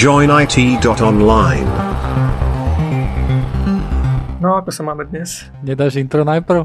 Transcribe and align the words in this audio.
joinit.online. 0.00 1.68
No, 4.40 4.56
ako 4.56 4.72
sa 4.72 4.80
máme 4.80 5.04
dnes? 5.12 5.52
Nedáš 5.60 6.00
intro 6.00 6.24
najprv? 6.24 6.64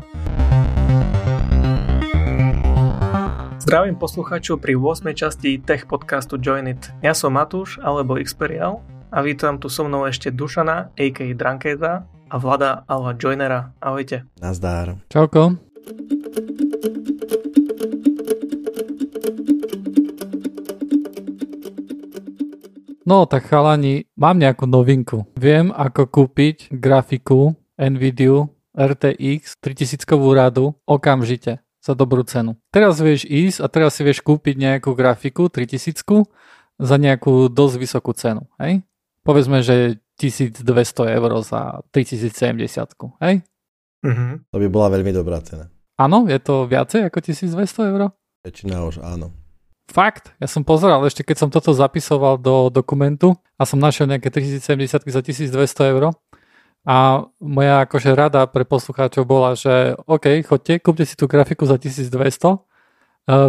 Zdravím 3.60 4.00
poslucháčov 4.00 4.64
pri 4.64 4.80
8. 4.80 5.12
časti 5.12 5.60
Tech 5.60 5.84
podcastu 5.84 6.40
Join 6.40 6.72
It. 6.72 6.96
Ja 7.04 7.12
som 7.12 7.36
Matúš, 7.36 7.76
alebo 7.84 8.16
Xperial 8.16 8.80
a 9.12 9.20
vítam 9.20 9.60
tu 9.60 9.68
so 9.68 9.84
mnou 9.84 10.08
ešte 10.08 10.32
Dušana, 10.32 10.96
a.k.a. 10.96 11.28
Drankeza 11.36 12.08
a 12.08 12.36
Vlada, 12.40 12.88
alebo 12.88 13.20
Joinera. 13.20 13.76
Ahojte. 13.84 14.24
Nazdár. 14.40 14.96
Čauko. 15.12 15.60
No 23.06 23.30
tak 23.30 23.46
chalani, 23.54 24.10
mám 24.18 24.42
nejakú 24.42 24.66
novinku. 24.66 25.30
Viem 25.38 25.70
ako 25.70 26.10
kúpiť 26.10 26.74
grafiku 26.74 27.54
NVIDIA 27.78 28.50
RTX 28.74 29.62
3000 29.62 30.10
radu 30.34 30.74
okamžite 30.90 31.62
za 31.86 31.94
dobrú 31.94 32.26
cenu. 32.26 32.58
Teraz 32.74 32.98
vieš 32.98 33.30
ísť 33.30 33.62
a 33.62 33.70
teraz 33.70 33.94
si 33.94 34.02
vieš 34.02 34.26
kúpiť 34.26 34.58
nejakú 34.58 34.98
grafiku 34.98 35.54
3000 35.54 36.02
za 36.82 36.96
nejakú 36.98 37.46
dosť 37.46 37.76
vysokú 37.78 38.18
cenu. 38.18 38.50
Hej? 38.58 38.82
Povedzme, 39.22 39.62
že 39.62 40.02
1200 40.18 40.66
eur 41.06 41.32
za 41.46 41.86
3070, 41.94 43.22
hej? 43.22 43.46
Mm-hmm. 44.02 44.32
To 44.50 44.58
by 44.58 44.68
bola 44.74 44.90
veľmi 44.90 45.14
dobrá 45.14 45.46
cena. 45.46 45.70
Áno, 46.02 46.26
je 46.26 46.42
to 46.42 46.66
viacej 46.66 47.06
ako 47.06 47.22
1200 47.22 47.92
eur? 47.94 48.02
Väčšina 48.42 48.82
už 48.82 49.06
áno. 49.06 49.45
Fakt, 49.86 50.34
ja 50.42 50.50
som 50.50 50.66
pozeral 50.66 51.06
ešte 51.06 51.22
keď 51.22 51.46
som 51.46 51.50
toto 51.54 51.70
zapisoval 51.70 52.42
do 52.42 52.74
dokumentu 52.74 53.38
a 53.56 53.70
som 53.70 53.78
našiel 53.78 54.10
nejaké 54.10 54.34
3070 54.34 55.06
za 55.06 55.22
1200 55.22 55.94
eur 55.94 56.18
a 56.86 57.26
moja 57.42 57.86
akože 57.86 58.14
rada 58.14 58.46
pre 58.46 58.66
poslucháčov 58.66 59.26
bola, 59.26 59.58
že 59.58 59.98
OK, 60.06 60.46
chodte, 60.46 60.78
kúpte 60.82 61.06
si 61.06 61.18
tú 61.18 61.26
grafiku 61.26 61.66
za 61.66 61.82
1200, 61.82 62.14
uh, 62.14 62.60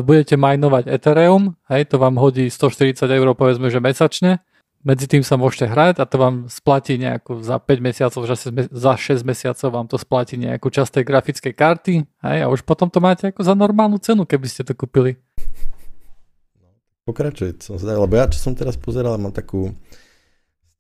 budete 0.00 0.40
majnovať 0.40 0.88
Ethereum, 0.88 1.56
hej, 1.68 1.88
to 1.88 2.00
vám 2.00 2.16
hodí 2.16 2.48
140 2.48 3.04
eur 3.04 3.28
povedzme, 3.36 3.68
že 3.68 3.80
mesačne, 3.80 4.40
medzi 4.80 5.04
tým 5.04 5.20
sa 5.20 5.36
môžete 5.36 5.68
hrať 5.68 5.94
a 6.00 6.08
to 6.08 6.16
vám 6.16 6.48
splatí 6.48 6.96
nejakú 6.96 7.44
za 7.44 7.60
5 7.60 7.76
mesiacov, 7.84 8.20
za 8.70 8.92
6 8.96 9.24
mesiacov 9.26 9.68
vám 9.68 9.86
to 9.88 10.00
splatí 10.00 10.40
nejakú 10.40 10.72
časť 10.72 11.00
tej 11.00 11.04
grafickej 11.04 11.52
karty 11.52 11.94
hej, 12.06 12.38
a 12.40 12.46
už 12.48 12.64
potom 12.64 12.88
to 12.88 13.04
máte 13.04 13.28
ako 13.28 13.44
za 13.44 13.52
normálnu 13.52 14.00
cenu, 14.00 14.24
keby 14.24 14.46
ste 14.48 14.64
to 14.64 14.72
kúpili. 14.72 15.20
Pokračuj, 17.06 17.62
som 17.62 17.78
zvedal, 17.78 18.02
lebo 18.02 18.18
ja 18.18 18.26
čo 18.26 18.42
som 18.42 18.58
teraz 18.58 18.74
pozeral, 18.74 19.14
mám 19.14 19.30
takú 19.30 19.70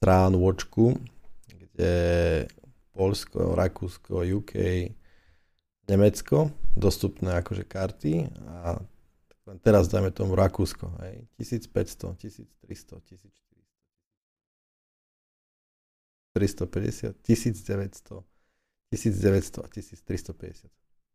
stránočku, 0.02 0.98
kde 1.46 1.94
Polsko, 2.90 3.54
Rakúsko, 3.54 4.26
UK, 4.26 4.90
Nemecko, 5.86 6.50
dostupné 6.74 7.30
akože 7.38 7.62
karty 7.62 8.26
a 8.42 8.82
teraz 9.62 9.86
dajme 9.86 10.10
tomu 10.10 10.34
Rakúsko, 10.34 10.90
hej, 11.06 11.30
1500, 11.38 12.18
1300, 12.18 12.98
1400, 13.06 13.46
350, 16.34 17.22
1900, 17.22 18.18
1900 18.90 19.62
a 19.62 19.68
1350. 19.70 20.66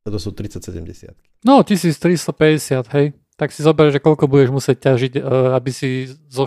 To 0.08 0.18
sú 0.18 0.32
3070. 0.32 1.20
No, 1.44 1.68
1350, 1.68 2.96
hej 2.96 3.12
tak 3.42 3.50
si 3.50 3.66
zober, 3.66 3.90
že 3.90 3.98
koľko 3.98 4.30
budeš 4.30 4.54
musieť 4.54 4.94
ťažiť, 4.94 5.18
e, 5.18 5.22
aby 5.58 5.74
si 5.74 6.14
so, 6.30 6.46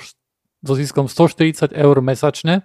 so 0.62 0.72
ziskom 0.78 1.10
140 1.10 1.74
eur 1.74 1.96
mesačne, 1.98 2.62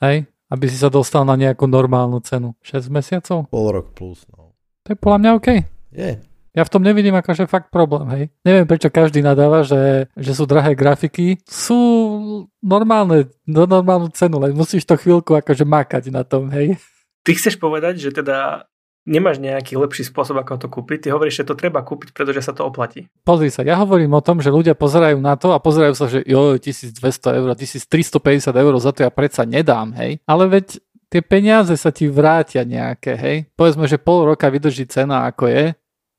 hej, 0.00 0.24
aby 0.48 0.64
si 0.64 0.80
sa 0.80 0.88
dostal 0.88 1.28
na 1.28 1.36
nejakú 1.36 1.68
normálnu 1.68 2.24
cenu. 2.24 2.56
6 2.64 2.88
mesiacov? 2.88 3.52
Pol 3.52 3.68
rok 3.68 3.92
plus, 3.92 4.24
no. 4.32 4.56
To 4.88 4.96
je 4.96 4.96
podľa 4.96 5.18
mňa 5.20 5.30
OK. 5.36 5.48
Je. 5.92 6.24
Ja 6.54 6.62
v 6.64 6.72
tom 6.72 6.80
nevidím 6.86 7.12
akože 7.20 7.44
fakt 7.44 7.68
problém, 7.68 8.08
hej. 8.16 8.24
Neviem, 8.48 8.64
prečo 8.64 8.88
každý 8.88 9.20
nadáva, 9.20 9.60
že, 9.60 10.08
že 10.16 10.32
sú 10.32 10.48
drahé 10.48 10.72
grafiky. 10.72 11.44
Sú 11.44 11.76
normálne, 12.64 13.28
do 13.44 13.68
normálnu 13.68 14.08
cenu, 14.16 14.40
len 14.40 14.56
musíš 14.56 14.88
to 14.88 14.96
chvíľku 14.96 15.36
akože 15.36 15.68
makať 15.68 16.08
na 16.08 16.24
tom, 16.24 16.48
hej. 16.48 16.80
Ty 17.28 17.36
chceš 17.36 17.60
povedať, 17.60 18.00
že 18.00 18.08
teda 18.08 18.70
nemáš 19.04 19.36
nejaký 19.40 19.76
lepší 19.76 20.08
spôsob, 20.08 20.40
ako 20.40 20.64
to 20.64 20.68
kúpiť. 20.72 21.08
Ty 21.08 21.08
hovoríš, 21.16 21.44
že 21.44 21.48
to 21.48 21.54
treba 21.56 21.84
kúpiť, 21.84 22.16
pretože 22.16 22.40
sa 22.44 22.52
to 22.56 22.64
oplatí. 22.64 23.08
Pozri 23.22 23.52
sa, 23.52 23.60
ja 23.60 23.76
hovorím 23.76 24.16
o 24.16 24.24
tom, 24.24 24.40
že 24.40 24.48
ľudia 24.48 24.72
pozerajú 24.72 25.20
na 25.20 25.36
to 25.36 25.52
a 25.52 25.60
pozerajú 25.60 25.94
sa, 25.94 26.08
že 26.08 26.24
jo, 26.24 26.56
1200 26.56 27.40
eur, 27.40 27.48
1350 27.52 28.52
eur, 28.52 28.72
za 28.80 28.90
to 28.96 29.04
ja 29.04 29.10
predsa 29.12 29.44
nedám, 29.44 29.92
hej. 30.00 30.24
Ale 30.24 30.48
veď 30.48 30.80
tie 31.12 31.20
peniaze 31.20 31.76
sa 31.76 31.92
ti 31.92 32.08
vrátia 32.08 32.64
nejaké, 32.64 33.12
hej. 33.14 33.36
Povedzme, 33.54 33.84
že 33.84 34.00
pol 34.00 34.34
roka 34.34 34.48
vydrží 34.48 34.88
cena, 34.88 35.28
ako 35.28 35.52
je, 35.52 35.64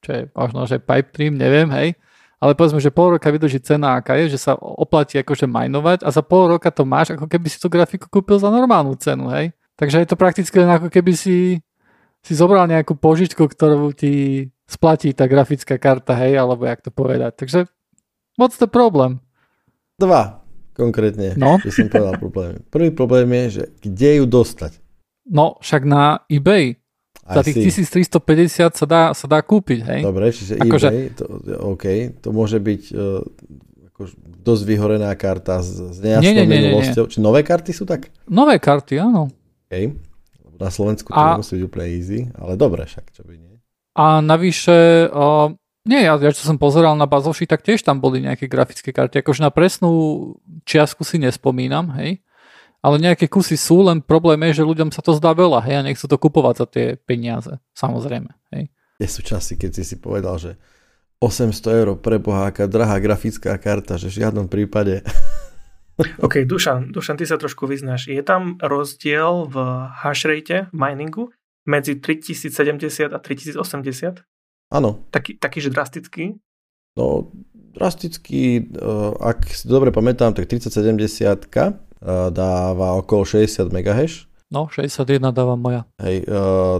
čo 0.05 0.09
je 0.13 0.21
možno, 0.37 0.69
že 0.69 0.77
pipe 0.77 1.09
dream, 1.09 1.35
neviem, 1.35 1.67
hej. 1.73 1.97
Ale 2.37 2.53
povedzme, 2.53 2.77
že 2.77 2.93
pol 2.93 3.17
roka 3.17 3.33
vydrží 3.33 3.57
cena, 3.65 3.97
aká 3.97 4.13
je, 4.21 4.37
že 4.37 4.39
sa 4.45 4.53
oplatí 4.53 5.17
akože 5.17 5.49
majnovať 5.49 6.05
a 6.05 6.13
za 6.13 6.21
pol 6.21 6.53
roka 6.53 6.69
to 6.69 6.85
máš, 6.85 7.17
ako 7.17 7.25
keby 7.25 7.47
si 7.49 7.57
tú 7.57 7.73
grafiku 7.73 8.05
kúpil 8.05 8.37
za 8.37 8.53
normálnu 8.53 8.93
cenu, 9.01 9.33
hej. 9.33 9.49
Takže 9.75 10.05
je 10.05 10.07
to 10.07 10.15
prakticky 10.15 10.55
len 10.55 10.71
ako 10.71 10.87
keby 10.87 11.11
si 11.11 11.59
si 12.25 12.33
zobral 12.33 12.65
nejakú 12.65 12.97
požičku, 12.97 13.45
ktorú 13.45 13.93
ti 13.93 14.49
splatí 14.65 15.13
tá 15.13 15.29
grafická 15.29 15.77
karta, 15.77 16.17
hej, 16.17 16.41
alebo 16.41 16.65
jak 16.65 16.81
to 16.81 16.89
povedať. 16.89 17.37
Takže 17.37 17.69
what's 18.41 18.57
the 18.57 18.65
problem? 18.65 19.21
Dva 20.01 20.41
konkrétne, 20.75 21.37
no? 21.39 21.61
že 21.61 21.71
som 21.71 21.87
povedal 21.87 22.19
problémy. 22.19 22.59
Prvý 22.67 22.89
problém 22.91 23.29
je, 23.31 23.45
že 23.61 23.63
kde 23.79 24.09
ju 24.19 24.25
dostať? 24.27 24.81
No, 25.29 25.55
však 25.63 25.81
na 25.87 26.25
eBay. 26.27 26.81
Za 27.25 27.41
tých 27.41 27.73
1350 27.73 28.77
sa 28.77 28.85
dá, 28.85 29.03
sa 29.17 29.25
dá 29.25 29.41
kúpiť, 29.41 29.79
hej? 29.81 30.01
Dobre, 30.05 30.29
čiže 30.29 30.61
akože... 30.61 30.87
eBay, 30.93 31.05
to, 31.17 31.25
OK, 31.73 31.85
to 32.21 32.29
môže 32.29 32.61
byť 32.61 32.81
uh, 32.93 33.25
ako 33.89 34.01
dosť 34.45 34.63
vyhorená 34.67 35.09
karta 35.17 35.57
s, 35.57 35.73
s 35.73 35.97
nejasnou 36.03 36.45
minulosťou. 36.45 37.05
Či 37.09 37.17
nové 37.23 37.41
karty 37.41 37.71
sú 37.73 37.89
tak? 37.89 38.13
Nové 38.29 38.61
karty, 38.61 39.01
áno. 39.01 39.31
Okay. 39.65 39.95
Na 40.59 40.71
Slovensku 40.71 41.11
to 41.11 41.19
a... 41.19 41.39
musí 41.39 41.59
byť 41.59 41.63
úplne 41.67 41.87
easy, 41.91 42.19
ale 42.35 42.55
dobre 42.55 42.87
však, 42.87 43.11
čo 43.11 43.23
by 43.27 43.35
nie. 43.35 43.55
A 43.95 44.19
navyše, 44.19 45.07
uh, 45.07 45.55
nie, 45.87 46.01
ja, 46.03 46.19
ja 46.19 46.31
čo 46.35 46.43
som 46.43 46.59
pozeral 46.59 46.99
na 46.99 47.07
Bazoši, 47.07 47.47
tak 47.47 47.63
tiež 47.63 47.85
tam 47.85 48.03
boli 48.03 48.19
nejaké 48.19 48.51
grafické 48.51 48.91
karty. 48.91 49.23
Akože 49.23 49.45
na 49.45 49.51
presnú 49.53 50.33
čiastku 50.67 51.07
si 51.07 51.15
nespomínam, 51.21 51.95
hej. 51.95 52.19
Ale 52.85 53.01
nejaké 53.01 53.25
kusy 53.31 53.57
sú, 53.57 53.81
len 53.87 54.03
problém 54.03 54.37
je, 54.51 54.61
že 54.61 54.67
ľuďom 54.67 54.93
sa 54.93 55.01
to 55.01 55.15
zdá 55.17 55.31
veľa, 55.33 55.63
hej, 55.65 55.75
a 55.79 55.85
nechcú 55.85 56.05
to 56.05 56.17
kupovať 56.19 56.55
za 56.59 56.65
tie 56.69 56.85
peniaze, 56.99 57.53
samozrejme, 57.73 58.29
hej. 58.53 58.69
Je 58.99 59.07
sú 59.07 59.23
časy, 59.23 59.55
keď 59.55 59.71
si 59.81 59.83
si 59.83 59.95
povedal, 59.97 60.35
že 60.37 60.51
800 61.23 61.79
eur 61.81 61.89
pre 61.97 62.19
boha, 62.19 62.51
aká 62.51 62.67
drahá 62.67 62.99
grafická 62.99 63.55
karta, 63.55 63.95
že 63.95 64.11
v 64.11 64.25
žiadnom 64.25 64.51
prípade 64.51 65.01
OK, 65.95 66.43
Dušan, 66.43 66.91
Dušan, 66.91 67.15
ty 67.15 67.23
sa 67.23 67.39
trošku 67.39 67.63
vyznáš. 67.71 68.11
Je 68.11 68.19
tam 68.19 68.59
rozdiel 68.59 69.47
v 69.47 69.55
hash 70.03 70.27
rate, 70.27 70.67
miningu, 70.75 71.31
medzi 71.63 71.95
3070 71.95 73.15
a 73.15 73.19
3080? 73.19 74.23
Áno. 74.75 74.89
Taký, 75.15 75.39
taký, 75.39 75.63
že 75.63 75.71
drastický? 75.71 76.35
No, 76.99 77.31
drasticky, 77.75 78.71
eh, 78.71 79.11
ak 79.19 79.47
si 79.51 79.67
dobre 79.67 79.91
pamätám, 79.95 80.35
tak 80.35 80.47
3070 80.47 81.47
eh, 81.55 81.71
dáva 82.31 82.99
okolo 82.99 83.23
60 83.23 83.71
MHz. 83.71 84.27
No, 84.51 84.69
61 84.69 85.33
dáva 85.33 85.57
moja. 85.57 85.89
Hej, 85.99 86.27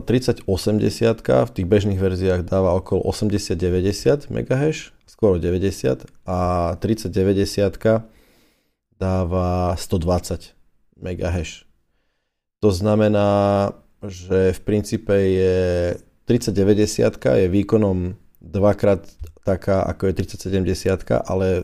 3080 0.08 0.44
eh, 0.48 1.44
v 1.44 1.52
tých 1.52 1.68
bežných 1.68 2.00
verziách 2.00 2.48
dáva 2.48 2.76
okolo 2.76 3.04
80-90 3.08 4.28
MHz, 4.28 4.92
skoro 5.08 5.40
90 5.40 6.04
a 6.28 6.38
3090 6.80 8.15
dáva 9.00 9.76
120 9.76 10.56
MHz. 11.00 11.68
To 12.64 12.70
znamená, 12.72 13.72
že 14.06 14.56
v 14.56 14.60
princípe 14.64 15.14
je 15.14 15.56
3090 16.26 17.06
je 17.14 17.48
výkonom 17.50 18.18
dvakrát 18.42 19.06
taká, 19.46 19.86
ako 19.86 20.10
je 20.10 20.14
3070, 20.26 21.06
ale 21.30 21.48
e, 21.62 21.64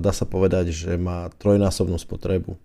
dá 0.00 0.12
sa 0.12 0.28
povedať, 0.28 0.72
že 0.72 1.00
má 1.00 1.32
trojnásobnú 1.40 1.96
spotrebu. 1.96 2.60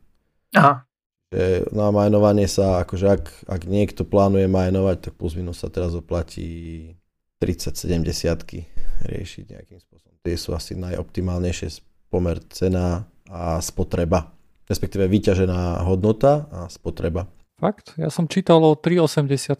Aha. 0.51 0.83
Že 1.31 1.71
na 1.71 1.89
majnovanie 1.95 2.45
sa, 2.51 2.83
akože 2.83 3.07
ak, 3.07 3.23
ak 3.47 3.61
niekto 3.65 4.03
plánuje 4.03 4.51
majnovať, 4.51 4.97
tak 5.09 5.13
plus 5.15 5.39
minus 5.39 5.63
sa 5.63 5.71
teraz 5.71 5.95
oplatí 5.95 6.91
3070 7.39 9.07
riešiť 9.07 9.43
nejakým 9.55 9.79
spôsobom. 9.79 10.19
Tie 10.23 10.35
sú 10.35 10.55
asi 10.55 10.75
najoptimálnejšie 10.75 11.83
pomer 12.11 12.39
cena 12.51 13.07
a 13.33 13.57
spotreba. 13.65 14.29
Respektíve 14.69 15.09
vyťažená 15.09 15.81
hodnota 15.83 16.45
a 16.53 16.59
spotreba. 16.69 17.25
Fakt? 17.57 17.97
Ja 17.97 18.13
som 18.13 18.29
čítal 18.29 18.61
o 18.61 18.77
380 18.77 19.57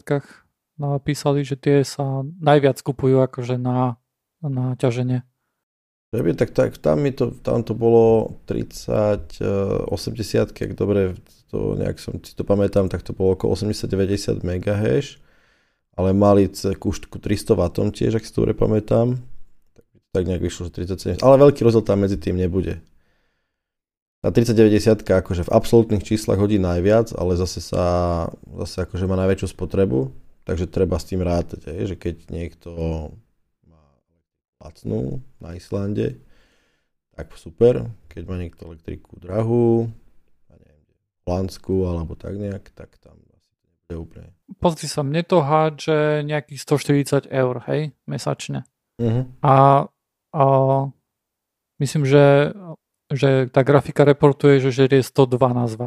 napísali, 0.78 1.42
že 1.42 1.58
tie 1.58 1.82
sa 1.82 2.22
najviac 2.22 2.78
kupujú 2.78 3.22
akože 3.26 3.58
na, 3.58 3.98
na 4.42 4.78
ťaženie. 4.78 5.26
Že 6.14 6.38
tak, 6.38 6.50
tak 6.54 6.70
tam, 6.78 7.02
mi 7.02 7.10
to, 7.10 7.34
tam 7.42 7.66
to 7.66 7.74
bolo 7.74 8.38
30, 8.46 9.42
80, 9.90 10.54
ak 10.54 10.72
dobre 10.78 11.18
to 11.50 11.74
nejak 11.74 11.98
som 11.98 12.18
si 12.22 12.38
to 12.38 12.46
pamätám, 12.46 12.86
tak 12.86 13.02
to 13.02 13.10
bolo 13.10 13.34
okolo 13.34 13.58
80-90 13.58 14.46
MHz, 14.46 15.18
ale 15.98 16.10
mali 16.14 16.46
ku 16.78 16.90
300 16.90 17.58
W 17.58 17.62
tiež, 17.90 18.18
ak 18.18 18.26
si 18.26 18.30
to 18.30 18.46
dobre 18.46 18.54
pamätám. 18.54 19.18
Tak, 19.74 19.86
tak 20.14 20.22
nejak 20.30 20.42
vyšlo, 20.42 20.70
že 20.70 20.86
37, 21.18 21.22
ale 21.22 21.34
veľký 21.38 21.66
rozdiel 21.66 21.82
tam 21.82 22.02
medzi 22.02 22.18
tým 22.18 22.38
nebude. 22.38 22.78
Tá 24.24 24.32
3090 24.32 25.04
akože 25.04 25.44
v 25.44 25.52
absolútnych 25.52 26.00
číslach 26.00 26.40
hodí 26.40 26.56
najviac, 26.56 27.12
ale 27.12 27.36
zase 27.36 27.60
sa 27.60 27.84
zase 28.56 28.88
akože 28.88 29.04
má 29.04 29.20
najväčšiu 29.20 29.52
spotrebu, 29.52 30.16
takže 30.48 30.64
treba 30.64 30.96
s 30.96 31.12
tým 31.12 31.20
rátať, 31.20 31.84
že 31.84 31.92
keď 31.92 32.32
niekto 32.32 32.72
lacnú 34.56 35.20
na 35.44 35.52
Islande, 35.52 36.16
tak 37.12 37.36
super. 37.36 37.92
Keď 38.08 38.22
má 38.24 38.40
niekto 38.40 38.72
elektriku 38.72 39.20
drahú, 39.20 39.92
Holandsku 41.24 41.88
alebo 41.88 42.16
tak 42.16 42.36
nejak, 42.36 42.72
tak 42.72 42.96
tam 43.00 43.16
nebude 43.20 43.96
úplne. 43.96 44.28
Pozri 44.60 44.88
sa, 44.88 45.00
mne 45.00 45.24
to 45.24 45.40
hádže 45.40 46.24
nejakých 46.24 46.60
140 47.28 47.28
eur, 47.32 47.54
hej, 47.68 47.96
mesačne. 48.04 48.68
Uh-huh. 49.00 49.24
A, 49.40 49.88
a 50.36 50.44
myslím, 51.80 52.04
že, 52.04 52.52
že 53.14 53.48
tá 53.50 53.62
grafika 53.62 54.04
reportuje, 54.04 54.60
že 54.60 54.74
žerie 54.74 55.02
112 55.02 55.78
W. 55.78 55.82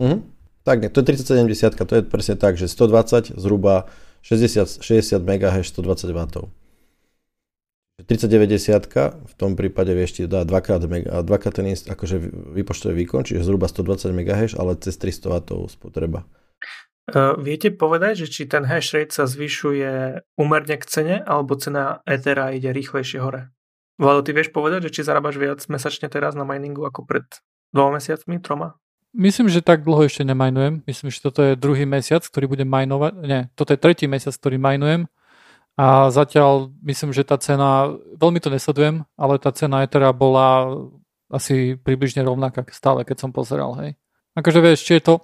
Uh-huh. 0.00 0.18
Tak 0.64 0.76
nie, 0.80 0.90
to 0.92 1.00
je 1.00 1.06
3070, 1.16 1.76
to 1.76 1.94
je 1.98 2.02
presne 2.04 2.36
tak, 2.36 2.56
že 2.60 2.68
120 2.68 3.36
zhruba 3.36 3.88
60, 4.22 4.84
60 4.84 5.20
MHz 5.20 5.72
120 5.72 6.12
W. 6.12 6.20
3090 8.00 9.28
v 9.28 9.34
tom 9.36 9.56
prípade 9.56 9.92
vieš 9.92 10.16
ti 10.16 10.22
dá 10.24 10.44
dvakrát, 10.48 10.80
mega, 10.88 11.20
dvakrát 11.20 11.60
ten 11.60 11.68
akože 11.68 12.16
výpočtový 12.56 12.96
výkon, 13.04 13.28
čiže 13.28 13.44
zhruba 13.44 13.68
120 13.68 14.16
MHz, 14.16 14.52
ale 14.56 14.76
cez 14.80 14.96
300 14.96 15.44
W 15.44 15.68
spotreba. 15.68 16.24
Uh, 17.10 17.34
viete 17.42 17.74
povedať, 17.74 18.24
že 18.24 18.26
či 18.30 18.42
ten 18.46 18.62
hash 18.62 18.94
rate 18.94 19.10
sa 19.10 19.26
zvyšuje 19.26 20.22
umerne 20.38 20.76
k 20.78 20.84
cene, 20.86 21.16
alebo 21.26 21.58
cena 21.58 22.06
Ethera 22.06 22.54
ide 22.54 22.70
rýchlejšie 22.70 23.18
hore? 23.18 23.50
Vlado, 24.00 24.24
ty 24.24 24.32
vieš 24.32 24.48
povedať, 24.48 24.88
že 24.88 24.96
či 24.96 25.04
zarábaš 25.04 25.36
viac 25.36 25.60
mesačne 25.68 26.08
teraz 26.08 26.32
na 26.32 26.48
miningu 26.48 26.88
ako 26.88 27.04
pred 27.04 27.28
dvoma 27.68 28.00
mesiacmi, 28.00 28.40
troma? 28.40 28.80
Myslím, 29.12 29.52
že 29.52 29.60
tak 29.60 29.84
dlho 29.84 30.08
ešte 30.08 30.24
nemajnujem. 30.24 30.88
Myslím, 30.88 31.12
že 31.12 31.20
toto 31.20 31.44
je 31.44 31.58
druhý 31.58 31.84
mesiac, 31.84 32.24
ktorý 32.24 32.48
budem 32.48 32.70
majnovať. 32.70 33.12
Nie, 33.20 33.52
toto 33.52 33.76
je 33.76 33.82
tretí 33.82 34.08
mesiac, 34.08 34.32
ktorý 34.32 34.56
majnujem 34.56 35.04
a 35.80 36.12
zatiaľ 36.12 36.68
myslím, 36.84 37.16
že 37.16 37.24
tá 37.24 37.40
cena, 37.40 37.88
veľmi 38.20 38.36
to 38.36 38.52
nesledujem, 38.52 39.08
ale 39.16 39.40
tá 39.40 39.48
cena 39.48 39.80
Ethera 39.80 40.12
bola 40.12 40.76
asi 41.32 41.72
približne 41.80 42.20
rovnaká 42.20 42.68
stále, 42.68 43.00
keď 43.08 43.16
som 43.24 43.30
pozeral, 43.32 43.72
hej. 43.80 43.96
Akože 44.36 44.60
vieš, 44.60 44.84
či 44.84 45.00
je 45.00 45.08
to, 45.08 45.14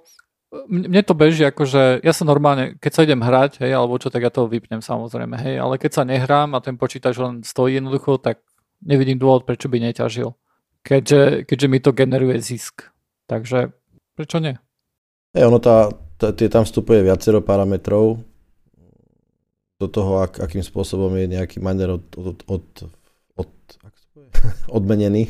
mne 0.65 0.97
to 1.05 1.13
beží, 1.13 1.45
akože 1.45 2.01
ja 2.01 2.09
sa 2.15 2.23
normálne, 2.25 2.79
keď 2.81 2.91
sa 2.91 3.05
idem 3.05 3.21
hrať, 3.21 3.61
hej, 3.61 3.75
alebo 3.75 4.01
čo, 4.01 4.09
tak 4.09 4.25
ja 4.25 4.33
to 4.33 4.49
vypnem 4.49 4.81
samozrejme, 4.81 5.37
hej, 5.37 5.61
ale 5.61 5.77
keď 5.77 5.91
sa 5.93 6.03
nehrám 6.09 6.57
a 6.57 6.63
ten 6.63 6.73
počítač 6.73 7.21
len 7.21 7.45
stojí 7.45 7.77
jednoducho, 7.77 8.17
tak 8.17 8.41
nevidím 8.83 9.17
dôvod, 9.21 9.47
prečo 9.47 9.69
by 9.69 9.81
neťažil. 9.89 10.33
Keďže, 10.81 11.43
keďže 11.49 11.67
mi 11.67 11.79
to 11.83 11.91
generuje 11.91 12.39
zisk. 12.39 12.89
Takže 13.27 13.75
prečo 14.15 14.39
nie? 14.39 14.55
Hej, 15.35 15.51
ono 15.51 15.59
tá, 15.59 15.91
tá, 16.15 16.31
tam 16.31 16.63
vstupuje 16.63 17.03
viacero 17.03 17.43
parametrov, 17.43 18.23
do 19.77 19.87
toho, 19.87 20.25
ak, 20.25 20.41
akým 20.41 20.65
spôsobom 20.65 21.13
je 21.13 21.37
nejaký 21.37 21.61
miner 21.61 22.01
od, 22.01 22.05
od, 22.17 22.37
od, 22.49 22.65
od, 23.37 23.51
odmenený. 24.77 25.29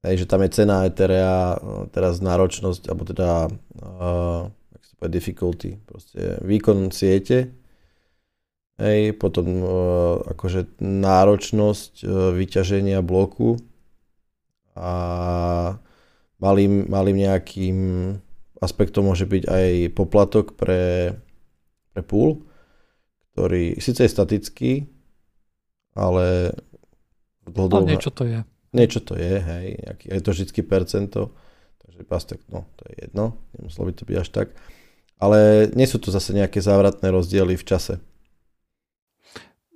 Hej, 0.00 0.24
že 0.24 0.30
tam 0.30 0.40
je 0.46 0.54
cena 0.54 0.88
Etherea, 0.88 1.60
teraz 1.92 2.24
náročnosť, 2.24 2.88
alebo 2.88 3.04
teda 3.04 3.50
uh, 3.50 4.48
ak 4.48 4.82
sa 4.86 4.92
povie, 4.96 5.12
difficulty, 5.12 5.70
proste 5.84 6.40
výkon 6.40 6.88
siete, 6.88 7.52
hej, 8.80 9.12
potom 9.14 9.46
uh, 9.60 9.70
akože 10.32 10.80
náročnosť 10.80 11.92
uh, 12.02 12.32
vyťaženia 12.34 13.04
bloku 13.04 13.60
a 14.74 14.92
malým, 16.40 16.88
malým 16.88 17.16
nejakým 17.20 17.78
aspektom 18.60 19.08
môže 19.08 19.28
byť 19.28 19.44
aj 19.44 19.66
poplatok 19.92 20.56
pre, 20.56 21.16
pre 21.92 22.02
pool, 22.04 22.44
ktorý 23.32 23.76
síce 23.80 24.04
je 24.04 24.10
statický, 24.10 24.72
ale 25.96 26.56
dlhodobo... 27.44 27.84
Ale 27.84 27.92
niečo 27.96 28.12
to 28.12 28.24
je. 28.24 28.40
Niečo 28.70 29.00
to 29.02 29.18
je, 29.18 29.34
hej, 29.42 29.66
nejaký, 29.82 30.04
je 30.14 30.20
to 30.22 30.30
vždy 30.30 30.62
percento, 30.62 31.20
takže 31.82 32.00
pastek, 32.06 32.40
no, 32.48 32.70
to 32.78 32.86
je 32.92 33.08
jedno, 33.08 33.34
nemuselo 33.58 33.90
by 33.90 33.92
to 33.98 34.04
byť 34.06 34.16
až 34.16 34.28
tak. 34.30 34.48
Ale 35.20 35.68
nie 35.76 35.84
sú 35.84 36.00
to 36.00 36.08
zase 36.08 36.32
nejaké 36.32 36.64
závratné 36.64 37.12
rozdiely 37.12 37.58
v 37.58 37.66
čase. 37.66 38.00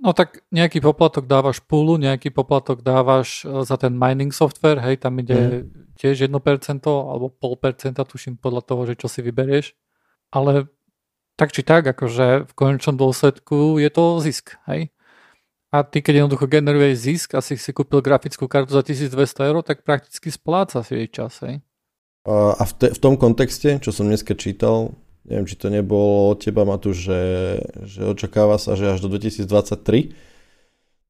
No 0.04 0.12
tak 0.12 0.44
nejaký 0.52 0.84
poplatok 0.84 1.24
dávaš 1.24 1.64
púlu, 1.64 1.96
nejaký 1.96 2.28
poplatok 2.28 2.84
dávaš 2.84 3.40
e, 3.48 3.64
za 3.64 3.80
ten 3.80 3.96
mining 3.96 4.36
software, 4.36 4.76
hej, 4.84 5.00
tam 5.00 5.16
ide 5.16 5.64
mm. 5.64 5.96
tiež 5.96 6.28
1% 6.28 6.28
alebo 6.84 7.32
0,5%, 7.32 7.96
tuším 8.04 8.36
podľa 8.36 8.62
toho, 8.68 8.84
že 8.84 9.00
čo 9.00 9.08
si 9.08 9.24
vyberieš. 9.24 9.72
Ale 10.28 10.68
tak 11.40 11.56
či 11.56 11.64
tak, 11.64 11.88
akože 11.88 12.44
v 12.44 12.52
konečnom 12.52 13.00
dôsledku 13.00 13.80
je 13.80 13.88
to 13.88 14.20
zisk, 14.20 14.60
hej? 14.68 14.92
A 15.72 15.82
ty, 15.82 16.04
keď 16.04 16.22
jednoducho 16.22 16.46
generuješ 16.46 16.94
zisk 17.00 17.28
a 17.34 17.42
si 17.42 17.56
si 17.56 17.72
kúpil 17.74 17.98
grafickú 17.98 18.44
kartu 18.46 18.76
za 18.76 18.84
1200 18.84 19.48
eur, 19.50 19.64
tak 19.64 19.82
prakticky 19.88 20.30
spláca 20.30 20.84
si 20.84 21.00
jej 21.00 21.08
čas, 21.10 21.40
hej? 21.42 21.64
A 22.28 22.62
v, 22.62 22.72
te, 22.76 22.92
v 22.92 23.00
tom 23.00 23.16
kontexte, 23.16 23.80
čo 23.80 23.90
som 23.90 24.04
dneska 24.04 24.36
čítal, 24.36 24.94
neviem, 25.28 25.48
či 25.48 25.56
to 25.56 25.72
nebolo 25.72 26.32
od 26.32 26.38
teba, 26.40 26.68
Matúš, 26.68 27.08
že, 27.08 27.20
že 27.84 28.00
očakáva 28.04 28.60
sa, 28.60 28.76
že 28.76 28.96
až 28.96 29.00
do 29.00 29.08
2023 29.12 30.14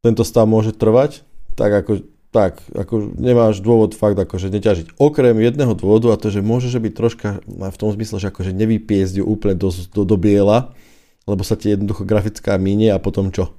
tento 0.05 0.23
stav 0.23 0.45
môže 0.45 0.77
trvať, 0.77 1.25
tak 1.57 1.73
ako 1.73 2.05
tak, 2.35 2.59
ako 2.75 3.15
nemáš 3.15 3.63
dôvod 3.63 3.95
fakt 3.95 4.19
akože 4.19 4.51
neťažiť. 4.51 4.99
Okrem 4.99 5.39
jedného 5.39 5.79
dôvodu 5.79 6.11
a 6.11 6.19
to, 6.19 6.35
že 6.35 6.43
môžeš 6.43 6.83
byť 6.83 6.95
troška 6.99 7.29
v 7.47 7.77
tom 7.79 7.95
zmysle, 7.95 8.19
že 8.19 8.35
akože 8.35 8.51
nevypiezť 8.51 9.23
ju 9.23 9.25
úplne 9.25 9.55
do, 9.55 9.71
do, 9.71 10.03
do 10.03 10.17
biela, 10.19 10.75
lebo 11.31 11.47
sa 11.47 11.55
ti 11.55 11.71
jednoducho 11.71 12.03
grafická 12.03 12.59
minie 12.59 12.91
a 12.91 12.99
potom 12.99 13.31
čo? 13.31 13.55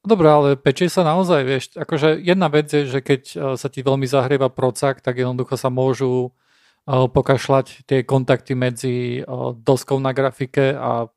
Dobre, 0.00 0.32
ale 0.32 0.48
pečie 0.56 0.88
sa 0.88 1.04
naozaj, 1.04 1.40
vieš, 1.44 1.64
akože 1.76 2.16
jedna 2.24 2.48
vec 2.48 2.72
je, 2.72 2.88
že 2.88 3.04
keď 3.04 3.22
e, 3.28 3.36
sa 3.60 3.68
ti 3.68 3.84
veľmi 3.84 4.08
zahrieva 4.08 4.48
procak, 4.48 5.04
tak 5.04 5.20
jednoducho 5.20 5.60
sa 5.60 5.68
môžu 5.68 6.32
e, 6.32 6.47
pokašľať 6.88 7.84
tie 7.84 8.00
kontakty 8.08 8.56
medzi 8.56 9.20
doskou 9.60 10.00
na 10.00 10.16
grafike 10.16 10.72
a, 10.72 11.12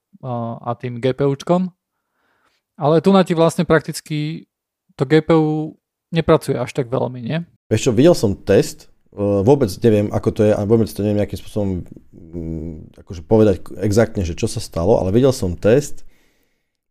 a 0.60 0.72
tým 0.76 1.00
GPUčkom. 1.00 1.72
Ale 2.76 3.00
tu 3.00 3.16
na 3.16 3.24
ti 3.24 3.32
vlastne 3.32 3.64
prakticky 3.64 4.52
to 5.00 5.08
GPU 5.08 5.80
nepracuje 6.12 6.60
až 6.60 6.76
tak 6.76 6.92
veľmi, 6.92 7.20
nie? 7.24 7.40
Vieš 7.72 7.88
čo, 7.88 7.92
videl 7.96 8.12
som 8.18 8.36
test, 8.36 8.92
e, 9.16 9.22
vôbec 9.22 9.72
neviem, 9.80 10.12
ako 10.12 10.30
to 10.36 10.42
je 10.44 10.52
a 10.52 10.62
vôbec 10.68 10.92
to 10.92 11.00
neviem 11.06 11.24
nejakým 11.24 11.40
spôsobom 11.40 11.70
akože 13.00 13.22
povedať 13.24 13.56
exaktne, 13.80 14.28
že 14.28 14.36
čo 14.36 14.52
sa 14.52 14.60
stalo, 14.60 15.00
ale 15.00 15.16
videl 15.16 15.32
som 15.32 15.56
test, 15.56 16.04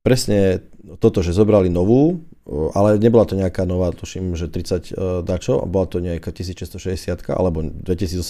presne 0.00 0.64
toto, 1.00 1.20
že 1.20 1.36
zobrali 1.36 1.68
novú, 1.68 2.24
ale 2.48 2.96
nebola 2.96 3.28
to 3.28 3.36
nejaká 3.36 3.68
nová, 3.68 3.92
tuším, 3.92 4.32
že 4.34 4.48
30 4.48 4.56
e, 4.56 4.80
dačo, 5.22 5.64
bola 5.68 5.86
to 5.86 6.00
nejaká 6.00 6.32
1660 6.32 7.20
alebo 7.30 7.62
2080 7.62 8.20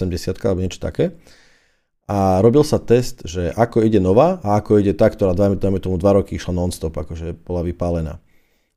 alebo 0.45 0.61
niečo 0.61 0.83
také. 0.83 1.15
A 2.11 2.43
robil 2.43 2.67
sa 2.67 2.83
test, 2.83 3.23
že 3.23 3.55
ako 3.55 3.87
ide 3.87 4.03
nová 4.03 4.43
a 4.43 4.59
ako 4.59 4.83
ide 4.83 4.99
tá, 4.99 5.07
ktorá 5.07 5.31
dajme, 5.31 5.63
dajme 5.63 5.79
tomu 5.79 5.95
2 5.95 6.19
roky 6.19 6.37
išla 6.37 6.59
non-stop, 6.59 6.91
akože 6.91 7.39
bola 7.47 7.63
vypálená. 7.63 8.19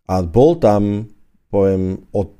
A 0.06 0.22
bol 0.22 0.62
tam 0.62 1.10
poviem, 1.54 2.02
od 2.10 2.34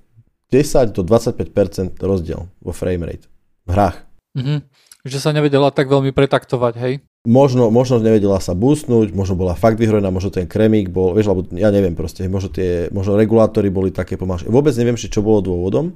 10 0.50 0.90
do 0.98 1.06
25% 1.06 2.02
rozdiel 2.02 2.50
vo 2.58 2.74
frame 2.74 3.22
v 3.66 3.70
hrách. 3.70 4.02
Mm-hmm. 4.34 4.60
Že 5.06 5.20
sa 5.22 5.30
nevedela 5.30 5.70
tak 5.70 5.86
veľmi 5.86 6.10
pretaktovať, 6.10 6.74
hej? 6.82 6.94
Možno, 7.24 7.72
možno 7.72 8.04
nevedela 8.04 8.44
sa 8.44 8.52
boostnúť, 8.52 9.16
možno 9.16 9.40
bola 9.40 9.56
fakt 9.56 9.80
vyhrojená, 9.80 10.12
možno 10.12 10.28
ten 10.28 10.44
kremík 10.44 10.92
bol, 10.92 11.16
vieš, 11.16 11.32
alebo 11.32 11.48
ja 11.56 11.72
neviem 11.72 11.96
proste, 11.96 12.28
možno, 12.28 12.52
tie, 12.52 12.92
možno 12.92 13.16
regulátory 13.16 13.72
boli 13.72 13.96
také 13.96 14.20
pomalšie. 14.20 14.52
Vôbec 14.52 14.76
neviem, 14.76 15.00
či 15.00 15.08
čo 15.08 15.24
bolo 15.24 15.40
dôvodom, 15.40 15.96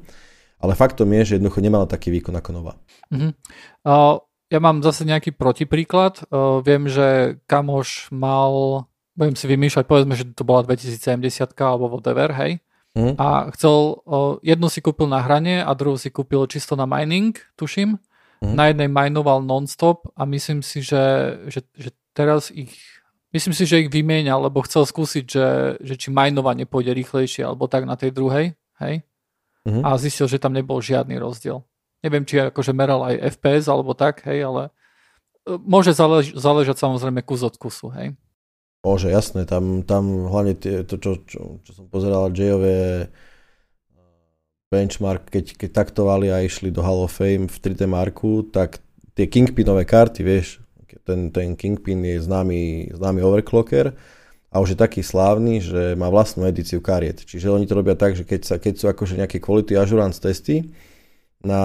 ale 0.64 0.72
faktom 0.72 1.12
je, 1.20 1.22
že 1.28 1.34
jednoducho 1.36 1.60
nemala 1.60 1.84
taký 1.84 2.16
výkon 2.16 2.32
ako 2.32 2.50
nová. 2.56 2.80
Uh-huh. 3.12 3.36
Uh, 3.84 4.24
ja 4.48 4.64
mám 4.64 4.80
zase 4.80 5.04
nejaký 5.04 5.36
protipríklad. 5.36 6.24
Uh, 6.32 6.64
viem, 6.64 6.88
že 6.88 7.36
kamoš 7.44 8.08
mal, 8.16 8.88
budem 9.20 9.36
si 9.36 9.52
vymýšľať, 9.52 9.84
povedzme, 9.84 10.16
že 10.16 10.32
to 10.32 10.48
bola 10.48 10.64
2070 10.64 11.28
alebo 11.60 11.92
whatever, 11.92 12.32
hej. 12.40 12.64
Mm. 12.98 13.14
A 13.20 13.54
chcel, 13.54 14.02
o, 14.10 14.42
jednu 14.42 14.74
si 14.74 14.82
kúpil 14.82 15.06
na 15.06 15.22
hranie 15.22 15.62
a 15.62 15.70
druhú 15.78 16.02
si 16.02 16.10
kúpil 16.10 16.50
čisto 16.50 16.74
na 16.74 16.90
mining, 16.90 17.38
tuším. 17.54 18.02
Mm. 18.44 18.54
Na 18.54 18.70
jednej 18.70 18.90
minoval 18.90 19.42
non-stop 19.42 20.14
a 20.14 20.26
myslím 20.30 20.62
si, 20.62 20.86
že, 20.86 21.38
že, 21.50 21.66
že 21.74 21.90
teraz 22.14 22.54
ich 22.54 22.74
Myslím 23.28 23.52
si, 23.52 23.68
že 23.68 23.84
ich 23.84 23.92
vymienia, 23.92 24.40
lebo 24.40 24.64
chcel 24.64 24.88
skúsiť, 24.88 25.26
že, 25.28 25.48
že 25.84 25.94
či 26.00 26.16
majnovanie 26.16 26.64
pôjde 26.64 26.96
rýchlejšie 26.96 27.44
alebo 27.44 27.68
tak 27.68 27.84
na 27.84 28.00
tej 28.00 28.16
druhej. 28.16 28.56
hej, 28.80 29.04
uh-huh. 29.68 29.84
a 29.84 30.00
zistil, 30.00 30.32
že 30.32 30.40
tam 30.40 30.56
nebol 30.56 30.80
žiadny 30.80 31.20
rozdiel. 31.20 31.66
Neviem, 32.06 32.24
či 32.24 32.40
akože 32.40 32.72
meral 32.72 33.04
aj 33.04 33.36
FPS 33.38 33.68
alebo 33.68 33.92
tak, 33.98 34.24
hej, 34.30 34.48
ale 34.48 34.62
e, 35.44 35.58
môže 35.60 35.92
zálež- 35.92 36.38
záležať 36.38 36.78
samozrejme 36.80 37.26
kus 37.26 37.44
od 37.44 37.58
kusu, 37.58 37.92
hej. 37.98 38.16
Môže, 38.86 39.12
jasné, 39.12 39.44
tam, 39.44 39.84
tam 39.84 40.30
hlavne 40.32 40.56
tie, 40.56 40.86
to, 40.88 40.96
čo, 41.02 41.20
čo, 41.28 41.60
čo 41.66 41.72
som 41.74 41.86
pozeral, 41.92 42.32
Jayové 42.32 43.10
benchmark, 44.68 45.32
keď, 45.32 45.56
keď 45.56 45.70
taktovali 45.72 46.28
a 46.28 46.44
išli 46.44 46.76
do 46.76 46.84
Hall 46.84 47.08
of 47.08 47.16
Fame 47.16 47.48
v 47.48 47.56
3D 47.56 47.88
Marku, 47.88 48.44
tak 48.52 48.84
tie 49.16 49.32
Kingpinové 49.32 49.88
karty, 49.88 50.22
vieš, 50.28 50.60
ten, 51.08 51.32
ten 51.32 51.56
Kingpin 51.56 52.04
je 52.04 52.20
známy, 52.20 52.92
známy 52.92 53.24
overclocker 53.24 53.96
a 54.52 54.56
už 54.60 54.76
je 54.76 54.78
taký 54.78 55.08
slávny, 55.08 55.64
že 55.64 55.96
má 55.96 56.12
vlastnú 56.12 56.44
edíciu 56.44 56.84
kariet. 56.84 57.24
Čiže 57.24 57.48
oni 57.48 57.64
to 57.64 57.80
robia 57.80 57.96
tak, 57.96 58.20
že 58.20 58.28
keď, 58.28 58.42
sa, 58.44 58.56
keď 58.60 58.74
sú 58.76 58.86
akože 58.92 59.16
nejaké 59.16 59.40
quality 59.40 59.80
assurance 59.80 60.20
testy, 60.20 60.68
na, 61.48 61.64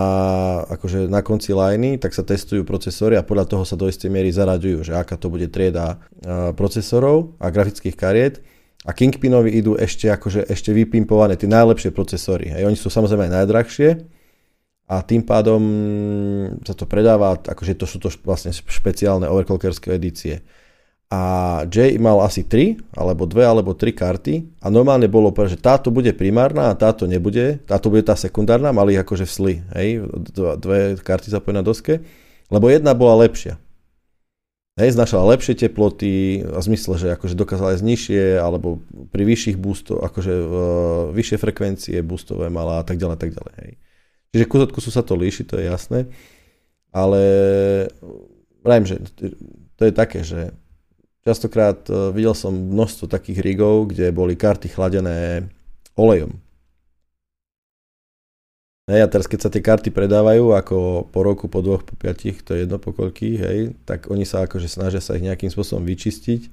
akože 0.71 1.11
na 1.11 1.27
konci 1.27 1.51
liney, 1.51 1.99
tak 1.99 2.15
sa 2.15 2.23
testujú 2.23 2.63
procesory 2.63 3.19
a 3.19 3.27
podľa 3.27 3.51
toho 3.51 3.65
sa 3.67 3.75
do 3.75 3.91
istej 3.91 4.15
miery 4.15 4.31
zaraďujú, 4.31 4.87
že 4.87 4.95
aká 4.95 5.19
to 5.19 5.27
bude 5.27 5.51
trieda 5.51 5.99
procesorov 6.55 7.35
a 7.43 7.51
grafických 7.51 7.99
kariet 7.99 8.35
a 8.83 8.91
Kingpinovi 8.91 9.55
idú 9.55 9.79
ešte, 9.79 10.11
akože, 10.11 10.51
ešte 10.51 10.75
vypimpované 10.75 11.39
tie 11.39 11.47
najlepšie 11.47 11.95
procesory. 11.95 12.51
Hej. 12.51 12.67
Oni 12.67 12.75
sú 12.75 12.91
samozrejme 12.91 13.31
aj 13.31 13.35
najdrahšie 13.43 13.89
a 14.91 15.01
tým 15.07 15.23
pádom 15.23 15.63
sa 16.67 16.75
to 16.75 16.91
predáva, 16.91 17.39
akože 17.39 17.79
to 17.79 17.87
sú 17.87 18.03
to 18.03 18.11
vlastne 18.27 18.51
špeciálne 18.51 19.31
overclockerské 19.31 19.95
edície. 19.95 20.43
A 21.13 21.21
Jay 21.69 22.01
mal 22.01 22.25
asi 22.25 22.43
3, 22.43 22.97
alebo 22.97 23.29
2, 23.29 23.45
alebo 23.45 23.77
3 23.77 23.93
karty 23.93 24.65
a 24.65 24.73
normálne 24.73 25.13
bolo, 25.13 25.29
že 25.45 25.61
táto 25.61 25.93
bude 25.93 26.11
primárna 26.17 26.73
a 26.73 26.75
táto 26.75 27.05
nebude, 27.05 27.61
táto 27.69 27.93
bude 27.93 28.01
tá 28.01 28.17
sekundárna, 28.17 28.73
mali 28.73 28.97
ich 28.97 29.03
akože 29.05 29.29
v 29.29 29.33
sli, 29.33 29.55
hej, 29.77 30.09
dve 30.57 30.97
karty 30.97 31.29
zapojené 31.29 31.61
na 31.61 31.69
doske, 31.69 32.01
lebo 32.49 32.73
jedna 32.73 32.97
bola 32.97 33.29
lepšia. 33.29 33.61
Hej, 34.73 34.97
znašala 34.97 35.37
lepšie 35.37 35.53
teploty, 35.69 36.41
v 36.49 36.63
zmysle, 36.65 36.97
že 36.97 37.13
akože 37.13 37.37
dokázala 37.37 37.77
ísť 37.77 37.85
nižšie, 37.85 38.25
alebo 38.41 38.81
pri 39.13 39.29
vyšších 39.29 39.61
boostov, 39.61 40.01
akože 40.01 40.33
uh, 40.33 40.53
vyššie 41.13 41.37
frekvencie 41.37 42.01
boostové 42.01 42.49
mala 42.49 42.81
a 42.81 42.85
tak 42.85 42.97
ďalej, 42.97 43.21
tak 43.21 43.37
ďalej. 43.37 43.55
Hej. 43.61 43.73
Čiže 44.33 44.49
kus 44.49 44.65
od 44.65 44.73
kusu 44.73 44.89
sa 44.89 45.05
to 45.05 45.13
líši, 45.13 45.45
to 45.45 45.61
je 45.61 45.69
jasné, 45.69 46.09
ale 46.89 47.21
vrajím, 48.65 48.89
že 48.89 48.97
to 49.77 49.83
je 49.85 49.93
také, 49.93 50.25
že 50.25 50.57
častokrát 51.21 51.85
uh, 51.93 52.09
videl 52.09 52.33
som 52.33 52.57
množstvo 52.57 53.13
takých 53.13 53.45
rigov, 53.45 53.93
kde 53.93 54.09
boli 54.09 54.41
karty 54.41 54.73
chladené 54.73 55.53
olejom. 56.01 56.42
Hej, 58.91 59.07
a 59.07 59.07
teraz 59.07 59.31
keď 59.31 59.47
sa 59.47 59.51
tie 59.53 59.63
karty 59.63 59.95
predávajú 59.95 60.59
ako 60.59 61.07
po 61.07 61.21
roku, 61.23 61.47
po 61.47 61.63
dvoch, 61.63 61.87
po 61.87 61.95
piatich, 61.95 62.43
to 62.43 62.59
je 62.59 62.67
jedno 62.67 62.83
po 62.83 62.91
koľkých, 62.91 63.39
hej, 63.39 63.59
tak 63.87 64.11
oni 64.11 64.27
sa 64.27 64.43
akože 64.43 64.67
snažia 64.67 64.99
sa 64.99 65.15
ich 65.15 65.23
nejakým 65.23 65.55
spôsobom 65.55 65.87
vyčistiť 65.87 66.51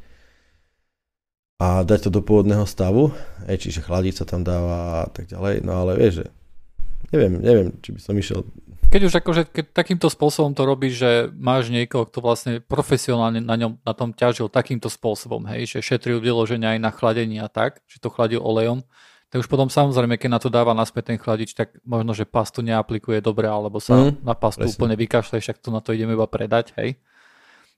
a 1.57 1.81
dať 1.81 2.05
to 2.05 2.09
do 2.13 2.21
pôvodného 2.21 2.69
stavu, 2.69 3.09
hej, 3.49 3.65
čiže 3.65 3.81
chladiť 3.81 4.21
sa 4.21 4.25
tam 4.29 4.45
dáva 4.45 5.03
a 5.03 5.09
tak 5.09 5.25
ďalej, 5.25 5.65
no 5.65 5.81
ale 5.81 5.97
vieš, 5.97 6.21
že 6.21 6.25
neviem, 7.09 7.33
neviem, 7.41 7.67
či 7.81 7.97
by 7.97 7.99
som 7.99 8.13
išiel. 8.13 8.45
Keď 8.93 9.01
už 9.09 9.13
akože 9.25 9.41
keď 9.49 9.65
takýmto 9.73 10.05
spôsobom 10.05 10.53
to 10.53 10.69
robíš, 10.69 11.01
že 11.01 11.11
máš 11.33 11.73
niekoho, 11.73 12.05
kto 12.05 12.21
vlastne 12.21 12.61
profesionálne 12.61 13.41
na, 13.41 13.57
ňom, 13.57 13.81
na 13.81 13.93
tom 13.97 14.13
ťažil 14.13 14.53
takýmto 14.53 14.85
spôsobom, 14.85 15.49
hej, 15.49 15.65
že 15.65 15.81
šetril 15.81 16.21
vyloženia 16.21 16.77
aj 16.77 16.79
na 16.81 16.93
chladenie 16.93 17.41
a 17.41 17.49
tak, 17.49 17.81
že 17.89 17.97
to 17.97 18.13
chladil 18.13 18.45
olejom, 18.45 18.85
tak 19.29 19.45
už 19.45 19.47
potom 19.47 19.69
samozrejme, 19.69 20.17
keď 20.17 20.29
na 20.29 20.41
to 20.41 20.49
dáva 20.49 20.73
naspäť 20.73 21.13
ten 21.13 21.21
chladič, 21.21 21.53
tak 21.53 21.77
možno, 21.85 22.17
že 22.17 22.25
pastu 22.25 22.65
neaplikuje 22.65 23.21
dobre, 23.21 23.45
alebo 23.45 23.77
sa 23.77 24.09
mm, 24.09 24.25
na 24.25 24.33
pastu 24.33 24.65
presne. 24.65 24.73
úplne 24.73 24.95
vykašle, 24.97 25.37
však 25.37 25.61
to 25.61 25.69
na 25.69 25.85
to 25.85 25.93
ideme 25.93 26.17
iba 26.17 26.25
predať, 26.25 26.73
hej. 26.81 26.97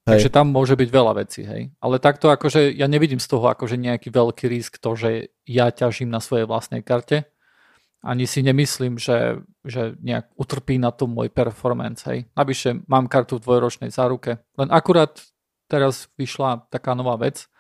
Hej. 0.02 0.18
Takže 0.18 0.30
tam 0.34 0.50
môže 0.50 0.80
byť 0.80 0.90
veľa 0.90 1.14
vecí, 1.20 1.44
hej. 1.44 1.76
Ale 1.84 2.00
takto 2.00 2.32
akože 2.32 2.72
ja 2.72 2.88
nevidím 2.88 3.20
z 3.20 3.28
toho 3.28 3.52
akože 3.52 3.76
nejaký 3.76 4.10
veľký 4.10 4.48
risk 4.48 4.80
to, 4.80 4.96
že 4.96 5.36
ja 5.44 5.70
ťažím 5.70 6.08
na 6.08 6.24
svojej 6.24 6.48
vlastnej 6.48 6.82
karte. 6.82 7.28
Ani 8.02 8.26
si 8.26 8.42
nemyslím, 8.42 8.98
že, 8.98 9.44
že 9.62 9.94
nejak 10.02 10.34
utrpí 10.34 10.82
na 10.82 10.90
tom 10.90 11.14
môj 11.14 11.30
performance, 11.30 12.08
hej. 12.08 12.32
Navyše 12.34 12.88
mám 12.88 13.12
kartu 13.12 13.38
v 13.38 13.46
dvojročnej 13.46 13.92
záruke. 13.92 14.40
Len 14.56 14.72
akurát 14.72 15.20
teraz 15.68 16.08
vyšla 16.16 16.66
taká 16.72 16.96
nová 16.96 17.20
vec, 17.20 17.51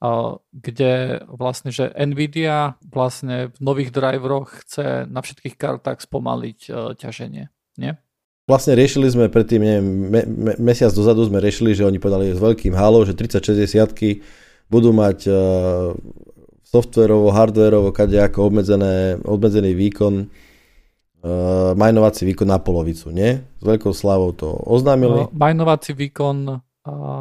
kde 0.00 1.20
vlastne, 1.28 1.68
že 1.68 1.92
Nvidia 1.92 2.80
vlastne 2.88 3.52
v 3.52 3.58
nových 3.60 3.92
driveroch 3.92 4.64
chce 4.64 5.04
na 5.04 5.20
všetkých 5.20 5.60
kartách 5.60 6.00
spomaliť 6.00 6.60
e, 6.66 6.70
ťaženie, 6.96 7.52
nie? 7.76 7.92
Vlastne 8.48 8.74
riešili 8.74 9.06
sme 9.12 9.30
predtým, 9.30 9.60
neviem, 9.60 9.86
me, 10.10 10.20
me, 10.26 10.52
mesiac 10.58 10.90
dozadu 10.90 11.22
sme 11.28 11.38
riešili, 11.38 11.76
že 11.76 11.86
oni 11.86 12.00
povedali 12.00 12.32
s 12.32 12.40
veľkým 12.40 12.74
halo, 12.74 13.04
že 13.06 13.14
3060 13.14 14.26
budú 14.66 14.90
mať 14.90 15.30
uh, 15.30 15.94
softverovo, 16.66 17.30
hardverovo, 17.30 17.94
kadejako 17.94 18.50
obmedzené, 18.50 19.22
obmedzený 19.22 19.70
výkon, 19.78 20.26
uh, 20.26 21.78
majnovací 21.78 22.26
výkon 22.26 22.50
na 22.50 22.58
polovicu, 22.58 23.14
nie? 23.14 23.38
S 23.38 23.62
veľkou 23.62 23.94
slávou 23.94 24.34
to 24.34 24.50
oznámili. 24.66 25.26
No, 25.26 25.34
majnovací 25.34 25.94
výkon 25.94 26.38
uh, 26.50 26.60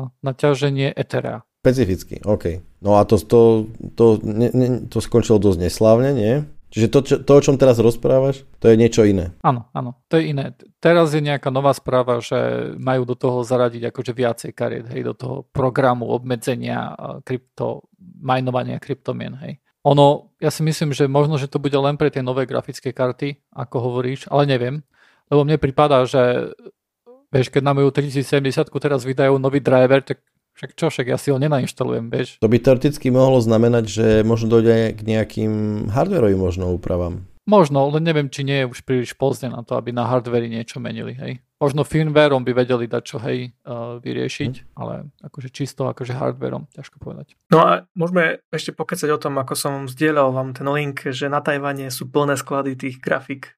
na 0.09 0.31
ťaženie 0.33 0.97
Ethera. 0.97 1.45
Špecificky, 1.59 2.23
OK. 2.23 2.63
No 2.79 2.95
a 2.95 3.03
to, 3.03 3.19
to, 3.19 3.67
to, 3.99 4.05
ne, 4.23 4.47
ne, 4.55 4.67
to 4.87 5.03
skončilo 5.03 5.43
dosť 5.43 5.59
neslávne, 5.67 6.15
nie? 6.15 6.47
Čiže 6.69 6.87
to, 6.87 6.99
čo, 7.01 7.15
to, 7.19 7.31
o 7.33 7.41
čom 7.41 7.57
teraz 7.57 7.81
rozprávaš, 7.81 8.45
to 8.61 8.69
je 8.69 8.77
niečo 8.77 9.01
iné. 9.01 9.33
Áno, 9.41 9.67
áno, 9.73 9.97
to 10.05 10.21
je 10.21 10.31
iné. 10.31 10.53
Teraz 10.77 11.11
je 11.11 11.19
nejaká 11.19 11.49
nová 11.49 11.73
správa, 11.73 12.21
že 12.21 12.71
majú 12.77 13.09
do 13.09 13.17
toho 13.17 13.41
zaradiť 13.41 13.89
akože 13.89 14.11
viacej 14.13 14.51
kariet, 14.53 14.85
hej, 14.93 15.01
do 15.01 15.13
toho 15.17 15.35
programu 15.49 16.07
obmedzenia 16.13 16.93
krypto, 17.25 17.89
majnovania 18.21 18.77
kryptomien, 18.77 19.33
hej. 19.41 19.57
Ono, 19.83 20.35
ja 20.37 20.53
si 20.53 20.61
myslím, 20.61 20.93
že 20.93 21.09
možno, 21.09 21.41
že 21.41 21.49
to 21.49 21.57
bude 21.57 21.75
len 21.75 21.97
pre 21.97 22.13
tie 22.13 22.21
nové 22.21 22.45
grafické 22.45 22.93
karty, 22.93 23.49
ako 23.49 23.89
hovoríš, 23.89 24.29
ale 24.29 24.45
neviem, 24.45 24.85
lebo 25.31 25.41
mne 25.41 25.57
prípada, 25.57 26.05
že 26.05 26.53
vieš, 27.33 27.49
keď 27.49 27.65
na 27.65 27.73
moju 27.73 27.89
3070 27.89 28.69
teraz 28.69 29.01
vydajú 29.03 29.41
nový 29.41 29.57
driver, 29.57 30.05
tak 30.05 30.21
však 30.59 30.75
čo, 30.75 30.91
však 30.91 31.07
ja 31.07 31.15
si 31.15 31.31
ho 31.31 31.39
nenainštalujem, 31.39 32.11
vieš. 32.11 32.35
To 32.43 32.51
by 32.51 32.59
teoreticky 32.59 33.07
mohlo 33.15 33.39
znamenať, 33.39 33.85
že 33.87 34.05
možno 34.27 34.51
dojde 34.51 34.91
k 34.91 34.99
nejakým 35.07 35.87
hardwareovým 35.87 36.35
možno 36.35 36.75
úpravám. 36.75 37.23
Možno, 37.47 37.87
ale 37.87 38.03
neviem, 38.03 38.27
či 38.27 38.43
nie 38.43 38.61
je 38.61 38.69
už 38.69 38.83
príliš 38.83 39.15
pozdne 39.15 39.55
na 39.55 39.63
to, 39.63 39.79
aby 39.79 39.95
na 39.95 40.05
hardveri 40.05 40.51
niečo 40.51 40.83
menili, 40.83 41.15
hej. 41.15 41.39
Možno 41.63 41.87
firmwareom 41.87 42.43
by 42.43 42.51
vedeli 42.51 42.91
dať 42.91 43.03
čo, 43.07 43.17
hej, 43.23 43.55
uh, 43.63 44.03
vyriešiť, 44.03 44.53
hm. 44.53 44.65
ale 44.75 45.09
akože 45.23 45.47
čisto 45.49 45.87
akože 45.87 46.11
hardwareom, 46.11 46.67
ťažko 46.75 46.99
povedať. 46.99 47.39
No 47.49 47.63
a 47.63 47.87
môžeme 47.95 48.43
ešte 48.51 48.75
pokecať 48.75 49.09
o 49.15 49.17
tom, 49.17 49.39
ako 49.39 49.55
som 49.55 49.73
zdieľal 49.87 50.35
vám 50.35 50.51
ten 50.51 50.67
link, 50.67 51.07
že 51.07 51.31
na 51.31 51.39
Tajvane 51.39 51.87
sú 51.87 52.11
plné 52.11 52.35
sklady 52.35 52.75
tých 52.75 52.99
grafik. 52.99 53.55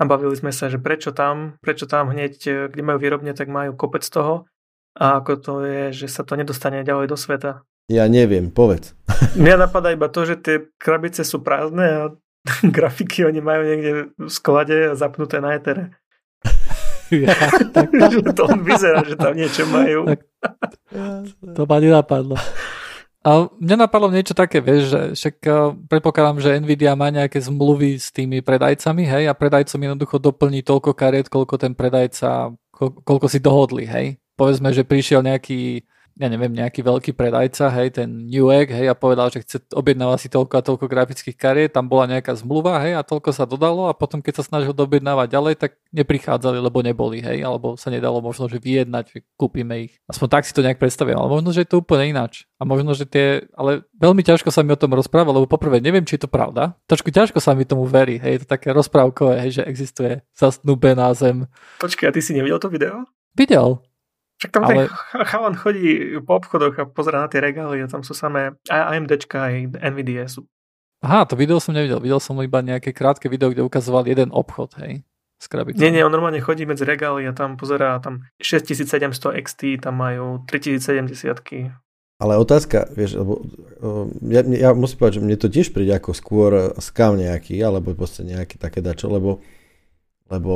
A 0.00 0.08
bavili 0.08 0.32
sme 0.32 0.48
sa, 0.48 0.72
že 0.72 0.80
prečo 0.80 1.12
tam, 1.12 1.60
prečo 1.60 1.84
tam 1.84 2.08
hneď, 2.08 2.70
kde 2.72 2.82
majú 2.86 2.96
výrobne, 3.02 3.36
tak 3.36 3.52
majú 3.52 3.76
kopec 3.76 4.00
toho 4.00 4.48
a 4.96 5.22
ako 5.22 5.32
to 5.38 5.52
je, 5.62 5.82
že 6.04 6.06
sa 6.10 6.26
to 6.26 6.34
nedostane 6.34 6.82
ďalej 6.82 7.06
do 7.06 7.18
sveta. 7.18 7.62
Ja 7.90 8.06
neviem, 8.06 8.50
povedz. 8.50 8.94
Mňa 9.40 9.66
napadá 9.66 9.94
iba 9.94 10.10
to, 10.10 10.26
že 10.26 10.38
tie 10.38 10.56
krabice 10.78 11.22
sú 11.22 11.42
prázdne 11.42 11.86
a 11.86 12.02
grafiky 12.76 13.26
oni 13.26 13.42
majú 13.42 13.62
niekde 13.66 13.92
v 14.14 14.30
sklade 14.30 14.94
zapnuté 14.94 15.38
na 15.38 15.54
etere. 15.54 15.94
Ja, 17.10 17.34
tak, 17.74 17.90
že 17.90 18.22
to 18.22 18.46
vyzerá, 18.62 19.02
že 19.02 19.18
tam 19.18 19.34
niečo 19.34 19.66
majú. 19.66 20.06
Tak, 20.14 20.20
to 21.42 21.62
ma 21.66 21.76
nenapadlo. 21.82 22.38
A 23.20 23.50
mňa 23.60 23.76
napadlo 23.84 24.08
niečo 24.08 24.32
také, 24.32 24.64
vieš, 24.64 24.94
že 24.94 25.00
však 25.12 25.36
eh, 25.44 25.54
predpokladám, 25.90 26.38
že 26.40 26.62
Nvidia 26.62 26.96
má 26.96 27.12
nejaké 27.12 27.36
zmluvy 27.42 28.00
s 28.00 28.14
tými 28.14 28.40
predajcami, 28.40 29.04
hej, 29.04 29.24
a 29.28 29.36
predajcom 29.36 29.76
jednoducho 29.76 30.16
doplní 30.22 30.64
toľko 30.64 30.96
kariet, 30.96 31.28
koľko 31.28 31.60
ten 31.60 31.76
predajca, 31.76 32.54
koľko 32.80 33.26
si 33.28 33.42
dohodli, 33.42 33.84
hej 33.84 34.16
povedzme, 34.40 34.72
že 34.72 34.88
prišiel 34.88 35.20
nejaký, 35.20 35.84
ja 36.16 36.28
neviem, 36.32 36.52
nejaký 36.52 36.80
veľký 36.80 37.12
predajca, 37.12 37.68
hej, 37.76 38.00
ten 38.00 38.08
Newegg, 38.24 38.72
hej, 38.72 38.88
a 38.88 38.96
povedal, 38.96 39.28
že 39.28 39.44
chce 39.44 39.68
objednávať 39.76 40.18
si 40.24 40.28
toľko 40.32 40.54
a 40.56 40.64
toľko 40.64 40.88
grafických 40.88 41.36
kariet, 41.36 41.76
tam 41.76 41.92
bola 41.92 42.08
nejaká 42.08 42.32
zmluva, 42.40 42.80
hej, 42.80 42.96
a 42.96 43.04
toľko 43.04 43.36
sa 43.36 43.44
dodalo 43.44 43.92
a 43.92 43.96
potom, 43.96 44.24
keď 44.24 44.40
sa 44.40 44.44
snažil 44.48 44.72
dobjednávať 44.72 45.28
ďalej, 45.28 45.54
tak 45.60 45.76
neprichádzali, 45.92 46.56
lebo 46.56 46.80
neboli, 46.80 47.20
hej, 47.20 47.44
alebo 47.44 47.76
sa 47.76 47.92
nedalo 47.92 48.24
možno, 48.24 48.48
že 48.48 48.56
vyjednať, 48.56 49.04
že 49.12 49.18
kúpime 49.36 49.88
ich. 49.88 50.00
Aspoň 50.08 50.28
tak 50.32 50.48
si 50.48 50.56
to 50.56 50.64
nejak 50.64 50.80
predstavujem, 50.80 51.20
ale 51.20 51.28
možno, 51.28 51.52
že 51.52 51.68
je 51.68 51.68
to 51.68 51.84
úplne 51.84 52.16
ináč. 52.16 52.48
A 52.56 52.64
možno, 52.64 52.96
že 52.96 53.04
tie, 53.04 53.44
ale 53.52 53.84
veľmi 54.00 54.24
ťažko 54.24 54.48
sa 54.48 54.64
mi 54.64 54.72
o 54.72 54.80
tom 54.80 54.96
rozpráva, 54.96 55.36
lebo 55.36 55.44
poprvé 55.44 55.84
neviem, 55.84 56.04
či 56.04 56.16
je 56.16 56.24
to 56.24 56.32
pravda. 56.32 56.80
Trošku 56.88 57.12
ťažko 57.12 57.44
sa 57.44 57.52
mi 57.52 57.68
tomu 57.68 57.84
verí, 57.84 58.16
hej, 58.16 58.40
je 58.40 58.40
to 58.44 58.56
také 58.56 58.72
rozprávkové, 58.72 59.40
hej, 59.44 59.60
že 59.60 59.62
existuje 59.68 60.24
zasnúbená 60.32 61.12
zem. 61.12 61.48
Počkaj, 61.80 62.08
a 62.08 62.14
ty 62.16 62.20
si 62.20 62.32
nevidel 62.36 62.60
to 62.60 62.68
video? 62.68 63.04
Videl, 63.30 63.78
však 64.40 64.50
tam 64.50 64.64
ale... 64.64 64.88
ten 64.88 65.24
chalan 65.28 65.54
chodí 65.54 66.16
po 66.24 66.40
obchodoch 66.40 66.74
a 66.80 66.84
pozera 66.88 67.20
na 67.20 67.28
tie 67.28 67.44
regály 67.44 67.84
a 67.84 67.86
tam 67.86 68.00
sú 68.00 68.16
samé 68.16 68.56
AMDčka 68.72 69.36
aj 69.36 69.76
NVIDIA 69.76 70.26
sú 70.26 70.48
Aha, 71.00 71.24
to 71.24 71.32
video 71.32 71.56
som 71.56 71.72
nevidel. 71.72 71.96
Videl 71.96 72.20
som 72.20 72.36
iba 72.44 72.60
nejaké 72.60 72.92
krátke 72.92 73.32
video, 73.32 73.48
kde 73.48 73.64
ukazoval 73.64 74.04
jeden 74.04 74.28
obchod, 74.36 74.76
hej. 74.84 75.00
S 75.40 75.48
krabicou. 75.48 75.80
Nie, 75.80 75.88
nie, 75.88 76.04
on 76.04 76.12
normálne 76.12 76.44
chodí 76.44 76.68
medzi 76.68 76.84
regály 76.84 77.24
a 77.24 77.32
tam 77.32 77.56
pozerá, 77.56 77.96
tam 78.04 78.28
6700 78.36 79.16
XT, 79.40 79.80
tam 79.80 79.96
majú 79.96 80.44
3070 80.44 81.72
ale 82.20 82.36
otázka, 82.36 82.84
vieš, 82.92 83.16
lebo, 83.16 83.40
ja, 84.28 84.44
ja 84.44 84.76
musím 84.76 85.00
povedať, 85.00 85.16
že 85.16 85.24
mne 85.24 85.40
to 85.40 85.48
tiež 85.48 85.72
príde 85.72 85.96
ako 85.96 86.12
skôr 86.12 86.76
skam 86.76 87.16
nejaký, 87.16 87.56
alebo 87.64 87.96
proste 87.96 88.28
nejaký 88.28 88.60
také 88.60 88.84
dačo, 88.84 89.08
lebo, 89.08 89.40
lebo 90.28 90.54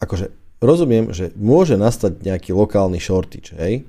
akože 0.00 0.32
rozumiem, 0.58 1.10
že 1.14 1.30
môže 1.34 1.78
nastať 1.78 2.22
nejaký 2.22 2.54
lokálny 2.54 2.98
shortage, 2.98 3.54
hej? 3.58 3.86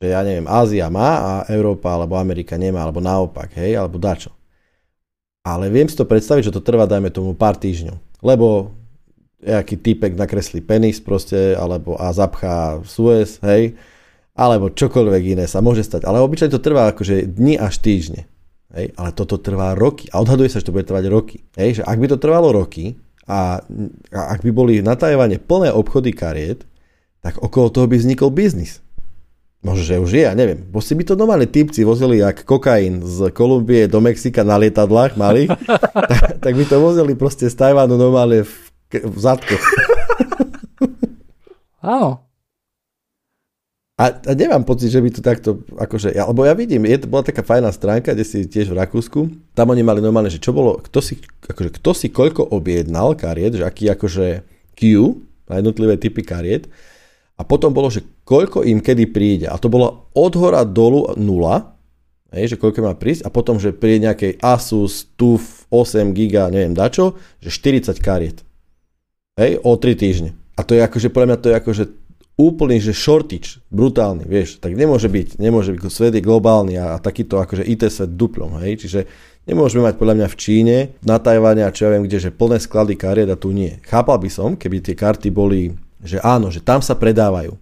Že 0.00 0.06
ja 0.12 0.20
neviem, 0.20 0.44
Ázia 0.44 0.92
má 0.92 1.10
a 1.20 1.32
Európa 1.48 1.96
alebo 1.96 2.20
Amerika 2.20 2.60
nemá, 2.60 2.84
alebo 2.84 3.00
naopak, 3.00 3.56
hej, 3.56 3.80
alebo 3.80 3.96
dačo. 3.96 4.32
Ale 5.46 5.72
viem 5.72 5.88
si 5.88 5.96
to 5.96 6.04
predstaviť, 6.04 6.50
že 6.50 6.54
to 6.58 6.64
trvá, 6.64 6.84
dajme 6.84 7.08
tomu, 7.08 7.32
pár 7.32 7.56
týždňov. 7.56 7.96
Lebo 8.20 8.76
nejaký 9.40 9.78
typek 9.78 10.12
nakreslí 10.18 10.60
penis 10.60 11.00
proste, 11.00 11.56
alebo 11.56 11.96
a 11.96 12.12
zapchá 12.12 12.82
Suez, 12.84 13.40
hej, 13.40 13.78
alebo 14.36 14.68
čokoľvek 14.68 15.22
iné 15.32 15.44
sa 15.48 15.64
môže 15.64 15.80
stať. 15.80 16.04
Ale 16.04 16.20
obyčajne 16.20 16.52
to 16.52 16.60
trvá 16.60 16.92
akože 16.92 17.24
dni 17.24 17.56
až 17.56 17.80
týždne. 17.80 18.28
Hej? 18.76 18.92
Ale 18.92 19.10
toto 19.16 19.40
trvá 19.40 19.72
roky 19.72 20.12
a 20.12 20.20
odhaduje 20.20 20.52
sa, 20.52 20.60
že 20.60 20.68
to 20.68 20.76
bude 20.76 20.84
trvať 20.84 21.08
roky. 21.08 21.48
Hej? 21.56 21.80
Že 21.80 21.82
ak 21.88 21.96
by 21.96 22.06
to 22.12 22.18
trvalo 22.20 22.48
roky 22.52 23.00
a, 23.26 23.58
a 24.14 24.20
ak 24.32 24.46
by 24.46 24.50
boli 24.54 24.74
na 24.82 24.94
Tajvane 24.94 25.42
plné 25.42 25.74
obchody 25.74 26.14
kariet, 26.14 26.62
tak 27.20 27.42
okolo 27.42 27.74
toho 27.74 27.86
by 27.90 27.98
vznikol 27.98 28.30
biznis. 28.30 28.78
Možno, 29.66 29.82
že 29.82 29.98
už 29.98 30.10
je, 30.14 30.22
ja 30.22 30.34
neviem. 30.38 30.62
Bo 30.62 30.78
si 30.78 30.94
by 30.94 31.02
to 31.02 31.18
normálne 31.18 31.50
typci 31.50 31.82
vozili 31.82 32.22
jak 32.22 32.46
kokain 32.46 33.02
z 33.02 33.34
Kolumbie 33.34 33.90
do 33.90 33.98
Mexika 33.98 34.46
na 34.46 34.54
lietadlách 34.62 35.18
malých, 35.18 35.50
tak, 36.12 36.38
tak 36.38 36.52
by 36.54 36.64
to 36.70 36.78
vozili 36.78 37.18
proste 37.18 37.50
z 37.50 37.56
Tajvanu 37.58 37.98
normálne 37.98 38.46
v, 38.46 38.54
v 38.94 39.18
zadku. 39.18 39.58
Áno, 41.82 42.25
a, 43.96 44.12
a 44.12 44.32
nemám 44.36 44.60
pocit, 44.60 44.92
že 44.92 45.00
by 45.00 45.08
to 45.08 45.24
takto, 45.24 45.64
akože, 45.72 46.12
ja, 46.12 46.28
lebo 46.28 46.44
ja 46.44 46.52
vidím, 46.52 46.84
je, 46.84 47.08
bola 47.08 47.24
taká 47.24 47.40
fajná 47.40 47.72
stránka, 47.72 48.12
kde 48.12 48.28
si 48.28 48.44
tiež 48.44 48.68
v 48.68 48.76
Rakúsku, 48.76 49.32
tam 49.56 49.72
oni 49.72 49.80
mali 49.80 50.04
normálne, 50.04 50.28
že 50.28 50.36
čo 50.36 50.52
bolo, 50.52 50.84
kto 50.84 51.00
si, 51.00 51.16
akože, 51.48 51.80
kto 51.80 51.90
si 51.96 52.12
koľko 52.12 52.52
objednal 52.52 53.16
kariet, 53.16 53.56
že 53.56 53.64
aký 53.64 53.88
akože 53.88 54.44
queue 54.76 55.24
na 55.48 55.64
jednotlivé 55.64 55.96
typy 55.96 56.20
kariet 56.20 56.68
a 57.40 57.42
potom 57.48 57.72
bolo, 57.72 57.88
že 57.88 58.04
koľko 58.28 58.68
im 58.68 58.84
kedy 58.84 59.08
príde 59.16 59.48
a 59.48 59.56
to 59.56 59.72
bolo 59.72 60.12
od 60.12 60.32
hora 60.36 60.68
dolu 60.68 61.16
nula, 61.16 61.72
hej, 62.36 62.52
že 62.52 62.60
koľko 62.60 62.84
má 62.84 62.92
prísť 62.92 63.24
a 63.24 63.32
potom, 63.32 63.56
že 63.56 63.72
príde 63.72 64.12
nejakej 64.12 64.44
Asus, 64.44 65.08
TUF, 65.16 65.64
8 65.72 66.12
giga, 66.12 66.52
neviem 66.52 66.76
dačo, 66.76 67.16
že 67.40 67.48
40 67.48 67.96
kariet. 68.04 68.44
Hej, 69.40 69.56
o 69.64 69.72
3 69.72 69.96
týždne. 69.96 70.36
A 70.56 70.64
to 70.64 70.76
je 70.76 70.84
akože, 70.84 71.08
podľa 71.08 71.28
mňa 71.32 71.38
to 71.40 71.48
je 71.48 71.56
akože 71.56 71.84
úplný, 72.36 72.76
že 72.84 72.92
shortage, 72.92 73.64
brutálny, 73.72 74.28
vieš, 74.28 74.60
tak 74.60 74.76
nemôže 74.76 75.08
byť, 75.08 75.40
nemôže 75.40 75.72
byť, 75.72 75.80
svet 75.88 76.14
je 76.20 76.22
globálny 76.22 76.76
a, 76.76 76.96
a 76.96 77.00
takýto 77.00 77.40
akože 77.40 77.64
IT 77.64 77.88
svet 77.88 78.12
duplom, 78.12 78.60
hej, 78.60 78.84
čiže 78.84 79.08
nemôžeme 79.48 79.80
mať 79.88 79.96
podľa 79.96 80.14
mňa 80.20 80.28
v 80.28 80.36
Číne, 80.36 80.76
na 81.00 81.16
Tajvane 81.16 81.64
a 81.64 81.72
čo 81.72 81.88
ja 81.88 81.96
viem 81.96 82.04
kde, 82.04 82.28
že 82.28 82.36
plné 82.36 82.60
sklady 82.60 82.94
kariet 83.00 83.32
a 83.32 83.40
tu 83.40 83.56
nie. 83.56 83.80
Chápal 83.88 84.20
by 84.20 84.28
som, 84.28 84.52
keby 84.52 84.84
tie 84.84 84.92
karty 84.92 85.32
boli, 85.32 85.72
že 86.04 86.20
áno, 86.20 86.52
že 86.52 86.60
tam 86.60 86.84
sa 86.84 86.92
predávajú. 86.92 87.56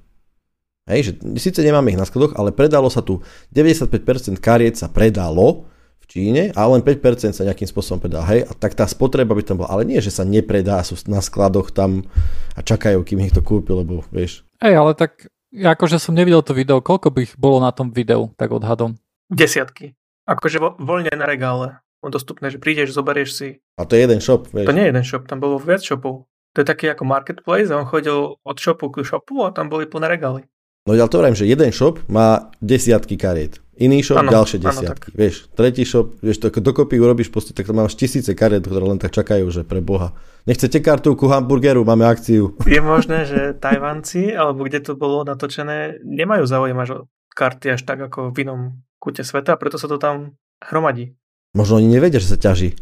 Hej, 0.85 1.01
že 1.01 1.13
síce 1.41 1.65
nemáme 1.65 1.95
ich 1.95 2.01
na 2.01 2.05
skladoch, 2.05 2.37
ale 2.37 2.53
predalo 2.53 2.91
sa 2.91 3.01
tu 3.01 3.23
95% 3.55 4.37
kariet 4.43 4.77
sa 4.77 4.91
predalo, 4.91 5.71
v 6.05 6.07
Číne 6.07 6.43
a 6.53 6.69
len 6.69 6.85
5% 6.85 7.33
sa 7.33 7.49
nejakým 7.49 7.65
spôsobom 7.65 7.97
predá. 7.97 8.21
Hej, 8.29 8.45
a 8.45 8.53
tak 8.53 8.77
tá 8.77 8.85
spotreba 8.85 9.33
by 9.33 9.41
tam 9.41 9.65
bola. 9.65 9.73
Ale 9.73 9.89
nie, 9.89 10.05
že 10.05 10.13
sa 10.13 10.21
nepredá, 10.29 10.85
sú 10.85 11.01
na 11.09 11.25
skladoch 11.25 11.73
tam 11.73 12.05
a 12.53 12.61
čakajú, 12.61 13.01
kým 13.01 13.25
ich 13.25 13.33
to 13.33 13.41
kúpi, 13.41 13.73
lebo 13.73 14.05
vieš. 14.13 14.45
Hej, 14.63 14.75
ale 14.75 14.93
tak 14.95 15.31
akože 15.55 16.03
som 16.03 16.15
nevidel 16.15 16.43
to 16.43 16.55
video, 16.55 16.83
koľko 16.83 17.15
by 17.15 17.21
ich 17.27 17.35
bolo 17.39 17.63
na 17.63 17.71
tom 17.71 17.95
videu, 17.95 18.31
tak 18.35 18.51
odhadom? 18.51 18.99
Desiatky. 19.31 19.95
Akože 20.27 20.59
vo, 20.59 20.75
voľne 20.77 21.15
na 21.15 21.27
regále. 21.27 21.79
Dostupné, 22.05 22.53
že 22.53 22.61
prídeš, 22.61 22.93
zoberieš 22.93 23.31
si. 23.33 23.49
A 23.81 23.89
to 23.89 23.97
je 23.97 24.05
jeden 24.05 24.21
shop, 24.21 24.53
vieš. 24.53 24.69
To 24.69 24.77
nie 24.77 24.85
je 24.85 24.91
jeden 24.93 25.07
shop, 25.09 25.25
tam 25.25 25.41
bolo 25.41 25.57
viac 25.57 25.81
shopov. 25.81 26.29
To 26.55 26.63
je 26.63 26.67
taký 26.69 26.87
ako 26.93 27.09
marketplace 27.09 27.73
a 27.73 27.81
on 27.81 27.89
chodil 27.89 28.39
od 28.39 28.57
shopu 28.61 28.87
k 28.93 29.03
shopu 29.03 29.43
a 29.43 29.51
tam 29.51 29.67
boli 29.67 29.91
plné 29.91 30.07
regály. 30.07 30.47
No 30.85 30.93
ja 30.93 31.09
to 31.09 31.17
hovorím, 31.17 31.33
že 31.33 31.49
jeden 31.49 31.73
shop 31.73 32.05
má 32.13 32.53
desiatky 32.61 33.17
kariet. 33.17 33.57
Iný 33.81 34.05
shop, 34.05 34.21
ano, 34.21 34.37
ďalšie 34.37 34.61
desiatky. 34.61 35.09
Ano, 35.09 35.17
vieš, 35.17 35.49
tretí 35.57 35.81
shop, 35.81 36.13
vieš, 36.21 36.45
to 36.45 36.53
ako 36.53 36.61
dokopy 36.61 37.01
urobíš, 37.01 37.33
proste, 37.33 37.57
tak 37.57 37.65
tam 37.65 37.81
máš 37.81 37.97
tisíce 37.97 38.29
kariet, 38.37 38.69
ktoré 38.69 38.85
len 38.85 39.01
tak 39.01 39.17
čakajú, 39.17 39.49
že 39.49 39.65
pre 39.65 39.81
Boha. 39.81 40.13
Nechcete 40.45 40.85
kartu 40.85 41.17
ku 41.17 41.33
hamburgeru, 41.33 41.89
máme 41.89 42.05
akciu. 42.05 42.53
Je 42.69 42.85
možné, 42.85 43.25
že 43.25 43.57
Tajvanci, 43.57 44.37
alebo 44.37 44.69
kde 44.69 44.85
to 44.85 44.93
bolo 44.93 45.25
natočené, 45.25 46.05
nemajú 46.05 46.45
záujem 46.45 46.77
až 46.77 47.09
karty 47.33 47.81
až 47.81 47.81
tak 47.89 48.05
ako 48.05 48.37
v 48.37 48.45
inom 48.45 48.61
kúte 49.01 49.25
sveta, 49.25 49.57
preto 49.57 49.81
sa 49.81 49.89
to 49.89 49.97
tam 49.97 50.37
hromadí. 50.61 51.17
Možno 51.57 51.81
oni 51.81 51.89
nevedia, 51.89 52.21
že 52.21 52.37
sa 52.37 52.37
ťaží. 52.37 52.77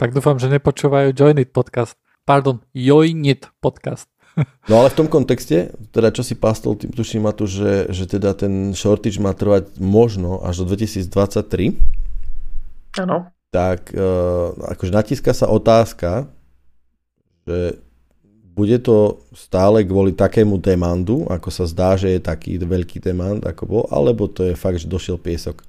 Tak 0.00 0.16
dúfam, 0.16 0.40
že 0.40 0.48
nepočúvajú 0.48 1.12
Joinit 1.12 1.52
podcast. 1.52 2.00
Pardon, 2.24 2.64
Joinit 2.72 3.52
podcast. 3.60 4.08
No 4.70 4.84
ale 4.84 4.92
v 4.92 4.98
tom 5.04 5.08
kontexte, 5.10 5.72
teda 5.90 6.12
čo 6.14 6.22
si 6.22 6.38
pastol, 6.38 6.76
tým 6.78 6.92
tuším 6.92 7.26
ma 7.26 7.32
tu, 7.34 7.48
že, 7.48 7.90
že 7.90 8.06
teda 8.06 8.36
ten 8.36 8.76
shortage 8.76 9.18
má 9.18 9.34
trvať 9.34 9.80
možno 9.80 10.44
až 10.44 10.62
do 10.62 10.74
2023. 10.76 11.74
Áno. 13.02 13.32
Tak 13.48 13.96
uh, 13.96 14.52
akože 14.76 14.92
natíska 14.92 15.32
sa 15.32 15.48
otázka, 15.48 16.28
že 17.48 17.80
bude 18.58 18.78
to 18.82 19.22
stále 19.38 19.86
kvôli 19.86 20.10
takému 20.10 20.58
demandu, 20.58 21.22
ako 21.30 21.48
sa 21.48 21.64
zdá, 21.70 21.94
že 21.94 22.18
je 22.18 22.20
taký 22.20 22.58
veľký 22.58 22.98
demand, 22.98 23.46
ako 23.46 23.62
bol, 23.64 23.82
alebo 23.88 24.26
to 24.26 24.50
je 24.50 24.58
fakt, 24.58 24.82
že 24.82 24.90
došiel 24.90 25.14
piesok? 25.14 25.62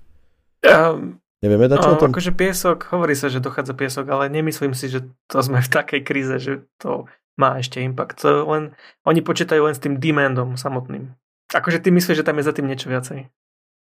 Um, 0.66 1.22
Nevieme 1.40 1.72
dať 1.72 1.78
čo 1.80 1.90
no, 1.96 2.02
Akože 2.02 2.36
piesok, 2.36 2.92
hovorí 2.92 3.16
sa, 3.16 3.32
že 3.32 3.40
dochádza 3.40 3.72
piesok, 3.72 4.12
ale 4.12 4.28
nemyslím 4.28 4.76
si, 4.76 4.92
že 4.92 5.08
to 5.32 5.40
sme 5.40 5.64
v 5.64 5.70
takej 5.72 6.02
kríze, 6.04 6.36
že 6.42 6.68
to 6.82 7.08
má 7.40 7.56
ešte 7.56 7.80
impact. 7.80 8.20
Len, 8.28 8.76
oni 9.08 9.24
počítajú 9.24 9.64
len 9.64 9.74
s 9.74 9.80
tým 9.80 9.98
demandom 9.98 10.60
samotným. 10.60 11.16
Akože 11.56 11.80
ty 11.80 11.90
myslíš, 11.90 12.22
že 12.22 12.28
tam 12.28 12.38
je 12.38 12.46
za 12.46 12.54
tým 12.54 12.68
niečo 12.68 12.92
viacej? 12.92 13.26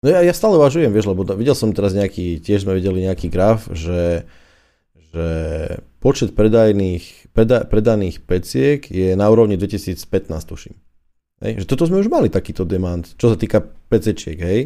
No 0.04 0.12
ja, 0.12 0.20
ja 0.20 0.36
stále 0.36 0.60
uvažujem, 0.60 0.92
vieš, 0.92 1.08
lebo 1.08 1.24
videl 1.34 1.56
som 1.56 1.72
teraz 1.72 1.96
nejaký, 1.96 2.38
tiež 2.44 2.68
sme 2.68 2.76
videli 2.76 3.08
nejaký 3.08 3.32
graf, 3.32 3.66
že, 3.72 4.28
že 5.10 5.26
počet 5.98 6.36
predajných, 6.36 7.32
preda, 7.32 7.64
predaných 7.64 8.22
peciek 8.22 8.84
je 8.86 9.16
na 9.16 9.26
úrovni 9.32 9.56
2015, 9.56 9.96
tuším. 10.46 10.76
Hej, 11.40 11.64
že 11.64 11.66
toto 11.66 11.88
sme 11.88 12.00
už 12.00 12.12
mali 12.12 12.28
takýto 12.28 12.68
demand, 12.68 13.08
čo 13.16 13.32
sa 13.32 13.36
týka 13.40 13.64
pecečiek, 13.88 14.36
hej. 14.36 14.60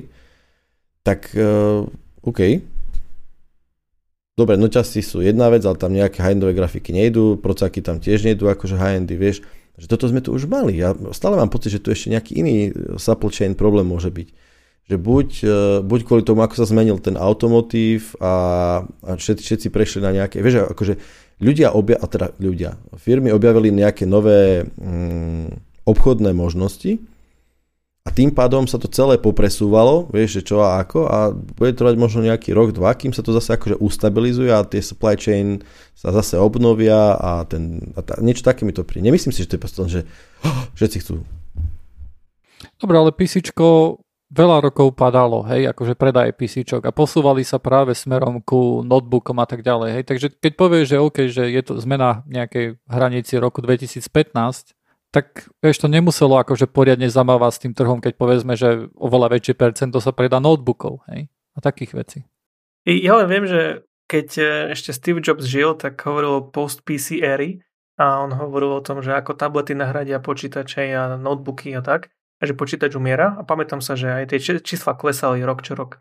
Tak, 1.07 1.33
uh, 1.39 1.87
OK, 2.27 2.41
Dobre, 4.41 4.57
noťasy 4.57 5.05
sú 5.05 5.21
jedna 5.21 5.53
vec, 5.53 5.61
ale 5.69 5.77
tam 5.77 5.93
nejaké 5.93 6.25
high-endové 6.25 6.57
grafiky 6.57 6.97
nejdú, 6.97 7.37
procáky 7.37 7.85
tam 7.85 8.01
tiež 8.01 8.25
nejdú, 8.25 8.49
akože 8.49 8.73
high-endy, 8.73 9.13
vieš. 9.21 9.45
Že 9.77 9.87
toto 9.93 10.09
sme 10.09 10.25
tu 10.25 10.33
už 10.33 10.49
mali. 10.49 10.81
Ja 10.81 10.97
stále 11.13 11.37
mám 11.37 11.53
pocit, 11.53 11.77
že 11.77 11.81
tu 11.85 11.93
ešte 11.93 12.09
nejaký 12.09 12.41
iný 12.41 12.73
supply 12.97 13.29
chain 13.29 13.53
problém 13.53 13.85
môže 13.85 14.09
byť. 14.09 14.29
Že 14.89 14.97
buď, 14.97 15.29
e, 15.45 15.57
buď 15.85 16.01
kvôli 16.09 16.25
tomu, 16.25 16.41
ako 16.41 16.57
sa 16.57 16.65
zmenil 16.65 16.97
ten 17.05 17.21
automotív 17.21 18.17
a, 18.17 18.33
a 19.05 19.11
všetci, 19.21 19.45
všetci 19.45 19.67
prešli 19.69 20.01
na 20.01 20.17
nejaké, 20.17 20.41
vieš, 20.41 20.73
akože 20.73 20.97
ľudia, 21.45 21.77
obja, 21.77 22.01
teda 22.01 22.33
ľudia, 22.41 22.81
firmy 22.97 23.37
objavili 23.37 23.69
nejaké 23.69 24.09
nové 24.09 24.65
mm, 24.65 25.85
obchodné 25.85 26.33
možnosti, 26.33 26.97
a 28.01 28.09
tým 28.09 28.33
pádom 28.33 28.65
sa 28.65 28.81
to 28.81 28.89
celé 28.89 29.21
popresúvalo, 29.21 30.09
vieš, 30.09 30.41
že 30.41 30.53
čo 30.53 30.65
a 30.65 30.81
ako 30.81 31.05
a 31.05 31.37
bude 31.37 31.77
trvať 31.77 32.01
možno 32.01 32.25
nejaký 32.25 32.57
rok, 32.57 32.73
dva, 32.73 32.97
kým 32.97 33.13
sa 33.13 33.21
to 33.21 33.37
zase 33.37 33.53
akože 33.53 33.77
ustabilizuje 33.77 34.49
a 34.49 34.65
tie 34.65 34.81
supply 34.81 35.21
chain 35.21 35.61
sa 35.93 36.09
zase 36.09 36.41
obnovia 36.41 37.13
a, 37.21 37.45
ten, 37.45 37.93
a 37.93 38.01
tá, 38.01 38.17
niečo 38.25 38.41
také 38.41 38.65
mi 38.65 38.73
to 38.73 38.89
príde. 38.89 39.05
Nemyslím 39.05 39.37
si, 39.37 39.45
že 39.45 39.53
to 39.53 39.57
je 39.61 39.63
proste 39.63 39.81
že 39.93 40.01
oh, 40.49 40.65
všetci 40.81 40.97
chcú. 41.05 41.15
Dobre, 42.81 42.97
ale 42.97 43.13
písičko 43.13 44.01
veľa 44.33 44.65
rokov 44.65 44.97
padalo, 44.97 45.45
hej, 45.45 45.69
akože 45.69 45.93
predaje 45.93 46.33
písičok 46.33 46.89
a 46.89 46.95
posúvali 46.97 47.45
sa 47.45 47.61
práve 47.61 47.93
smerom 47.93 48.41
ku 48.41 48.81
notebookom 48.81 49.37
a 49.43 49.47
tak 49.47 49.61
ďalej, 49.61 50.01
hej. 50.01 50.05
Takže 50.09 50.27
keď 50.41 50.53
povieš, 50.57 50.85
že 50.89 51.03
OK, 51.03 51.19
že 51.29 51.45
je 51.53 51.63
to 51.67 51.77
zmena 51.77 52.25
nejakej 52.31 52.81
hranici 52.89 53.37
roku 53.37 53.61
2015, 53.61 54.73
tak 55.11 55.51
vieš, 55.59 55.83
to 55.83 55.89
nemuselo 55.91 56.39
akože 56.39 56.71
poriadne 56.71 57.11
zamávať 57.11 57.53
s 57.53 57.63
tým 57.67 57.75
trhom, 57.75 57.99
keď 57.99 58.15
povedzme, 58.15 58.55
že 58.55 58.91
oveľa 58.95 59.39
väčšie 59.39 59.55
percento 59.59 59.99
sa 59.99 60.15
predá 60.15 60.39
notebookov, 60.39 61.03
hej, 61.11 61.27
a 61.55 61.59
takých 61.59 61.93
vecí. 61.99 62.19
Ja 62.87 63.19
len 63.19 63.27
viem, 63.29 63.45
že 63.45 63.85
keď 64.11 64.29
e, 64.39 64.45
ešte 64.75 64.91
Steve 64.91 65.23
Jobs 65.23 65.47
žil, 65.47 65.79
tak 65.79 66.01
hovoril 66.03 66.43
o 66.43 66.47
post-PC 66.47 67.23
éry 67.23 67.63
a 68.01 68.25
on 68.25 68.35
hovoril 68.35 68.81
o 68.81 68.85
tom, 68.85 69.05
že 69.05 69.15
ako 69.15 69.39
tablety 69.39 69.77
nahradia 69.77 70.19
počítače 70.19 70.91
a 70.97 71.15
notebooky 71.15 71.77
a 71.77 71.83
tak, 71.85 72.11
a 72.41 72.43
že 72.49 72.57
počítač 72.57 72.97
umiera 72.97 73.37
a 73.37 73.45
pamätám 73.45 73.85
sa, 73.85 73.95
že 73.95 74.09
aj 74.09 74.35
tie 74.35 74.63
čísla 74.65 74.97
klesali 74.97 75.45
rok 75.45 75.61
čo 75.61 75.77
rok. 75.77 76.01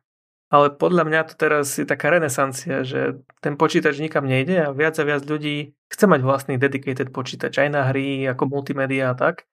Ale 0.50 0.74
podľa 0.74 1.06
mňa 1.06 1.22
to 1.30 1.34
teraz 1.38 1.78
je 1.78 1.86
taká 1.86 2.10
renesancia, 2.10 2.82
že 2.82 3.22
ten 3.38 3.54
počítač 3.54 4.02
nikam 4.02 4.26
nejde 4.26 4.66
a 4.66 4.74
viac 4.74 4.98
a 4.98 5.06
viac 5.06 5.22
ľudí 5.22 5.78
chce 5.94 6.06
mať 6.10 6.22
vlastný 6.26 6.58
dedicated 6.58 7.14
počítač 7.14 7.62
aj 7.62 7.70
na 7.70 7.86
hry, 7.94 8.26
ako 8.26 8.50
multimédia 8.50 9.14
a 9.14 9.16
tak. 9.16 9.46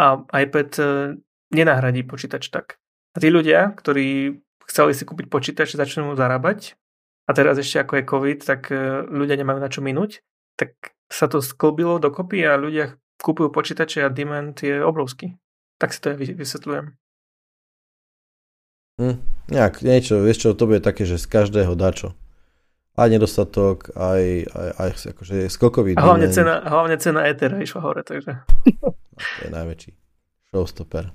A 0.00 0.24
iPad 0.24 0.70
e, 0.80 0.84
nenahradí 1.52 2.00
počítač 2.08 2.48
tak. 2.48 2.80
A 3.12 3.20
tí 3.20 3.28
ľudia, 3.28 3.76
ktorí 3.76 4.40
chceli 4.64 4.92
si 4.96 5.04
kúpiť 5.04 5.28
počítač, 5.28 5.76
začnú 5.76 6.16
zarábať 6.16 6.80
a 7.28 7.36
teraz 7.36 7.60
ešte 7.60 7.84
ako 7.84 7.92
je 8.00 8.08
COVID, 8.08 8.38
tak 8.40 8.72
e, 8.72 9.04
ľudia 9.04 9.36
nemajú 9.36 9.58
na 9.60 9.68
čo 9.68 9.84
minúť, 9.84 10.24
tak 10.56 10.96
sa 11.12 11.28
to 11.28 11.44
sklbilo 11.44 12.00
dokopy 12.00 12.40
a 12.48 12.56
ľudia 12.56 12.96
kúpujú 13.20 13.52
počítače 13.52 14.00
a 14.00 14.08
demand 14.08 14.56
je 14.56 14.80
obrovský. 14.80 15.36
Tak 15.76 15.92
si 15.92 16.00
to 16.00 16.16
aj 16.16 16.16
vysvetľujem. 16.24 17.07
Hm, 18.98 19.16
nejak, 19.54 19.80
niečo, 19.86 20.20
vieš 20.20 20.38
čo, 20.42 20.48
to 20.58 20.66
bude 20.66 20.82
také, 20.82 21.06
že 21.06 21.22
z 21.22 21.26
každého 21.30 21.78
dačo. 21.78 22.18
Aj 22.98 23.06
nedostatok, 23.06 23.94
aj, 23.94 24.50
aj, 24.50 24.68
aj 24.74 24.90
akože 25.14 25.46
skokový 25.46 25.94
a 25.94 26.02
hlavne 26.02 26.26
cena, 26.34 26.66
hlavne 26.66 26.98
cena 26.98 27.30
Ethera 27.30 27.62
išla 27.62 27.78
hore, 27.78 28.02
takže... 28.02 28.42
No, 28.82 28.98
to 29.38 29.40
je 29.46 29.50
najväčší 29.54 29.90
showstopper. 30.50 31.12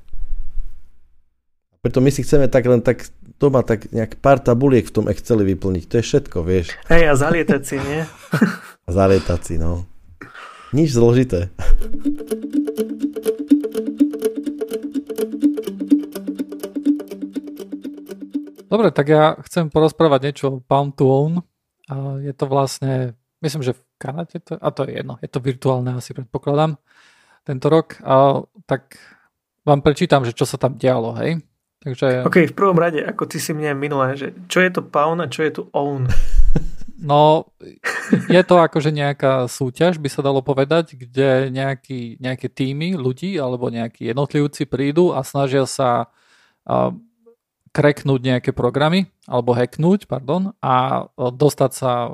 Preto 1.83 1.99
my 1.99 2.15
si 2.15 2.23
chceme 2.23 2.47
tak 2.47 2.63
len 2.63 2.79
tak 2.79 3.11
doma 3.35 3.59
tak 3.59 3.91
nejak 3.91 4.23
pár 4.23 4.39
tabuliek 4.39 4.87
v 4.87 4.95
tom 4.95 5.05
Exceli 5.11 5.43
vyplniť. 5.43 5.83
To 5.91 5.95
je 5.99 6.03
všetko, 6.07 6.37
vieš. 6.47 6.71
Hej, 6.87 7.11
a 7.11 7.13
zalietať 7.19 7.61
si, 7.67 7.75
nie? 7.75 8.07
a 8.87 8.89
zalietať 8.89 9.39
si, 9.43 9.55
no. 9.59 9.83
Nič 10.71 10.95
zložité. 10.95 11.51
Dobre, 18.73 18.89
tak 18.89 19.05
ja 19.05 19.37
chcem 19.45 19.69
porozprávať 19.69 20.19
niečo 20.25 20.45
o 20.49 20.57
Pound 20.57 20.97
to 20.97 21.05
Own. 21.05 21.45
A 21.93 22.17
je 22.17 22.33
to 22.33 22.49
vlastne, 22.49 23.13
myslím, 23.45 23.61
že 23.61 23.77
v 23.77 23.81
Kanade, 24.01 24.41
to, 24.41 24.57
a 24.57 24.67
to 24.73 24.89
je 24.89 24.97
jedno, 24.97 25.21
je 25.21 25.29
to 25.29 25.37
virtuálne 25.45 25.93
asi 25.93 26.17
predpokladám 26.17 26.81
tento 27.45 27.69
rok. 27.69 28.01
A, 28.01 28.41
tak 28.65 28.97
vám 29.61 29.85
prečítam, 29.85 30.25
že 30.25 30.33
čo 30.33 30.49
sa 30.49 30.57
tam 30.57 30.73
dialo, 30.73 31.13
hej. 31.21 31.45
Takže... 31.85 32.25
OK, 32.25 32.49
v 32.49 32.57
prvom 32.57 32.81
rade, 32.81 33.05
ako 33.05 33.29
ty 33.29 33.37
si 33.37 33.53
mne 33.53 33.77
minulé, 33.77 34.17
že 34.17 34.33
čo 34.49 34.65
je 34.65 34.73
to 34.73 34.81
Pound 34.81 35.21
a 35.21 35.29
čo 35.29 35.45
je 35.45 35.51
tu 35.53 35.63
Own? 35.69 36.09
No, 37.03 37.51
je 38.31 38.39
to 38.47 38.63
akože 38.63 38.87
nejaká 38.95 39.51
súťaž, 39.51 39.99
by 39.99 40.07
sa 40.07 40.23
dalo 40.23 40.39
povedať, 40.39 40.95
kde 40.95 41.51
nejaký, 41.51 42.15
nejaké 42.15 42.47
týmy 42.47 42.95
ľudí 42.95 43.35
alebo 43.35 43.67
nejakí 43.67 44.07
jednotlivci 44.07 44.63
prídu 44.63 45.11
a 45.11 45.19
snažia 45.27 45.67
sa 45.67 46.07
uh, 46.63 46.95
kreknúť 47.73 48.21
nejaké 48.21 48.51
programy, 48.53 49.09
alebo 49.25 49.57
hacknúť, 49.57 50.05
pardon, 50.05 50.53
a 50.61 51.05
dostať 51.17 51.71
sa 51.73 52.13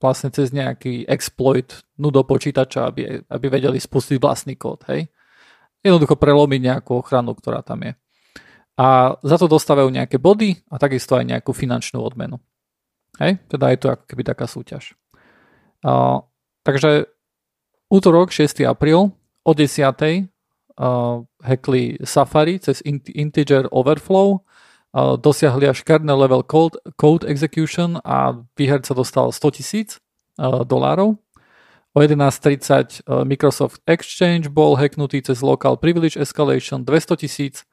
vlastne 0.00 0.32
cez 0.32 0.48
nejaký 0.48 1.04
exploit 1.04 1.84
no 2.00 2.08
do 2.08 2.24
počítača, 2.24 2.88
aby, 2.88 3.20
aby 3.28 3.46
vedeli 3.52 3.76
spustiť 3.76 4.16
vlastný 4.16 4.56
kód, 4.56 4.88
hej. 4.88 5.12
Jednoducho 5.82 6.16
prelomiť 6.16 6.60
nejakú 6.62 7.02
ochranu, 7.02 7.34
ktorá 7.34 7.60
tam 7.60 7.82
je. 7.84 7.92
A 8.78 9.18
za 9.20 9.36
to 9.36 9.50
dostávajú 9.50 9.92
nejaké 9.92 10.16
body 10.16 10.56
a 10.72 10.80
takisto 10.80 11.18
aj 11.18 11.28
nejakú 11.28 11.52
finančnú 11.52 12.00
odmenu. 12.00 12.40
Hej, 13.20 13.44
teda 13.52 13.68
je 13.74 13.78
to 13.82 13.88
ako 13.92 14.04
keby 14.08 14.22
taká 14.24 14.48
súťaž. 14.48 14.96
Uh, 15.84 16.24
takže 16.64 17.12
útorok 17.92 18.32
6. 18.32 18.64
apríl 18.64 19.12
o 19.44 19.52
10 19.52 20.31
uh, 20.78 21.24
hackli 21.42 21.98
Safari 22.04 22.58
cez 22.58 22.82
integer 23.14 23.68
overflow, 23.70 24.40
uh, 24.92 25.16
dosiahli 25.16 25.68
až 25.68 25.82
kernel 25.82 26.18
level 26.18 26.42
code, 26.42 26.78
code 26.96 27.26
execution 27.28 28.00
a 28.04 28.32
výherca 28.56 28.94
dostal 28.94 29.32
100 29.32 29.50
tisíc 29.50 29.98
uh, 30.38 30.64
dolárov. 30.64 31.16
O 31.92 32.00
11.30 32.00 33.04
uh, 33.04 33.24
Microsoft 33.24 33.84
Exchange 33.84 34.48
bol 34.48 34.80
hacknutý 34.80 35.20
cez 35.20 35.44
local 35.44 35.76
privilege 35.76 36.16
escalation 36.16 36.84
200 36.84 37.16
tisíc, 37.16 37.68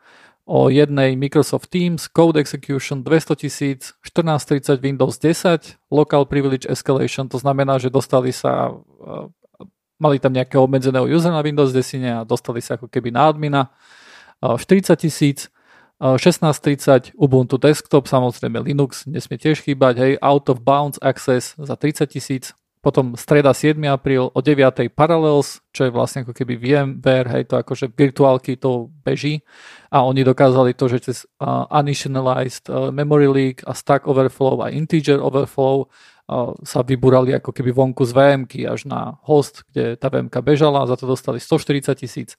o 0.49 0.69
jednej 0.69 1.15
Microsoft 1.15 1.69
Teams, 1.69 2.07
Code 2.07 2.39
Execution 2.41 3.03
200 3.03 3.35
tisíc, 3.35 3.93
14.30 4.01 4.81
Windows 4.81 5.19
10, 5.19 5.77
Local 5.91 6.25
Privilege 6.25 6.65
Escalation, 6.65 7.29
to 7.29 7.38
znamená, 7.38 7.77
že 7.77 7.93
dostali 7.93 8.33
sa 8.33 8.73
mali 9.99 10.17
tam 10.17 10.31
nejakého 10.33 10.63
obmedzeného 10.63 11.05
usera 11.05 11.35
na 11.35 11.45
Windows 11.45 11.75
10 11.75 12.01
a 12.07 12.23
dostali 12.23 12.63
sa 12.63 12.79
ako 12.79 12.88
keby 12.88 13.12
na 13.12 13.29
admina. 13.29 13.62
40 14.39 14.95
tisíc, 14.95 15.51
1630 15.99 17.12
Ubuntu 17.19 17.59
Desktop, 17.59 18.07
samozrejme 18.07 18.63
Linux, 18.63 19.03
nesmie 19.03 19.35
tiež 19.35 19.59
chýbať, 19.59 19.99
hej, 19.99 20.13
Out 20.23 20.47
of 20.47 20.63
Bounds 20.63 20.95
Access 21.03 21.59
za 21.59 21.75
30 21.75 22.07
tisíc, 22.07 22.55
potom 22.79 23.19
streda 23.19 23.51
7. 23.51 23.75
apríl 23.91 24.31
o 24.31 24.39
9. 24.39 24.88
Parallels, 24.95 25.59
čo 25.75 25.83
je 25.83 25.91
vlastne 25.91 26.23
ako 26.23 26.31
keby 26.31 26.55
VMware, 26.55 27.27
hej, 27.35 27.43
to 27.51 27.59
akože 27.59 27.91
virtuálky 27.91 28.55
to 28.55 28.88
beží 29.03 29.43
a 29.91 30.07
oni 30.07 30.23
dokázali 30.23 30.71
to, 30.71 30.88
že 30.88 31.12
cez 31.12 31.17
uh, 31.43 31.67
uninitialized 31.67 32.71
uh, 32.71 32.88
memory 32.95 33.27
leak 33.27 33.67
a 33.67 33.75
stack 33.75 34.07
overflow 34.07 34.63
a 34.63 34.71
integer 34.71 35.19
overflow 35.19 35.91
sa 36.63 36.80
vybúrali 36.86 37.34
ako 37.34 37.50
keby 37.50 37.74
vonku 37.74 38.06
z 38.06 38.13
vm 38.13 38.42
až 38.70 38.86
na 38.86 39.18
host, 39.26 39.65
kde 39.72 39.98
tá 39.98 40.13
vm 40.13 40.30
bežala 40.42 40.86
a 40.86 40.89
za 40.89 40.96
to 40.96 41.10
dostali 41.10 41.42
140 41.42 41.96
tisíc. 41.98 42.38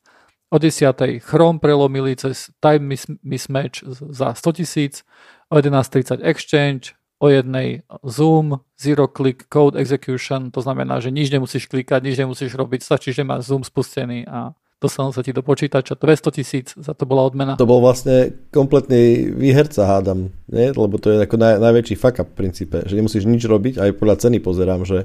O 0.51 0.59
10. 0.59 1.23
Chrome 1.23 1.63
prelomili 1.63 2.19
cez 2.19 2.51
time 2.59 2.95
mismatch 3.23 3.87
za 3.87 4.35
100 4.35 4.53
tisíc, 4.53 5.07
o 5.47 5.55
11.30 5.59 6.27
Exchange, 6.27 6.99
o 7.21 7.29
jednej 7.29 7.83
Zoom, 8.03 8.59
Zero 8.81 9.07
Click 9.07 9.47
Code 9.47 9.79
Execution, 9.79 10.51
to 10.51 10.65
znamená, 10.65 10.99
že 10.99 11.13
nič 11.13 11.31
nemusíš 11.31 11.69
klikať, 11.69 12.03
nič 12.03 12.17
nemusíš 12.19 12.57
robiť, 12.57 12.81
stačí, 12.83 13.13
že 13.13 13.23
máš 13.23 13.53
Zoom 13.53 13.63
spustený 13.63 14.25
a 14.27 14.57
dostanú 14.81 15.13
sa 15.13 15.21
ti 15.21 15.37
do 15.37 15.45
počítača 15.45 15.95
200 16.01 16.37
tisíc, 16.41 16.73
za 16.73 16.97
to 16.97 17.05
bola 17.05 17.29
odmena. 17.29 17.61
To 17.61 17.69
bol 17.69 17.85
vlastne 17.85 18.33
kompletný 18.49 19.29
výherca, 19.29 19.85
hádam, 19.85 20.33
nie? 20.49 20.73
lebo 20.73 20.97
to 20.97 21.13
je 21.13 21.29
ako 21.29 21.37
naj, 21.37 21.61
najväčší 21.61 21.95
fuck 22.01 22.17
up 22.25 22.33
v 22.33 22.39
princípe, 22.41 22.81
že 22.89 22.97
nemusíš 22.97 23.29
nič 23.29 23.45
robiť, 23.45 23.77
aj 23.77 24.01
podľa 24.01 24.17
ceny 24.25 24.41
pozerám, 24.41 24.89
že 24.89 25.05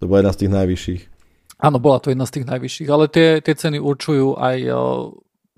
to 0.00 0.08
bola 0.08 0.24
jedna 0.24 0.32
z 0.32 0.40
tých 0.40 0.52
najvyšších. 0.56 1.02
Áno, 1.62 1.78
bola 1.78 2.00
to 2.00 2.10
jedna 2.10 2.26
z 2.26 2.40
tých 2.40 2.48
najvyšších, 2.48 2.88
ale 2.88 3.04
tie, 3.12 3.28
tie 3.44 3.54
ceny 3.54 3.78
určujú 3.78 4.34
aj 4.40 4.56
o, 4.72 4.82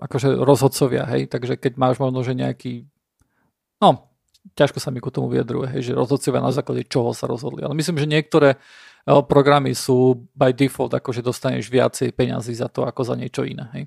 akože 0.03 0.35
rozhodcovia, 0.35 1.07
hej, 1.15 1.31
takže 1.31 1.55
keď 1.55 1.79
máš 1.79 1.95
možno, 1.97 2.21
že 2.21 2.35
nejaký, 2.35 2.85
no, 3.79 4.11
ťažko 4.53 4.77
sa 4.83 4.93
mi 4.93 5.01
ku 5.01 5.09
tomu 5.09 5.31
vyjadruje, 5.31 5.73
hej, 5.73 5.81
že 5.89 5.97
rozhodcovia 5.97 6.43
na 6.43 6.53
základe 6.53 6.85
čoho 6.85 7.15
sa 7.15 7.25
rozhodli, 7.25 7.63
ale 7.63 7.73
myslím, 7.73 7.97
že 7.97 8.05
niektoré 8.05 8.61
programy 9.05 9.77
sú 9.77 10.25
by 10.33 10.49
default, 10.51 10.97
akože 10.97 11.21
dostaneš 11.21 11.69
viacej 11.69 12.09
peňazí 12.11 12.57
za 12.57 12.65
to, 12.67 12.89
ako 12.89 13.05
za 13.05 13.13
niečo 13.13 13.45
iné. 13.45 13.69
Hej. 13.73 13.85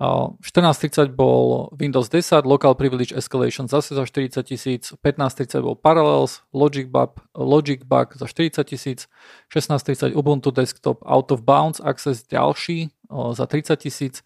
14.30 0.00 1.12
bol 1.14 1.68
Windows 1.76 2.08
10, 2.08 2.48
Local 2.48 2.74
Privilege 2.74 3.12
Escalation 3.12 3.68
zase 3.68 3.94
za 3.94 4.02
40 4.02 4.42
tisíc, 4.42 4.90
15.30 5.04 5.62
bol 5.62 5.76
Parallels, 5.76 6.40
Logic 6.50 6.88
Bug, 6.88 7.20
Logic 7.36 7.84
Bug 7.84 8.16
za 8.16 8.26
40 8.26 8.64
tisíc, 8.66 9.06
16.30 9.52 10.16
Ubuntu 10.16 10.50
Desktop 10.50 11.04
Out 11.04 11.30
of 11.30 11.44
Bounds 11.44 11.78
Access 11.84 12.24
ďalší 12.24 12.88
za 13.36 13.46
30 13.46 13.76
tisíc, 13.76 14.24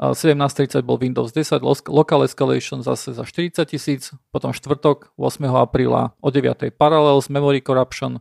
17.30 0.00 0.82
bol 0.82 0.98
Windows 0.98 1.30
10, 1.30 1.60
Local 1.92 2.24
Escalation 2.24 2.82
zase 2.82 3.12
za 3.12 3.22
40 3.22 3.68
tisíc, 3.68 4.10
potom 4.32 4.50
štvrtok 4.50 5.12
8. 5.20 5.44
apríla 5.54 6.16
o 6.18 6.32
9. 6.32 6.72
Parallels 6.74 7.28
Memory 7.28 7.60
Corruption, 7.60 8.18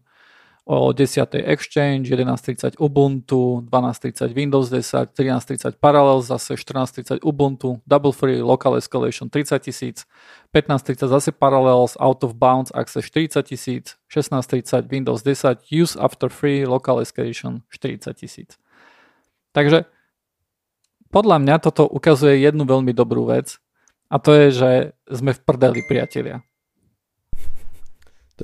o 0.71 0.93
10. 0.93 1.35
Exchange, 1.43 2.15
11.30 2.15 2.79
Ubuntu, 2.79 3.59
12.30 3.67 4.31
Windows 4.31 4.69
10, 4.69 5.11
13.30 5.11 5.75
Parallels, 5.75 6.31
zase 6.31 6.55
14.30 6.55 7.19
Ubuntu, 7.27 7.83
Double 7.83 8.15
Free, 8.15 8.39
Local 8.39 8.79
Escalation 8.79 9.27
30 9.27 9.59
tisíc, 9.59 10.07
15.30 10.55 11.07
zase 11.07 11.31
Parallels, 11.31 11.99
Out 11.99 12.23
of 12.23 12.39
Bounds, 12.39 12.71
Access 12.71 13.11
40 13.11 13.43
tisíc, 13.43 13.99
16.30 14.07 14.87
Windows 14.87 15.23
10, 15.23 15.59
Use 15.67 15.99
After 15.99 16.31
Free, 16.31 16.63
Local 16.63 17.03
Escalation 17.03 17.67
40 17.67 18.15
tisíc. 18.15 18.55
Takže 19.51 19.83
podľa 21.11 21.43
mňa 21.43 21.55
toto 21.59 21.83
ukazuje 21.83 22.39
jednu 22.39 22.63
veľmi 22.63 22.95
dobrú 22.95 23.27
vec 23.27 23.59
a 24.07 24.15
to 24.23 24.31
je, 24.31 24.47
že 24.55 24.71
sme 25.11 25.35
v 25.35 25.39
prdeli 25.43 25.83
priatelia 25.83 26.39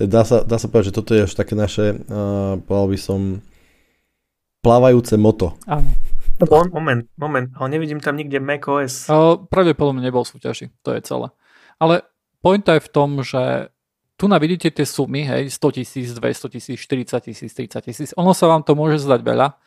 dá 0.06 0.22
sa, 0.22 0.46
dá 0.46 0.62
sa 0.62 0.70
povedať, 0.70 0.94
že 0.94 0.98
toto 1.02 1.12
je 1.18 1.26
už 1.26 1.34
také 1.34 1.58
naše, 1.58 1.98
uh, 1.98 2.62
povedal 2.62 2.88
by 2.94 3.00
som, 3.02 3.20
plávajúce 4.62 5.18
moto. 5.18 5.58
Áno. 5.66 5.90
Moment, 6.70 7.02
moment, 7.18 7.50
ale 7.58 7.68
nevidím 7.74 7.98
tam 7.98 8.14
nikde 8.14 8.38
macOS. 8.38 9.10
Uh, 9.10 9.42
pravdepodobne 9.50 10.06
nebol 10.06 10.22
súťaži, 10.22 10.70
to 10.86 10.94
je 10.94 11.02
celé. 11.02 11.34
Ale 11.82 12.06
pointa 12.46 12.78
je 12.78 12.86
v 12.86 12.94
tom, 12.94 13.26
že 13.26 13.74
tu 14.18 14.30
na 14.30 14.38
vidíte 14.38 14.70
tie 14.70 14.86
sumy, 14.86 15.26
hej, 15.26 15.50
100 15.50 15.78
tisíc, 15.82 16.08
200 16.14 16.54
tisíc, 16.54 16.78
40 16.78 17.26
tisíc, 17.26 17.52
30 17.54 17.82
tisíc. 17.82 18.10
Ono 18.18 18.38
sa 18.38 18.50
vám 18.50 18.62
to 18.62 18.78
môže 18.78 19.02
zdať 19.02 19.26
veľa, 19.26 19.58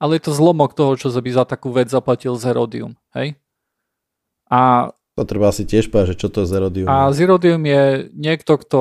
ale 0.00 0.10
je 0.16 0.22
to 0.28 0.36
zlomok 0.36 0.76
toho, 0.76 1.00
čo 1.00 1.08
by 1.12 1.30
za 1.32 1.48
takú 1.48 1.72
vec 1.72 1.88
zaplatil 1.88 2.36
z 2.36 2.52
Herodium, 2.52 2.92
hej. 3.16 3.36
A 4.52 4.92
To 5.18 5.26
treba 5.26 5.50
asi 5.50 5.66
tiež 5.66 5.90
povedať, 5.90 6.14
že 6.14 6.20
čo 6.22 6.28
to 6.30 6.46
je 6.46 6.50
Zerodium. 6.54 6.86
A 6.86 7.10
Zerodium 7.10 7.58
je 7.66 8.06
niekto, 8.14 8.54
kto 8.54 8.80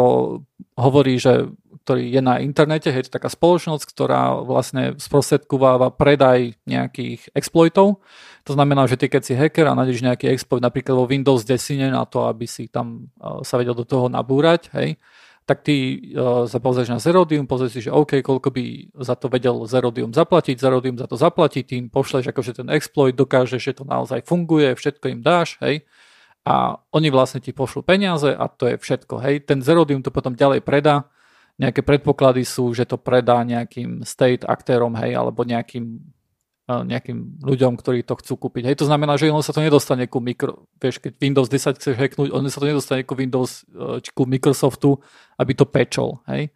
hovorí, 0.78 1.18
že 1.18 1.50
ktorý 1.88 2.04
je 2.12 2.20
na 2.20 2.44
internete, 2.44 2.92
je 2.92 3.08
to 3.08 3.16
taká 3.16 3.32
spoločnosť, 3.32 3.88
ktorá 3.88 4.44
vlastne 4.44 5.00
sprostredkováva 5.00 5.96
predaj 5.96 6.60
nejakých 6.68 7.32
exploitov. 7.32 8.04
To 8.44 8.52
znamená, 8.52 8.92
že 8.92 9.00
ty 9.00 9.08
keď 9.08 9.22
si 9.24 9.34
hacker 9.40 9.72
a 9.72 9.78
nájdeš 9.80 10.04
nejaký 10.04 10.28
exploit 10.28 10.60
napríklad 10.60 11.00
vo 11.00 11.08
Windows 11.08 11.48
10 11.48 11.88
na 11.88 12.04
to, 12.04 12.28
aby 12.28 12.44
si 12.44 12.68
tam 12.68 13.08
uh, 13.24 13.40
sa 13.40 13.56
vedel 13.56 13.72
do 13.72 13.88
toho 13.88 14.12
nabúrať, 14.12 14.68
hej, 14.76 15.00
tak 15.48 15.64
ty 15.64 15.96
uh, 16.12 16.44
sa 16.44 16.60
pozrieš 16.60 16.92
na 16.92 17.00
Zerodium, 17.00 17.48
pozrieš 17.48 17.80
si, 17.80 17.82
že 17.88 17.96
OK, 17.96 18.20
koľko 18.20 18.52
by 18.52 18.92
za 19.00 19.16
to 19.16 19.32
vedel 19.32 19.64
Zerodium 19.64 20.12
zaplatiť, 20.12 20.60
Zerodium 20.60 21.00
za 21.00 21.08
to 21.08 21.16
zaplatí, 21.16 21.64
tým 21.64 21.88
pošleš 21.88 22.36
akože 22.36 22.52
ten 22.52 22.68
exploit, 22.68 23.16
dokážeš, 23.16 23.64
že 23.64 23.80
to 23.80 23.88
naozaj 23.88 24.28
funguje, 24.28 24.76
všetko 24.76 25.08
im 25.08 25.24
dáš, 25.24 25.56
hej, 25.64 25.88
a 26.48 26.80
oni 26.96 27.12
vlastne 27.12 27.44
ti 27.44 27.52
pošlú 27.52 27.84
peniaze 27.84 28.32
a 28.32 28.48
to 28.48 28.72
je 28.72 28.76
všetko, 28.80 29.20
hej. 29.20 29.44
Ten 29.44 29.60
Zerodium 29.60 30.00
to 30.00 30.16
potom 30.16 30.32
ďalej 30.32 30.64
predá 30.64 31.12
nejaké 31.58 31.82
predpoklady 31.82 32.46
sú, 32.46 32.72
že 32.72 32.86
to 32.86 33.02
predá 33.02 33.42
nejakým 33.42 34.06
state 34.06 34.46
aktérom, 34.46 34.94
hej, 34.96 35.18
alebo 35.18 35.42
nejakým, 35.42 36.00
e, 36.70 36.74
nejakým 36.86 37.42
ľuďom, 37.42 37.74
ktorí 37.82 38.06
to 38.06 38.14
chcú 38.22 38.48
kúpiť. 38.48 38.72
Hej, 38.72 38.86
to 38.86 38.86
znamená, 38.86 39.18
že 39.18 39.34
ono 39.34 39.42
sa 39.42 39.52
to 39.52 39.66
nedostane 39.66 40.06
ku 40.06 40.22
mikro, 40.22 40.70
vieš, 40.78 41.02
keď 41.02 41.18
Windows 41.18 41.50
10 41.50 41.82
chceš 41.82 41.98
hacknúť, 41.98 42.30
ono 42.30 42.48
sa 42.48 42.62
to 42.62 42.70
nedostane 42.70 43.02
ku 43.04 43.18
Windows, 43.18 43.66
e, 43.74 44.00
či 44.06 44.14
ku 44.14 44.30
Microsoftu, 44.30 45.02
aby 45.42 45.52
to 45.58 45.66
pečol, 45.66 46.22
hej. 46.30 46.54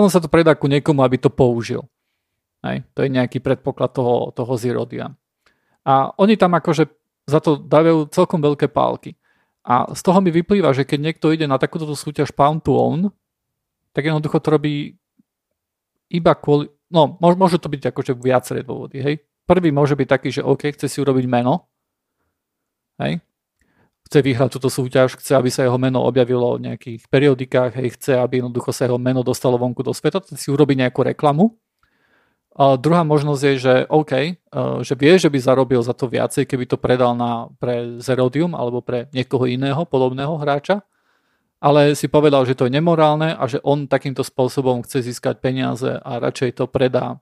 Ono 0.00 0.08
sa 0.08 0.24
to 0.24 0.32
predá 0.32 0.56
ku 0.56 0.66
niekomu, 0.66 1.04
aby 1.04 1.20
to 1.20 1.28
použil. 1.28 1.84
Hej, 2.64 2.88
to 2.96 3.04
je 3.04 3.12
nejaký 3.12 3.44
predpoklad 3.44 3.92
toho, 3.92 4.32
toho 4.32 4.52
Zerodia. 4.56 5.12
A 5.84 6.12
oni 6.16 6.36
tam 6.40 6.56
akože 6.56 6.88
za 7.28 7.40
to 7.44 7.60
dávajú 7.60 8.08
celkom 8.08 8.40
veľké 8.40 8.72
pálky. 8.72 9.19
A 9.70 9.86
z 9.94 10.02
toho 10.02 10.18
mi 10.18 10.34
vyplýva, 10.34 10.74
že 10.74 10.82
keď 10.82 10.98
niekto 10.98 11.30
ide 11.30 11.46
na 11.46 11.54
takúto 11.54 11.86
súťaž 11.94 12.34
Pound 12.34 12.66
to 12.66 12.74
Own, 12.74 13.14
tak 13.94 14.02
jednoducho 14.02 14.42
to 14.42 14.58
robí 14.58 14.98
iba 16.10 16.34
kvôli, 16.34 16.66
no 16.90 17.14
môžu 17.22 17.62
to 17.62 17.70
byť 17.70 17.94
akože 17.94 18.18
viaceré 18.18 18.66
dôvody, 18.66 18.98
hej. 18.98 19.22
Prvý 19.46 19.70
môže 19.70 19.94
byť 19.94 20.08
taký, 20.10 20.34
že 20.34 20.42
OK, 20.42 20.74
chce 20.74 20.90
si 20.90 20.98
urobiť 20.98 21.22
meno, 21.30 21.70
hej. 22.98 23.22
Chce 24.10 24.18
vyhrať 24.26 24.58
túto 24.58 24.66
súťaž, 24.66 25.14
chce, 25.14 25.38
aby 25.38 25.54
sa 25.54 25.62
jeho 25.62 25.78
meno 25.78 26.02
objavilo 26.02 26.58
v 26.58 26.66
nejakých 26.66 27.06
periodikách, 27.06 27.78
hej, 27.78 27.94
chce, 27.94 28.18
aby 28.18 28.42
jednoducho 28.42 28.74
sa 28.74 28.90
jeho 28.90 28.98
meno 28.98 29.22
dostalo 29.22 29.54
vonku 29.54 29.86
do 29.86 29.94
sveta, 29.94 30.18
chce 30.18 30.34
si 30.34 30.50
urobiť 30.50 30.82
nejakú 30.82 31.06
reklamu. 31.06 31.54
A 32.58 32.74
druhá 32.74 33.06
možnosť 33.06 33.42
je, 33.46 33.54
že 33.56 33.74
OK, 33.86 34.12
uh, 34.12 34.82
že 34.82 34.94
vie, 34.98 35.14
že 35.16 35.30
by 35.30 35.38
zarobil 35.38 35.80
za 35.82 35.94
to 35.94 36.10
viacej, 36.10 36.46
keby 36.50 36.66
to 36.66 36.76
predal 36.76 37.14
na, 37.14 37.46
pre 37.62 38.02
Zerodium 38.02 38.58
alebo 38.58 38.82
pre 38.82 39.06
niekoho 39.14 39.46
iného 39.46 39.86
podobného 39.86 40.34
hráča 40.38 40.82
ale 41.60 41.92
si 41.92 42.08
povedal, 42.08 42.48
že 42.48 42.56
to 42.56 42.64
je 42.66 42.72
nemorálne 42.72 43.36
a 43.36 43.44
že 43.44 43.60
on 43.60 43.84
takýmto 43.84 44.24
spôsobom 44.24 44.80
chce 44.80 45.04
získať 45.04 45.44
peniaze 45.44 45.92
a 45.92 46.16
radšej 46.16 46.56
to 46.56 46.64
predá 46.64 47.20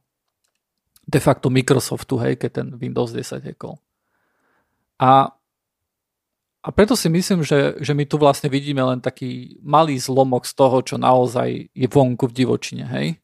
de 1.08 1.18
facto 1.18 1.50
Microsoftu, 1.50 2.22
hej, 2.22 2.38
keď 2.38 2.50
ten 2.62 2.68
Windows 2.78 3.10
10 3.10 3.42
hackol. 3.42 3.82
A, 5.02 5.34
a 6.62 6.68
preto 6.70 6.94
si 6.94 7.10
myslím, 7.10 7.42
že, 7.42 7.74
že 7.82 7.92
my 7.98 8.06
tu 8.06 8.14
vlastne 8.14 8.46
vidíme 8.46 8.84
len 8.84 9.02
taký 9.02 9.58
malý 9.58 9.98
zlomok 9.98 10.46
z 10.46 10.54
toho, 10.54 10.78
čo 10.86 10.96
naozaj 11.02 11.74
je 11.74 11.88
vonku 11.90 12.30
v 12.30 12.36
divočine, 12.36 12.86
hej. 12.86 13.18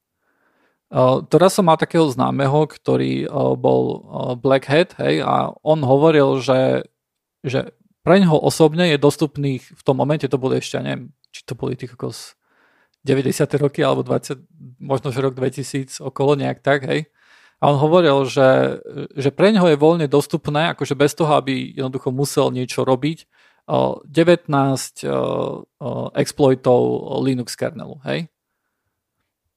Teraz 1.26 1.58
som 1.58 1.66
mal 1.66 1.74
takého 1.74 2.06
známeho, 2.06 2.70
ktorý 2.70 3.26
bol 3.58 4.06
Black 4.38 4.70
Hat, 4.70 4.94
hej, 5.02 5.26
a 5.26 5.50
on 5.66 5.82
hovoril, 5.82 6.38
že, 6.38 6.86
že 7.42 7.74
pre 8.06 8.22
ňoho 8.22 8.38
osobne 8.38 8.86
je 8.94 8.98
dostupných, 9.02 9.74
v 9.74 9.82
tom 9.82 9.98
momente 9.98 10.30
to 10.30 10.38
bolo 10.38 10.54
ešte, 10.54 10.78
neviem, 10.78 11.10
či 11.34 11.42
to 11.42 11.58
boli 11.58 11.74
tých 11.74 11.98
okolo 11.98 12.14
90. 13.02 13.26
roky 13.58 13.82
alebo 13.82 14.06
20, 14.06 14.38
možno 14.78 15.10
že 15.10 15.18
rok 15.18 15.34
2000 15.34 15.98
okolo 15.98 16.38
nejak 16.38 16.62
tak, 16.62 16.86
hej. 16.86 17.10
A 17.58 17.74
on 17.74 17.80
hovoril, 17.80 18.22
že, 18.30 18.78
že 19.18 19.34
pre 19.34 19.50
ňoho 19.50 19.74
je 19.74 19.80
voľne 19.80 20.06
dostupné, 20.06 20.78
akože 20.78 20.94
bez 20.94 21.16
toho, 21.18 21.34
aby 21.34 21.74
jednoducho 21.74 22.14
musel 22.14 22.54
niečo 22.54 22.86
robiť, 22.86 23.26
19 23.66 24.52
exploitov 26.14 26.80
Linux 27.24 27.56
kernelu, 27.56 27.98
hej. 28.04 28.28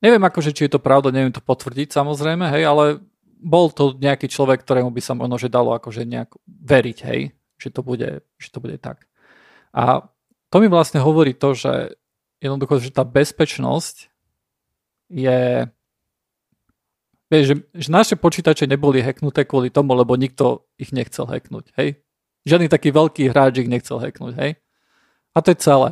Neviem 0.03 0.23
akože, 0.23 0.53
či 0.53 0.69
je 0.69 0.77
to 0.77 0.81
pravda, 0.83 1.09
neviem 1.09 1.33
to 1.33 1.41
potvrdiť 1.41 1.89
samozrejme, 1.89 2.45
hej, 2.53 2.63
ale 2.69 3.01
bol 3.37 3.69
to 3.73 3.97
nejaký 3.97 4.29
človek, 4.29 4.61
ktorému 4.61 4.93
by 4.93 5.01
sa 5.01 5.13
možno 5.17 5.41
že 5.41 5.49
dalo 5.49 5.73
akože 5.73 6.05
nejak 6.05 6.37
veriť, 6.45 6.97
hej 7.05 7.37
že 7.57 7.73
to 7.73 7.81
bude, 7.81 8.21
že 8.37 8.49
to 8.53 8.61
bude 8.61 8.77
tak. 8.77 9.09
A 9.73 10.05
to 10.53 10.57
mi 10.61 10.69
vlastne 10.69 11.01
hovorí 11.01 11.33
to, 11.33 11.57
že 11.57 11.97
jednoducho, 12.39 12.79
že 12.79 12.93
tá 12.93 13.03
bezpečnosť 13.03 14.13
je 15.09 15.65
vieš, 17.27 17.45
že, 17.51 17.55
že 17.75 17.89
naše 17.91 18.15
počítače 18.15 18.69
neboli 18.69 19.03
hacknuté 19.03 19.43
kvôli 19.43 19.67
tomu, 19.73 19.97
lebo 19.97 20.15
nikto 20.15 20.69
ich 20.79 20.95
nechcel 20.95 21.27
hacknúť, 21.27 21.75
hej? 21.75 21.99
Žiadny 22.47 22.71
taký 22.71 22.95
veľký 22.95 23.27
hráč 23.27 23.59
ich 23.59 23.67
nechcel 23.67 23.99
hacknúť, 23.99 24.33
hej? 24.39 24.51
A 25.35 25.43
to 25.43 25.51
je 25.51 25.59
celé. 25.59 25.89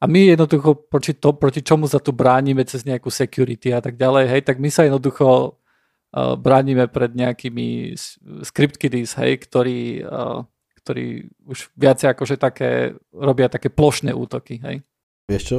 A 0.00 0.08
my 0.08 0.32
jednoducho 0.32 0.88
proti, 0.88 1.12
to, 1.12 1.36
proti 1.36 1.60
čomu 1.60 1.84
sa 1.84 2.00
tu 2.00 2.16
bránime 2.16 2.64
cez 2.64 2.88
nejakú 2.88 3.12
security 3.12 3.68
a 3.76 3.84
tak 3.84 4.00
ďalej, 4.00 4.32
hej, 4.32 4.42
tak 4.48 4.56
my 4.56 4.72
sa 4.72 4.88
jednoducho 4.88 5.52
uh, 5.52 6.34
bránime 6.40 6.88
pred 6.88 7.12
nejakými 7.12 7.92
script 8.40 8.80
kiddies, 8.80 9.12
hej, 9.20 9.36
ktorí 9.44 10.00
uh, 10.00 10.48
ktorí 10.80 11.28
už 11.44 11.70
viacej 11.76 12.08
akože 12.10 12.40
také, 12.40 12.96
robia 13.12 13.52
také 13.52 13.68
plošné 13.68 14.16
útoky, 14.16 14.58
hej? 14.64 14.82
Vieš 15.28 15.42
čo, 15.46 15.56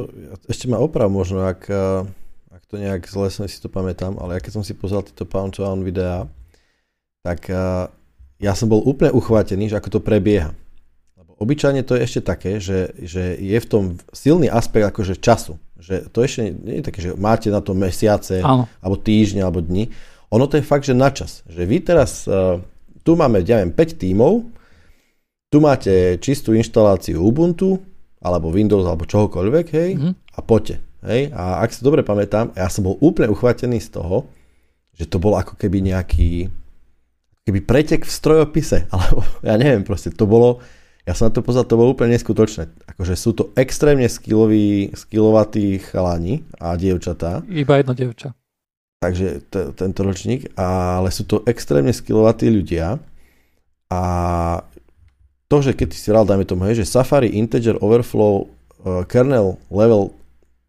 ešte 0.50 0.68
ma 0.68 0.82
oprav 0.82 1.08
možno, 1.08 1.46
ak, 1.46 1.70
eh, 1.70 2.02
ak 2.52 2.62
to 2.68 2.76
nejak 2.76 3.08
zle 3.08 3.30
si 3.32 3.58
to 3.62 3.72
pamätám, 3.72 4.18
ale 4.20 4.36
ja 4.36 4.40
keď 4.42 4.60
som 4.60 4.64
si 4.66 4.76
pozrel 4.76 5.06
tieto 5.06 5.24
Pound 5.24 5.56
to 5.56 5.64
videá, 5.80 6.28
tak 7.22 7.46
uh, 7.54 7.86
ja 8.42 8.52
som 8.58 8.66
bol 8.66 8.82
úplne 8.82 9.14
uchvátený, 9.14 9.70
že 9.70 9.78
ako 9.78 9.96
to 9.96 10.00
prebieha. 10.02 10.50
Obyčajne 11.42 11.82
to 11.82 11.98
je 11.98 12.06
ešte 12.06 12.20
také, 12.22 12.62
že, 12.62 12.94
že 13.02 13.34
je 13.34 13.58
v 13.58 13.66
tom 13.66 13.84
silný 14.14 14.46
aspekt 14.46 14.86
akože 14.94 15.18
času. 15.18 15.58
Že 15.82 16.14
to 16.14 16.18
ešte 16.22 16.40
nie 16.54 16.78
je 16.78 16.86
také, 16.86 16.98
že 17.02 17.18
máte 17.18 17.50
na 17.50 17.58
to 17.58 17.74
mesiace, 17.74 18.38
Áno. 18.38 18.70
alebo 18.78 18.94
týždne, 18.94 19.42
alebo 19.42 19.58
dni. 19.58 19.90
Ono 20.30 20.46
to 20.46 20.62
je 20.62 20.64
fakt, 20.64 20.86
že 20.86 20.94
na 20.94 21.10
čas. 21.10 21.42
Že 21.50 21.62
vy 21.66 21.76
teraz, 21.82 22.30
uh, 22.30 22.62
tu 23.02 23.18
máme, 23.18 23.42
ja 23.42 23.58
neviem, 23.58 23.74
5 23.74 23.98
tímov, 23.98 24.46
tu 25.50 25.58
máte 25.58 26.16
čistú 26.22 26.54
inštaláciu 26.54 27.18
Ubuntu, 27.18 27.82
alebo 28.22 28.54
Windows, 28.54 28.86
alebo 28.86 29.04
čohokoľvek, 29.04 29.66
hej, 29.74 29.90
mm-hmm. 29.98 30.12
a 30.38 30.40
poďte. 30.46 30.78
Hej, 31.02 31.34
a 31.34 31.66
ak 31.66 31.74
si 31.74 31.82
dobre 31.82 32.06
pamätám, 32.06 32.54
ja 32.54 32.70
som 32.70 32.86
bol 32.86 32.94
úplne 33.02 33.26
uchvatený 33.34 33.82
z 33.82 33.98
toho, 33.98 34.30
že 34.94 35.10
to 35.10 35.18
bol 35.18 35.34
ako 35.34 35.58
keby 35.58 35.82
nejaký 35.82 36.46
keby 37.42 37.60
pretek 37.66 38.06
v 38.06 38.12
strojopise, 38.14 38.86
alebo 38.94 39.26
ja 39.42 39.58
neviem, 39.58 39.82
proste 39.82 40.14
to 40.14 40.30
bolo, 40.30 40.62
ja 41.02 41.12
som 41.18 41.26
na 41.28 41.34
to 41.34 41.42
pozrel, 41.42 41.66
to 41.66 41.74
bolo 41.74 41.98
úplne 41.98 42.14
neskutočné. 42.14 42.70
Akože 42.94 43.14
sú 43.18 43.34
to 43.34 43.50
extrémne 43.58 44.06
skilloví, 44.06 44.94
skillovatí 44.94 45.82
chalani 45.82 46.46
a 46.62 46.78
dievčatá. 46.78 47.42
Iba 47.50 47.82
jedno 47.82 47.94
dievča. 47.98 48.38
Takže 49.02 49.42
t- 49.50 49.70
tento 49.74 50.00
ročník, 50.06 50.54
ale 50.54 51.10
sú 51.10 51.26
to 51.26 51.42
extrémne 51.42 51.90
skillovatí 51.90 52.46
ľudia 52.46 53.02
a 53.90 54.02
to, 55.50 55.56
že 55.60 55.76
keď 55.76 55.88
si 55.92 56.08
hral, 56.08 56.24
dajme 56.24 56.46
tomu, 56.46 56.64
hej, 56.70 56.80
že 56.80 56.88
Safari 56.88 57.34
Integer 57.34 57.76
Overflow 57.82 58.46
uh, 58.46 59.04
kernel 59.04 59.60
level 59.68 60.16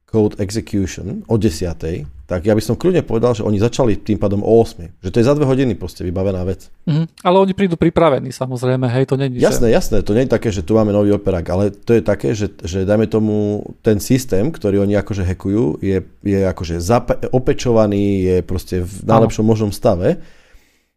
code 0.09 0.35
execution 0.43 1.23
o 1.29 1.39
10, 1.39 2.03
tak 2.23 2.47
ja 2.47 2.55
by 2.55 2.63
som 2.63 2.79
kľudne 2.79 3.03
povedal, 3.03 3.35
že 3.35 3.43
oni 3.43 3.59
začali 3.59 3.99
tým 3.99 4.15
pádom 4.15 4.47
o 4.47 4.63
8. 4.63 5.03
Že 5.03 5.09
to 5.11 5.19
je 5.19 5.27
za 5.27 5.35
dve 5.35 5.43
hodiny 5.43 5.75
proste 5.75 6.07
vybavená 6.07 6.39
vec. 6.47 6.71
Mm-hmm. 6.87 7.19
Ale 7.19 7.35
oni 7.43 7.51
prídu 7.51 7.75
pripravení 7.75 8.31
samozrejme, 8.31 8.87
hej, 8.87 9.11
to 9.11 9.19
není. 9.19 9.43
Jasné, 9.43 9.67
že... 9.67 9.75
jasné, 9.75 9.97
to 10.07 10.15
nie 10.15 10.23
je 10.23 10.31
také, 10.31 10.47
že 10.47 10.63
tu 10.63 10.79
máme 10.79 10.95
nový 10.95 11.11
operák, 11.11 11.45
ale 11.51 11.75
to 11.75 11.91
je 11.91 12.01
také, 12.01 12.31
že, 12.31 12.47
že 12.63 12.87
dajme 12.87 13.11
tomu 13.11 13.67
ten 13.83 13.99
systém, 13.99 14.47
ktorý 14.47 14.87
oni 14.87 14.95
akože 14.95 15.27
hackujú, 15.27 15.83
je, 15.83 15.99
je 16.23 16.39
akože 16.47 16.79
zape- 16.79 17.27
opečovaný, 17.27 18.23
je 18.23 18.37
proste 18.39 18.79
v 18.79 19.03
najlepšom 19.03 19.43
možnom 19.43 19.75
stave 19.75 20.23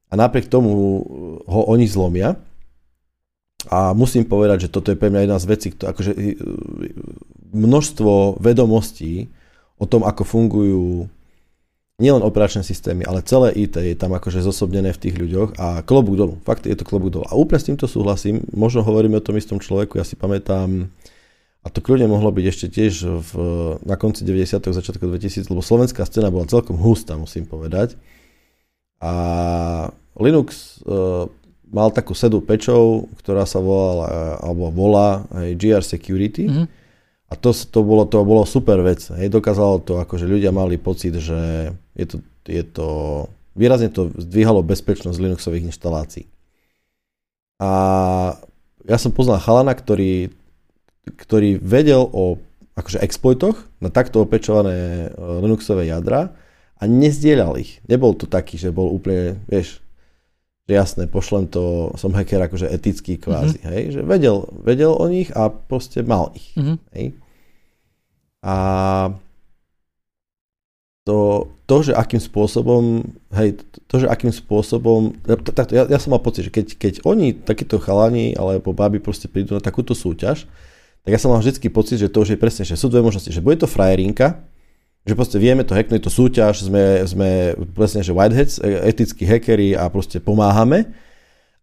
a 0.07 0.15
napriek 0.15 0.47
tomu 0.47 1.03
ho 1.43 1.61
oni 1.67 1.91
zlomia 1.91 2.39
a 3.67 3.91
musím 3.99 4.23
povedať, 4.23 4.71
že 4.71 4.73
toto 4.73 4.95
je 4.95 4.99
pre 4.99 5.11
mňa 5.11 5.27
jedna 5.27 5.39
z 5.43 5.47
vecí, 5.51 5.69
to, 5.75 5.91
akože 5.91 6.15
množstvo 7.51 8.39
vedomostí 8.39 9.27
o 9.77 9.85
tom, 9.91 10.07
ako 10.07 10.23
fungujú 10.23 11.11
nielen 11.97 12.21
operačné 12.21 12.61
systémy, 12.61 13.09
ale 13.09 13.25
celé 13.25 13.57
IT 13.57 13.81
je 13.81 13.97
tam 13.97 14.13
akože 14.13 14.45
zosobnené 14.45 14.93
v 14.93 15.01
tých 15.01 15.17
ľuďoch 15.17 15.57
a 15.57 15.81
klobúk 15.81 16.21
dolu. 16.21 16.35
Fakt 16.45 16.69
je 16.69 16.77
to 16.77 16.85
klobúk 16.85 17.09
dolu. 17.09 17.25
A 17.25 17.33
úplne 17.41 17.61
s 17.61 17.69
týmto 17.73 17.89
súhlasím. 17.89 18.45
Možno 18.53 18.85
hovoríme 18.85 19.17
o 19.17 19.25
tom 19.25 19.41
istom 19.41 19.57
človeku. 19.57 19.97
Ja 19.97 20.05
si 20.05 20.13
pamätám, 20.13 20.93
a 21.65 21.67
to 21.73 21.81
kľudne 21.81 22.05
mohlo 22.13 22.29
byť 22.29 22.45
ešte 22.45 22.67
tiež 22.69 22.95
v, 23.01 23.31
na 23.89 23.97
konci 23.97 24.29
90. 24.29 24.61
začiatku 24.61 25.09
2000, 25.09 25.49
lebo 25.49 25.65
slovenská 25.65 26.05
scéna 26.05 26.29
bola 26.29 26.45
celkom 26.45 26.77
hustá, 26.77 27.17
musím 27.17 27.49
povedať. 27.49 27.97
A 29.01 29.13
Linux 30.21 30.81
uh, 30.85 31.33
mal 31.73 31.89
takú 31.97 32.13
sedu 32.13 32.45
pečov, 32.45 33.09
ktorá 33.25 33.49
sa 33.49 33.57
volala, 33.65 34.37
alebo 34.45 34.69
volá 34.69 35.25
aj 35.33 35.49
GR 35.57 35.81
Security. 35.81 36.45
Mm-hmm. 36.45 36.67
A 37.27 37.35
to, 37.35 37.51
to, 37.57 37.81
bolo, 37.81 38.05
to 38.05 38.21
bolo 38.21 38.45
super 38.45 38.85
vec. 38.85 39.01
Hej, 39.17 39.33
dokázalo 39.33 39.81
to, 39.81 39.99
akože 39.99 40.29
ľudia 40.29 40.55
mali 40.55 40.79
pocit, 40.79 41.19
že 41.19 41.73
je 41.97 42.07
to, 42.07 42.17
je 42.47 42.63
to 42.63 42.89
výrazne 43.57 43.89
to 43.89 44.13
zdvíhalo 44.13 44.61
bezpečnosť 44.61 45.17
Linuxových 45.17 45.73
inštalácií. 45.73 46.29
A 47.57 47.71
ja 48.85 48.97
som 49.01 49.17
poznal 49.17 49.41
chalana, 49.41 49.73
ktorý, 49.73 50.29
ktorý 51.17 51.57
vedel 51.57 52.05
o 52.05 52.37
akože 52.77 53.01
exploitoch 53.01 53.57
na 53.81 53.89
takto 53.89 54.21
opečované 54.21 55.09
e, 55.09 55.17
Linuxové 55.17 55.89
jadra 55.89 56.37
a 56.77 56.83
nezdieľal 56.85 57.57
ich. 57.57 57.81
Nebol 57.89 58.13
to 58.13 58.29
taký, 58.29 58.61
že 58.61 58.69
bol 58.69 58.93
úplne, 58.93 59.41
vieš, 59.49 59.81
že 60.69 60.77
jasné, 60.77 61.09
pošlem 61.09 61.49
to, 61.49 61.97
som 61.97 62.13
hacker 62.13 62.45
akože 62.45 62.69
etický 62.69 63.17
kvázi, 63.17 63.65
mm-hmm. 63.65 63.73
hej, 63.73 63.83
že 63.97 64.01
vedel, 64.05 64.45
vedel 64.61 64.93
o 64.93 65.07
nich 65.09 65.33
a 65.33 65.49
proste 65.49 66.05
mal 66.05 66.37
ich, 66.37 66.53
mm-hmm. 66.53 66.77
hej. 66.93 67.07
A 68.45 68.57
to, 71.09 71.49
to, 71.67 71.77
že 71.83 71.93
akým 71.99 72.23
spôsobom, 72.23 73.03
hej, 73.35 73.59
to, 73.91 73.95
že 73.99 74.07
akým 74.07 74.31
spôsobom, 74.31 75.19
takto, 75.27 75.75
ja, 75.75 75.83
ja 75.91 75.99
som 75.99 76.15
mal 76.15 76.23
pocit, 76.23 76.47
že 76.47 76.53
keď, 76.55 76.67
keď 76.79 76.95
oni, 77.03 77.35
takíto 77.35 77.83
chalani 77.83 78.39
alebo 78.39 78.71
baby 78.71 79.03
proste 79.03 79.27
prídu 79.27 79.59
na 79.59 79.63
takúto 79.63 79.91
súťaž, 79.91 80.47
tak 81.03 81.11
ja 81.11 81.19
som 81.19 81.35
mal 81.35 81.43
vždycky 81.43 81.67
pocit, 81.67 81.99
že 81.99 82.11
to 82.11 82.23
už 82.23 82.35
je 82.35 82.39
presne, 82.39 82.63
že 82.63 82.79
sú 82.79 82.87
dve 82.87 83.03
možnosti, 83.03 83.31
že 83.31 83.43
bude 83.43 83.59
to 83.59 83.67
frajerinka, 83.67 84.47
že 85.07 85.15
proste 85.15 85.39
vieme 85.43 85.67
to 85.67 85.75
hacknúť, 85.75 86.07
to 86.07 86.11
súťaž, 86.11 86.67
sme, 86.67 87.03
sme 87.07 87.55
presne, 87.75 88.03
že 88.03 88.15
whiteheads, 88.15 88.59
e, 88.59 88.91
etickí 88.91 89.23
hackery 89.27 89.75
a 89.75 89.87
proste 89.91 90.23
pomáhame, 90.23 90.87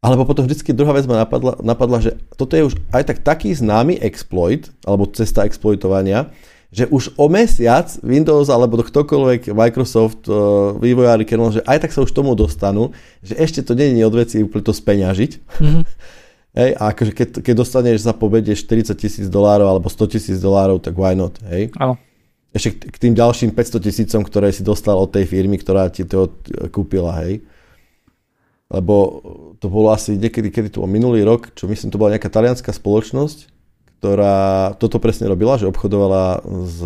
alebo 0.04 0.28
potom 0.28 0.44
vždycky 0.44 0.76
druhá 0.76 0.92
vec 0.92 1.08
ma 1.08 1.24
napadla, 1.24 1.60
napadla, 1.63 2.04
že 2.04 2.12
toto 2.36 2.60
je 2.60 2.68
už 2.72 2.76
aj 2.92 3.04
tak 3.08 3.18
taký 3.24 3.56
známy 3.56 4.00
exploit, 4.04 4.68
alebo 4.84 5.08
cesta 5.12 5.48
exploitovania, 5.48 6.28
že 6.74 6.90
už 6.90 7.14
o 7.22 7.30
mesiac 7.30 7.86
Windows 8.02 8.50
alebo 8.50 8.82
ktokoľvek 8.82 9.54
Microsoft 9.54 10.26
uh, 10.26 10.74
vývojári 10.82 11.22
kernel, 11.22 11.54
že 11.54 11.62
aj 11.70 11.86
tak 11.86 11.94
sa 11.94 12.02
už 12.02 12.10
tomu 12.10 12.34
dostanú, 12.34 12.98
že 13.22 13.38
ešte 13.38 13.62
to 13.62 13.78
nie 13.78 13.94
je 13.94 14.02
odveci 14.02 14.42
úplne 14.42 14.66
to 14.66 14.74
speňažiť. 14.74 15.32
Mm-hmm. 15.38 15.84
hej, 16.66 16.72
a 16.74 16.84
akože 16.90 17.14
keď, 17.14 17.30
keď 17.46 17.54
dostaneš 17.54 18.02
za 18.02 18.18
pobede 18.18 18.58
40 18.58 18.90
tisíc 18.98 19.30
dolárov 19.30 19.70
alebo 19.70 19.86
100 19.86 20.18
tisíc 20.18 20.42
dolárov, 20.42 20.82
tak 20.82 20.98
why 20.98 21.14
not, 21.14 21.38
hej? 21.46 21.70
Áno. 21.78 21.94
Ešte 22.50 22.90
k 22.90 22.98
tým 22.98 23.14
ďalším 23.14 23.54
500 23.54 23.78
tisícom, 23.78 24.22
ktoré 24.26 24.50
si 24.50 24.66
dostal 24.66 24.98
od 24.98 25.14
tej 25.14 25.30
firmy, 25.30 25.62
ktorá 25.62 25.94
ti 25.94 26.10
to 26.10 26.34
kúpila, 26.74 27.22
hej? 27.22 27.46
Lebo 28.74 29.22
to 29.62 29.70
bolo 29.70 29.94
asi 29.94 30.18
niekedy, 30.18 30.50
kedy 30.50 30.74
to 30.74 30.82
bol 30.82 30.90
minulý 30.90 31.22
rok, 31.22 31.54
čo 31.54 31.70
myslím, 31.70 31.94
to 31.94 32.02
bola 32.02 32.18
nejaká 32.18 32.34
talianská 32.34 32.74
spoločnosť, 32.74 33.53
ktorá 34.04 34.76
toto 34.76 35.00
presne 35.00 35.32
robila, 35.32 35.56
že 35.56 35.63
obchodovala 35.63 36.44
z 36.68 36.80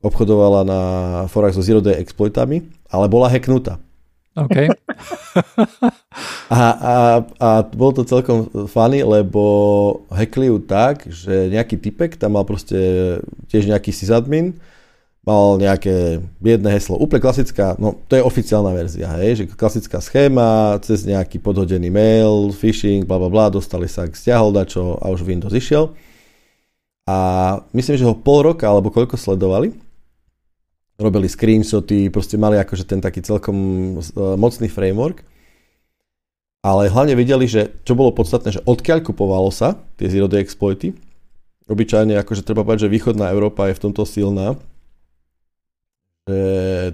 obchodovala 0.00 0.64
na 0.64 0.80
forách 1.28 1.52
so 1.52 1.60
Zero 1.60 1.84
Day 1.84 2.00
exploitami, 2.00 2.64
ale 2.88 3.04
bola 3.12 3.28
hacknutá. 3.28 3.76
OK. 4.32 4.56
a, 6.48 6.60
a, 6.72 6.94
a 7.36 7.48
bolo 7.68 8.00
to 8.00 8.08
celkom 8.08 8.48
funny, 8.64 9.04
lebo 9.04 9.44
hackli 10.08 10.48
ju 10.48 10.56
tak, 10.64 11.04
že 11.04 11.52
nejaký 11.52 11.76
typek 11.76 12.16
tam 12.16 12.40
mal 12.40 12.48
proste 12.48 13.20
tiež 13.52 13.68
nejaký 13.68 13.92
sysadmin, 13.92 14.56
mal 15.24 15.56
nejaké 15.56 16.20
biedne 16.36 16.68
heslo, 16.68 17.00
úplne 17.00 17.24
klasická, 17.24 17.80
no 17.80 17.96
to 18.12 18.20
je 18.20 18.22
oficiálna 18.22 18.76
verzia, 18.76 19.08
hej, 19.24 19.40
že 19.40 19.44
klasická 19.48 19.98
schéma, 20.04 20.76
cez 20.84 21.08
nejaký 21.08 21.40
podhodený 21.40 21.88
mail, 21.88 22.52
phishing, 22.52 23.08
bla 23.08 23.16
bla 23.16 23.32
bla, 23.32 23.48
dostali 23.48 23.88
sa, 23.88 24.04
stiahol 24.04 24.52
dačo 24.52 25.00
a 25.00 25.08
už 25.08 25.24
Windows 25.24 25.56
išiel. 25.56 25.96
A 27.08 27.16
myslím, 27.72 27.96
že 28.00 28.08
ho 28.08 28.16
pol 28.16 28.52
roka 28.52 28.68
alebo 28.68 28.92
koľko 28.92 29.16
sledovali, 29.16 29.72
robili 31.00 31.28
screenshoty, 31.28 32.12
proste 32.12 32.36
mali 32.36 32.60
akože 32.60 32.84
ten 32.84 33.00
taký 33.00 33.24
celkom 33.24 33.56
uh, 33.98 34.36
mocný 34.36 34.68
framework. 34.68 35.24
Ale 36.64 36.88
hlavne 36.88 37.12
videli, 37.12 37.44
že 37.44 37.76
čo 37.84 37.92
bolo 37.92 38.08
podstatné, 38.16 38.56
že 38.56 38.64
odkiaľ 38.64 39.04
kupovalo 39.04 39.52
sa 39.52 39.76
tie 40.00 40.08
zero 40.08 40.32
exploity. 40.32 40.96
Obyčajne 41.68 42.16
akože 42.24 42.40
treba 42.40 42.64
povedať, 42.64 42.88
že 42.88 42.94
východná 42.96 43.28
Európa 43.28 43.68
je 43.68 43.76
v 43.76 43.82
tomto 43.84 44.08
silná, 44.08 44.56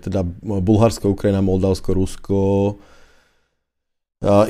teda 0.01 0.27
Bulharsko, 0.43 1.15
Ukrajina, 1.15 1.39
Moldavsko, 1.39 1.95
Rusko, 1.95 2.43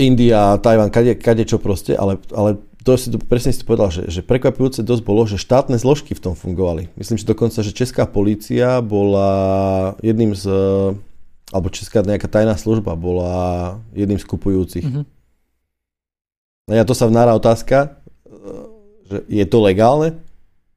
India, 0.01 0.57
Tajvan, 0.59 0.91
kade, 0.91 1.15
kade 1.21 1.45
čo 1.45 1.61
proste, 1.61 1.95
ale, 1.95 2.19
ale 2.33 2.59
to 2.81 2.97
si 2.97 3.13
to, 3.13 3.21
presne 3.21 3.53
si 3.53 3.61
to 3.61 3.69
povedal, 3.69 3.93
že, 3.93 4.09
že 4.09 4.25
prekvapujúce 4.25 4.81
dosť 4.81 5.03
bolo, 5.05 5.29
že 5.29 5.37
štátne 5.37 5.77
zložky 5.77 6.17
v 6.17 6.25
tom 6.25 6.35
fungovali. 6.35 6.89
Myslím, 6.97 7.21
že 7.21 7.29
dokonca, 7.29 7.61
že 7.61 7.77
česká 7.77 8.09
polícia 8.09 8.81
bola 8.81 9.95
jedným 10.01 10.33
z, 10.33 10.49
alebo 11.53 11.69
česká 11.69 12.01
nejaká 12.01 12.27
tajná 12.27 12.57
služba 12.57 12.97
bola 12.97 13.77
jedným 13.93 14.17
z 14.17 14.25
kupujúcich. 14.25 14.87
Mm-hmm. 14.89 15.05
A 16.73 16.87
to 16.89 16.97
sa 16.97 17.05
vnára 17.11 17.37
otázka, 17.37 18.01
že 19.11 19.27
je 19.29 19.45
to 19.45 19.59
legálne? 19.61 20.17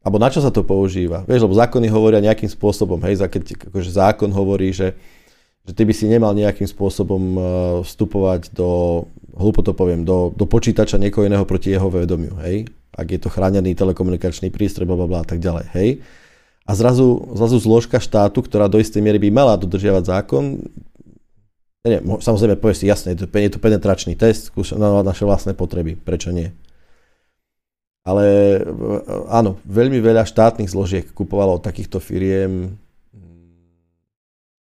Alebo 0.04 0.20
na 0.20 0.28
čo 0.28 0.44
sa 0.44 0.52
to 0.52 0.68
používa. 0.68 1.24
Vieš, 1.24 1.48
lebo 1.48 1.56
zákony 1.56 1.88
hovoria 1.88 2.20
nejakým 2.20 2.52
spôsobom, 2.52 3.00
hej, 3.08 3.24
keď 3.24 3.72
akože 3.72 3.90
zákon 3.90 4.30
hovorí, 4.36 4.76
že, 4.76 5.00
že 5.64 5.72
ty 5.72 5.88
by 5.88 5.94
si 5.96 6.12
nemal 6.12 6.36
nejakým 6.36 6.68
spôsobom 6.68 7.24
uh, 7.34 7.44
vstupovať 7.88 8.52
do, 8.52 9.04
hlúpo 9.32 9.64
to 9.64 9.72
poviem, 9.72 10.04
do, 10.04 10.36
do 10.36 10.44
počítača 10.44 11.00
niekoho 11.00 11.24
iného 11.24 11.48
proti 11.48 11.72
jeho 11.72 11.88
vedomiu, 11.88 12.36
hej, 12.44 12.68
ak 12.94 13.08
je 13.16 13.20
to 13.24 13.32
chránený 13.32 13.80
telekomunikačný 13.80 14.52
prístroj, 14.52 14.84
bla, 14.84 15.08
bla, 15.08 15.24
a 15.24 15.28
tak 15.28 15.40
ďalej, 15.40 15.72
hej. 15.72 15.90
A 16.64 16.72
zrazu, 16.76 17.24
zrazu 17.36 17.60
zložka 17.60 18.00
štátu, 18.00 18.44
ktorá 18.44 18.68
do 18.68 18.80
istej 18.80 19.04
miery 19.04 19.20
by 19.24 19.32
mala 19.32 19.56
dodržiavať 19.56 20.04
zákon, 20.04 20.44
nie, 21.84 22.00
samozrejme 22.00 22.60
povieš 22.64 22.80
si, 22.80 22.86
jasne, 22.88 23.12
je 23.12 23.24
to, 23.24 23.28
je 23.28 23.52
to 23.52 23.60
penetračný 23.60 24.16
test, 24.16 24.56
na 24.76 25.04
naše 25.04 25.28
vlastné 25.28 25.52
potreby, 25.52 26.00
prečo 26.00 26.32
nie? 26.32 26.56
Ale 28.04 28.26
e, 28.28 28.60
áno, 29.32 29.64
veľmi 29.64 30.04
veľa 30.04 30.28
štátnych 30.28 30.68
zložiek 30.68 31.08
kupovalo 31.16 31.56
od 31.58 31.64
takýchto 31.64 32.04
firiem 32.04 32.76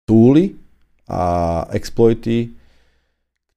túly 0.06 0.54
a 1.10 1.22
exploity, 1.74 2.54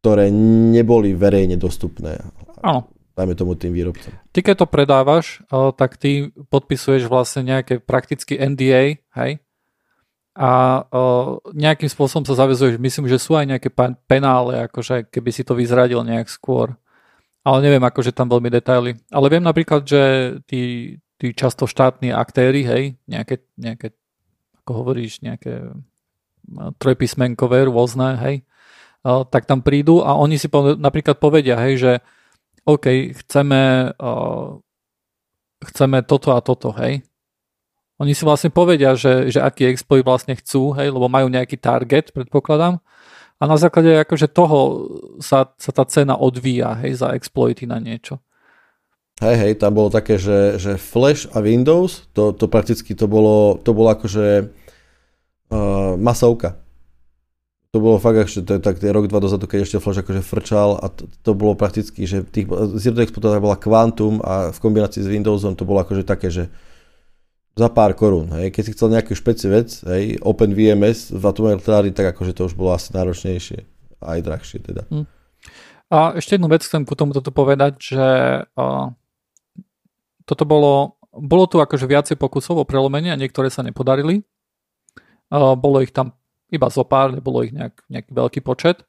ktoré 0.00 0.32
neboli 0.72 1.12
verejne 1.12 1.60
dostupné. 1.60 2.16
Áno. 2.64 2.88
Dajme 3.16 3.32
tomu 3.32 3.56
tým 3.56 3.72
výrobcom. 3.72 4.12
Ty 4.28 4.40
keď 4.44 4.54
to 4.60 4.66
predávaš, 4.68 5.40
e, 5.48 5.72
tak 5.72 5.96
ty 5.96 6.32
podpisuješ 6.52 7.08
vlastne 7.08 7.48
nejaké 7.48 7.80
prakticky 7.80 8.36
NDA, 8.36 9.00
hej? 9.16 9.32
A 10.36 10.84
e, 10.84 11.00
nejakým 11.56 11.88
spôsobom 11.88 12.28
sa 12.28 12.36
zavezuješ, 12.36 12.76
myslím, 12.76 13.08
že 13.08 13.16
sú 13.16 13.36
aj 13.36 13.56
nejaké 13.56 13.72
penále, 14.04 14.68
akože 14.68 15.08
keby 15.08 15.30
si 15.32 15.48
to 15.48 15.56
vyzradil 15.56 16.04
nejak 16.04 16.28
skôr 16.28 16.76
ale 17.46 17.62
neviem 17.62 17.84
akože 17.86 18.10
tam 18.10 18.26
veľmi 18.26 18.50
detaily. 18.50 18.98
Ale 19.14 19.26
viem 19.30 19.46
napríklad, 19.46 19.86
že 19.86 20.02
tí, 20.50 20.94
tí 21.14 21.30
často 21.30 21.70
štátni 21.70 22.10
aktéry, 22.10 22.66
hej, 22.66 22.84
nejaké, 23.06 23.46
nejaké 23.54 23.94
ako 24.66 24.82
hovoríš, 24.82 25.22
nejaké 25.22 25.70
trojpísmenkové 26.82 27.70
rôzne, 27.70 28.18
hej, 28.18 28.42
tak 29.06 29.46
tam 29.46 29.62
prídu 29.62 30.02
a 30.02 30.18
oni 30.18 30.42
si 30.42 30.50
po, 30.50 30.74
napríklad 30.74 31.22
povedia, 31.22 31.54
hej, 31.62 31.74
že 31.78 31.92
OK, 32.66 33.14
chceme, 33.14 33.94
uh, 33.94 34.58
chceme 35.62 36.02
toto 36.02 36.34
a 36.34 36.42
toto, 36.42 36.74
hej. 36.82 37.06
Oni 38.02 38.12
si 38.12 38.26
vlastne 38.26 38.50
povedia, 38.50 38.98
že, 38.98 39.30
že 39.30 39.38
aký 39.38 39.70
exploit 39.70 40.02
vlastne 40.02 40.34
chcú, 40.34 40.74
hej, 40.74 40.90
lebo 40.90 41.06
majú 41.06 41.30
nejaký 41.30 41.62
target, 41.62 42.10
predpokladám, 42.10 42.82
a 43.36 43.42
na 43.44 43.56
základe 43.60 43.92
akože 44.00 44.32
toho 44.32 44.88
sa, 45.20 45.52
sa 45.60 45.70
tá 45.72 45.84
cena 45.84 46.16
odvíja 46.16 46.72
hej, 46.80 47.04
za 47.04 47.12
exploity 47.12 47.68
na 47.68 47.76
niečo. 47.76 48.20
Hej, 49.16 49.36
hej, 49.40 49.52
tam 49.56 49.72
bolo 49.72 49.88
také, 49.88 50.20
že, 50.20 50.60
že 50.60 50.76
Flash 50.76 51.24
a 51.32 51.40
Windows, 51.40 52.04
to, 52.12 52.36
to 52.36 52.52
prakticky 52.52 52.92
to 52.92 53.08
bolo, 53.08 53.56
to 53.64 53.72
bolo 53.72 53.88
akože 53.96 54.52
uh, 55.52 55.96
masovka. 55.96 56.60
To 57.72 57.80
bolo 57.80 57.96
fakt, 58.00 58.28
že 58.28 58.44
to 58.44 58.56
je 58.56 58.60
tak 58.60 58.80
rok, 58.80 59.08
dva 59.08 59.20
dozadu, 59.20 59.48
keď 59.48 59.64
ešte 59.64 59.80
Flash 59.80 60.04
akože 60.04 60.20
frčal 60.20 60.80
a 60.80 60.92
to, 60.92 61.08
to 61.24 61.32
bolo 61.32 61.56
prakticky, 61.56 62.04
že 62.04 62.24
tých 62.28 62.48
Zero 62.76 63.00
Exploiter 63.00 63.40
bola 63.40 63.56
Quantum 63.56 64.20
a 64.20 64.52
v 64.52 64.58
kombinácii 64.60 65.04
s 65.04 65.08
Windowsom 65.08 65.56
to 65.56 65.64
bolo 65.64 65.80
akože 65.80 66.04
také, 66.04 66.28
že 66.28 66.52
za 67.56 67.68
pár 67.72 67.96
korún. 67.96 68.28
Hej. 68.36 68.52
Keď 68.52 68.62
si 68.62 68.72
chcel 68.76 68.92
nejakú 68.92 69.16
špeci 69.16 69.48
vec, 69.48 69.80
hej, 69.88 70.20
Open 70.20 70.52
VMS 70.52 71.16
v 71.16 71.24
atomovej 71.24 71.96
tak 71.96 72.12
akože 72.12 72.36
to 72.36 72.52
už 72.52 72.54
bolo 72.54 72.76
asi 72.76 72.92
náročnejšie. 72.92 73.64
Aj 74.04 74.20
drahšie 74.20 74.60
teda. 74.60 74.84
Hmm. 74.92 75.08
A 75.88 76.12
ešte 76.20 76.36
jednu 76.36 76.52
vec 76.52 76.60
chcem 76.60 76.84
ku 76.84 76.92
tomu 76.92 77.16
toto 77.16 77.32
povedať, 77.32 77.80
že 77.80 78.06
uh, 78.44 78.86
toto 80.28 80.44
bolo, 80.44 81.00
bolo 81.16 81.48
tu 81.48 81.56
akože 81.56 81.88
viacej 81.88 82.16
pokusov 82.20 82.60
o 82.60 82.68
prelomenie 82.68 83.08
a 83.08 83.16
niektoré 83.16 83.48
sa 83.48 83.64
nepodarili. 83.64 84.20
Uh, 85.32 85.56
bolo 85.56 85.80
ich 85.80 85.96
tam 85.96 86.12
iba 86.52 86.68
zo 86.68 86.84
pár, 86.84 87.16
nebolo 87.16 87.40
ich 87.40 87.56
nejak, 87.56 87.88
nejaký 87.88 88.10
veľký 88.12 88.40
počet. 88.44 88.84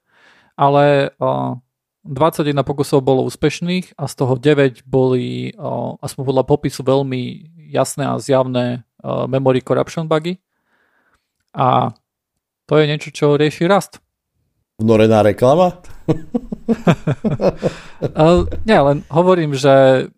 Ale 0.60 1.16
uh, 1.24 1.56
21 2.04 2.52
pokusov 2.68 3.00
bolo 3.00 3.24
úspešných 3.28 3.96
a 3.96 4.08
z 4.08 4.14
toho 4.16 4.40
9 4.40 4.88
boli, 4.88 5.52
aspoň 6.00 6.24
podľa 6.24 6.44
popisu, 6.48 6.80
veľmi 6.88 7.22
jasné 7.70 8.08
a 8.08 8.20
zjavné 8.20 8.84
memory 9.04 9.62
corruption 9.62 10.08
bugy. 10.08 10.40
A 11.54 11.92
to 12.68 12.74
je 12.78 12.86
niečo, 12.88 13.10
čo 13.14 13.26
rieši 13.40 13.68
rast. 13.68 14.00
Vnorená 14.78 15.24
reklama? 15.24 15.80
Nie, 18.70 18.80
len 18.84 19.04
hovorím, 19.08 19.56
že, 19.56 20.10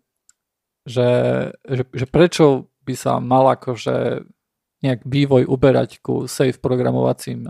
že, 0.84 1.08
že, 1.64 1.82
že 1.90 2.06
prečo 2.10 2.70
by 2.84 2.94
sa 2.96 3.22
mal 3.22 3.54
akože 3.54 4.26
nejak 4.80 5.04
vývoj 5.04 5.44
uberať 5.44 6.00
ku 6.00 6.24
safe 6.24 6.56
programovacím 6.56 7.44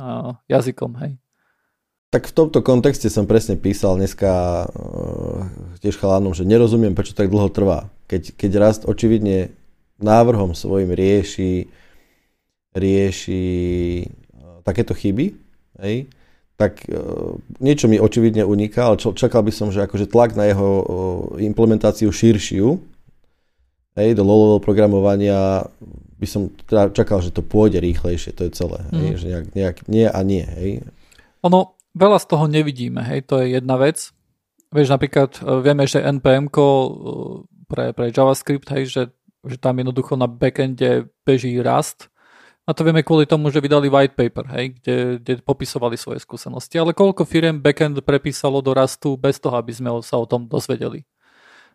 jazykom, 0.50 0.92
hej? 0.98 1.12
Tak 2.10 2.26
v 2.26 2.34
tomto 2.34 2.58
kontexte 2.58 3.06
som 3.06 3.22
presne 3.22 3.54
písal 3.54 3.94
dneska 3.94 4.66
uh, 4.66 5.46
tiež 5.78 5.94
chalánom, 5.94 6.34
že 6.34 6.42
nerozumiem, 6.42 6.90
prečo 6.98 7.14
tak 7.14 7.30
dlho 7.30 7.46
trvá. 7.54 7.86
Keď, 8.10 8.34
keď 8.34 8.50
rast 8.58 8.82
očividne 8.82 9.54
návrhom 10.02 10.56
svojim 10.56 10.90
rieši, 10.90 11.68
rieši 12.74 13.44
uh, 14.06 14.60
takéto 14.64 14.96
chyby, 14.96 15.34
hej, 15.82 16.06
tak 16.60 16.84
uh, 16.92 17.36
niečo 17.58 17.88
mi 17.88 17.96
očividne 17.96 18.44
uniká, 18.44 18.92
ale 18.92 19.00
čakal 19.00 19.40
by 19.40 19.52
som, 19.52 19.72
že 19.72 19.84
akože 19.84 20.10
tlak 20.10 20.36
na 20.36 20.48
jeho 20.48 20.70
uh, 20.80 20.84
implementáciu 21.40 22.12
širšiu, 22.12 22.78
hej, 23.98 24.08
do 24.14 24.22
low-level 24.22 24.60
programovania 24.62 25.66
by 26.20 26.26
som 26.28 26.52
teda 26.68 26.92
čakal, 26.92 27.24
že 27.24 27.32
to 27.32 27.40
pôjde 27.40 27.80
rýchlejšie, 27.80 28.36
to 28.36 28.44
je 28.44 28.52
celé. 28.52 28.84
Mm. 28.92 29.00
Hej, 29.00 29.10
mhm. 29.10 29.18
že 29.18 29.26
nejak, 29.26 29.46
nejak 29.56 29.76
nie 29.88 30.06
a 30.06 30.20
nie. 30.20 30.44
Hej. 30.44 30.70
Ono, 31.48 31.80
veľa 31.96 32.18
z 32.20 32.26
toho 32.28 32.44
nevidíme, 32.44 33.00
hej, 33.00 33.24
to 33.24 33.40
je 33.40 33.56
jedna 33.56 33.80
vec. 33.80 34.12
Vieš, 34.70 34.94
napríklad 34.94 35.42
vieme, 35.66 35.82
že 35.88 35.98
npm 35.98 36.46
pre, 37.66 37.90
pre 37.90 38.06
JavaScript, 38.14 38.70
hej, 38.70 38.84
že, 38.86 39.02
že 39.44 39.56
tam 39.56 39.80
jednoducho 39.80 40.16
na 40.16 40.28
backende 40.28 41.08
beží 41.24 41.56
Rust. 41.60 42.12
A 42.68 42.76
to 42.76 42.86
vieme 42.86 43.02
kvôli 43.02 43.26
tomu, 43.26 43.50
že 43.50 43.58
vydali 43.58 43.90
white 43.90 44.14
paper, 44.14 44.46
hej, 44.54 44.78
kde, 44.78 44.96
kde 45.18 45.32
popisovali 45.42 45.98
svoje 45.98 46.22
skúsenosti. 46.22 46.78
Ale 46.78 46.94
koľko 46.94 47.26
firiem 47.26 47.58
backend 47.58 47.98
prepísalo 48.04 48.62
do 48.62 48.76
Rustu 48.76 49.18
bez 49.18 49.42
toho, 49.42 49.58
aby 49.58 49.72
sme 49.74 49.90
sa 50.06 50.20
o 50.20 50.28
tom 50.28 50.46
dozvedeli. 50.46 51.02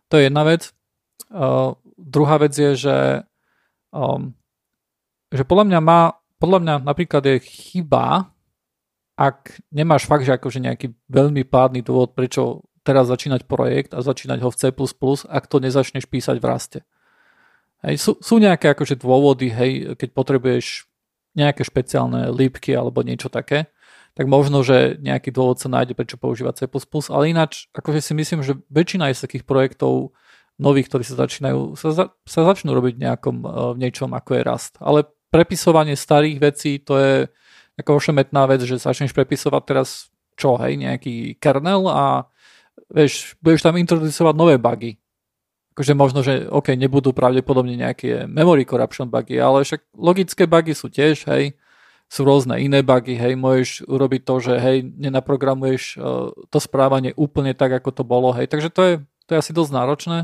To 0.08 0.22
je 0.22 0.30
jedna 0.30 0.46
vec. 0.46 0.72
Uh, 1.34 1.74
druhá 1.98 2.38
vec 2.38 2.54
je, 2.54 2.78
že, 2.78 2.98
um, 3.92 4.32
že 5.34 5.44
podľa 5.44 5.66
mňa 5.74 5.80
má, 5.82 6.16
podľa 6.38 6.60
mňa 6.62 6.76
napríklad 6.86 7.24
je 7.28 7.38
chyba, 7.44 8.30
ak 9.16 9.64
nemáš 9.72 10.06
fakt, 10.06 10.28
že 10.28 10.36
akože 10.36 10.60
nejaký 10.64 10.92
veľmi 11.08 11.48
pádny 11.48 11.82
dôvod, 11.82 12.14
prečo 12.14 12.68
teraz 12.86 13.10
začínať 13.10 13.50
projekt 13.50 13.98
a 13.98 14.06
začínať 14.06 14.40
ho 14.46 14.50
v 14.54 14.60
C++, 14.60 14.64
ak 15.28 15.44
to 15.50 15.58
nezačneš 15.58 16.06
písať 16.06 16.38
v 16.38 16.46
raste. 16.46 16.80
Hej, 17.86 18.02
sú, 18.02 18.12
sú 18.18 18.42
nejaké 18.42 18.74
akože 18.74 18.98
dôvody, 18.98 19.54
hej, 19.54 19.72
keď 19.94 20.10
potrebuješ 20.18 20.90
nejaké 21.38 21.62
špeciálne 21.62 22.34
lípky 22.34 22.74
alebo 22.74 23.06
niečo 23.06 23.30
také, 23.30 23.70
tak 24.16 24.32
možno, 24.32 24.64
že 24.64 24.98
nejaký 24.98 25.30
dôvod 25.30 25.60
sa 25.60 25.68
nájde, 25.68 25.94
prečo 25.94 26.16
používať 26.18 26.66
C++, 26.66 26.72
ale 27.12 27.30
ináč, 27.30 27.68
akože 27.76 28.00
si 28.00 28.14
myslím, 28.16 28.42
že 28.42 28.58
väčšina 28.72 29.12
z 29.12 29.28
takých 29.28 29.46
projektov 29.46 30.16
nových, 30.56 30.88
ktorí 30.88 31.04
sa 31.04 31.20
začínajú, 31.28 31.76
sa, 31.76 31.92
za, 31.92 32.06
sa 32.24 32.42
začnú 32.48 32.72
robiť 32.72 32.96
nejakom, 32.96 33.44
v 33.76 33.78
niečom, 33.78 34.16
ako 34.16 34.40
je 34.40 34.42
rast. 34.48 34.74
Ale 34.80 35.04
prepisovanie 35.30 36.00
starých 36.00 36.40
vecí, 36.40 36.80
to 36.80 36.96
je, 36.96 37.14
ako 37.76 38.00
ošemetná 38.00 38.48
vec, 38.48 38.64
že 38.64 38.80
začneš 38.80 39.12
prepisovať 39.12 39.62
teraz 39.68 40.08
čo, 40.40 40.56
hej, 40.64 40.80
nejaký 40.80 41.36
kernel 41.44 41.92
a 41.92 42.32
vieš, 42.88 43.36
budeš 43.44 43.68
tam 43.68 43.76
introducovať 43.76 44.34
nové 44.36 44.56
bugy. 44.56 44.96
Akože 45.76 45.92
možno, 45.92 46.24
že 46.24 46.48
OK, 46.48 46.72
nebudú 46.80 47.12
pravdepodobne 47.12 47.76
nejaké 47.76 48.32
memory 48.32 48.64
corruption 48.64 49.12
bugy, 49.12 49.36
ale 49.44 49.68
však 49.68 49.92
logické 50.00 50.48
bugy 50.48 50.72
sú 50.72 50.88
tiež, 50.88 51.28
hej, 51.28 51.60
sú 52.08 52.24
rôzne 52.24 52.56
iné 52.64 52.80
bugy, 52.80 53.20
hej, 53.20 53.36
môžeš 53.36 53.84
urobiť 53.84 54.22
to, 54.24 54.36
že 54.40 54.54
hej, 54.56 54.88
nenaprogramuješ 54.88 55.84
uh, 56.00 56.32
to 56.48 56.58
správanie 56.64 57.12
úplne 57.20 57.52
tak, 57.52 57.76
ako 57.76 57.92
to 57.92 58.04
bolo, 58.08 58.32
hej, 58.32 58.48
takže 58.48 58.72
to 58.72 58.82
je, 58.88 58.94
to 59.28 59.36
je 59.36 59.42
asi 59.44 59.52
dosť 59.52 59.72
náročné. 59.76 60.20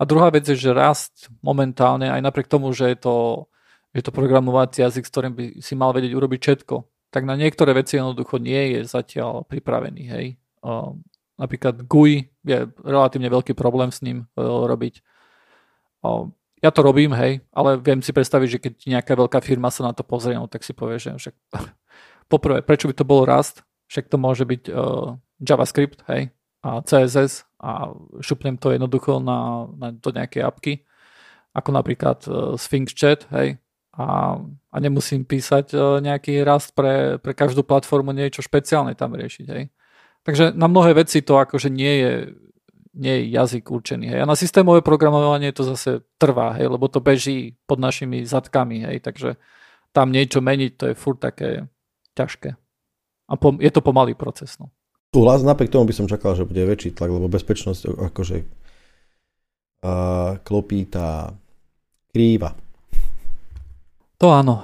A 0.00 0.02
druhá 0.02 0.26
vec 0.34 0.48
je, 0.48 0.58
že 0.58 0.74
rast 0.74 1.30
momentálne, 1.38 2.10
aj 2.10 2.24
napriek 2.24 2.50
tomu, 2.50 2.74
že 2.74 2.90
je 2.90 2.98
to 2.98 3.14
je 3.90 4.02
to 4.02 4.14
programovací 4.14 4.82
jazyk, 4.82 5.06
s 5.06 5.12
ktorým 5.12 5.34
by 5.34 5.44
si 5.58 5.74
mal 5.74 5.90
vedieť 5.90 6.14
urobiť 6.14 6.40
všetko. 6.40 6.74
Tak 7.10 7.26
na 7.26 7.34
niektoré 7.34 7.74
veci 7.74 7.98
jednoducho 7.98 8.38
nie 8.38 8.78
je 8.78 8.80
zatiaľ 8.86 9.42
pripravený. 9.50 10.02
Hej. 10.06 10.26
Uh, 10.62 10.94
napríklad 11.40 11.88
GUI 11.88 12.28
je 12.44 12.68
relatívne 12.84 13.32
veľký 13.32 13.56
problém 13.56 13.88
s 13.88 14.04
ním 14.04 14.28
uh, 14.36 14.68
robiť. 14.68 15.00
Uh, 16.04 16.28
ja 16.60 16.68
to 16.68 16.84
robím, 16.84 17.16
hej, 17.16 17.40
ale 17.56 17.80
viem 17.80 18.04
si 18.04 18.12
predstaviť, 18.12 18.48
že 18.52 18.58
keď 18.60 18.72
nejaká 18.84 19.16
veľká 19.16 19.40
firma 19.40 19.72
sa 19.72 19.88
na 19.88 19.96
to 19.96 20.04
pozrie, 20.04 20.36
no, 20.36 20.44
tak 20.44 20.60
si 20.60 20.76
povie, 20.76 21.00
že 21.00 21.16
však 21.16 21.34
poprvé, 22.32 22.60
prečo 22.60 22.84
by 22.84 22.94
to 22.94 23.08
bolo 23.08 23.24
Rust? 23.24 23.64
Však 23.88 24.12
to 24.12 24.20
môže 24.20 24.44
byť 24.44 24.68
uh, 24.68 25.16
JavaScript, 25.40 26.04
hej, 26.12 26.30
a 26.60 26.84
CSS 26.84 27.48
a 27.64 27.96
šupnem 28.20 28.60
to 28.60 28.76
jednoducho 28.76 29.18
na, 29.24 29.64
na 29.80 29.88
do 29.96 30.12
nejakej 30.12 30.44
apky, 30.44 30.72
ako 31.56 31.72
napríklad 31.72 32.20
uh, 32.28 32.54
Sphinx 32.60 32.92
Chat, 32.92 33.24
hej, 33.32 33.56
a, 34.00 34.38
a 34.70 34.76
nemusím 34.78 35.26
písať 35.26 35.74
e, 35.74 35.78
nejaký 36.00 36.46
rast 36.46 36.72
pre, 36.78 37.18
pre 37.18 37.34
každú 37.34 37.66
platformu 37.66 38.14
niečo 38.14 38.40
špeciálne 38.40 38.94
tam 38.94 39.18
riešiť. 39.18 39.46
Hej. 39.50 39.68
Takže 40.26 40.52
na 40.52 40.68
mnohé 40.68 40.92
veci 40.94 41.24
to 41.24 41.40
akože 41.40 41.72
nie 41.72 41.94
je, 42.00 42.12
nie 42.96 43.14
je 43.16 43.22
jazyk 43.32 43.72
určený. 43.72 44.12
Hej. 44.12 44.20
A 44.22 44.30
na 44.30 44.36
systémové 44.36 44.84
programovanie 44.84 45.52
to 45.52 45.64
zase 45.64 46.04
trvá, 46.20 46.56
hej, 46.60 46.68
lebo 46.68 46.88
to 46.92 47.00
beží 47.00 47.56
pod 47.64 47.80
našimi 47.80 48.28
zadkami. 48.28 48.84
Hej. 48.84 49.00
Takže 49.00 49.40
tam 49.96 50.12
niečo 50.12 50.44
meniť, 50.44 50.72
to 50.76 50.84
je 50.92 50.94
furt 50.94 51.18
také 51.18 51.66
ťažké. 52.14 52.54
A 53.30 53.34
pom- 53.38 53.62
je 53.62 53.70
to 53.72 53.80
pomalý 53.80 54.12
proces. 54.14 54.60
No. 54.60 54.68
Súhlas, 55.10 55.42
napriek 55.42 55.72
tomu 55.72 55.90
by 55.90 55.94
som 55.96 56.06
čakal, 56.06 56.38
že 56.38 56.46
bude 56.46 56.62
väčší 56.62 56.94
tlak, 56.94 57.10
lebo 57.10 57.26
bezpečnosť 57.26 57.98
akože 58.12 58.36
uh, 59.82 60.38
klopí 60.46 60.86
tá 60.86 61.34
krýva 62.14 62.54
to 64.20 64.28
áno. 64.28 64.60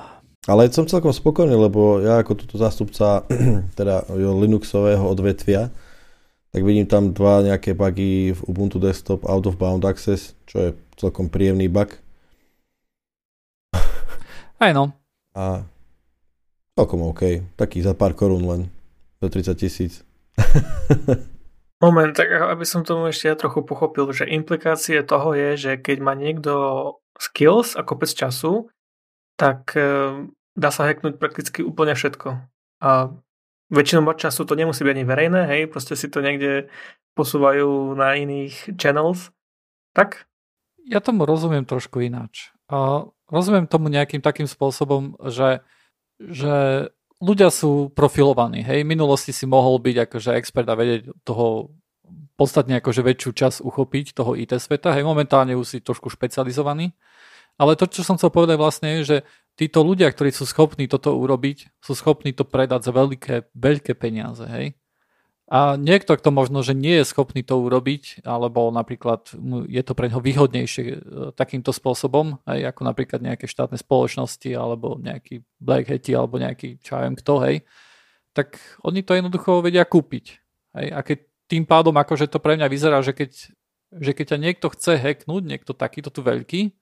Ale 0.46 0.70
som 0.70 0.86
celkom 0.86 1.10
spokojný, 1.10 1.58
lebo 1.58 1.98
ja 1.98 2.22
ako 2.22 2.38
túto 2.38 2.54
zástupca 2.54 3.26
teda 3.78 4.06
Linuxového 4.14 5.02
odvetvia, 5.02 5.74
tak 6.54 6.62
vidím 6.62 6.86
tam 6.86 7.10
dva 7.10 7.42
nejaké 7.42 7.74
bugy 7.74 8.30
v 8.30 8.40
Ubuntu 8.46 8.78
Desktop 8.78 9.26
Out 9.26 9.50
of 9.50 9.58
Bound 9.58 9.82
Access, 9.82 10.38
čo 10.46 10.56
je 10.62 10.68
celkom 10.94 11.26
príjemný 11.26 11.66
bug. 11.66 11.98
Aj 14.62 14.70
no. 14.70 14.94
A 15.34 15.66
celkom 16.78 17.10
OK. 17.10 17.42
Taký 17.58 17.82
za 17.82 17.98
pár 17.98 18.14
korún 18.14 18.46
len. 18.46 18.62
Za 19.18 19.28
30 19.28 19.58
tisíc. 19.58 20.06
Moment, 21.84 22.16
tak 22.16 22.32
aby 22.32 22.64
som 22.64 22.86
tomu 22.86 23.12
ešte 23.12 23.28
ja 23.28 23.36
trochu 23.36 23.60
pochopil, 23.66 24.08
že 24.14 24.30
implikácie 24.30 25.02
toho 25.04 25.36
je, 25.36 25.58
že 25.58 25.72
keď 25.76 25.98
má 26.00 26.16
niekto 26.16 26.52
skills 27.20 27.76
a 27.76 27.84
kopec 27.84 28.08
času, 28.08 28.72
tak 29.36 29.76
eh, 29.76 30.24
dá 30.56 30.72
sa 30.72 30.88
hacknúť 30.88 31.20
prakticky 31.20 31.60
úplne 31.60 31.92
všetko. 31.92 32.40
A 32.80 33.12
väčšinou 33.68 34.08
času 34.16 34.48
to 34.48 34.56
nemusí 34.56 34.82
byť 34.82 34.92
ani 34.92 35.04
verejné, 35.04 35.40
hej, 35.46 35.62
proste 35.68 35.94
si 35.94 36.08
to 36.08 36.24
niekde 36.24 36.72
posúvajú 37.12 37.94
na 37.94 38.16
iných 38.16 38.76
channels. 38.80 39.30
Tak? 39.92 40.28
Ja 40.86 41.00
tomu 41.04 41.28
rozumiem 41.28 41.64
trošku 41.64 42.00
ináč. 42.04 42.52
A 42.68 43.08
rozumiem 43.30 43.66
tomu 43.66 43.88
nejakým 43.88 44.22
takým 44.22 44.46
spôsobom, 44.46 45.18
že, 45.28 45.64
že 46.20 46.88
ľudia 47.18 47.50
sú 47.50 47.90
profilovaní. 47.90 48.62
Hej, 48.62 48.84
minulosti 48.86 49.32
si 49.32 49.48
mohol 49.48 49.80
byť 49.80 49.96
akože 50.08 50.30
expert 50.36 50.68
a 50.68 50.78
vedieť 50.78 51.10
toho 51.24 51.74
podstatne 52.36 52.78
akože 52.78 53.00
väčšiu 53.02 53.30
časť 53.32 53.58
uchopiť 53.64 54.12
toho 54.12 54.36
IT 54.36 54.52
sveta. 54.60 54.92
Hej, 54.92 55.08
momentálne 55.08 55.56
už 55.56 55.66
si 55.66 55.78
trošku 55.80 56.12
špecializovaný. 56.12 56.92
Ale 57.56 57.72
to, 57.74 57.88
čo 57.88 58.04
som 58.04 58.20
chcel 58.20 58.28
povedať 58.28 58.60
vlastne 58.60 59.00
je, 59.00 59.02
že 59.02 59.16
títo 59.56 59.80
ľudia, 59.80 60.12
ktorí 60.12 60.30
sú 60.30 60.44
schopní 60.44 60.86
toto 60.86 61.16
urobiť, 61.16 61.80
sú 61.80 61.96
schopní 61.96 62.36
to 62.36 62.44
predať 62.44 62.86
za 62.86 62.92
veľké, 62.92 63.50
veľké 63.56 63.92
peniaze, 63.96 64.44
hej. 64.44 64.76
A 65.46 65.78
niekto, 65.78 66.18
kto 66.18 66.34
možno, 66.34 66.58
že 66.66 66.74
nie 66.74 66.98
je 66.98 67.06
schopný 67.06 67.46
to 67.46 67.54
urobiť, 67.62 68.26
alebo 68.26 68.66
napríklad 68.74 69.30
je 69.70 69.82
to 69.86 69.94
pre 69.94 70.10
neho 70.10 70.18
výhodnejšie 70.18 70.84
e, 70.90 70.98
takýmto 71.38 71.70
spôsobom, 71.70 72.42
aj 72.42 72.74
ako 72.74 72.82
napríklad 72.82 73.22
nejaké 73.22 73.46
štátne 73.46 73.78
spoločnosti, 73.78 74.50
alebo 74.50 74.98
nejaký 74.98 75.46
Black 75.62 75.86
Hati, 75.86 76.18
alebo 76.18 76.42
nejaký, 76.42 76.82
čo 76.82 76.98
viem 76.98 77.14
kto, 77.14 77.34
hej, 77.46 77.56
tak 78.34 78.58
oni 78.82 79.06
to 79.06 79.14
jednoducho 79.14 79.62
vedia 79.62 79.86
kúpiť. 79.86 80.26
Hej. 80.82 80.86
A 80.90 80.98
keď 81.06 81.18
tým 81.46 81.62
pádom, 81.62 81.94
akože 81.94 82.26
to 82.26 82.42
pre 82.42 82.58
mňa 82.58 82.66
vyzerá, 82.66 82.98
že 83.06 83.14
keď, 83.14 83.30
že 84.02 84.12
keď 84.18 84.34
ťa 84.34 84.38
niekto 84.42 84.66
chce 84.74 84.98
hacknúť, 84.98 85.42
niekto 85.46 85.78
takýto 85.78 86.10
tu 86.10 86.26
veľký, 86.26 86.74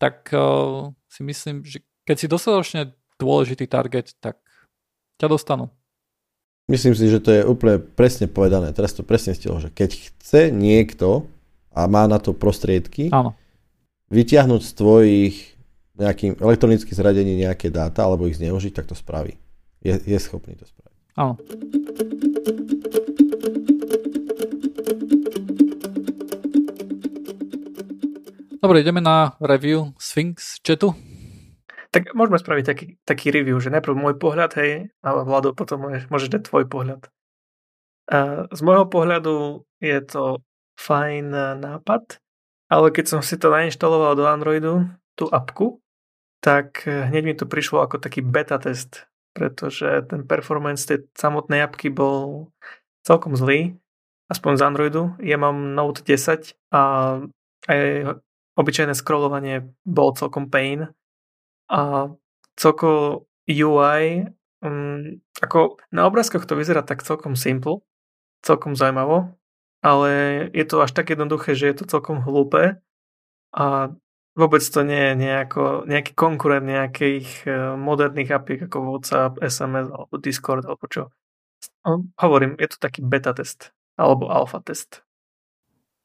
tak 0.00 0.32
uh, 0.32 0.95
si 1.10 1.20
myslím, 1.22 1.62
že 1.62 1.82
keď 2.06 2.16
si 2.18 2.26
dostatočne 2.26 2.82
dôležitý 3.18 3.66
target, 3.66 4.14
tak 4.20 4.38
ťa 5.16 5.26
dostanú. 5.26 5.72
Myslím 6.66 6.98
si, 6.98 7.06
že 7.06 7.22
to 7.22 7.30
je 7.30 7.42
úplne 7.46 7.78
presne 7.78 8.26
povedané. 8.26 8.74
Teraz 8.74 8.90
to 8.90 9.06
presne 9.06 9.38
stilo, 9.38 9.62
že 9.62 9.70
keď 9.70 9.94
chce 9.94 10.50
niekto 10.50 11.30
a 11.70 11.86
má 11.86 12.10
na 12.10 12.18
to 12.18 12.34
prostriedky, 12.34 13.08
Áno. 13.14 13.38
vyťahnuť 14.10 14.62
z 14.66 14.72
tvojich 14.74 15.36
nejakým 15.96 16.36
elektronických 16.42 16.98
zradení 16.98 17.38
nejaké 17.38 17.70
dáta 17.70 18.04
alebo 18.04 18.26
ich 18.26 18.36
zneužiť, 18.36 18.72
tak 18.82 18.90
to 18.90 18.98
spraví. 18.98 19.38
Je, 19.80 19.94
je 19.94 20.18
schopný 20.18 20.58
to 20.58 20.66
spraviť. 20.66 20.98
Áno. 21.16 21.38
Dobre, 28.56 28.80
ideme 28.80 29.04
na 29.04 29.36
review 29.36 29.92
Sphinx 30.00 30.58
chatu. 30.64 30.96
Tak 31.92 32.16
môžeme 32.16 32.40
spraviť 32.40 32.64
taký, 32.64 32.86
taký 33.04 33.28
review, 33.28 33.60
že 33.60 33.68
najprv 33.72 33.92
môj 33.92 34.14
pohľad, 34.16 34.56
hej, 34.56 34.90
a 35.04 35.08
Vlado 35.22 35.52
potom 35.52 35.86
môžeš, 35.86 36.08
môžeš 36.08 36.30
dať 36.32 36.42
tvoj 36.48 36.64
pohľad. 36.68 37.08
A 38.08 38.48
z 38.48 38.60
môjho 38.64 38.88
pohľadu 38.88 39.64
je 39.80 39.98
to 40.04 40.40
fajn 40.76 41.32
nápad, 41.60 42.20
ale 42.72 42.86
keď 42.92 43.04
som 43.16 43.20
si 43.20 43.36
to 43.36 43.52
nainštaloval 43.52 44.16
do 44.16 44.24
Androidu, 44.24 44.88
tú 45.16 45.28
apku, 45.28 45.80
tak 46.44 46.84
hneď 46.84 47.22
mi 47.24 47.34
to 47.36 47.48
prišlo 47.48 47.84
ako 47.84 47.96
taký 48.00 48.20
beta 48.20 48.60
test, 48.60 49.08
pretože 49.32 50.04
ten 50.08 50.24
performance 50.24 50.84
tej 50.84 51.08
samotnej 51.16 51.64
apky 51.64 51.88
bol 51.88 52.52
celkom 53.04 53.36
zlý, 53.36 53.76
aspoň 54.28 54.52
z 54.58 54.62
Androidu. 54.64 55.02
Ja 55.20 55.40
mám 55.40 55.76
Note 55.76 56.04
10 56.04 56.56
a 56.72 56.80
aj 57.66 57.80
obyčajné 58.56 58.96
scrollovanie 58.96 59.68
bol 59.84 60.16
celkom 60.16 60.48
pain 60.48 60.88
a 61.68 62.10
celko 62.56 63.24
UI 63.46 64.26
um, 64.64 65.20
ako 65.42 65.76
na 65.92 66.08
obrázkoch 66.08 66.48
to 66.48 66.56
vyzerá 66.56 66.82
tak 66.82 67.04
celkom 67.04 67.36
simple, 67.36 67.84
celkom 68.40 68.72
zaujímavo, 68.74 69.36
ale 69.84 70.10
je 70.50 70.64
to 70.64 70.80
až 70.80 70.96
tak 70.96 71.12
jednoduché, 71.12 71.52
že 71.52 71.68
je 71.70 71.76
to 71.82 71.84
celkom 71.86 72.24
hlúpe 72.24 72.80
a 73.52 73.64
vôbec 74.36 74.62
to 74.64 74.80
nie 74.84 75.12
je 75.12 75.14
nejako, 75.16 75.88
nejaký 75.88 76.12
konkurent 76.12 76.66
nejakých 76.66 77.28
eh, 77.48 77.54
moderných 77.76 78.30
apiek 78.32 78.60
ako 78.68 78.96
WhatsApp, 78.96 79.40
SMS 79.40 79.88
alebo 79.92 80.14
Discord 80.20 80.64
alebo 80.64 80.84
čo. 80.88 81.12
Hovorím, 82.18 82.58
je 82.58 82.68
to 82.68 82.78
taký 82.82 83.00
beta 83.00 83.32
test 83.32 83.70
alebo 83.96 84.28
alfa 84.28 84.60
test. 84.60 85.06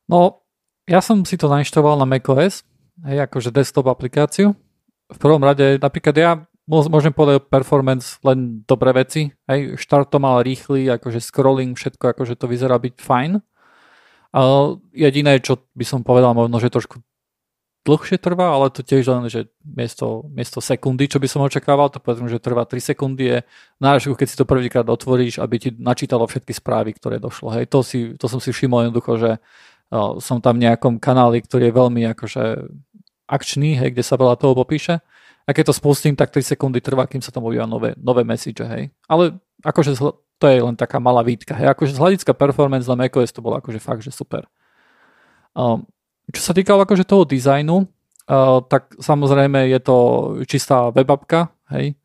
No, 0.07 0.43
ja 0.89 0.99
som 1.01 1.21
si 1.25 1.37
to 1.37 1.51
nainštaloval 1.51 1.99
na 2.01 2.07
macOS, 2.09 2.65
hej, 3.05 3.17
akože 3.25 3.53
desktop 3.53 3.89
aplikáciu. 3.89 4.57
V 5.11 5.17
prvom 5.19 5.43
rade, 5.43 5.77
napríklad 5.81 6.15
ja 6.15 6.31
môžem 6.67 7.11
povedať 7.11 7.51
performance 7.51 8.15
len 8.23 8.63
dobré 8.63 8.95
veci. 8.95 9.33
Hej, 9.49 9.75
štart 9.75 10.13
to 10.13 10.23
mal 10.23 10.39
rýchly, 10.39 10.87
akože 10.87 11.19
scrolling, 11.19 11.75
všetko, 11.75 12.15
akože 12.15 12.39
to 12.39 12.45
vyzerá 12.47 12.79
byť 12.79 12.95
fajn. 13.01 13.31
Uh, 14.31 14.79
jediné, 14.95 15.43
čo 15.43 15.59
by 15.75 15.83
som 15.83 16.07
povedal, 16.07 16.31
možno, 16.31 16.55
že 16.63 16.71
trošku 16.71 17.03
dlhšie 17.81 18.21
trvá, 18.21 18.53
ale 18.53 18.69
to 18.69 18.85
tiež 18.85 19.09
len, 19.09 19.25
že 19.25 19.49
miesto, 19.65 20.29
miesto 20.29 20.61
sekundy, 20.61 21.09
čo 21.09 21.17
by 21.17 21.25
som 21.25 21.41
očakával, 21.41 21.89
to 21.89 21.97
povedzme, 21.97 22.29
že 22.29 22.37
trvá 22.37 22.61
3 22.63 22.77
sekundy 22.93 23.23
je 23.25 23.37
na 23.81 23.97
keď 23.97 24.27
si 24.29 24.37
to 24.37 24.45
prvýkrát 24.45 24.85
otvoríš, 24.85 25.41
aby 25.41 25.55
ti 25.57 25.69
načítalo 25.73 26.29
všetky 26.29 26.53
správy, 26.53 26.93
ktoré 26.93 27.17
došlo. 27.17 27.49
Hej, 27.57 27.73
to, 27.73 27.81
si, 27.81 28.13
to 28.21 28.29
som 28.29 28.37
si 28.37 28.53
všimol 28.53 28.87
jednoducho, 28.87 29.17
že 29.17 29.31
som 30.23 30.39
tam 30.39 30.55
v 30.55 30.71
nejakom 30.71 30.97
kanáli, 31.03 31.43
ktorý 31.43 31.67
je 31.67 31.75
veľmi 31.75 32.01
akože 32.15 32.43
akčný, 33.27 33.75
hej, 33.75 33.91
kde 33.91 34.03
sa 34.03 34.15
veľa 34.15 34.39
toho 34.39 34.55
popíše. 34.55 35.03
A 35.43 35.49
keď 35.51 35.71
to 35.71 35.79
spustím, 35.79 36.15
tak 36.15 36.31
3 36.31 36.55
sekundy 36.55 36.79
trvá, 36.79 37.07
kým 37.07 37.19
sa 37.19 37.33
tam 37.33 37.43
objavia 37.43 37.67
nové, 37.67 37.91
nové 37.99 38.23
message, 38.23 38.63
hej. 38.63 38.87
Ale 39.11 39.35
akože 39.63 39.99
to 40.41 40.45
je 40.47 40.57
len 40.57 40.73
taká 40.73 40.97
malá 40.97 41.21
výtka. 41.21 41.53
Hej. 41.53 41.75
Akože 41.75 41.93
z 41.93 42.01
hľadiska 42.01 42.33
performance 42.33 42.89
na 42.89 42.97
macOS 42.97 43.29
to 43.29 43.45
bolo 43.45 43.61
akože 43.61 43.77
fakt, 43.77 44.01
že 44.01 44.09
super. 44.09 44.47
Um, 45.51 45.83
čo 46.31 46.41
sa 46.41 46.55
týkalo 46.55 46.87
akože 46.87 47.03
toho 47.03 47.27
dizajnu, 47.27 47.83
uh, 47.83 48.63
tak 48.65 48.95
samozrejme 48.97 49.67
je 49.69 49.79
to 49.83 49.97
čistá 50.47 50.89
webapka, 50.89 51.51
hej, 51.75 51.99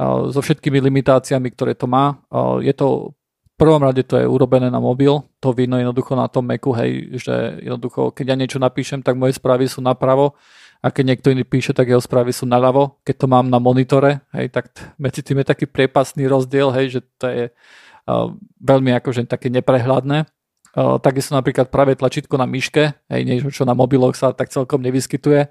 uh, 0.00 0.32
so 0.32 0.40
všetkými 0.40 0.80
limitáciami, 0.80 1.52
ktoré 1.52 1.76
to 1.76 1.84
má. 1.84 2.16
Uh, 2.32 2.58
je 2.64 2.72
to 2.72 3.12
prvom 3.56 3.80
rade 3.80 4.04
to 4.04 4.20
je 4.20 4.28
urobené 4.28 4.68
na 4.68 4.80
mobil, 4.80 5.24
to 5.40 5.52
vidno 5.56 5.80
jednoducho 5.80 6.12
na 6.12 6.28
tom 6.28 6.44
Macu, 6.44 6.76
hej, 6.76 7.16
že 7.16 7.60
jednoducho, 7.64 8.12
keď 8.12 8.24
ja 8.32 8.36
niečo 8.36 8.58
napíšem, 8.60 9.00
tak 9.00 9.16
moje 9.16 9.36
správy 9.36 9.64
sú 9.64 9.80
napravo 9.80 10.36
a 10.84 10.92
keď 10.92 11.04
niekto 11.04 11.32
iný 11.32 11.44
píše, 11.48 11.72
tak 11.72 11.88
jeho 11.88 12.00
správy 12.00 12.36
sú 12.36 12.44
naľavo. 12.44 13.00
Keď 13.02 13.16
to 13.16 13.26
mám 13.26 13.48
na 13.48 13.56
monitore, 13.56 14.22
hej, 14.36 14.52
tak 14.52 14.70
medzi 15.00 15.24
tým 15.24 15.40
je 15.40 15.46
taký 15.48 15.64
priepasný 15.64 16.28
rozdiel, 16.28 16.68
hej, 16.76 16.86
že 16.98 17.00
to 17.16 17.26
je 17.32 17.44
uh, 17.48 18.28
veľmi 18.60 18.92
akože 19.00 19.24
také 19.24 19.48
neprehľadné. 19.48 20.28
Uh, 20.76 21.00
takisto 21.00 21.32
napríklad 21.32 21.72
práve 21.72 21.96
tlačítko 21.96 22.36
na 22.36 22.44
myške, 22.44 22.92
hej, 23.08 23.20
niečo, 23.24 23.48
čo 23.48 23.64
na 23.64 23.72
mobiloch 23.72 24.12
sa 24.12 24.36
tak 24.36 24.52
celkom 24.52 24.84
nevyskytuje, 24.84 25.48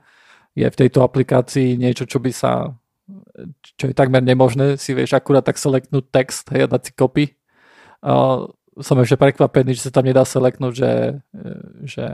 je 0.55 0.67
v 0.69 0.79
tejto 0.79 1.01
aplikácii 1.01 1.75
niečo, 1.75 2.05
čo 2.05 2.21
by 2.21 2.31
sa 2.31 2.77
čo 3.75 3.91
je 3.91 3.93
takmer 3.93 4.23
nemožné, 4.23 4.79
si 4.79 4.95
vieš 4.95 5.13
akurát 5.13 5.45
tak 5.45 5.59
selektnúť 5.59 6.05
text, 6.09 6.49
hej, 6.55 6.65
a 6.65 6.67
dať 6.71 6.81
si 6.89 6.91
copy. 6.95 7.25
Som 8.75 9.01
ešte 9.01 9.17
prekvapený, 9.17 9.73
že 9.73 9.89
sa 9.89 9.95
tam 9.97 10.05
nedá 10.05 10.21
selektnúť, 10.21 10.73
že, 10.77 10.93
že 11.89 12.05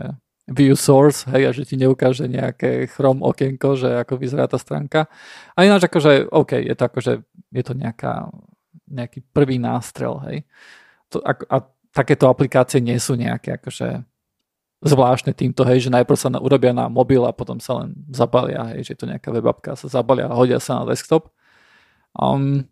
view 0.47 0.75
source, 0.75 1.25
hej, 1.29 1.47
a 1.47 1.51
že 1.53 1.67
ti 1.67 1.75
neukáže 1.77 2.25
nejaké 2.25 2.89
chrom 2.89 3.21
okienko, 3.21 3.77
že 3.77 3.89
ako 4.01 4.17
vyzerá 4.17 4.45
tá 4.49 4.57
stránka. 4.57 5.05
A 5.53 5.63
ináč 5.63 5.85
akože, 5.85 6.31
OK, 6.31 6.57
je 6.59 6.75
to 6.75 6.83
akože, 6.85 7.13
je 7.53 7.63
to 7.63 7.73
nejaká, 7.77 8.29
nejaký 8.89 9.21
prvý 9.31 9.61
nástrel, 9.61 10.17
hej. 10.27 10.37
To, 11.11 11.19
a, 11.21 11.35
a 11.35 11.57
takéto 11.91 12.31
aplikácie 12.31 12.79
nie 12.79 12.95
sú 12.97 13.19
nejaké 13.19 13.59
akože 13.59 14.07
zvláštne 14.81 15.37
týmto, 15.37 15.61
hej, 15.61 15.87
že 15.87 15.93
najprv 15.93 16.17
sa 16.17 16.29
na, 16.33 16.41
urobia 16.41 16.73
na 16.73 16.89
mobil 16.89 17.21
a 17.21 17.35
potom 17.35 17.61
sa 17.61 17.85
len 17.85 17.93
zabalia, 18.09 18.73
hej, 18.73 18.89
že 18.89 18.91
je 18.97 18.99
to 19.05 19.09
nejaká 19.09 19.29
webapka, 19.29 19.77
sa 19.77 19.87
zabalia 19.87 20.25
a 20.25 20.37
hodia 20.37 20.57
sa 20.57 20.81
na 20.81 20.89
desktop. 20.89 21.29
Um, 22.17 22.65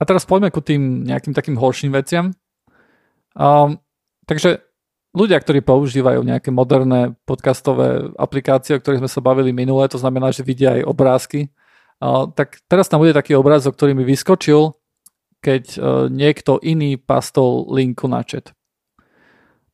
a 0.00 0.02
teraz 0.08 0.24
poďme 0.24 0.48
ku 0.48 0.64
tým 0.64 1.04
nejakým 1.04 1.36
takým 1.36 1.60
horším 1.60 1.92
veciam. 1.92 2.32
Um, 3.36 3.76
takže 4.24 4.64
ľudia, 5.12 5.36
ktorí 5.36 5.60
používajú 5.60 6.24
nejaké 6.24 6.48
moderné 6.48 7.12
podcastové 7.28 8.08
aplikácie, 8.16 8.74
o 8.74 8.80
ktorých 8.80 9.04
sme 9.04 9.10
sa 9.12 9.20
bavili 9.20 9.52
minule, 9.52 9.84
to 9.92 10.00
znamená, 10.00 10.32
že 10.32 10.46
vidia 10.46 10.80
aj 10.80 10.88
obrázky, 10.88 11.52
tak 12.32 12.64
teraz 12.64 12.88
tam 12.88 13.04
bude 13.04 13.12
taký 13.12 13.36
obrázok, 13.36 13.76
ktorý 13.76 13.92
mi 13.92 14.08
vyskočil, 14.08 14.72
keď 15.44 15.64
e, 15.76 15.78
niekto 16.08 16.56
iný 16.64 16.96
pastol 16.96 17.68
linku 17.68 18.08
na 18.08 18.24
chat. 18.24 18.56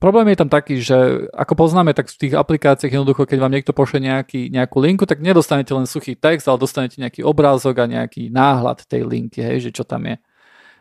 Problém 0.06 0.30
je 0.30 0.38
tam 0.38 0.46
taký, 0.46 0.78
že 0.78 1.26
ako 1.34 1.66
poznáme, 1.66 1.90
tak 1.90 2.06
v 2.06 2.30
tých 2.30 2.38
aplikáciách 2.38 2.94
jednoducho, 2.94 3.26
keď 3.26 3.42
vám 3.42 3.50
niekto 3.50 3.74
pošle 3.74 3.98
nejaký, 3.98 4.54
nejakú 4.54 4.78
linku, 4.78 5.02
tak 5.02 5.18
nedostanete 5.18 5.74
len 5.74 5.82
suchý 5.82 6.14
text, 6.14 6.46
ale 6.46 6.62
dostanete 6.62 7.02
nejaký 7.02 7.26
obrázok 7.26 7.82
a 7.82 7.90
nejaký 7.90 8.30
náhľad 8.30 8.86
tej 8.86 9.02
linky, 9.02 9.42
hej, 9.42 9.66
že 9.66 9.74
čo 9.74 9.82
tam 9.82 10.06
je. 10.06 10.22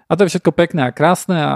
A 0.06 0.12
to 0.14 0.30
je 0.30 0.38
všetko 0.38 0.54
pekné 0.54 0.86
a 0.86 0.94
krásne 0.94 1.42
a 1.42 1.54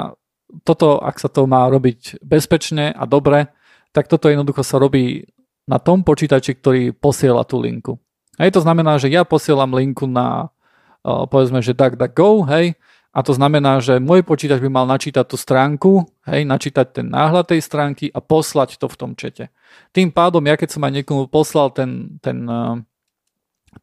toto, 0.65 0.97
ak 0.97 1.22
sa 1.22 1.30
to 1.30 1.45
má 1.45 1.70
robiť 1.70 2.26
bezpečne 2.26 2.89
a 2.89 3.05
dobre, 3.05 3.53
tak 3.93 4.09
toto 4.09 4.34
jednoducho 4.34 4.65
sa 4.65 4.82
robí 4.82 5.30
na 5.70 5.78
tom 5.78 6.01
počítači, 6.01 6.57
ktorý 6.57 6.97
posiela 6.97 7.45
tú 7.45 7.61
linku. 7.61 8.01
Hej, 8.41 8.57
to 8.57 8.65
znamená, 8.65 8.97
že 8.97 9.13
ja 9.13 9.22
posielam 9.22 9.78
linku 9.78 10.09
na 10.09 10.49
uh, 11.05 11.30
povedzme, 11.30 11.61
že 11.61 11.78
DuckDuckGo, 11.78 12.49
hej, 12.49 12.74
a 13.20 13.26
to 13.26 13.36
znamená, 13.36 13.84
že 13.84 13.99
môj 13.99 14.24
počítač 14.24 14.63
by 14.63 14.72
mal 14.72 14.88
načítať 14.88 15.28
tú 15.28 15.36
stránku, 15.36 16.07
hej, 16.24 16.47
načítať 16.47 17.03
ten 17.03 17.11
náhľad 17.11 17.51
tej 17.51 17.59
stránky 17.59 18.07
a 18.15 18.24
poslať 18.24 18.80
to 18.80 18.88
v 18.88 18.95
tom 18.95 19.11
čete. 19.11 19.51
Tým 19.91 20.15
pádom, 20.15 20.39
ja 20.47 20.55
keď 20.55 20.80
som 20.80 20.88
aj 20.88 21.03
niekomu 21.03 21.28
poslal 21.28 21.67
ten, 21.76 22.15
ten, 22.24 22.47
uh, 22.47 22.80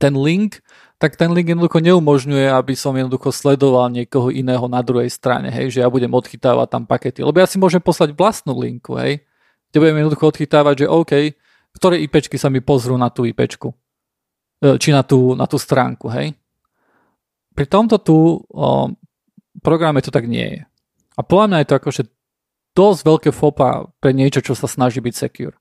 ten 0.01 0.17
link, 0.17 0.65
tak 0.97 1.21
ten 1.21 1.29
link 1.37 1.53
jednoducho 1.53 1.85
neumožňuje, 1.85 2.49
aby 2.49 2.73
som 2.73 2.97
jednoducho 2.97 3.29
sledoval 3.29 3.93
niekoho 3.93 4.33
iného 4.33 4.65
na 4.73 4.81
druhej 4.81 5.13
strane, 5.13 5.53
hej, 5.53 5.69
že 5.69 5.85
ja 5.85 5.93
budem 5.93 6.09
odchytávať 6.17 6.73
tam 6.73 6.89
pakety. 6.89 7.21
Lebo 7.21 7.37
ja 7.37 7.45
si 7.45 7.61
môžem 7.61 7.85
poslať 7.85 8.17
vlastnú 8.17 8.57
linku, 8.57 8.97
hej, 8.97 9.21
kde 9.69 9.77
budem 9.85 10.01
jednoducho 10.01 10.33
odchytávať, 10.33 10.75
že 10.81 10.87
OK, 10.89 11.13
ktoré 11.77 12.01
IPčky 12.09 12.41
sa 12.41 12.49
mi 12.49 12.65
pozrú 12.65 12.97
na 12.97 13.13
tú 13.13 13.29
IPčku, 13.29 13.69
e, 14.65 14.81
či 14.81 14.97
na 14.97 15.05
tú, 15.05 15.37
na 15.37 15.45
tú 15.45 15.61
stránku, 15.61 16.09
hej. 16.09 16.33
Pri 17.53 17.67
tomto 17.69 18.01
tu 18.01 18.17
o, 18.41 18.89
programe 19.67 19.99
to 19.99 20.15
tak 20.15 20.31
nie 20.31 20.47
je. 20.47 20.61
A 21.19 21.27
podľa 21.27 21.47
mňa 21.51 21.59
je 21.59 21.69
to 21.69 21.79
akože 21.83 22.03
dosť 22.79 23.01
veľké 23.03 23.31
fopa 23.35 23.91
pre 23.99 24.15
niečo, 24.15 24.39
čo 24.39 24.55
sa 24.55 24.71
snaží 24.71 25.03
byť 25.03 25.15
secure. 25.19 25.59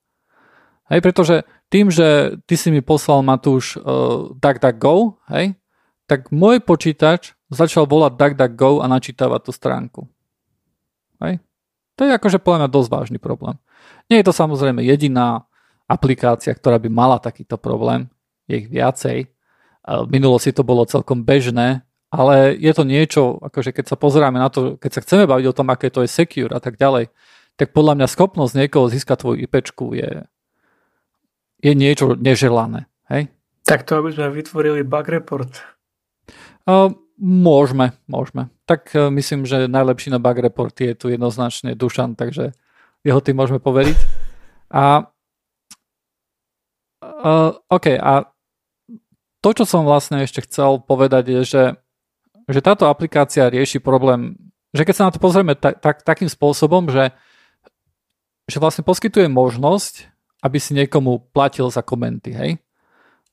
Hej, 0.94 1.02
pretože 1.02 1.36
tým, 1.74 1.90
že 1.90 2.38
ty 2.46 2.54
si 2.54 2.70
mi 2.70 2.86
poslal 2.86 3.26
Matúš 3.26 3.82
uh, 3.82 4.30
DuckDuckGo, 4.38 5.18
hej, 5.34 5.58
tak 6.06 6.30
môj 6.30 6.62
počítač 6.62 7.34
začal 7.50 7.90
volať 7.90 8.14
DuckDuckGo 8.14 8.86
a 8.86 8.86
načítavať 8.86 9.42
tú 9.42 9.52
stránku. 9.56 10.02
Hej. 11.26 11.42
To 11.98 12.06
je 12.06 12.12
akože 12.14 12.38
podľa 12.44 12.68
mňa 12.68 12.70
dosť 12.70 12.90
vážny 12.92 13.18
problém. 13.18 13.58
Nie 14.12 14.22
je 14.22 14.28
to 14.30 14.36
samozrejme 14.36 14.86
jediná 14.86 15.50
aplikácia, 15.90 16.54
ktorá 16.54 16.78
by 16.78 16.90
mala 16.92 17.18
takýto 17.18 17.58
problém. 17.58 18.12
Je 18.46 18.62
ich 18.62 18.70
viacej. 18.70 19.32
V 19.86 20.10
minulosti 20.12 20.54
to 20.54 20.62
bolo 20.62 20.86
celkom 20.86 21.24
bežné 21.24 21.82
ale 22.16 22.56
je 22.56 22.72
to 22.72 22.88
niečo, 22.88 23.44
akože 23.44 23.76
keď 23.76 23.86
sa 23.92 24.00
pozeráme 24.00 24.40
na 24.40 24.48
to, 24.48 24.80
keď 24.80 24.92
sa 24.96 25.04
chceme 25.04 25.28
baviť 25.28 25.46
o 25.52 25.56
tom, 25.56 25.68
aké 25.68 25.92
to 25.92 26.08
je 26.08 26.10
secure 26.10 26.48
a 26.56 26.64
tak 26.64 26.80
ďalej, 26.80 27.12
tak 27.60 27.76
podľa 27.76 28.00
mňa 28.00 28.08
schopnosť 28.08 28.54
niekoho 28.56 28.88
získať 28.88 29.20
tvoju 29.20 29.44
IP 29.44 29.56
je, 30.00 30.10
je 31.60 31.72
niečo 31.76 32.16
neželané. 32.16 32.88
Hej? 33.12 33.28
Tak 33.68 33.84
to, 33.84 34.00
aby 34.00 34.16
sme 34.16 34.32
vytvorili 34.32 34.88
bug 34.88 35.12
report. 35.12 35.60
Uh, 36.64 36.96
môžeme, 37.20 37.92
môžeme. 38.08 38.48
Tak 38.64 38.96
uh, 38.96 39.12
myslím, 39.12 39.44
že 39.44 39.68
najlepší 39.68 40.16
na 40.16 40.20
bug 40.24 40.40
report 40.40 40.76
je 40.80 40.96
tu 40.96 41.12
jednoznačne 41.12 41.76
Dušan, 41.76 42.16
takže 42.16 42.56
jeho 43.04 43.20
tým 43.20 43.36
môžeme 43.36 43.60
poveriť. 43.60 44.00
A 44.72 45.12
uh, 47.04 47.52
OK, 47.70 47.88
a 48.00 48.32
to, 49.46 49.50
čo 49.54 49.66
som 49.70 49.86
vlastne 49.86 50.26
ešte 50.26 50.42
chcel 50.50 50.82
povedať, 50.82 51.30
je, 51.30 51.42
že, 51.46 51.64
že 52.46 52.62
táto 52.62 52.86
aplikácia 52.86 53.50
rieši 53.50 53.82
problém, 53.82 54.38
že 54.76 54.86
keď 54.86 54.96
sa 54.96 55.06
na 55.10 55.14
to 55.14 55.20
pozrieme 55.24 55.58
tak, 55.58 55.82
tak, 55.82 56.06
takým 56.06 56.30
spôsobom, 56.30 56.92
že, 56.92 57.16
že 58.46 58.58
vlastne 58.62 58.86
poskytuje 58.86 59.26
možnosť, 59.32 60.12
aby 60.46 60.58
si 60.62 60.78
niekomu 60.78 61.32
platil 61.34 61.66
za 61.74 61.82
komenty, 61.82 62.36
hej? 62.38 62.62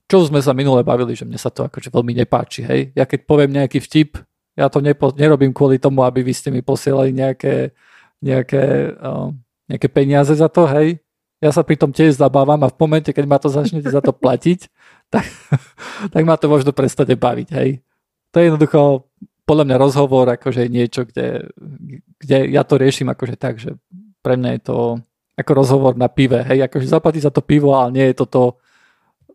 Čo 0.08 0.28
sme 0.28 0.40
sa 0.40 0.56
minule 0.56 0.80
bavili, 0.84 1.12
že 1.12 1.28
mne 1.28 1.36
sa 1.36 1.52
to 1.52 1.68
akože 1.68 1.92
veľmi 1.92 2.16
nepáči, 2.16 2.64
hej? 2.64 2.80
Ja 2.96 3.04
keď 3.04 3.28
poviem 3.28 3.52
nejaký 3.52 3.84
vtip, 3.84 4.16
ja 4.56 4.68
to 4.68 4.84
nepo, 4.84 5.12
nerobím 5.16 5.52
kvôli 5.52 5.76
tomu, 5.76 6.04
aby 6.04 6.24
vy 6.24 6.32
ste 6.32 6.48
mi 6.52 6.60
posielali 6.60 7.12
nejaké, 7.12 7.72
nejaké, 8.20 8.96
uh, 8.96 9.32
nejaké 9.68 9.88
peniaze 9.92 10.32
za 10.32 10.48
to, 10.48 10.64
hej? 10.68 11.00
Ja 11.42 11.50
sa 11.50 11.66
pri 11.66 11.74
tom 11.74 11.90
tiež 11.90 12.16
zabávam 12.16 12.60
a 12.62 12.70
v 12.70 12.78
momente, 12.78 13.10
keď 13.10 13.24
ma 13.26 13.36
to 13.42 13.50
začnete 13.50 13.90
za 13.90 13.98
to 13.98 14.14
platiť, 14.14 14.70
tak, 15.12 15.26
tak 16.12 16.22
ma 16.24 16.38
to 16.40 16.48
možno 16.48 16.72
prestane 16.72 17.18
baviť, 17.18 17.48
hej. 17.52 17.82
To 18.32 18.40
je 18.40 18.48
jednoducho 18.48 19.08
podľa 19.44 19.64
mňa 19.68 19.76
rozhovor 19.76 20.26
akože 20.32 20.66
niečo, 20.70 21.04
kde, 21.04 21.52
kde 22.18 22.36
ja 22.48 22.62
to 22.64 22.80
riešim 22.80 23.10
akože 23.10 23.36
tak, 23.36 23.60
že 23.60 23.76
pre 24.22 24.38
mňa 24.38 24.50
je 24.56 24.62
to 24.62 24.78
ako 25.36 25.52
rozhovor 25.52 25.92
na 25.96 26.08
pive, 26.12 26.44
hej, 26.44 26.64
akože 26.68 26.86
zaplatí 26.86 27.18
za 27.20 27.32
to 27.32 27.40
pivo, 27.40 27.74
ale 27.74 27.90
nie 27.92 28.06
je 28.12 28.16
to 28.22 28.26
to, 28.28 28.44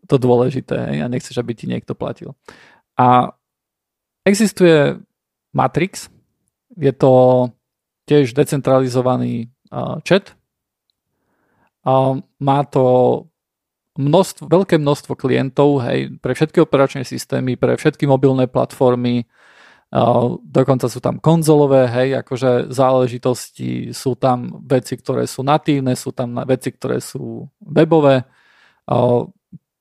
to 0.06 0.16
dôležité, 0.16 0.94
hej, 0.94 0.98
a 1.04 1.10
nechceš, 1.10 1.36
aby 1.38 1.52
ti 1.52 1.66
niekto 1.66 1.92
platil. 1.92 2.38
A 2.96 3.34
existuje 4.24 4.96
Matrix, 5.52 6.08
je 6.78 6.92
to 6.94 7.12
tiež 8.08 8.32
decentralizovaný 8.32 9.50
uh, 9.74 10.00
chat, 10.06 10.38
a 11.88 12.20
má 12.40 12.60
to 12.68 12.84
množstvo, 13.98 14.46
veľké 14.46 14.78
množstvo 14.78 15.18
klientov, 15.18 15.82
hej, 15.82 16.16
pre 16.22 16.32
všetky 16.38 16.62
operačné 16.62 17.02
systémy, 17.02 17.58
pre 17.58 17.74
všetky 17.74 18.06
mobilné 18.06 18.46
platformy, 18.46 19.26
dokonca 20.44 20.86
sú 20.86 21.00
tam 21.00 21.16
konzolové, 21.18 21.88
hej, 21.88 22.20
akože 22.22 22.70
záležitosti, 22.70 23.90
sú 23.96 24.14
tam 24.14 24.62
veci, 24.62 24.94
ktoré 25.00 25.24
sú 25.26 25.42
natívne, 25.42 25.96
sú 25.96 26.12
tam 26.12 26.38
veci, 26.44 26.70
ktoré 26.70 27.00
sú 27.00 27.48
webové. 27.58 28.28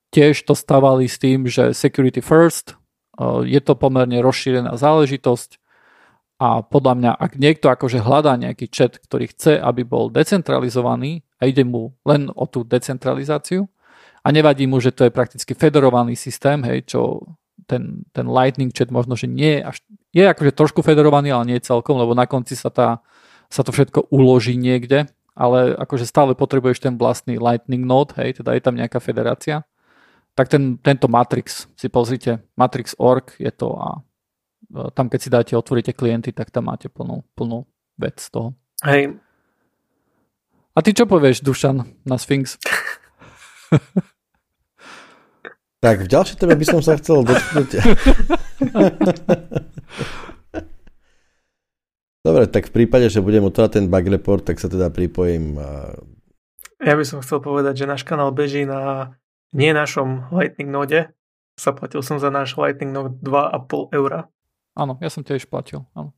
Tiež 0.08 0.36
to 0.48 0.56
stavali 0.56 1.12
s 1.12 1.20
tým, 1.20 1.46
že 1.52 1.76
security 1.76 2.24
first, 2.24 2.80
je 3.44 3.60
to 3.60 3.76
pomerne 3.76 4.24
rozšírená 4.24 4.80
záležitosť 4.80 5.60
a 6.38 6.62
podľa 6.62 6.94
mňa, 6.96 7.12
ak 7.18 7.32
niekto 7.36 7.68
akože 7.68 8.00
hľadá 8.00 8.38
nejaký 8.38 8.70
chat, 8.70 8.96
ktorý 9.02 9.28
chce, 9.34 9.58
aby 9.58 9.82
bol 9.82 10.14
decentralizovaný 10.14 11.26
a 11.42 11.50
ide 11.50 11.66
mu 11.66 11.98
len 12.06 12.30
o 12.32 12.46
tú 12.46 12.62
decentralizáciu, 12.64 13.68
a 14.28 14.32
nevadí 14.36 14.68
mu, 14.68 14.84
že 14.84 14.92
to 14.92 15.08
je 15.08 15.12
prakticky 15.16 15.56
federovaný 15.56 16.20
systém, 16.20 16.60
hej, 16.68 16.84
čo 16.92 17.24
ten, 17.64 18.04
ten 18.12 18.28
Lightning 18.28 18.76
chat 18.76 18.92
možno, 18.92 19.16
že 19.16 19.24
nie 19.24 19.60
je 19.60 19.62
až, 19.64 19.78
je 20.12 20.24
akože 20.28 20.52
trošku 20.52 20.84
federovaný, 20.84 21.32
ale 21.32 21.56
nie 21.56 21.64
celkom, 21.64 21.96
lebo 21.96 22.12
na 22.12 22.28
konci 22.28 22.60
sa, 22.60 22.68
tá, 22.68 23.00
sa 23.48 23.64
to 23.64 23.72
všetko 23.72 24.12
uloží 24.12 24.60
niekde, 24.60 25.08
ale 25.32 25.80
akože 25.80 26.04
stále 26.04 26.36
potrebuješ 26.36 26.84
ten 26.84 27.00
vlastný 27.00 27.40
Lightning 27.40 27.88
node, 27.88 28.20
hej, 28.20 28.44
teda 28.44 28.52
je 28.52 28.62
tam 28.68 28.76
nejaká 28.76 29.00
federácia. 29.00 29.64
Tak 30.36 30.52
ten, 30.52 30.76
tento 30.76 31.08
Matrix 31.08 31.72
si 31.80 31.88
pozrite, 31.88 32.44
Matrix.org 32.60 33.40
je 33.40 33.52
to 33.56 33.80
a 33.80 34.04
e, 34.76 34.92
tam 34.92 35.08
keď 35.08 35.20
si 35.24 35.30
dáte, 35.32 35.54
otvoríte 35.56 35.96
klienty, 35.96 36.36
tak 36.36 36.52
tam 36.52 36.68
máte 36.68 36.92
plnú, 36.92 37.24
plnú 37.32 37.64
vec 37.96 38.20
z 38.20 38.28
toho. 38.28 38.48
Hej. 38.84 39.18
A 40.76 40.80
ty 40.84 40.92
čo 40.92 41.08
povieš, 41.08 41.42
Dušan, 41.42 41.88
na 42.04 42.20
Sphinx? 42.20 42.60
Tak 45.78 46.04
v 46.06 46.10
ďalšej 46.10 46.38
téme 46.42 46.58
by 46.58 46.66
som 46.66 46.82
sa 46.82 46.98
chcel 46.98 47.22
dotknúť. 47.22 47.70
Dobre, 52.26 52.44
tak 52.50 52.68
v 52.68 52.84
prípade, 52.84 53.08
že 53.14 53.22
budem 53.24 53.46
otvárať 53.46 53.80
ten 53.80 53.86
bug 53.88 54.06
report, 54.10 54.44
tak 54.44 54.60
sa 54.60 54.68
teda 54.68 54.90
pripojím. 54.90 55.56
Ja 56.82 56.98
by 56.98 57.06
som 57.06 57.22
chcel 57.24 57.40
povedať, 57.40 57.86
že 57.86 57.90
náš 57.90 58.04
kanál 58.04 58.34
beží 58.34 58.66
na 58.66 59.14
nie 59.56 59.72
našom 59.72 60.28
Lightning 60.34 60.74
node. 60.74 61.08
Zaplatil 61.56 62.04
som 62.04 62.20
za 62.20 62.34
náš 62.34 62.58
Lightning 62.60 62.92
node 62.92 63.16
2,5 63.22 63.96
eura. 63.96 64.28
Áno, 64.76 65.00
ja 65.00 65.10
som 65.10 65.24
tiež 65.24 65.48
platil. 65.48 65.88
Áno. 65.96 66.12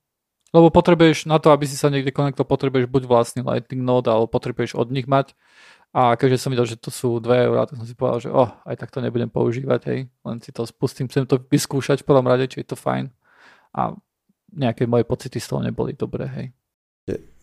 Lebo 0.49 0.74
potrebuješ, 0.74 1.30
na 1.30 1.38
to, 1.38 1.53
aby 1.53 1.70
si 1.70 1.78
sa 1.78 1.93
niekde 1.93 2.10
konektol, 2.10 2.41
potrebuješ 2.41 2.89
buď 2.89 3.03
vlastný 3.05 3.41
Lightning 3.45 3.86
node, 3.86 4.10
alebo 4.10 4.26
potrebuješ 4.26 4.74
od 4.74 4.89
nich 4.89 5.05
mať. 5.05 5.38
A 5.90 6.14
keďže 6.14 6.46
som 6.46 6.54
videl, 6.54 6.70
že 6.70 6.78
to 6.78 6.94
sú 6.94 7.18
2 7.18 7.50
eurá, 7.50 7.66
tak 7.66 7.82
som 7.82 7.88
si 7.90 7.98
povedal, 7.98 8.20
že 8.22 8.30
oh, 8.30 8.54
aj 8.66 8.78
tak 8.78 8.94
to 8.94 9.02
nebudem 9.02 9.30
používať, 9.30 9.82
hej. 9.90 10.00
Len 10.06 10.38
si 10.38 10.54
to 10.54 10.62
spustím, 10.70 11.10
chcem 11.10 11.26
to 11.26 11.42
vyskúšať 11.42 12.06
v 12.06 12.08
prvom 12.14 12.30
rade, 12.30 12.46
či 12.46 12.62
je 12.62 12.70
to 12.70 12.78
fajn. 12.78 13.10
A 13.74 13.98
nejaké 14.54 14.86
moje 14.86 15.10
pocity 15.10 15.42
z 15.42 15.50
toho 15.50 15.66
neboli 15.66 15.98
dobré, 15.98 16.30
hej. 16.30 16.48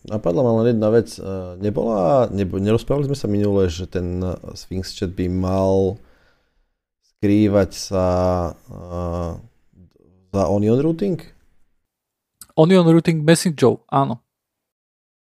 Napadla 0.07 0.39
ma 0.39 0.63
len 0.63 0.71
jedna 0.71 0.87
vec. 0.87 1.19
E, 1.19 1.23
nebola, 1.59 2.31
nebo, 2.31 2.55
nerozprávali 2.55 3.11
sme 3.11 3.19
sa 3.19 3.27
minule, 3.27 3.67
že 3.67 3.83
ten 3.83 4.23
Sphinx 4.55 4.95
chat 4.95 5.11
by 5.11 5.27
mal 5.27 5.99
skrývať 7.17 7.71
sa 7.73 8.05
uh, 8.53 9.41
za 10.29 10.43
onion 10.53 10.77
routing? 10.77 11.17
Onion 12.53 12.85
routing 12.85 13.25
message, 13.25 13.57
áno. 13.89 14.21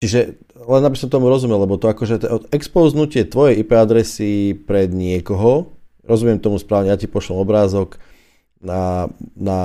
Čiže 0.05 0.37
len 0.69 0.85
aby 0.85 1.01
som 1.01 1.09
tomu 1.09 1.33
rozumel, 1.33 1.57
lebo 1.65 1.81
to 1.81 1.89
akože 1.89 2.21
expoznutie 2.53 3.25
tvojej 3.25 3.65
IP 3.65 3.73
adresy 3.73 4.53
pred 4.53 4.93
niekoho, 4.93 5.73
rozumiem 6.05 6.37
tomu 6.37 6.61
správne, 6.61 6.93
ja 6.93 7.01
ti 7.01 7.09
pošlem 7.09 7.41
obrázok 7.41 7.97
na, 8.61 9.09
na 9.33 9.61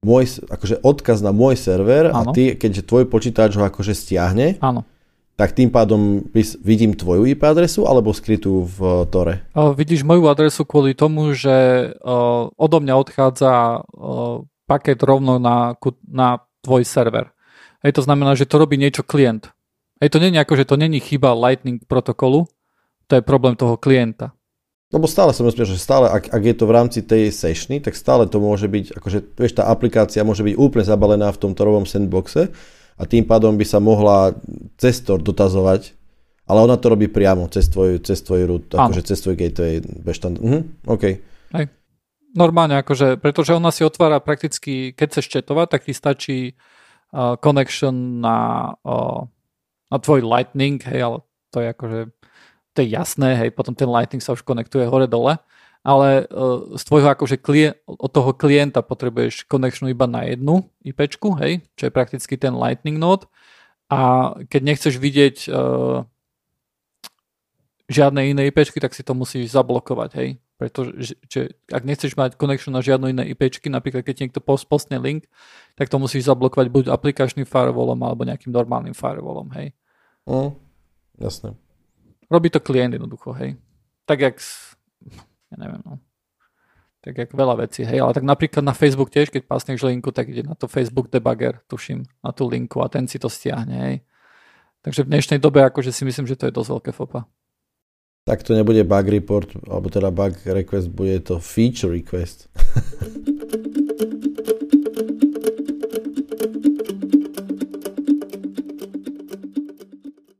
môj, 0.00 0.40
akože 0.48 0.80
odkaz 0.80 1.20
na 1.20 1.36
môj 1.36 1.60
server 1.60 2.08
ano. 2.08 2.16
a 2.16 2.32
ty, 2.32 2.56
keďže 2.56 2.88
tvoj 2.88 3.12
počítač 3.12 3.60
ho 3.60 3.64
akože 3.68 3.92
stiahne, 3.92 4.56
ano. 4.64 4.88
tak 5.36 5.52
tým 5.52 5.68
pádom 5.68 6.24
vidím 6.64 6.96
tvoju 6.96 7.28
IP 7.28 7.44
adresu 7.44 7.84
alebo 7.84 8.16
skrytú 8.16 8.64
v 8.64 9.04
Tore? 9.12 9.44
O, 9.52 9.76
vidíš 9.76 10.00
moju 10.00 10.32
adresu 10.32 10.64
kvôli 10.64 10.96
tomu, 10.96 11.36
že 11.36 11.92
o, 12.00 12.48
odo 12.56 12.80
mňa 12.80 12.94
odchádza 12.96 13.52
o, 13.52 14.48
paket 14.64 15.04
rovno 15.04 15.36
na, 15.36 15.76
na 16.08 16.40
tvoj 16.64 16.88
server. 16.88 17.28
Hej, 17.82 17.98
to 17.98 18.02
znamená, 18.02 18.38
že 18.38 18.46
to 18.46 18.62
robí 18.62 18.78
niečo 18.78 19.02
klient. 19.02 19.50
Hej, 19.98 20.14
to 20.14 20.18
je 20.18 20.34
ako, 20.34 20.54
že 20.58 20.66
to 20.66 20.74
není 20.78 20.98
chyba 20.98 21.34
Lightning 21.34 21.82
protokolu, 21.86 22.46
to 23.06 23.18
je 23.18 23.22
problém 23.22 23.54
toho 23.58 23.78
klienta. 23.78 24.34
Lebo 24.92 25.08
stále 25.08 25.32
som 25.32 25.48
rozprával, 25.48 25.72
že 25.72 25.80
stále, 25.80 26.06
ak, 26.10 26.28
ak 26.28 26.42
je 26.44 26.54
to 26.58 26.64
v 26.68 26.74
rámci 26.76 27.00
tej 27.00 27.32
sessiony, 27.32 27.80
tak 27.80 27.96
stále 27.96 28.28
to 28.28 28.36
môže 28.38 28.68
byť, 28.68 29.00
akože 29.00 29.18
vieš, 29.40 29.56
tá 29.56 29.72
aplikácia 29.72 30.20
môže 30.20 30.44
byť 30.44 30.54
úplne 30.60 30.84
zabalená 30.84 31.32
v 31.32 31.40
tom 31.40 31.56
torovom 31.56 31.88
sandboxe 31.88 32.52
a 33.00 33.02
tým 33.08 33.24
pádom 33.24 33.56
by 33.56 33.64
sa 33.64 33.80
mohla 33.80 34.36
cestor 34.76 35.24
dotazovať, 35.24 35.96
ale 36.44 36.58
ona 36.60 36.76
to 36.76 36.92
robí 36.92 37.08
priamo 37.08 37.48
cez 37.48 37.72
tvoj, 37.72 38.04
cez 38.04 38.20
tvoj 38.20 38.42
root, 38.44 38.64
akože 38.76 39.00
cez 39.00 39.18
tvoj 39.24 39.34
gateway. 39.40 39.80
Beštand. 39.80 40.36
Mhm, 40.44 40.60
OK. 40.84 41.04
Hej. 41.56 41.64
Normálne, 42.36 42.80
akože, 42.80 43.16
pretože 43.16 43.56
ona 43.56 43.72
si 43.72 43.84
otvára 43.84 44.20
prakticky, 44.20 44.92
keď 44.92 45.06
chceš 45.08 45.26
četovať, 45.40 45.66
tak 45.72 45.80
ti 45.88 45.92
stačí 45.96 46.38
connection 47.44 48.24
na, 48.24 48.72
na 49.92 49.96
tvoj 50.00 50.24
Lightning, 50.24 50.80
hej, 50.80 51.00
ale 51.04 51.18
to 51.52 51.60
je 51.60 51.68
akože, 51.68 52.00
to 52.72 52.78
je 52.80 52.88
jasné, 52.88 53.36
hej, 53.36 53.50
potom 53.52 53.76
ten 53.76 53.84
Lightning 53.88 54.24
sa 54.24 54.32
už 54.32 54.40
konektuje 54.40 54.88
hore-dole, 54.88 55.36
ale 55.84 56.24
uh, 56.32 56.72
z 56.78 56.82
tvojho 56.88 57.12
akože 57.12 57.36
od 57.84 58.10
toho 58.10 58.32
klienta 58.32 58.80
potrebuješ 58.80 59.44
connection 59.44 59.92
iba 59.92 60.08
na 60.08 60.24
jednu 60.24 60.64
IPčku, 60.80 61.36
hej, 61.42 61.60
čo 61.76 61.90
je 61.90 61.92
prakticky 61.92 62.40
ten 62.40 62.56
Lightning 62.56 62.96
node 62.96 63.28
a 63.92 64.32
keď 64.48 64.60
nechceš 64.64 64.96
vidieť 64.96 65.36
uh, 65.52 66.08
žiadne 67.92 68.32
iné 68.32 68.48
IPčky, 68.48 68.80
tak 68.80 68.96
si 68.96 69.04
to 69.04 69.12
musíš 69.12 69.52
zablokovať, 69.52 70.10
hej. 70.16 70.28
Pretože 70.62 71.18
že, 71.26 71.58
ak 71.74 71.82
nechceš 71.82 72.14
mať 72.14 72.38
connection 72.38 72.70
na 72.70 72.78
žiadne 72.78 73.10
iné 73.10 73.26
IPčky, 73.34 73.66
napríklad 73.66 74.06
keď 74.06 74.22
niekto 74.22 74.38
post, 74.38 74.70
postne 74.70 74.94
link, 75.02 75.26
tak 75.74 75.90
to 75.90 75.98
musíš 75.98 76.30
zablokovať 76.30 76.70
buď 76.70 76.84
aplikačným 76.94 77.42
firewallom 77.42 77.98
alebo 77.98 78.22
nejakým 78.22 78.54
normálnym 78.54 78.94
firewallom, 78.94 79.50
hej. 79.58 79.74
Mm, 80.22 80.54
jasné. 81.18 81.58
Robí 82.30 82.46
to 82.46 82.62
klient 82.62 82.94
jednoducho, 82.94 83.34
hej. 83.34 83.58
Tak 84.06 84.22
jak, 84.22 84.38
ja 85.50 85.56
neviem, 85.58 85.82
no. 85.82 85.98
tak 87.02 87.18
jak 87.18 87.34
veľa 87.34 87.66
vecí, 87.66 87.82
hej, 87.82 87.98
ale 87.98 88.14
tak 88.14 88.22
napríklad 88.22 88.62
na 88.62 88.70
Facebook 88.70 89.10
tiež, 89.10 89.34
keď 89.34 89.42
pasneš 89.50 89.82
linku, 89.82 90.14
tak 90.14 90.30
ide 90.30 90.46
na 90.46 90.54
to 90.54 90.70
Facebook 90.70 91.10
debugger, 91.10 91.58
tuším, 91.66 92.06
na 92.22 92.30
tú 92.30 92.46
linku 92.46 92.78
a 92.78 92.86
ten 92.86 93.10
si 93.10 93.18
to 93.18 93.26
stiahne, 93.26 93.74
hej. 93.74 93.96
Takže 94.86 95.02
v 95.02 95.10
dnešnej 95.10 95.42
dobe 95.42 95.66
akože 95.66 95.90
si 95.90 96.06
myslím, 96.06 96.30
že 96.30 96.38
to 96.38 96.46
je 96.46 96.54
dosť 96.54 96.70
veľké 96.70 96.90
fopa. 96.94 97.26
Tak 98.22 98.42
to 98.42 98.54
nebude 98.54 98.84
bug 98.86 99.08
report, 99.08 99.50
alebo 99.66 99.90
teda 99.90 100.14
bug 100.14 100.38
request, 100.46 100.94
bude 100.94 101.26
to 101.26 101.42
feature 101.42 101.90
request. 101.90 102.46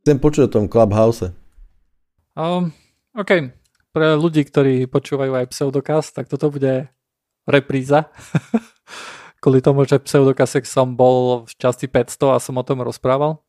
Chcem 0.06 0.18
počuť 0.18 0.46
o 0.46 0.50
tom 0.50 0.70
Clubhouse. 0.70 1.34
Um, 2.38 2.70
OK, 3.18 3.50
pre 3.90 4.14
ľudí, 4.14 4.46
ktorí 4.46 4.86
počúvajú 4.86 5.42
aj 5.42 5.50
Pseudokaz, 5.50 6.14
tak 6.14 6.30
toto 6.30 6.54
bude 6.54 6.86
repríza. 7.50 8.14
Kvôli 9.42 9.58
tomu, 9.58 9.82
že 9.90 9.98
Pseudokasek 9.98 10.70
som 10.70 10.94
bol 10.94 11.50
v 11.50 11.52
časti 11.58 11.90
500 11.90 12.30
a 12.30 12.38
som 12.38 12.54
o 12.54 12.62
tom 12.62 12.78
rozprával. 12.86 13.42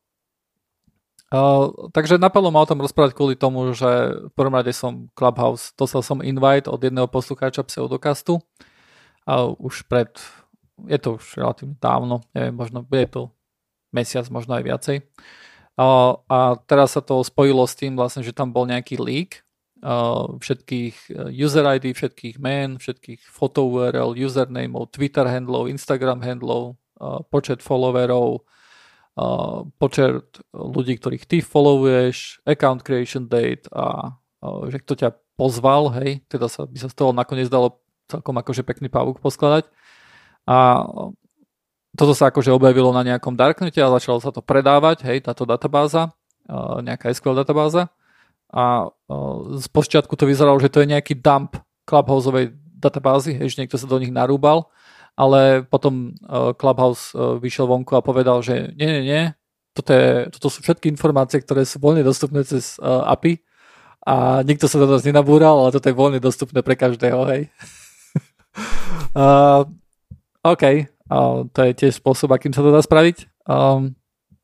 Uh, 1.34 1.90
takže 1.90 2.14
napadlo 2.14 2.54
ma 2.54 2.62
o 2.62 2.68
tom 2.70 2.78
rozprávať 2.78 3.10
kvôli 3.10 3.34
tomu, 3.34 3.74
že 3.74 3.90
v 4.30 4.32
prvom 4.38 4.54
rade 4.54 4.70
som 4.70 5.10
Clubhouse, 5.18 5.74
dostal 5.74 5.98
som 6.06 6.22
invite 6.22 6.70
od 6.70 6.78
jedného 6.78 7.10
poslucháča 7.10 7.66
Pseudokastu 7.66 8.38
a 9.26 9.50
už 9.50 9.82
pred, 9.90 10.14
je 10.86 10.94
to 11.02 11.18
už 11.18 11.34
relatívne 11.34 11.74
dávno, 11.82 12.22
neviem, 12.38 12.54
možno 12.54 12.86
je 12.86 13.08
to 13.10 13.22
mesiac, 13.90 14.30
možno 14.30 14.54
aj 14.54 14.62
viacej. 14.62 14.96
Uh, 15.74 16.22
a 16.30 16.54
teraz 16.70 16.94
sa 16.94 17.02
to 17.02 17.18
spojilo 17.26 17.66
s 17.66 17.74
tým 17.74 17.98
vlastne, 17.98 18.22
že 18.22 18.30
tam 18.30 18.54
bol 18.54 18.70
nejaký 18.70 18.94
leak 19.02 19.42
všetkých 20.40 21.12
e, 21.12 21.44
user 21.44 21.64
ID, 21.76 21.92
všetkých 21.92 22.40
men, 22.40 22.80
všetkých 22.80 23.20
photo 23.28 23.68
URL, 23.68 24.16
usernameov, 24.16 24.88
Twitter 24.88 25.28
handlov, 25.28 25.68
Instagram 25.68 26.24
handlov, 26.24 26.80
počet 27.28 27.60
followerov, 27.60 28.40
počet 29.78 30.26
ľudí, 30.50 30.98
ktorých 30.98 31.24
ty 31.30 31.38
followuješ, 31.38 32.42
account 32.42 32.82
creation 32.82 33.30
date 33.30 33.70
a 33.70 34.18
že 34.42 34.82
kto 34.82 34.92
ťa 34.98 35.08
pozval, 35.38 35.94
hej, 36.02 36.22
teda 36.26 36.50
sa, 36.50 36.66
by 36.66 36.78
sa 36.78 36.90
z 36.90 36.94
toho 36.98 37.10
nakoniec 37.14 37.46
dalo 37.46 37.78
celkom 38.10 38.36
akože 38.36 38.66
pekný 38.66 38.90
pavúk 38.90 39.22
poskladať. 39.22 39.70
A 40.44 40.84
toto 41.94 42.12
sa 42.12 42.28
akože 42.28 42.50
objavilo 42.50 42.90
na 42.90 43.06
nejakom 43.06 43.38
darknete 43.38 43.78
a 43.78 43.94
začalo 43.94 44.18
sa 44.18 44.34
to 44.34 44.42
predávať, 44.42 45.06
hej, 45.06 45.22
táto 45.22 45.46
databáza, 45.46 46.10
nejaká 46.82 47.14
SQL 47.14 47.38
databáza 47.38 47.88
a 48.52 48.92
z 49.58 49.66
počiatku 49.72 50.14
to 50.18 50.28
vyzeralo, 50.28 50.58
že 50.60 50.68
to 50.68 50.82
je 50.82 50.90
nejaký 50.90 51.16
dump 51.18 51.56
Clubhouseovej 51.86 52.52
databázy, 52.78 53.38
že 53.40 53.58
niekto 53.62 53.80
sa 53.80 53.88
do 53.88 53.96
nich 53.96 54.12
narúbal, 54.12 54.68
ale 55.14 55.62
potom 55.62 56.14
Clubhouse 56.58 57.14
vyšiel 57.14 57.70
vonku 57.70 57.94
a 57.94 58.02
povedal, 58.02 58.42
že 58.42 58.74
nie, 58.74 58.88
nie, 58.98 59.04
nie, 59.06 59.22
toto, 59.74 59.90
je, 59.90 60.30
toto 60.34 60.46
sú 60.50 60.58
všetky 60.62 60.90
informácie, 60.90 61.42
ktoré 61.42 61.66
sú 61.66 61.82
voľne 61.82 62.06
dostupné 62.06 62.46
cez 62.46 62.78
API 62.82 63.42
a 64.04 64.44
nikto 64.44 64.68
sa 64.68 64.76
do 64.76 64.86
nás 64.86 65.02
nenabúral, 65.02 65.56
ale 65.56 65.72
toto 65.72 65.88
je 65.88 65.96
voľne 65.96 66.20
dostupné 66.20 66.60
pre 66.60 66.76
každého, 66.76 67.24
hej. 67.32 67.42
uh, 69.16 69.64
OK, 70.52 70.64
uh, 71.08 71.48
to 71.48 71.58
je 71.64 71.72
tiež 71.72 72.04
spôsob, 72.04 72.36
akým 72.36 72.52
sa 72.52 72.60
to 72.60 72.68
dá 72.68 72.84
spraviť. 72.84 73.48
Um, 73.48 73.96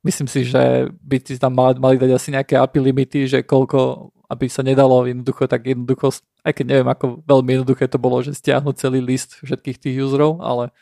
myslím 0.04 0.28
si, 0.28 0.48
že 0.48 0.88
by 1.04 1.16
si 1.20 1.36
tam 1.36 1.52
mali, 1.52 1.76
mali 1.76 1.96
dať 2.00 2.10
asi 2.16 2.28
nejaké 2.32 2.56
API 2.56 2.80
limity, 2.80 3.28
že 3.28 3.38
koľko, 3.44 4.10
aby 4.32 4.48
sa 4.48 4.64
nedalo 4.64 5.04
jednoducho 5.04 5.44
tak 5.44 5.68
jednoducho, 5.68 6.12
aj 6.44 6.52
keď 6.56 6.64
neviem, 6.66 6.88
ako 6.88 7.20
veľmi 7.24 7.50
jednoduché 7.60 7.84
to 7.88 8.00
bolo, 8.00 8.24
že 8.24 8.36
stiahnuť 8.36 8.74
celý 8.80 9.00
list 9.04 9.36
všetkých 9.44 9.76
tých 9.76 9.96
userov, 10.00 10.40
ale 10.40 10.72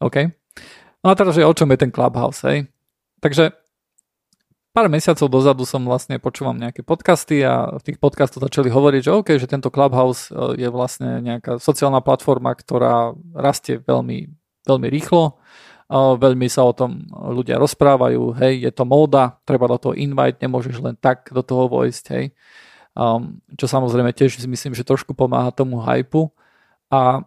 OK. 0.00 0.32
No 1.04 1.12
a 1.12 1.14
teraz, 1.14 1.36
že 1.36 1.46
o 1.46 1.54
čom 1.54 1.68
je 1.70 1.78
ten 1.78 1.92
Clubhouse, 1.92 2.42
hej? 2.48 2.66
Takže 3.20 3.52
pár 4.72 4.86
mesiacov 4.86 5.26
dozadu 5.26 5.66
som 5.66 5.82
vlastne 5.84 6.22
počúvam 6.22 6.54
nejaké 6.54 6.86
podcasty 6.86 7.42
a 7.42 7.76
v 7.76 7.82
tých 7.82 7.98
podcastoch 7.98 8.42
začali 8.42 8.70
hovoriť, 8.70 9.00
že 9.04 9.10
OK, 9.10 9.28
že 9.36 9.50
tento 9.50 9.74
Clubhouse 9.74 10.30
e, 10.30 10.58
je 10.58 10.68
vlastne 10.70 11.18
nejaká 11.18 11.58
sociálna 11.58 11.98
platforma, 11.98 12.54
ktorá 12.54 13.12
rastie 13.34 13.82
veľmi, 13.82 14.30
veľmi 14.64 14.88
rýchlo 14.88 15.38
veľmi 15.90 16.46
sa 16.52 16.68
o 16.68 16.76
tom 16.76 17.08
ľudia 17.08 17.56
rozprávajú, 17.56 18.36
hej, 18.36 18.68
je 18.68 18.72
to 18.72 18.84
móda, 18.84 19.40
treba 19.48 19.64
do 19.72 19.80
toho 19.80 19.94
invite, 19.96 20.36
nemôžeš 20.44 20.84
len 20.84 20.94
tak 21.00 21.32
do 21.32 21.40
toho 21.40 21.64
vojsť, 21.64 22.04
hej. 22.12 22.24
Um, 22.92 23.40
čo 23.56 23.64
samozrejme 23.64 24.12
tiež 24.12 24.42
myslím, 24.44 24.76
že 24.76 24.84
trošku 24.84 25.16
pomáha 25.16 25.54
tomu 25.54 25.80
hypu. 25.80 26.28
A 26.92 27.22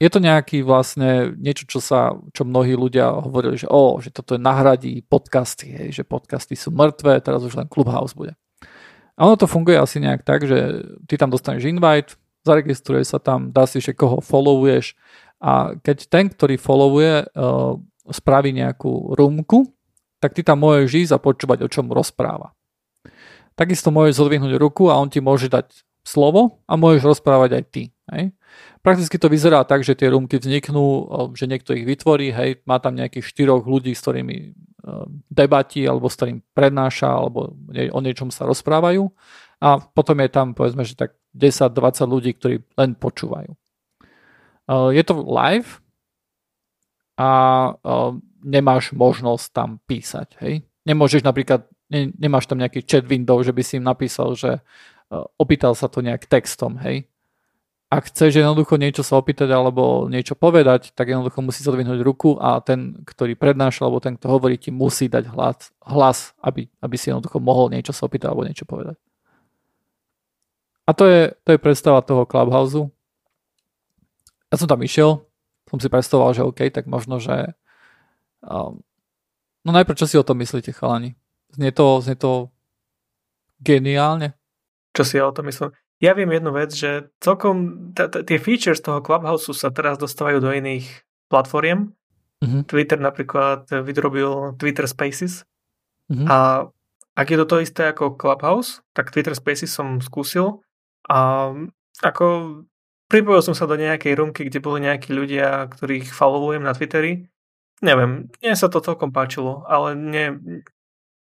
je 0.00 0.08
to 0.08 0.16
nejaký 0.16 0.64
vlastne 0.64 1.36
niečo, 1.36 1.68
čo 1.68 1.78
sa, 1.78 2.16
čo 2.32 2.48
mnohí 2.48 2.72
ľudia 2.72 3.20
hovorili, 3.20 3.60
že 3.60 3.68
o, 3.68 4.00
že 4.00 4.08
toto 4.08 4.34
je 4.34 4.40
nahradí 4.40 5.04
podcasty, 5.04 5.68
hej, 5.70 6.02
že 6.02 6.08
podcasty 6.08 6.56
sú 6.56 6.72
mŕtve, 6.72 7.20
teraz 7.20 7.44
už 7.44 7.52
len 7.60 7.68
Clubhouse 7.68 8.16
bude. 8.16 8.32
A 9.20 9.28
ono 9.28 9.36
to 9.36 9.44
funguje 9.44 9.76
asi 9.76 10.00
nejak 10.00 10.24
tak, 10.24 10.48
že 10.48 10.88
ty 11.04 11.20
tam 11.20 11.28
dostaneš 11.28 11.68
invite, 11.68 12.16
zaregistruje 12.48 13.04
sa 13.04 13.20
tam, 13.20 13.52
dá 13.52 13.68
si, 13.68 13.84
že 13.84 13.92
koho 13.92 14.24
followuješ 14.24 14.96
a 15.40 15.76
keď 15.76 16.08
ten, 16.08 16.32
ktorý 16.32 16.56
followuje, 16.56 17.28
uh, 17.36 17.76
spraví 18.10 18.54
nejakú 18.54 19.14
rumku, 19.16 19.70
tak 20.20 20.36
ty 20.36 20.44
tam 20.44 20.62
môžeš 20.62 21.08
ísť 21.08 21.12
a 21.16 21.22
počúvať, 21.22 21.64
o 21.64 21.72
čom 21.72 21.88
rozpráva. 21.88 22.52
Takisto 23.56 23.88
môžeš 23.90 24.20
zodvihnúť 24.20 24.56
ruku 24.60 24.92
a 24.92 25.00
on 25.00 25.08
ti 25.08 25.18
môže 25.18 25.48
dať 25.48 25.84
slovo 26.04 26.60
a 26.68 26.76
môžeš 26.76 27.16
rozprávať 27.16 27.50
aj 27.60 27.64
ty. 27.72 27.82
Hej. 28.12 28.32
Prakticky 28.80 29.16
to 29.20 29.28
vyzerá 29.28 29.62
tak, 29.68 29.84
že 29.84 29.92
tie 29.92 30.08
rumky 30.08 30.40
vzniknú, 30.40 31.12
že 31.36 31.44
niekto 31.44 31.76
ich 31.76 31.84
vytvorí, 31.84 32.32
hej, 32.32 32.64
má 32.64 32.80
tam 32.80 32.96
nejakých 32.96 33.28
štyroch 33.28 33.68
ľudí, 33.68 33.92
s 33.92 34.00
ktorými 34.00 34.36
e, 34.40 34.50
debatí, 35.28 35.84
alebo 35.84 36.08
s 36.08 36.16
ktorým 36.16 36.40
prednáša, 36.56 37.06
alebo 37.06 37.52
o 37.70 38.00
niečom 38.00 38.32
sa 38.32 38.48
rozprávajú 38.48 39.12
a 39.60 39.76
potom 39.76 40.16
je 40.24 40.30
tam 40.32 40.56
povedzme, 40.56 40.88
že 40.88 40.96
tak 40.96 41.20
10-20 41.36 42.08
ľudí, 42.08 42.30
ktorí 42.40 42.56
len 42.80 42.96
počúvajú. 42.96 43.52
E, 43.52 43.58
je 44.96 45.02
to 45.04 45.14
live, 45.20 45.84
a 47.20 47.26
nemáš 48.40 48.96
možnosť 48.96 49.46
tam 49.52 49.70
písať. 49.84 50.40
Hej? 50.40 50.64
Nemôžeš 50.88 51.20
napríklad, 51.20 51.68
ne, 51.92 52.08
nemáš 52.16 52.48
tam 52.48 52.56
nejaký 52.56 52.80
chat 52.88 53.04
window, 53.04 53.36
že 53.44 53.52
by 53.52 53.60
si 53.60 53.76
im 53.76 53.84
napísal, 53.84 54.32
že 54.32 54.64
uh, 54.64 55.24
opýtal 55.36 55.76
sa 55.76 55.92
to 55.92 56.00
nejak 56.00 56.24
textom. 56.24 56.80
Hej? 56.80 57.04
Ak 57.92 58.08
chceš 58.08 58.40
jednoducho 58.40 58.80
niečo 58.80 59.04
sa 59.04 59.18
opýtať 59.20 59.50
alebo 59.52 60.06
niečo 60.08 60.38
povedať, 60.38 60.96
tak 60.96 61.10
jednoducho 61.10 61.42
musí 61.44 61.60
zadvihnúť 61.60 62.00
ruku 62.00 62.38
a 62.40 62.62
ten, 62.64 63.02
ktorý 63.04 63.36
prednáša 63.36 63.84
alebo 63.84 64.00
ten, 64.00 64.16
kto 64.16 64.30
hovorí, 64.30 64.56
ti 64.56 64.70
musí 64.72 65.10
dať 65.10 65.26
hlas, 65.34 65.74
hlas 65.84 66.32
aby, 66.40 66.70
aby 66.80 66.96
si 66.96 67.10
jednoducho 67.10 67.42
mohol 67.42 67.68
niečo 67.68 67.92
sa 67.92 68.06
opýtať 68.08 68.30
alebo 68.30 68.46
niečo 68.46 68.64
povedať. 68.64 68.96
A 70.88 70.94
to 70.96 71.04
je, 71.04 71.34
to 71.44 71.54
je 71.54 71.60
predstava 71.60 72.00
toho 72.00 72.24
Clubhouse. 72.24 72.88
Ja 74.50 74.56
som 74.58 74.66
tam 74.66 74.82
išiel, 74.82 75.22
som 75.70 75.78
si 75.78 75.86
predstavoval, 75.86 76.34
že 76.34 76.42
OK, 76.42 76.60
tak 76.74 76.90
možno, 76.90 77.22
že 77.22 77.54
um, 78.42 78.82
no 79.62 79.70
najprv, 79.70 79.94
čo 79.94 80.10
si 80.10 80.18
o 80.18 80.26
tom 80.26 80.42
myslíte, 80.42 80.74
chalani? 80.74 81.14
Znie 81.54 81.70
to, 81.70 82.02
znie 82.02 82.18
to 82.18 82.50
geniálne? 83.62 84.34
Čo 84.90 85.02
si 85.06 85.14
ja 85.22 85.30
o 85.30 85.34
tom 85.34 85.46
myslím? 85.46 85.70
Ja 86.02 86.16
viem 86.16 86.32
jednu 86.32 86.50
vec, 86.50 86.74
že 86.74 87.12
celkom 87.20 87.90
t- 87.94 88.08
t- 88.08 88.24
tie 88.24 88.38
features 88.40 88.82
toho 88.82 89.04
Clubhouse 89.04 89.46
sa 89.52 89.70
teraz 89.70 90.00
dostávajú 90.00 90.42
do 90.42 90.50
iných 90.50 90.88
platformiem. 91.30 91.92
Uh-huh. 92.40 92.64
Twitter 92.64 92.96
napríklad 92.96 93.68
vydrobil 93.84 94.56
Twitter 94.56 94.88
Spaces 94.88 95.44
uh-huh. 96.08 96.24
a 96.24 96.36
ak 97.12 97.26
je 97.28 97.36
to 97.36 97.46
to 97.46 97.56
isté 97.60 97.92
ako 97.92 98.16
Clubhouse, 98.16 98.80
tak 98.96 99.12
Twitter 99.12 99.36
Spaces 99.36 99.68
som 99.68 100.00
skúsil 100.00 100.64
a 101.04 101.52
ako 102.00 102.24
Pripojil 103.10 103.42
som 103.42 103.58
sa 103.58 103.66
do 103.66 103.74
nejakej 103.74 104.14
rumky, 104.14 104.46
kde 104.46 104.62
boli 104.62 104.86
nejakí 104.86 105.10
ľudia, 105.10 105.66
ktorých 105.66 106.14
followujem 106.14 106.62
na 106.62 106.70
Twitteri. 106.70 107.26
Neviem, 107.82 108.30
mne 108.30 108.54
sa 108.54 108.70
to 108.70 108.78
celkom 108.78 109.10
páčilo, 109.10 109.66
ale 109.66 109.98
ne, 109.98 110.38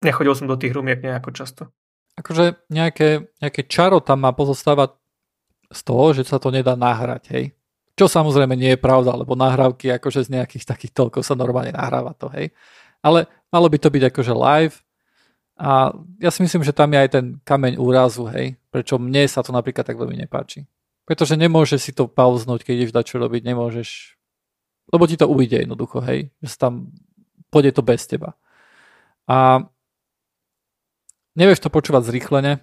nechodil 0.05 0.37
som 0.37 0.45
do 0.45 0.61
tých 0.61 0.77
rumiek 0.77 1.01
nejako 1.01 1.33
často. 1.33 1.73
Akože 2.21 2.61
nejaké, 2.69 3.33
nejaké 3.41 3.65
čaro 3.71 4.05
tam 4.05 4.21
má 4.27 4.37
pozostávať 4.37 5.01
z 5.73 5.81
toho, 5.81 6.13
že 6.13 6.29
sa 6.29 6.37
to 6.37 6.53
nedá 6.53 6.77
nahrať, 6.77 7.25
hej. 7.33 7.45
Čo 7.97 8.11
samozrejme 8.11 8.53
nie 8.53 8.77
je 8.77 8.85
pravda, 8.85 9.17
lebo 9.17 9.33
nahrávky 9.39 9.89
akože 9.97 10.29
z 10.29 10.35
nejakých 10.37 10.69
takých 10.69 10.93
toľkov 10.93 11.25
sa 11.25 11.39
normálne 11.39 11.73
nahráva 11.73 12.13
to, 12.13 12.29
hej. 12.37 12.53
Ale 13.01 13.31
malo 13.49 13.71
by 13.71 13.79
to 13.81 13.89
byť 13.89 14.03
akože 14.13 14.35
live 14.37 14.77
a 15.57 15.95
ja 16.21 16.31
si 16.35 16.45
myslím, 16.45 16.67
že 16.67 16.77
tam 16.77 16.93
je 16.93 16.99
aj 17.01 17.11
ten 17.17 17.27
kameň 17.49 17.81
úrazu, 17.81 18.29
hej. 18.29 18.61
Prečo 18.69 19.01
mne 19.01 19.25
sa 19.25 19.41
to 19.41 19.57
napríklad 19.57 19.89
tak 19.89 19.97
veľmi 19.97 20.21
nepáči. 20.21 20.69
Pretože 21.09 21.41
nemôžeš 21.41 21.81
si 21.81 21.93
to 21.97 22.05
pauznúť, 22.05 22.69
keď 22.69 22.75
ideš 22.85 22.93
dať 22.93 23.17
robiť, 23.17 23.49
nemôžeš. 23.49 24.21
Lebo 24.93 25.09
ti 25.09 25.17
to 25.17 25.25
ujde 25.25 25.65
jednoducho, 25.65 26.05
hej. 26.05 26.29
Že 26.45 26.55
tam 26.61 26.73
pôjde 27.49 27.73
to 27.73 27.81
bez 27.81 28.05
teba. 28.05 28.37
A 29.25 29.65
nevieš 31.33 31.65
to 31.65 31.73
počúvať 31.73 32.13
zrýchlene, 32.13 32.61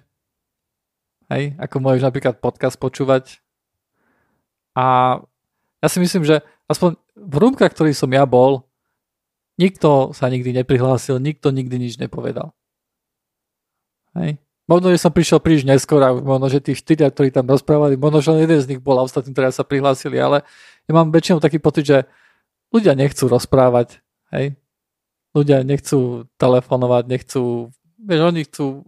hej, 1.26 1.58
ako 1.58 1.82
môžeš 1.82 2.06
napríklad 2.06 2.38
podcast 2.38 2.78
počúvať. 2.78 3.42
A 4.78 5.18
Ja 5.84 5.88
si 5.92 6.02
myslím, 6.02 6.24
že 6.24 6.42
aspoň 6.66 6.96
v 7.14 7.36
rúmkach, 7.38 7.72
ktorý 7.72 7.92
som 7.92 8.10
ja 8.12 8.24
bol, 8.24 8.66
nikto 9.60 10.10
sa 10.16 10.26
nikdy 10.26 10.50
neprihlásil, 10.50 11.20
nikto 11.20 11.52
nikdy 11.52 11.78
nič 11.78 12.00
nepovedal. 12.00 12.56
Hej. 14.16 14.40
Možno, 14.66 14.90
že 14.90 14.98
som 14.98 15.14
prišiel 15.14 15.38
príliš 15.38 15.62
neskôr 15.62 16.02
a 16.02 16.10
možno, 16.10 16.50
že 16.50 16.58
tí 16.58 16.74
štyria, 16.74 17.06
ktorí 17.06 17.30
tam 17.30 17.46
rozprávali, 17.46 17.94
možno, 17.94 18.18
že 18.18 18.34
jeden 18.34 18.58
z 18.58 18.74
nich 18.74 18.82
bol 18.82 18.98
a 18.98 19.06
ostatní 19.06 19.30
teraz 19.30 19.54
sa 19.54 19.62
prihlásili, 19.62 20.18
ale 20.18 20.42
ja 20.90 20.92
mám 20.92 21.14
väčšinou 21.14 21.38
taký 21.38 21.62
pocit, 21.62 21.86
že 21.86 21.98
ľudia 22.74 22.98
nechcú 22.98 23.30
rozprávať, 23.30 24.02
hej. 24.34 24.58
Ľudia 25.38 25.62
nechcú 25.62 26.26
telefonovať, 26.34 27.04
nechcú, 27.06 27.70
vieš, 27.94 28.20
oni 28.26 28.42
chcú, 28.42 28.82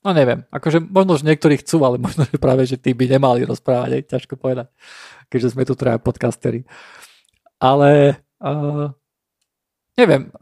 no 0.00 0.10
neviem, 0.16 0.48
akože 0.48 0.80
možno, 0.88 1.20
že 1.20 1.28
niektorí 1.28 1.60
chcú, 1.60 1.84
ale 1.84 2.00
možno, 2.06 2.24
že 2.24 2.40
práve, 2.40 2.64
že 2.64 2.80
tí 2.80 2.96
by 2.96 3.20
nemali 3.20 3.44
rozprávať, 3.44 4.00
hej, 4.00 4.02
ťažko 4.08 4.40
povedať, 4.40 4.72
keďže 5.28 5.52
sme 5.52 5.68
tu 5.68 5.76
traja 5.76 6.00
podcasteri. 6.00 6.64
Ale 7.60 8.16
uh, 8.40 8.88
neviem, 10.00 10.32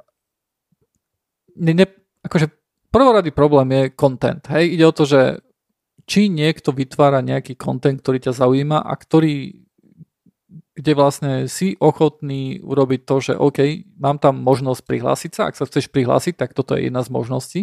ne, 1.59 1.73
ne, 1.75 1.87
akože 2.23 2.58
prvoradý 2.93 3.31
problém 3.31 3.69
je 3.73 3.83
content. 3.95 4.43
Hej? 4.53 4.79
Ide 4.79 4.85
o 4.89 4.97
to, 4.97 5.05
že 5.05 5.21
či 6.09 6.33
niekto 6.33 6.73
vytvára 6.73 7.21
nejaký 7.21 7.61
content, 7.61 8.01
ktorý 8.01 8.19
ťa 8.25 8.33
zaujíma 8.33 8.81
a 8.81 8.93
ktorý 8.97 9.69
kde 10.79 10.95
vlastne 10.95 11.33
si 11.51 11.75
ochotný 11.83 12.63
urobiť 12.63 13.01
to, 13.03 13.17
že 13.19 13.35
OK, 13.35 13.83
mám 13.99 14.23
tam 14.23 14.39
možnosť 14.47 14.87
prihlásiť 14.87 15.31
sa, 15.35 15.51
ak 15.51 15.59
sa 15.59 15.67
chceš 15.67 15.91
prihlásiť, 15.91 16.39
tak 16.39 16.55
toto 16.55 16.79
je 16.79 16.87
jedna 16.87 17.03
z 17.03 17.11
možností. 17.11 17.63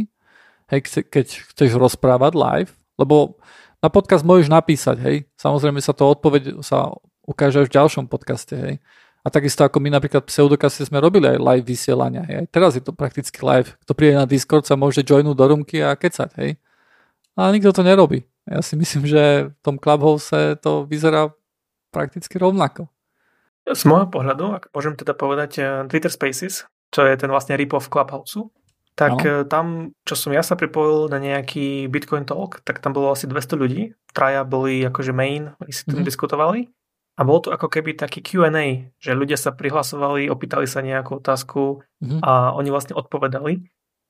Hej, 0.67 1.07
keď 1.07 1.25
chceš 1.55 1.79
rozprávať 1.79 2.35
live, 2.35 2.71
lebo 2.99 3.39
na 3.79 3.87
podcast 3.87 4.27
môžeš 4.27 4.51
napísať, 4.51 4.97
hej, 4.99 5.17
samozrejme 5.39 5.79
sa 5.79 5.95
to 5.95 6.11
odpoveď 6.11 6.59
sa 6.59 6.91
ukáže 7.23 7.63
v 7.63 7.71
ďalšom 7.71 8.11
podcaste, 8.11 8.55
hej. 8.59 8.75
A 9.25 9.33
takisto 9.33 9.65
ako 9.65 9.81
my 9.81 9.89
napríklad 9.89 10.21
v 10.21 10.29
Pseudokase 10.29 10.85
sme 10.85 11.01
robili 11.01 11.25
aj 11.25 11.41
live 11.41 11.65
vysielania. 11.65 12.21
Hej. 12.29 12.45
Aj 12.45 12.47
teraz 12.53 12.71
je 12.77 12.83
to 12.85 12.93
prakticky 12.93 13.41
live. 13.41 13.73
Kto 13.81 13.97
príde 13.97 14.21
na 14.21 14.29
Discord 14.29 14.69
sa 14.69 14.77
môže 14.77 15.01
joinúť 15.01 15.33
do 15.33 15.45
rumky 15.49 15.81
a 15.81 15.97
kecať. 15.97 16.29
Hej. 16.37 16.61
Ale 17.33 17.49
nikto 17.57 17.73
to 17.73 17.81
nerobí. 17.81 18.29
Ja 18.45 18.61
si 18.61 18.77
myslím, 18.77 19.09
že 19.09 19.49
v 19.49 19.59
tom 19.65 19.81
Clubhouse 19.81 20.29
to 20.61 20.85
vyzerá 20.85 21.33
prakticky 21.89 22.37
rovnako. 22.37 22.85
Z 23.65 23.89
môjho 23.89 24.05
pohľadu, 24.13 24.61
ak 24.61 24.63
môžem 24.69 24.93
teda 24.93 25.17
povedať 25.17 25.51
eh, 25.57 25.65
Twitter 25.89 26.13
Spaces, 26.13 26.69
čo 26.93 27.01
je 27.01 27.17
ten 27.17 27.33
vlastne 27.33 27.57
rip-off 27.57 27.89
Clubhouse, 27.89 28.37
tak 28.95 29.25
no. 29.25 29.43
tam, 29.43 29.91
čo 30.07 30.15
som 30.15 30.31
ja 30.31 30.39
sa 30.39 30.55
pripojil 30.55 31.11
na 31.11 31.19
nejaký 31.19 31.91
Bitcoin 31.91 32.23
Talk, 32.23 32.63
tak 32.63 32.79
tam 32.79 32.95
bolo 32.95 33.11
asi 33.11 33.27
200 33.27 33.59
ľudí. 33.59 33.91
Traja 34.15 34.47
boli 34.47 34.87
akože 34.87 35.11
main, 35.11 35.51
oni 35.59 35.73
si 35.75 35.83
tam 35.83 35.99
mm-hmm. 35.99 36.07
diskutovali. 36.07 36.71
A 37.15 37.23
bol 37.23 37.39
to 37.39 37.55
ako 37.55 37.71
keby 37.71 37.95
taký 37.95 38.19
Q&A, 38.19 38.91
že 38.99 39.15
ľudia 39.15 39.39
sa 39.39 39.55
prihlasovali, 39.55 40.27
opýtali 40.27 40.67
sa 40.67 40.83
nejakú 40.83 41.23
otázku 41.23 41.79
mm-hmm. 42.03 42.19
a 42.19 42.51
oni 42.51 42.69
vlastne 42.69 42.91
odpovedali. 42.91 43.63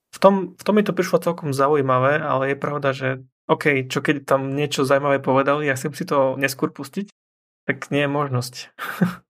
V 0.09 0.17
tom, 0.17 0.57
v 0.57 0.63
tom 0.65 0.73
mi 0.73 0.81
to 0.81 0.95
prišlo 0.95 1.21
celkom 1.21 1.53
zaujímavé, 1.53 2.17
ale 2.17 2.55
je 2.55 2.57
pravda, 2.57 2.89
že 2.97 3.21
OK, 3.45 3.85
čo 3.85 4.01
keď 4.01 4.25
tam 4.25 4.57
niečo 4.57 4.81
zaujímavé 4.87 5.21
povedali, 5.21 5.69
ja 5.69 5.77
chcem 5.77 5.93
si 5.93 6.01
to 6.01 6.33
neskôr 6.33 6.73
pustiť, 6.73 7.13
tak 7.69 7.93
nie 7.93 8.05
je 8.05 8.09
možnosť. 8.09 8.53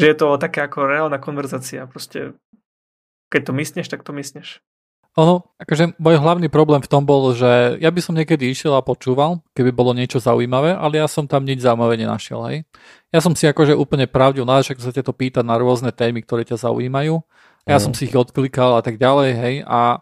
že 0.00 0.06
je 0.08 0.16
to 0.16 0.40
také 0.40 0.64
ako 0.64 0.88
reálna 0.88 1.20
konverzácia. 1.20 1.84
Proste, 1.84 2.32
keď 3.28 3.50
to 3.50 3.52
mysneš, 3.52 3.86
tak 3.92 4.00
to 4.00 4.16
mysneš. 4.16 4.64
Ono, 5.18 5.42
akože 5.58 5.98
môj 5.98 6.22
hlavný 6.22 6.46
problém 6.46 6.78
v 6.78 6.86
tom 6.86 7.02
bol, 7.02 7.34
že 7.34 7.82
ja 7.82 7.90
by 7.90 7.98
som 7.98 8.14
niekedy 8.14 8.46
išiel 8.46 8.78
a 8.78 8.86
počúval, 8.86 9.42
keby 9.58 9.74
bolo 9.74 9.90
niečo 9.90 10.22
zaujímavé, 10.22 10.70
ale 10.70 11.02
ja 11.02 11.10
som 11.10 11.26
tam 11.26 11.42
nič 11.42 11.66
zaujímavé 11.66 11.98
nenašiel, 11.98 12.38
hej. 12.46 12.62
Ja 13.10 13.18
som 13.18 13.34
si 13.34 13.50
akože 13.50 13.74
úplne 13.74 14.06
pravdil, 14.06 14.46
na 14.46 14.62
že 14.62 14.78
sa 14.78 14.94
to 14.94 15.10
pýtať 15.10 15.42
na 15.42 15.58
rôzne 15.58 15.90
témy, 15.90 16.22
ktoré 16.22 16.46
ťa 16.46 16.62
zaujímajú. 16.62 17.26
Ja 17.66 17.76
mm. 17.76 17.82
som 17.82 17.92
si 17.92 18.06
ich 18.06 18.14
odklikal 18.14 18.78
a 18.78 18.82
tak 18.86 19.02
ďalej, 19.02 19.30
hej, 19.34 19.54
a 19.66 19.98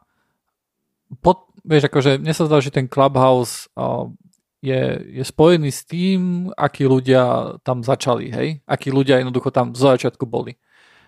pod, 1.24 1.48
vieš, 1.64 1.88
akože 1.88 2.20
mne 2.20 2.34
sa 2.36 2.44
zdá, 2.44 2.60
že 2.60 2.68
ten 2.68 2.84
Clubhouse 2.84 3.72
uh, 3.80 4.12
je, 4.60 5.08
je 5.08 5.24
spojený 5.24 5.72
s 5.72 5.88
tým, 5.88 6.52
akí 6.52 6.84
ľudia 6.84 7.56
tam 7.64 7.80
začali, 7.80 8.28
hej, 8.28 8.48
akí 8.68 8.92
ľudia 8.92 9.24
jednoducho 9.24 9.48
tam 9.56 9.72
zo 9.72 9.88
začiatku 9.88 10.28
boli. 10.28 10.60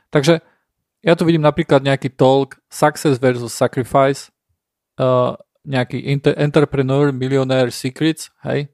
Takže 0.08 0.40
ja 1.00 1.16
tu 1.16 1.24
vidím 1.24 1.44
napríklad 1.44 1.80
nejaký 1.80 2.12
talk 2.12 2.60
Success 2.68 3.16
versus 3.16 3.56
Sacrifice, 3.56 4.28
uh, 5.00 5.36
nejaký 5.64 6.00
inter- 6.00 6.36
Entrepreneur 6.36 7.12
Millionaire 7.12 7.72
Secrets, 7.72 8.32
hej. 8.44 8.68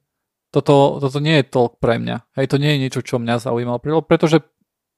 Toto, 0.55 1.03
toto 1.03 1.19
nie 1.21 1.43
je 1.43 1.51
talk 1.51 1.83
pre 1.83 2.01
mňa. 2.01 2.33
Hej, 2.39 2.47
to 2.49 2.57
nie 2.57 2.71
je 2.75 2.83
niečo, 2.89 3.01
čo 3.05 3.21
mňa 3.21 3.45
zaujímalo. 3.45 3.83
Pretože, 3.83 4.41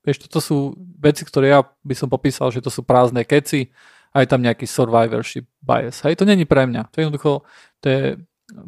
vieš, 0.07 0.29
toto 0.29 0.39
sú 0.39 0.77
veci, 1.01 1.27
ktoré 1.27 1.51
ja 1.51 1.65
by 1.65 1.95
som 1.99 2.07
popísal, 2.07 2.55
že 2.55 2.63
to 2.63 2.71
sú 2.71 2.87
prázdne 2.87 3.27
keci 3.27 3.73
a 4.15 4.23
je 4.23 4.29
tam 4.31 4.45
nejaký 4.45 4.69
survivorship 4.69 5.51
bias. 5.59 6.05
Hej, 6.07 6.23
to 6.23 6.29
není 6.29 6.47
pre 6.47 6.69
mňa. 6.69 6.93
To 6.93 6.95
je 6.95 7.03
jednoducho, 7.03 7.33
to 7.83 7.87
je, 7.91 8.01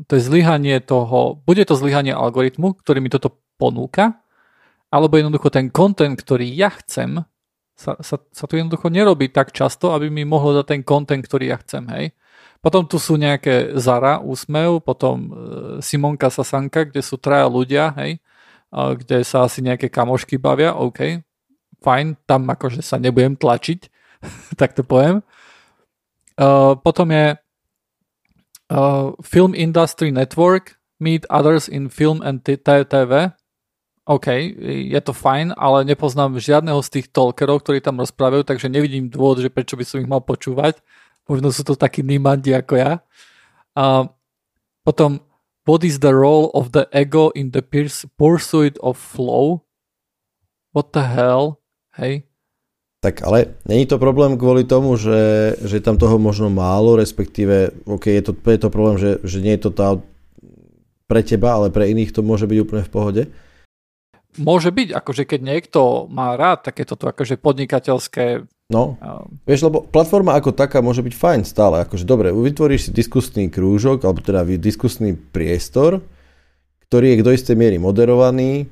to 0.09 0.13
je 0.19 0.23
zlyhanie 0.25 0.83
toho, 0.83 1.39
bude 1.47 1.63
to 1.63 1.79
zlyhanie 1.79 2.11
algoritmu, 2.11 2.83
ktorý 2.83 2.99
mi 2.99 3.13
toto 3.13 3.39
ponúka, 3.61 4.19
alebo 4.91 5.15
jednoducho 5.15 5.53
ten 5.53 5.71
content, 5.71 6.19
ktorý 6.19 6.49
ja 6.51 6.75
chcem, 6.75 7.23
sa, 7.81 7.97
sa, 8.05 8.21
sa 8.21 8.45
to 8.45 8.61
jednoducho 8.61 8.93
nerobí 8.93 9.33
tak 9.33 9.57
často, 9.57 9.97
aby 9.97 10.13
mi 10.13 10.29
mohlo 10.29 10.61
dať 10.61 10.67
ten 10.69 10.83
content, 10.85 11.25
ktorý 11.25 11.49
ja 11.49 11.59
chcem, 11.65 11.89
hej. 11.97 12.13
Potom 12.61 12.85
tu 12.85 13.01
sú 13.01 13.17
nejaké 13.17 13.73
Zara, 13.81 14.21
Úsmev, 14.21 14.85
potom 14.85 15.17
e, 15.17 15.29
Simonka 15.81 16.29
Sasanka, 16.29 16.85
kde 16.85 17.01
sú 17.01 17.17
traja 17.17 17.49
ľudia, 17.49 17.97
hej, 17.97 18.21
kde 18.71 19.25
sa 19.25 19.49
asi 19.49 19.65
nejaké 19.65 19.89
kamošky 19.89 20.37
bavia, 20.37 20.77
OK, 20.77 21.25
fajn, 21.81 22.21
tam 22.29 22.47
akože 22.53 22.85
sa 22.85 23.01
nebudem 23.01 23.35
tlačiť, 23.35 23.81
tak 24.61 24.77
to 24.77 24.85
poviem. 24.85 25.25
Uh, 26.41 26.73
potom 26.79 27.11
je 27.13 27.37
uh, 27.37 29.13
Film 29.21 29.53
Industry 29.53 30.09
Network, 30.13 30.81
Meet 31.01 31.27
Others 31.33 31.69
in 31.69 31.89
Film 31.89 32.21
and 32.21 32.45
TV, 32.45 33.33
OK, 34.11 34.27
je 34.91 35.01
to 35.07 35.15
fajn, 35.15 35.55
ale 35.55 35.87
nepoznám 35.87 36.43
žiadneho 36.43 36.83
z 36.83 36.99
tých 36.99 37.07
talkerov, 37.15 37.63
ktorí 37.63 37.79
tam 37.79 38.03
rozprávajú, 38.03 38.43
takže 38.43 38.67
nevidím 38.67 39.07
dôvod, 39.07 39.39
že 39.39 39.55
prečo 39.55 39.79
by 39.79 39.87
som 39.87 40.03
ich 40.03 40.11
mal 40.11 40.19
počúvať. 40.19 40.83
Možno 41.31 41.55
sú 41.55 41.63
to 41.63 41.79
takí 41.79 42.03
nimandi 42.03 42.51
ako 42.51 42.75
ja. 42.75 42.93
A 43.79 44.11
potom, 44.83 45.23
what 45.63 45.87
is 45.87 46.03
the 46.03 46.11
role 46.11 46.51
of 46.59 46.75
the 46.75 46.91
ego 46.91 47.31
in 47.39 47.55
the 47.55 47.63
pursuit 48.19 48.75
of 48.83 48.99
flow? 48.99 49.63
What 50.75 50.91
the 50.91 51.07
hell? 51.07 51.63
Hej. 51.95 52.27
Tak 53.07 53.23
ale 53.23 53.55
není 53.63 53.87
to 53.87 54.03
problém 54.03 54.35
kvôli 54.35 54.67
tomu, 54.67 54.99
že, 54.99 55.55
že 55.63 55.79
tam 55.79 55.95
toho 55.97 56.19
možno 56.19 56.51
málo, 56.51 56.99
respektíve, 56.99 57.71
OK, 57.87 58.11
je 58.11 58.23
to, 58.27 58.33
je 58.35 58.59
to 58.59 58.69
problém, 58.75 58.99
že, 58.99 59.23
že 59.23 59.39
nie 59.39 59.55
je 59.55 59.63
to 59.65 59.71
tá 59.71 59.89
pre 61.07 61.23
teba, 61.23 61.55
ale 61.63 61.71
pre 61.71 61.87
iných 61.95 62.11
to 62.11 62.27
môže 62.27 62.51
byť 62.51 62.59
úplne 62.59 62.83
v 62.83 62.93
pohode. 62.93 63.23
Môže 64.39 64.71
byť, 64.71 64.95
akože 64.95 65.27
keď 65.27 65.41
niekto 65.43 66.07
má 66.07 66.39
rád 66.39 66.71
takéto 66.71 66.95
akože 66.95 67.35
podnikateľské... 67.43 68.47
No, 68.71 68.95
vieš, 69.43 69.67
lebo 69.67 69.83
platforma 69.83 70.39
ako 70.39 70.55
taká 70.55 70.79
môže 70.79 71.03
byť 71.03 71.15
fajn 71.19 71.41
stále, 71.43 71.83
akože 71.83 72.07
dobre, 72.07 72.31
vytvoríš 72.31 72.87
si 72.87 72.91
diskusný 72.95 73.51
krúžok, 73.51 74.07
alebo 74.07 74.23
teda 74.23 74.47
diskusný 74.47 75.19
priestor, 75.19 76.07
ktorý 76.87 77.19
je 77.19 77.27
do 77.27 77.35
istej 77.35 77.59
miery 77.59 77.83
moderovaný, 77.83 78.71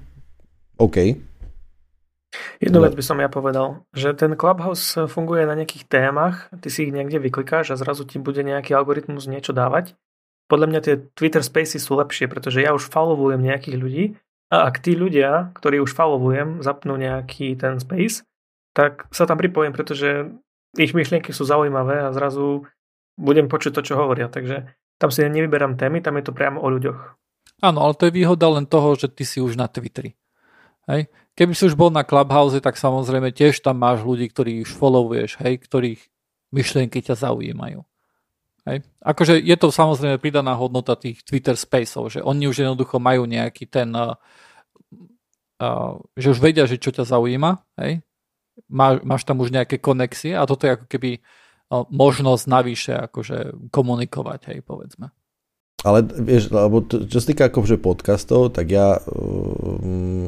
OK. 0.78 1.18
Jednu 2.62 2.78
vec 2.78 2.94
by 2.94 3.02
som 3.02 3.18
ja 3.18 3.26
povedal, 3.26 3.82
že 3.90 4.14
ten 4.14 4.38
Clubhouse 4.38 5.10
funguje 5.10 5.42
na 5.42 5.58
nejakých 5.58 5.90
témach, 5.90 6.46
ty 6.62 6.70
si 6.70 6.86
ich 6.86 6.94
niekde 6.94 7.18
vyklikáš 7.18 7.74
a 7.74 7.80
zrazu 7.80 8.06
ti 8.06 8.22
bude 8.22 8.46
nejaký 8.46 8.78
algoritmus 8.78 9.26
niečo 9.26 9.50
dávať. 9.50 9.98
Podľa 10.46 10.66
mňa 10.70 10.80
tie 10.86 10.94
Twitter 11.18 11.42
Spaces 11.42 11.82
sú 11.82 11.98
lepšie, 11.98 12.30
pretože 12.30 12.62
ja 12.62 12.70
už 12.70 12.86
followujem 12.86 13.42
nejakých 13.42 13.76
ľudí 13.76 14.04
a 14.48 14.64
ak 14.68 14.80
tí 14.80 14.96
ľudia, 14.96 15.52
ktorí 15.52 15.80
už 15.84 15.92
followujem, 15.92 16.64
zapnú 16.64 16.96
nejaký 16.96 17.56
ten 17.60 17.76
space, 17.76 18.24
tak 18.72 19.04
sa 19.12 19.28
tam 19.28 19.36
pripojím, 19.36 19.76
pretože 19.76 20.32
ich 20.76 20.96
myšlienky 20.96 21.32
sú 21.32 21.44
zaujímavé 21.44 22.00
a 22.04 22.14
zrazu 22.16 22.64
budem 23.18 23.50
počuť 23.50 23.72
to, 23.76 23.82
čo 23.84 24.00
hovoria. 24.00 24.32
Takže 24.32 24.72
tam 24.96 25.10
si 25.12 25.26
nevyberám 25.26 25.76
témy, 25.76 26.00
tam 26.00 26.16
je 26.16 26.24
to 26.24 26.32
priamo 26.32 26.62
o 26.64 26.68
ľuďoch. 26.72 27.00
Áno, 27.58 27.78
ale 27.82 27.98
to 27.98 28.06
je 28.06 28.16
výhoda 28.16 28.46
len 28.48 28.64
toho, 28.70 28.94
že 28.94 29.10
ty 29.10 29.26
si 29.26 29.42
už 29.42 29.58
na 29.58 29.66
Twitteri. 29.66 30.14
Hej. 30.86 31.10
Keby 31.34 31.52
si 31.52 31.68
už 31.68 31.74
bol 31.76 31.90
na 31.90 32.06
Clubhouse, 32.06 32.58
tak 32.62 32.78
samozrejme 32.78 33.34
tiež 33.34 33.60
tam 33.60 33.82
máš 33.82 34.02
ľudí, 34.02 34.30
ktorých 34.30 34.64
už 34.64 34.70
followuješ, 34.74 35.30
hej, 35.42 35.60
ktorých 35.60 36.00
myšlienky 36.54 37.04
ťa 37.04 37.18
zaujímajú. 37.18 37.84
Hej. 38.68 38.84
Akože 39.00 39.40
je 39.40 39.56
to 39.56 39.72
samozrejme 39.72 40.20
pridaná 40.20 40.52
hodnota 40.52 40.92
tých 40.92 41.24
Twitter 41.24 41.56
Spaceov, 41.56 42.12
že 42.12 42.20
oni 42.20 42.44
už 42.44 42.68
jednoducho 42.68 43.00
majú 43.00 43.24
nejaký 43.24 43.64
ten, 43.64 43.88
uh, 43.96 44.12
uh, 45.56 45.96
že 46.20 46.36
už 46.36 46.38
vedia, 46.44 46.68
že 46.68 46.76
čo 46.76 46.92
ťa 46.92 47.08
zaujíma, 47.08 47.64
hej. 47.80 48.04
Má, 48.68 48.98
máš 49.06 49.22
tam 49.24 49.38
už 49.40 49.54
nejaké 49.54 49.78
konexie 49.80 50.34
a 50.34 50.44
toto 50.44 50.68
je 50.68 50.76
ako 50.76 50.86
keby 50.90 51.16
uh, 51.16 51.88
možnosť 51.88 52.44
navyše 52.44 52.92
akože 53.08 53.70
komunikovať, 53.72 54.40
hej, 54.52 54.58
povedzme. 54.60 55.08
Ale 55.86 56.02
vieš, 56.02 56.50
alebo 56.50 56.82
to, 56.82 57.06
čo 57.06 57.22
sa 57.22 57.28
týka 57.30 57.44
akože 57.48 57.78
podcastov, 57.78 58.50
tak 58.50 58.68
ja 58.74 58.98
um, 59.08 60.26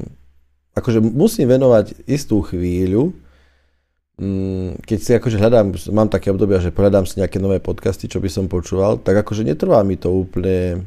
akože 0.79 1.03
musím 1.03 1.51
venovať 1.51 2.07
istú 2.07 2.41
chvíľu, 2.47 3.11
keď 4.85 4.99
si 5.01 5.11
akože 5.17 5.41
hľadám, 5.41 5.73
mám 5.97 6.13
také 6.13 6.29
obdobia, 6.29 6.61
že 6.61 6.69
hľadám 6.69 7.09
si 7.09 7.17
nejaké 7.25 7.41
nové 7.41 7.57
podcasty, 7.57 8.05
čo 8.05 8.21
by 8.21 8.29
som 8.29 8.53
počúval, 8.53 9.01
tak 9.01 9.17
akože 9.25 9.49
netrvá 9.49 9.81
mi 9.81 9.97
to 9.97 10.13
úplne 10.13 10.85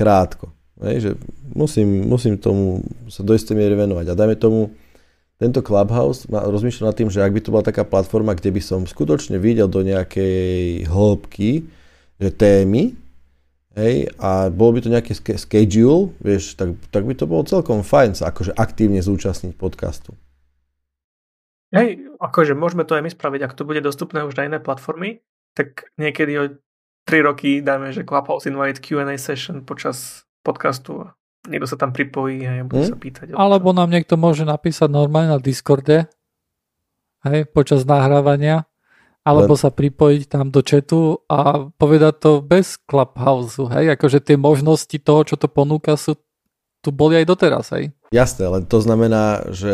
krátko. 0.00 0.48
Hej, 0.80 0.96
že 1.00 1.10
musím, 1.52 2.08
musím 2.08 2.40
tomu 2.40 2.80
sa 3.12 3.20
do 3.20 3.36
istej 3.36 3.52
miery 3.52 3.76
venovať. 3.76 4.10
A 4.10 4.18
dajme 4.18 4.36
tomu, 4.40 4.72
tento 5.36 5.60
Clubhouse, 5.60 6.24
rozmýšľam 6.30 6.88
nad 6.88 6.96
tým, 6.96 7.10
že 7.12 7.20
ak 7.20 7.36
by 7.36 7.40
to 7.44 7.52
bola 7.52 7.64
taká 7.66 7.84
platforma, 7.84 8.32
kde 8.32 8.48
by 8.48 8.62
som 8.64 8.80
skutočne 8.88 9.36
videl 9.36 9.68
do 9.68 9.84
nejakej 9.84 10.88
hĺbky, 10.88 11.68
že 12.16 12.30
témy, 12.32 12.96
hej, 13.76 14.08
a 14.16 14.48
bol 14.48 14.72
by 14.72 14.80
to 14.80 14.88
nejaký 14.88 15.12
schedule, 15.36 16.16
vieš, 16.22 16.56
tak, 16.56 16.78
tak 16.88 17.04
by 17.04 17.12
to 17.12 17.28
bolo 17.28 17.44
celkom 17.44 17.84
fajn 17.84 18.16
sa 18.16 18.32
akože 18.32 18.56
aktívne 18.56 19.04
zúčastniť 19.04 19.52
podcastu. 19.58 20.16
Hej, 21.74 21.90
akože 22.22 22.54
môžeme 22.54 22.86
to 22.86 22.94
aj 22.94 23.02
my 23.02 23.10
spraviť, 23.10 23.40
ak 23.42 23.56
to 23.58 23.66
bude 23.66 23.82
dostupné 23.82 24.22
už 24.22 24.38
na 24.38 24.46
iné 24.46 24.58
platformy, 24.62 25.26
tak 25.58 25.90
niekedy 25.98 26.32
o 26.38 26.44
3 27.04 27.26
roky 27.26 27.60
dáme, 27.60 27.90
že 27.90 28.06
Clubhouse 28.06 28.46
Invite 28.46 28.80
Q&A 28.80 29.18
session 29.18 29.66
počas 29.66 30.24
podcastu 30.46 31.04
a 31.04 31.06
niekto 31.50 31.68
sa 31.68 31.76
tam 31.76 31.92
pripojí 31.92 32.46
a 32.46 32.62
bude 32.64 32.86
hmm? 32.86 32.92
sa 32.94 32.96
pýtať. 32.96 33.24
Alebo 33.34 33.74
nám 33.74 33.90
niekto 33.90 34.14
môže 34.14 34.46
napísať 34.46 34.88
normálne 34.88 35.34
na 35.34 35.40
Discorde 35.42 36.08
hej, 37.26 37.50
počas 37.50 37.84
nahrávania 37.84 38.64
alebo 39.24 39.56
sa 39.56 39.72
pripojiť 39.72 40.28
tam 40.28 40.52
do 40.52 40.60
chatu 40.60 41.24
a 41.32 41.72
povedať 41.80 42.14
to 42.20 42.30
bez 42.44 42.76
Clubhouse, 42.84 43.56
hej, 43.56 43.96
akože 43.96 44.20
tie 44.20 44.36
možnosti 44.36 44.92
toho, 45.00 45.24
čo 45.24 45.40
to 45.40 45.48
ponúka, 45.48 45.96
sú 45.96 46.20
tu 46.84 46.92
boli 46.92 47.16
aj 47.16 47.24
doteraz, 47.24 47.72
hej. 47.72 47.88
Jasné, 48.12 48.44
len 48.44 48.68
to 48.68 48.78
znamená, 48.84 49.48
že 49.48 49.72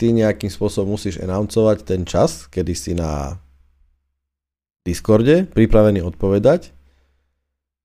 ty 0.00 0.16
nejakým 0.16 0.48
spôsobom 0.48 0.96
musíš 0.96 1.20
announcovať 1.20 1.84
ten 1.84 2.08
čas, 2.08 2.48
kedy 2.48 2.72
si 2.72 2.96
na 2.96 3.36
Discorde 4.88 5.44
pripravený 5.52 6.00
odpovedať. 6.00 6.72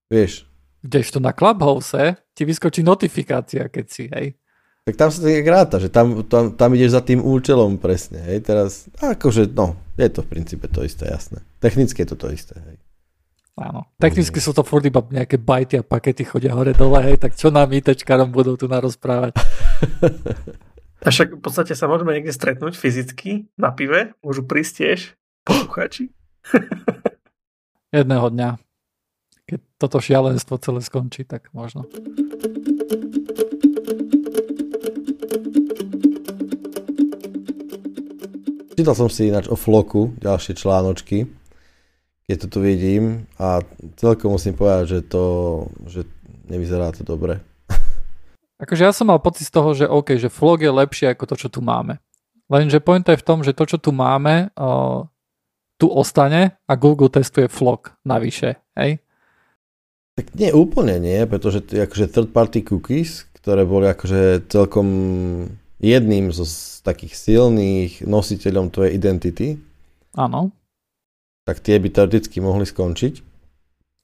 Vieš, 0.08 0.48
Kdežto 0.82 1.22
na 1.22 1.30
Clubhouse 1.30 2.18
ti 2.34 2.42
vyskočí 2.42 2.82
notifikácia, 2.82 3.70
keď 3.70 3.86
si, 3.86 4.10
hej. 4.10 4.34
Tak 4.82 4.98
tam 4.98 5.14
sa 5.14 5.22
tak 5.22 5.46
ráta, 5.46 5.78
že 5.78 5.94
tam, 5.94 6.26
tam, 6.26 6.58
tam 6.58 6.74
ideš 6.74 6.98
za 6.98 7.06
tým 7.06 7.22
účelom 7.22 7.78
presne, 7.78 8.18
hej. 8.26 8.42
Teraz, 8.42 8.90
akože, 8.98 9.54
no, 9.54 9.78
je 9.94 10.10
to 10.10 10.26
v 10.26 10.32
princípe 10.34 10.66
to 10.66 10.82
isté, 10.82 11.06
jasné. 11.06 11.46
Technicky 11.62 12.02
je 12.02 12.10
to 12.10 12.18
to 12.18 12.34
isté, 12.34 12.58
hej. 12.58 12.81
Áno. 13.62 13.86
Technicky 14.02 14.42
sú 14.42 14.58
to 14.58 14.66
furt 14.66 14.82
iba 14.90 15.06
nejaké 15.06 15.38
bajty 15.38 15.80
a 15.80 15.86
pakety 15.86 16.26
chodia 16.26 16.58
hore 16.58 16.74
dole, 16.74 16.98
hej, 17.06 17.22
tak 17.22 17.38
čo 17.38 17.54
nám 17.54 17.70
ITčkarom 17.70 18.34
budú 18.34 18.58
tu 18.58 18.66
narozprávať? 18.66 19.38
A 21.02 21.10
však 21.10 21.34
v 21.34 21.42
podstate 21.42 21.74
sa 21.74 21.90
môžeme 21.90 22.14
niekde 22.14 22.30
stretnúť 22.30 22.78
fyzicky 22.78 23.50
na 23.58 23.74
pive, 23.74 24.14
môžu 24.22 24.46
prísť 24.46 24.74
tiež 24.78 25.00
poslucháči. 25.42 26.14
Jedného 27.98 28.30
dňa 28.30 28.62
keď 29.52 29.60
toto 29.76 30.00
šialenstvo 30.00 30.56
celé 30.64 30.80
skončí, 30.80 31.28
tak 31.28 31.52
možno. 31.52 31.84
Čítal 38.80 38.96
som 38.96 39.12
si 39.12 39.28
ináč 39.28 39.52
o 39.52 39.60
Floku, 39.60 40.16
ďalšie 40.24 40.56
článočky, 40.56 41.28
keď 42.32 42.48
to 42.48 42.48
tu 42.48 42.60
vidím 42.64 43.28
a 43.36 43.60
celkom 44.00 44.40
musím 44.40 44.56
povedať, 44.56 44.88
že 44.88 45.00
to, 45.04 45.24
že 45.84 46.08
nevyzerá 46.48 46.96
to 46.96 47.04
dobre. 47.04 47.44
Akože 48.64 48.88
ja 48.88 48.96
som 48.96 49.12
mal 49.12 49.20
pocit 49.20 49.52
z 49.52 49.52
toho, 49.52 49.76
že 49.76 49.84
OK, 49.84 50.16
že 50.16 50.32
Flog 50.32 50.64
je 50.64 50.72
lepšie 50.72 51.12
ako 51.12 51.28
to, 51.28 51.36
čo 51.36 51.52
tu 51.52 51.60
máme. 51.60 52.00
Lenže 52.48 52.80
point 52.80 53.04
je 53.04 53.20
v 53.20 53.28
tom, 53.28 53.44
že 53.44 53.52
to, 53.52 53.68
čo 53.68 53.84
tu 53.84 53.92
máme, 53.92 54.48
uh, 54.56 55.04
tu 55.76 55.92
ostane 55.92 56.56
a 56.64 56.74
Google 56.80 57.12
testuje 57.12 57.52
Flog 57.52 57.92
navyše. 58.08 58.64
Hej? 58.80 59.04
Tak 60.16 60.32
nie 60.32 60.56
úplne 60.56 61.04
nie, 61.04 61.20
pretože 61.28 61.68
akože 61.68 62.16
third 62.16 62.32
party 62.32 62.64
cookies, 62.64 63.28
ktoré 63.44 63.68
boli 63.68 63.92
akože 63.92 64.48
celkom 64.48 64.88
jedným 65.84 66.32
zo 66.32 66.48
z 66.48 66.80
takých 66.88 67.20
silných 67.20 68.08
nositeľom 68.08 68.72
tvojej 68.72 68.96
identity. 68.96 69.60
Áno. 70.16 70.56
Tak 71.46 71.60
tie 71.60 71.82
by 71.82 71.90
teoreticky 71.90 72.38
mohli 72.38 72.70
skončiť. 72.70 73.14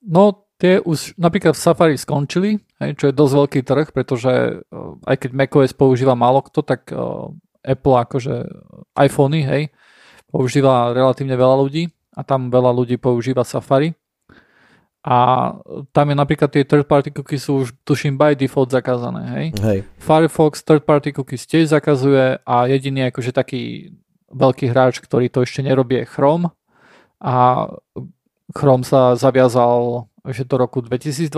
No, 0.08 0.48
tie 0.58 0.82
už 0.82 1.18
napríklad 1.22 1.54
v 1.54 1.64
Safari 1.64 1.96
skončili, 1.98 2.58
hej, 2.82 2.98
čo 2.98 3.10
je 3.10 3.18
dosť 3.18 3.34
veľký 3.34 3.60
trh, 3.62 3.88
pretože 3.94 4.34
uh, 4.62 4.98
aj 5.06 5.16
keď 5.26 5.30
macOS 5.34 5.74
používa 5.78 6.18
málo 6.18 6.42
kto, 6.42 6.66
tak 6.66 6.90
uh, 6.90 7.30
Apple 7.62 7.98
akože 7.98 8.36
iPhony, 8.98 9.46
hej, 9.46 9.64
používa 10.34 10.96
relatívne 10.98 11.38
veľa 11.38 11.56
ľudí 11.62 11.84
a 12.18 12.22
tam 12.26 12.50
veľa 12.50 12.74
ľudí 12.74 12.98
používa 12.98 13.46
Safari. 13.46 13.94
A 15.08 15.54
tam 15.96 16.12
je 16.12 16.16
napríklad 16.20 16.52
tie 16.52 16.68
third 16.68 16.84
party 16.84 17.16
cookies 17.16 17.48
sú 17.48 17.64
už 17.64 17.72
tuším 17.88 18.20
by 18.20 18.36
default 18.36 18.76
zakázané, 18.76 19.24
hej? 19.40 19.46
hej. 19.64 19.80
Firefox 20.04 20.68
third 20.68 20.84
party 20.84 21.16
cookies 21.16 21.48
tiež 21.48 21.72
zakazuje 21.72 22.44
a 22.44 22.56
jediný 22.68 23.08
akože 23.08 23.32
taký 23.32 23.94
veľký 24.28 24.68
hráč, 24.68 25.00
ktorý 25.00 25.32
to 25.32 25.48
ešte 25.48 25.64
nerobí 25.64 26.04
je 26.04 26.12
Chrome 26.12 26.52
a 27.22 27.68
Chrome 28.56 28.88
sa 28.88 29.18
zaviazal 29.20 30.08
že 30.28 30.44
do 30.44 30.60
roku 30.60 30.84
2022, 30.84 31.32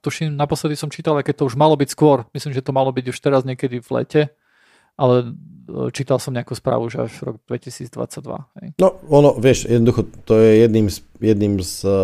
tuším, 0.00 0.32
naposledy 0.32 0.72
som 0.72 0.88
čítal, 0.88 1.20
keď 1.20 1.44
to 1.44 1.48
už 1.52 1.54
malo 1.56 1.76
byť 1.76 1.88
skôr, 1.92 2.24
myslím, 2.32 2.56
že 2.56 2.64
to 2.64 2.72
malo 2.72 2.88
byť 2.88 3.12
už 3.12 3.18
teraz 3.20 3.44
niekedy 3.44 3.84
v 3.84 3.88
lete, 3.92 4.22
ale 4.96 5.36
e, 5.68 5.92
čítal 5.92 6.16
som 6.16 6.32
nejakú 6.32 6.56
správu, 6.56 6.88
že 6.88 7.08
až 7.08 7.12
rok 7.20 7.36
2022. 7.48 7.92
Hej. 8.56 8.66
No, 8.80 8.96
ono, 9.12 9.36
vieš, 9.36 9.68
jednoducho, 9.68 10.08
to 10.24 10.40
je 10.40 10.64
jedným 10.64 10.88
z, 10.88 10.98
jedným 11.20 11.54
z, 11.60 11.74
e, 11.84 12.00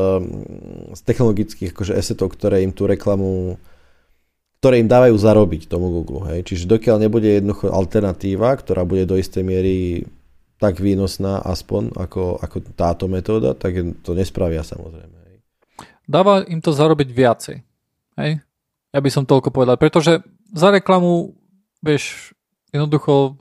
z 0.93 1.01
technologických 1.01 1.73
akože 1.73 1.97
esetov, 1.97 2.37
ktoré 2.37 2.61
im 2.61 2.77
tú 2.77 2.85
reklamu 2.85 3.57
ktoré 4.59 4.83
im 4.83 4.91
dávajú 4.91 5.15
zarobiť 5.15 5.71
tomu 5.71 5.87
Google. 5.95 6.35
Hej. 6.35 6.51
Čiže 6.51 6.67
dokiaľ 6.67 7.07
nebude 7.07 7.31
jednoducho 7.31 7.71
alternatíva, 7.71 8.59
ktorá 8.59 8.83
bude 8.83 9.07
do 9.07 9.15
istej 9.15 9.47
miery 9.47 10.03
tak 10.59 10.83
výnosná 10.83 11.39
aspoň 11.43 11.95
ako, 11.95 12.43
ako 12.43 12.57
táto 12.75 13.07
metóda, 13.07 13.55
tak 13.55 13.79
to 14.03 14.11
nespravia 14.13 14.67
samozrejme. 14.67 15.19
Dáva 16.09 16.43
im 16.49 16.59
to 16.59 16.75
zarobiť 16.75 17.09
viacej. 17.13 17.57
Hej? 18.19 18.43
Ja 18.91 18.99
by 18.99 19.11
som 19.13 19.29
toľko 19.29 19.53
povedal, 19.53 19.77
pretože 19.77 20.25
za 20.51 20.69
reklamu, 20.73 21.37
vieš, 21.85 22.33
jednoducho 22.73 23.37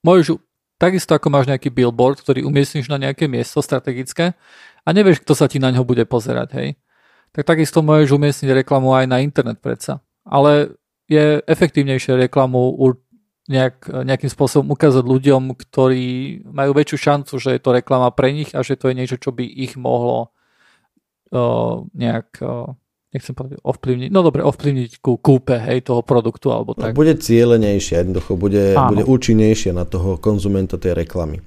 môžeš, 0.00 0.40
takisto 0.80 1.12
ako 1.12 1.28
máš 1.28 1.46
nejaký 1.46 1.68
billboard, 1.68 2.18
ktorý 2.24 2.48
umiestniš 2.48 2.88
na 2.88 2.96
nejaké 2.96 3.28
miesto 3.28 3.60
strategické 3.60 4.32
a 4.82 4.88
nevieš, 4.90 5.20
kto 5.20 5.36
sa 5.36 5.46
ti 5.46 5.60
na 5.60 5.68
ňo 5.68 5.84
bude 5.84 6.08
pozerať, 6.08 6.48
hej. 6.56 6.68
Tak 7.36 7.44
takisto 7.44 7.84
môžeš 7.84 8.16
umiestniť 8.16 8.64
reklamu 8.64 8.96
aj 8.96 9.04
na 9.04 9.20
internet 9.20 9.60
predsa. 9.60 10.00
Ale 10.24 10.80
je 11.12 11.44
efektívnejšie 11.44 12.16
reklamu 12.16 12.72
nejak, 13.48 13.88
nejakým 14.04 14.28
spôsobom 14.28 14.76
ukázať 14.76 15.02
ľuďom, 15.02 15.56
ktorí 15.56 16.06
majú 16.44 16.76
väčšiu 16.76 16.98
šancu, 17.00 17.34
že 17.40 17.56
je 17.56 17.60
to 17.64 17.72
reklama 17.72 18.12
pre 18.12 18.30
nich 18.36 18.52
a 18.52 18.60
že 18.60 18.76
to 18.76 18.92
je 18.92 18.98
niečo, 19.00 19.16
čo 19.16 19.32
by 19.32 19.42
ich 19.44 19.74
mohlo 19.80 20.30
uh, 21.32 21.82
nejak 21.96 22.28
uh, 22.44 22.76
nechcem 23.08 23.32
povedať 23.32 23.58
ovplyvniť, 23.64 24.08
no 24.12 24.20
dobre, 24.20 24.44
ovplyvniť 24.44 25.00
ku 25.00 25.16
kúpe 25.16 25.56
hej, 25.56 25.80
toho 25.80 26.04
produktu 26.04 26.52
alebo 26.52 26.76
tak. 26.76 26.92
Bude 26.92 27.16
cieľenejšia, 27.16 28.04
jednoducho 28.04 28.36
bude, 28.36 28.76
bude 28.76 29.04
účinnejšia 29.08 29.72
na 29.72 29.88
toho 29.88 30.20
konzumenta 30.20 30.76
tej 30.76 30.92
reklamy. 30.92 31.40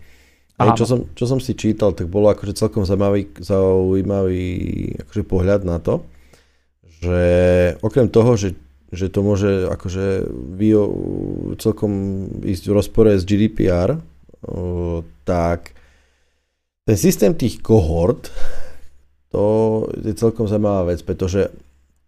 Hej, 0.58 0.78
čo, 0.78 0.86
som, 0.86 1.00
čo 1.18 1.26
som 1.26 1.42
si 1.42 1.58
čítal, 1.58 1.94
tak 1.94 2.06
bolo 2.10 2.30
akože 2.30 2.54
celkom 2.54 2.86
zaujímavý, 2.86 3.34
zaujímavý 3.42 4.46
akože 5.06 5.24
pohľad 5.26 5.62
na 5.66 5.82
to, 5.82 6.06
že 7.02 7.22
okrem 7.82 8.10
toho, 8.14 8.38
že, 8.38 8.54
že 8.92 9.08
to 9.08 9.24
môže 9.24 9.72
akože 9.72 10.28
vio, 10.60 10.84
celkom 11.58 11.92
ísť 12.44 12.64
v 12.68 12.76
rozpore 12.76 13.12
s 13.16 13.24
GDPR, 13.24 13.98
tak 15.24 15.72
ten 16.84 16.98
systém 17.00 17.32
tých 17.32 17.64
kohort 17.64 18.28
to 19.32 19.88
je 19.96 20.12
celkom 20.12 20.44
zaujímavá 20.46 20.92
vec, 20.92 21.00
pretože 21.08 21.56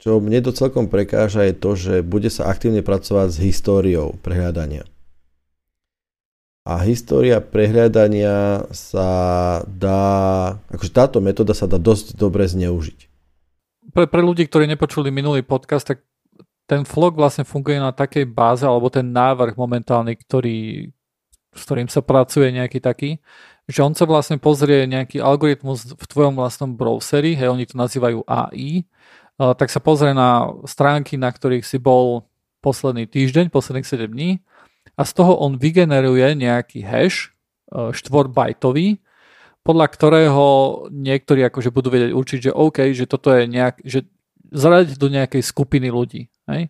čo 0.04 0.20
mne 0.20 0.44
to 0.44 0.52
celkom 0.52 0.92
prekáža 0.92 1.48
je 1.48 1.56
to, 1.56 1.72
že 1.80 1.94
bude 2.04 2.28
sa 2.28 2.52
aktívne 2.52 2.84
pracovať 2.84 3.28
s 3.32 3.38
históriou 3.40 4.20
prehľadania. 4.20 4.84
A 6.68 6.84
história 6.84 7.40
prehľadania 7.40 8.68
sa 8.76 9.08
dá, 9.68 10.04
akože 10.68 10.92
táto 10.92 11.24
metóda 11.24 11.56
sa 11.56 11.68
dá 11.68 11.80
dosť 11.80 12.20
dobre 12.20 12.44
zneužiť. 12.44 13.08
Pre, 13.96 14.08
pre 14.08 14.22
ľudí, 14.24 14.48
ktorí 14.48 14.68
nepočuli 14.68 15.08
minulý 15.12 15.44
podcast, 15.44 15.88
tak 15.88 16.04
ten 16.66 16.88
vlog 16.88 17.20
vlastne 17.20 17.44
funguje 17.44 17.78
na 17.78 17.92
takej 17.92 18.28
báze, 18.30 18.64
alebo 18.64 18.88
ten 18.88 19.06
návrh 19.12 19.60
momentálny, 19.60 20.16
ktorý, 20.16 20.90
s 21.52 21.62
ktorým 21.68 21.92
sa 21.92 22.00
pracuje 22.00 22.50
nejaký 22.56 22.80
taký, 22.80 23.20
že 23.68 23.84
on 23.84 23.96
sa 23.96 24.04
vlastne 24.04 24.40
pozrie 24.40 24.84
nejaký 24.88 25.24
algoritmus 25.24 25.96
v 25.96 26.06
tvojom 26.08 26.36
vlastnom 26.36 26.76
browseri, 26.76 27.36
hej, 27.36 27.52
oni 27.52 27.64
to 27.68 27.80
nazývajú 27.80 28.28
AI, 28.28 28.84
tak 29.40 29.72
sa 29.72 29.80
pozrie 29.80 30.12
na 30.14 30.52
stránky, 30.68 31.16
na 31.16 31.32
ktorých 31.32 31.66
si 31.66 31.80
bol 31.80 32.28
posledný 32.64 33.10
týždeň, 33.10 33.52
posledných 33.52 33.88
7 33.88 34.08
dní 34.08 34.40
a 34.96 35.02
z 35.04 35.12
toho 35.18 35.36
on 35.42 35.58
vygeneruje 35.58 36.38
nejaký 36.38 36.86
hash 36.86 37.28
e, 37.28 37.92
štvorbajtový, 37.92 39.02
podľa 39.66 39.88
ktorého 39.90 40.46
niektorí 40.92 41.44
akože 41.48 41.74
budú 41.74 41.92
vedieť 41.92 42.12
určiť, 42.14 42.40
že 42.50 42.52
OK, 42.52 42.94
že 42.94 43.10
toto 43.10 43.34
je 43.34 43.48
nejak, 43.48 43.84
že 43.84 44.08
zaradiť 44.54 44.96
do 45.02 45.10
nejakej 45.10 45.42
skupiny 45.42 45.90
ľudí. 45.90 46.30
Hej? 46.48 46.70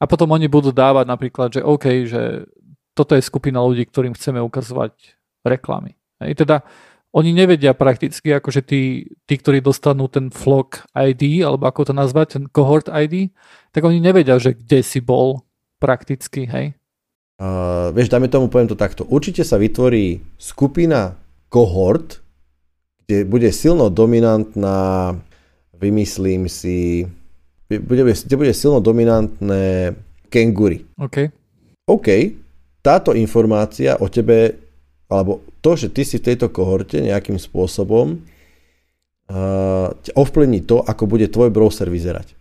A 0.00 0.04
potom 0.04 0.34
oni 0.34 0.50
budú 0.50 0.74
dávať 0.74 1.06
napríklad, 1.06 1.48
že 1.54 1.60
OK, 1.62 1.86
že 2.10 2.50
toto 2.92 3.14
je 3.14 3.22
skupina 3.22 3.62
ľudí, 3.62 3.86
ktorým 3.86 4.12
chceme 4.18 4.42
ukazovať 4.42 4.92
reklamy. 5.46 5.94
Hej? 6.20 6.44
Teda 6.44 6.66
oni 7.10 7.34
nevedia 7.34 7.74
prakticky, 7.74 8.30
akože 8.30 8.62
tí, 8.62 9.10
tí, 9.26 9.34
ktorí 9.34 9.58
dostanú 9.58 10.06
ten 10.06 10.30
flock 10.30 10.86
ID, 10.94 11.42
alebo 11.42 11.66
ako 11.66 11.90
to 11.90 11.94
nazvať, 11.94 12.26
ten 12.38 12.44
cohort 12.46 12.86
ID, 12.86 13.34
tak 13.74 13.82
oni 13.82 13.98
nevedia, 13.98 14.38
že 14.38 14.54
kde 14.54 14.82
si 14.86 15.02
bol 15.02 15.42
prakticky, 15.82 16.46
hej? 16.46 16.78
Uh, 17.40 17.90
vieš, 17.96 18.12
dáme 18.12 18.28
tomu, 18.28 18.52
poviem 18.52 18.68
to 18.68 18.78
takto. 18.78 19.02
Určite 19.08 19.42
sa 19.42 19.56
vytvorí 19.56 20.22
skupina 20.36 21.16
cohort, 21.48 22.20
kde 23.02 23.26
bude 23.26 23.50
silno 23.50 23.90
dominantná, 23.90 25.16
vymyslím 25.74 26.46
si, 26.46 27.10
bude, 27.78 28.02
kde 28.02 28.34
bude 28.34 28.50
silno 28.50 28.82
dominantné 28.82 29.94
kengury. 30.26 30.82
OK. 30.98 31.30
OK, 31.86 32.08
táto 32.82 33.14
informácia 33.14 33.94
o 34.02 34.10
tebe 34.10 34.58
alebo 35.10 35.42
to, 35.58 35.74
že 35.74 35.90
ty 35.90 36.06
si 36.06 36.22
v 36.22 36.26
tejto 36.32 36.54
kohorte 36.54 37.02
nejakým 37.02 37.34
spôsobom 37.34 38.14
uh, 38.14 39.90
ovplyvní 40.14 40.62
to, 40.62 40.82
ako 40.86 41.10
bude 41.10 41.26
tvoj 41.34 41.50
browser 41.50 41.90
vyzerať. 41.90 42.38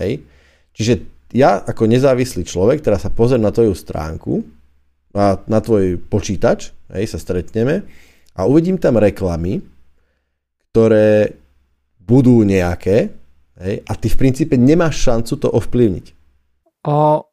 Hej? 0.00 0.24
Čiže 0.72 0.94
ja 1.36 1.60
ako 1.60 1.84
nezávislý 1.84 2.48
človek, 2.48 2.80
teraz 2.80 3.04
sa 3.04 3.12
pozriem 3.12 3.44
na 3.44 3.52
tvoju 3.52 3.76
stránku, 3.76 4.40
a 5.12 5.36
na 5.44 5.60
tvoj 5.60 6.00
počítač, 6.08 6.72
hej, 6.96 7.04
sa 7.04 7.20
stretneme 7.20 7.84
a 8.32 8.48
uvidím 8.48 8.80
tam 8.80 8.96
reklamy, 8.96 9.60
ktoré 10.72 11.36
budú 12.00 12.40
nejaké 12.48 13.12
hej, 13.62 13.76
a 13.86 13.92
ty 13.94 14.06
v 14.10 14.16
princípe 14.18 14.54
nemáš 14.58 15.00
šancu 15.00 15.32
to 15.38 15.48
ovplyvniť. 15.48 16.06
O, 16.86 17.24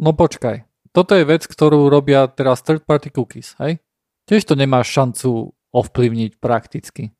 no 0.00 0.10
počkaj 0.16 0.72
toto 0.92 1.16
je 1.16 1.24
vec, 1.24 1.48
ktorú 1.48 1.88
robia 1.88 2.28
teraz 2.28 2.60
third 2.60 2.84
party 2.84 3.08
cookies, 3.08 3.56
hej? 3.58 3.80
Tiež 4.28 4.44
to 4.44 4.54
nemáš 4.54 4.92
šancu 4.92 5.56
ovplyvniť 5.72 6.36
prakticky. 6.36 7.16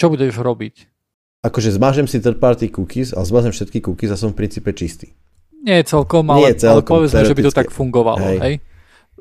Čo 0.00 0.08
budeš 0.08 0.40
robiť? 0.40 0.88
Akože 1.44 1.68
zmažem 1.76 2.08
si 2.08 2.16
third 2.16 2.40
party 2.40 2.72
cookies 2.72 3.12
a 3.12 3.20
zmažem 3.20 3.52
všetky 3.52 3.84
cookies 3.84 4.12
a 4.12 4.16
som 4.16 4.32
v 4.32 4.40
princípe 4.44 4.72
čistý. 4.72 5.12
Nie 5.60 5.84
celkom, 5.84 6.32
ale, 6.32 6.48
Nie 6.48 6.52
celkom, 6.56 6.96
ale 6.96 7.04
povedzme, 7.04 7.28
že 7.28 7.36
by 7.36 7.42
to 7.44 7.52
tak 7.52 7.68
fungovalo. 7.68 8.24
Hej. 8.24 8.38
Hej? 8.40 8.54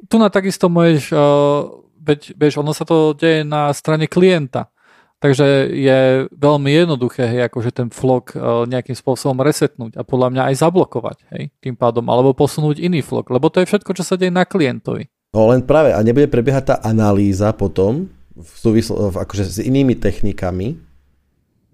Tu 0.08 0.16
na 0.16 0.32
takisto 0.32 0.72
môžeš, 0.72 1.12
uh, 1.12 1.68
veď, 2.00 2.40
vieš, 2.40 2.64
ono 2.64 2.72
sa 2.72 2.88
to 2.88 3.12
deje 3.12 3.44
na 3.44 3.76
strane 3.76 4.08
klienta. 4.08 4.72
Takže 5.20 5.68
je 5.76 6.32
veľmi 6.32 6.72
jednoduché, 6.72 7.28
hej, 7.28 7.52
akože 7.52 7.76
ten 7.76 7.92
flok 7.92 8.40
uh, 8.40 8.64
nejakým 8.64 8.96
spôsobom 8.96 9.44
resetnúť 9.44 10.00
a 10.00 10.08
podľa 10.08 10.32
mňa 10.32 10.42
aj 10.48 10.56
zablokovať, 10.64 11.18
hej, 11.36 11.52
tým 11.60 11.76
pádom, 11.76 12.08
alebo 12.08 12.32
posunúť 12.32 12.80
iný 12.80 13.04
flok, 13.04 13.28
lebo 13.28 13.52
to 13.52 13.60
je 13.60 13.68
všetko, 13.68 13.92
čo 14.00 14.08
sa 14.08 14.16
deje 14.16 14.32
na 14.32 14.48
klientovi. 14.48 15.12
No 15.36 15.52
len 15.52 15.68
práve, 15.68 15.92
a 15.92 16.00
nebude 16.00 16.32
prebiehať 16.32 16.64
tá 16.72 16.76
analýza 16.88 17.52
potom, 17.52 18.08
v 18.32 18.54
súvislo, 18.56 19.12
akože 19.12 19.44
s 19.44 19.60
inými 19.60 20.00
technikami, 20.00 20.80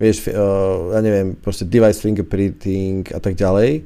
vieš, 0.02 0.26
uh, 0.34 0.98
ja 0.98 1.06
neviem, 1.06 1.38
proste 1.38 1.70
device 1.70 2.02
fingerprinting 2.02 3.14
a 3.14 3.22
tak 3.22 3.38
ďalej, 3.38 3.86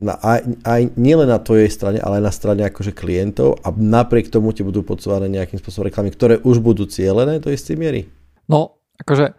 na, 0.00 0.22
aj, 0.22 0.40
aj 0.64 0.80
nielen 0.94 1.28
na 1.28 1.42
tvojej 1.42 1.66
strane, 1.66 1.98
ale 1.98 2.22
aj 2.22 2.24
na 2.24 2.32
strane 2.32 2.62
akože 2.62 2.94
klientov 2.94 3.60
a 3.60 3.74
napriek 3.74 4.30
tomu 4.32 4.54
ti 4.54 4.62
budú 4.62 4.86
podsúvané 4.86 5.28
nejakým 5.28 5.58
spôsobom 5.60 5.90
reklamy, 5.90 6.14
ktoré 6.14 6.38
už 6.40 6.62
budú 6.62 6.88
cielené 6.88 7.42
do 7.42 7.52
istej 7.52 7.76
miery. 7.76 8.08
No, 8.48 8.79
akože 9.00 9.32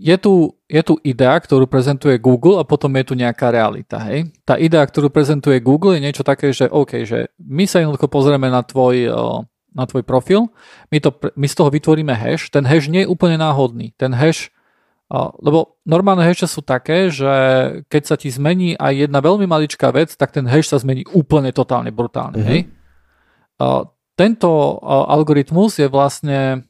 je 0.00 0.16
tu, 0.16 0.54
je 0.70 0.82
tu 0.86 0.94
idea, 1.04 1.36
ktorú 1.36 1.66
prezentuje 1.66 2.16
Google 2.16 2.62
a 2.62 2.64
potom 2.64 2.94
je 2.96 3.04
tu 3.10 3.14
nejaká 3.18 3.52
realita. 3.52 4.00
Hej? 4.08 4.32
Tá 4.48 4.56
idea, 4.56 4.80
ktorú 4.86 5.12
prezentuje 5.12 5.60
Google 5.60 5.98
je 5.98 6.04
niečo 6.08 6.24
také, 6.24 6.54
že 6.54 6.70
OK, 6.70 7.04
že 7.04 7.28
my 7.36 7.68
sa 7.68 7.82
jednoducho 7.82 8.08
pozrieme 8.08 8.48
na 8.48 8.62
tvoj, 8.64 9.10
na 9.74 9.84
tvoj 9.84 10.06
profil, 10.06 10.48
my, 10.88 10.98
to, 11.02 11.10
my 11.34 11.46
z 11.46 11.54
toho 11.58 11.68
vytvoríme 11.68 12.14
hash, 12.16 12.48
ten 12.48 12.64
hash 12.64 12.88
nie 12.88 13.04
je 13.04 13.10
úplne 13.10 13.36
náhodný. 13.36 13.92
Ten 13.98 14.14
hash, 14.14 14.54
lebo 15.42 15.76
normálne 15.82 16.22
hashe 16.22 16.46
sú 16.46 16.62
také, 16.62 17.10
že 17.10 17.28
keď 17.90 18.02
sa 18.06 18.14
ti 18.14 18.30
zmení 18.30 18.78
aj 18.78 19.10
jedna 19.10 19.18
veľmi 19.18 19.44
maličká 19.44 19.90
vec, 19.90 20.14
tak 20.14 20.30
ten 20.30 20.46
hash 20.46 20.70
sa 20.70 20.78
zmení 20.78 21.02
úplne 21.12 21.50
totálne 21.50 21.90
brutálne. 21.90 22.38
Mm-hmm. 22.40 22.50
Hej? 22.54 22.60
Tento 24.14 24.50
algoritmus 24.86 25.82
je 25.82 25.90
vlastne 25.90 26.69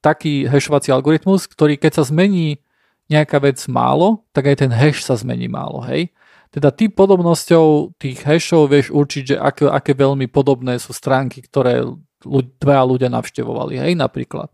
taký 0.00 0.46
hashovací 0.46 0.94
algoritmus, 0.94 1.50
ktorý 1.50 1.74
keď 1.76 1.98
sa 1.98 2.04
zmení 2.06 2.62
nejaká 3.10 3.38
vec 3.42 3.58
málo, 3.70 4.26
tak 4.34 4.50
aj 4.50 4.66
ten 4.66 4.70
hash 4.70 5.02
sa 5.02 5.14
zmení 5.18 5.46
málo, 5.46 5.82
hej. 5.86 6.10
Teda 6.50 6.70
ty 6.70 6.88
podobnosťou 6.88 7.98
tých 7.98 8.22
hashov 8.22 8.70
vieš 8.70 8.94
určiť, 8.94 9.22
že 9.34 9.36
aké, 9.36 9.66
aké 9.66 9.92
veľmi 9.94 10.30
podobné 10.30 10.78
sú 10.78 10.94
stránky, 10.94 11.42
ktoré 11.42 11.84
ľud, 12.22 12.46
dvaja 12.58 12.82
ľudia 12.86 13.10
navštevovali, 13.10 13.82
hej, 13.82 13.92
napríklad. 13.98 14.50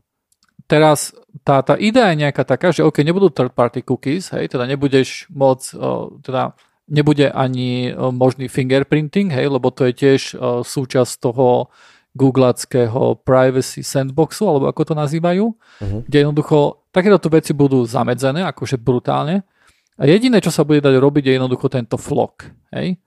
Teraz 0.69 1.13
tá, 1.45 1.61
tá 1.61 1.77
idea 1.77 2.13
je 2.13 2.25
nejaká 2.25 2.45
taká, 2.49 2.73
že 2.73 2.85
OK, 2.85 3.05
nebudú 3.05 3.29
third 3.29 3.53
party 3.53 3.85
cookies, 3.85 4.33
hej, 4.33 4.49
teda 4.53 4.65
nebudeš 4.65 5.29
môcť, 5.33 5.69
uh, 5.77 6.13
teda 6.25 6.57
nebude 6.89 7.29
ani 7.29 7.93
uh, 7.93 8.09
možný 8.13 8.49
fingerprinting, 8.49 9.33
hej, 9.33 9.53
lebo 9.53 9.69
to 9.69 9.89
je 9.89 9.93
tiež 9.93 10.21
súčasť 10.65 11.13
toho 11.21 11.73
googlackého 12.13 13.25
privacy 13.25 13.81
sandboxu, 13.81 14.45
alebo 14.45 14.69
ako 14.69 14.93
to 14.93 14.95
nazývajú, 14.95 15.45
uh-huh. 15.49 16.01
kde 16.05 16.17
jednoducho 16.29 16.89
takéto 16.93 17.29
veci 17.33 17.57
budú 17.57 17.89
zamedzené, 17.89 18.45
akože 18.53 18.77
brutálne. 18.77 19.49
A 19.97 20.09
jediné, 20.09 20.41
čo 20.45 20.53
sa 20.53 20.65
bude 20.65 20.85
dať 20.85 21.01
robiť, 21.01 21.25
je 21.29 21.33
jednoducho 21.41 21.67
tento 21.73 21.97
flock. 21.97 22.49
Hej? 22.73 23.01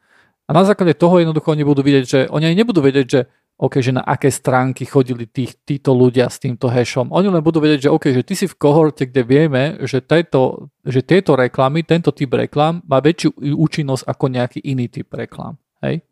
A 0.45 0.49
na 0.53 0.61
základe 0.65 0.93
toho 0.97 1.21
jednoducho 1.21 1.53
oni 1.53 1.65
budú 1.65 1.81
vidieť, 1.81 2.05
že 2.05 2.19
oni 2.29 2.53
aj 2.53 2.55
nebudú 2.57 2.81
vedieť, 2.81 3.07
že 3.09 3.21
OK, 3.55 3.79
že 3.79 3.95
na 3.95 4.03
aké 4.03 4.27
stránky 4.27 4.83
chodili 4.83 5.31
tých, 5.31 5.55
títo 5.63 5.95
ľudia 5.95 6.27
s 6.27 6.43
týmto 6.43 6.67
hashom. 6.67 7.07
Oni 7.15 7.31
len 7.31 7.39
budú 7.39 7.63
vedieť, 7.63 7.87
že 7.87 7.93
OK, 7.93 8.11
že 8.11 8.27
ty 8.27 8.35
si 8.35 8.51
v 8.51 8.59
kohorte, 8.59 9.07
kde 9.07 9.23
vieme, 9.23 9.79
že, 9.87 10.03
tejto, 10.03 10.67
že 10.83 10.99
tieto 10.99 11.39
reklamy, 11.39 11.87
tento 11.87 12.11
typ 12.11 12.35
reklam 12.35 12.83
má 12.83 12.99
väčšiu 12.99 13.31
účinnosť 13.55 14.03
ako 14.11 14.25
nejaký 14.27 14.59
iný 14.59 14.91
typ 14.91 15.07
reklam. 15.15 15.55
Hej? 15.79 16.03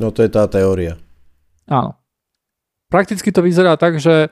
No 0.00 0.08
to 0.08 0.24
je 0.24 0.30
tá 0.32 0.48
teória. 0.48 0.96
Áno. 1.68 2.00
Prakticky 2.86 3.34
to 3.34 3.42
vyzerá 3.42 3.74
tak, 3.74 3.98
že 3.98 4.30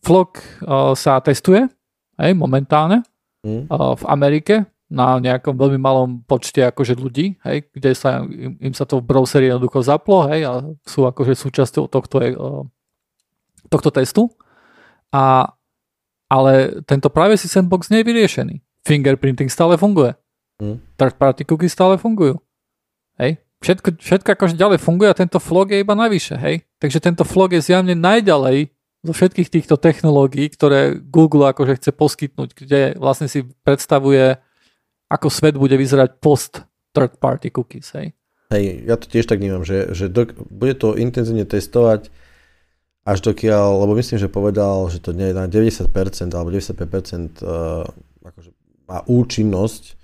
Flock 0.00 0.40
uh, 0.40 0.96
sa 0.96 1.20
testuje 1.20 1.68
hej, 2.16 2.32
momentálne 2.32 3.04
mm. 3.44 3.68
uh, 3.68 3.98
v 3.98 4.04
Amerike 4.08 4.54
na 4.90 5.22
nejakom 5.22 5.54
veľmi 5.54 5.78
malom 5.78 6.22
počte 6.26 6.66
akože 6.66 6.98
ľudí, 6.98 7.38
hej, 7.46 7.62
kde 7.70 7.90
sa 7.94 8.26
im, 8.26 8.58
im 8.58 8.74
sa 8.74 8.82
to 8.82 8.98
v 8.98 9.06
browseri 9.06 9.46
jednoducho 9.46 9.86
zaplo 9.86 10.26
hej, 10.30 10.46
a 10.46 10.52
sú 10.82 11.06
akože 11.06 11.38
súčasťou 11.38 11.86
tohto, 11.86 12.16
uh, 12.18 12.62
tohto 13.70 13.90
testu. 13.90 14.30
A, 15.10 15.50
ale 16.30 16.82
tento 16.86 17.10
privacy 17.10 17.50
sandbox 17.50 17.90
nie 17.90 18.02
je 18.02 18.08
vyriešený. 18.08 18.54
Fingerprinting 18.86 19.50
stále 19.50 19.74
funguje. 19.74 20.14
Mm. 20.62 20.78
Third 20.94 21.18
party 21.18 21.42
cookies 21.42 21.74
stále 21.74 21.98
fungujú. 21.98 22.38
Hej 23.18 23.42
všetko, 23.60 24.00
všetko 24.00 24.28
akože 24.34 24.56
ďalej 24.56 24.78
funguje 24.80 25.08
a 25.12 25.16
tento 25.16 25.38
flog 25.38 25.70
je 25.70 25.84
iba 25.84 25.92
navyše, 25.92 26.36
hej. 26.40 26.64
Takže 26.80 26.98
tento 27.00 27.24
flog 27.28 27.52
je 27.52 27.64
zjavne 27.64 27.92
najďalej 27.94 28.72
zo 29.00 29.12
všetkých 29.16 29.48
týchto 29.48 29.80
technológií, 29.80 30.52
ktoré 30.52 30.96
Google 30.96 31.48
akože 31.52 31.80
chce 31.80 31.90
poskytnúť, 31.96 32.50
kde 32.52 32.80
vlastne 33.00 33.28
si 33.28 33.48
predstavuje, 33.64 34.36
ako 35.08 35.26
svet 35.32 35.56
bude 35.56 35.76
vyzerať 35.76 36.20
post 36.20 36.64
third 36.92 37.16
party 37.16 37.48
cookies, 37.52 37.92
hej. 37.96 38.12
Hej, 38.50 38.82
ja 38.82 38.98
to 38.98 39.06
tiež 39.06 39.30
tak 39.30 39.38
vnímam, 39.38 39.62
že, 39.62 39.94
že 39.94 40.10
do, 40.10 40.26
bude 40.50 40.74
to 40.74 40.98
intenzívne 40.98 41.46
testovať 41.46 42.10
až 43.06 43.18
dokiaľ, 43.22 43.86
lebo 43.86 43.94
myslím, 43.96 44.18
že 44.18 44.26
povedal, 44.26 44.90
že 44.90 44.98
to 44.98 45.14
nie 45.14 45.30
je 45.30 45.38
na 45.38 45.46
90% 45.46 45.86
alebo 46.34 46.50
95% 46.50 47.40
uh, 47.40 47.86
akože 48.26 48.50
má 48.90 49.06
účinnosť 49.06 49.99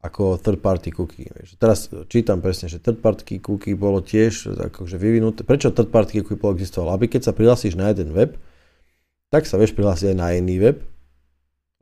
ako 0.00 0.40
third 0.40 0.64
party 0.64 0.90
cookie. 0.96 1.28
Teraz 1.60 1.92
čítam 2.08 2.40
presne, 2.40 2.72
že 2.72 2.80
third 2.80 3.04
party 3.04 3.40
cookie 3.44 3.76
bolo 3.76 4.00
tiež 4.00 4.56
akože 4.72 4.96
vyvinuté. 4.96 5.44
Prečo 5.44 5.72
third 5.72 5.92
party 5.92 6.24
cookie 6.24 6.40
bolo 6.40 6.56
existovalo? 6.56 6.96
Aby 6.96 7.12
keď 7.12 7.28
sa 7.28 7.36
prihlásiš 7.36 7.76
na 7.76 7.92
jeden 7.92 8.16
web, 8.16 8.40
tak 9.28 9.44
sa 9.44 9.60
vieš 9.60 9.76
prihlásiť 9.76 10.12
aj 10.12 10.16
na 10.16 10.28
iný 10.34 10.56
web, 10.58 10.78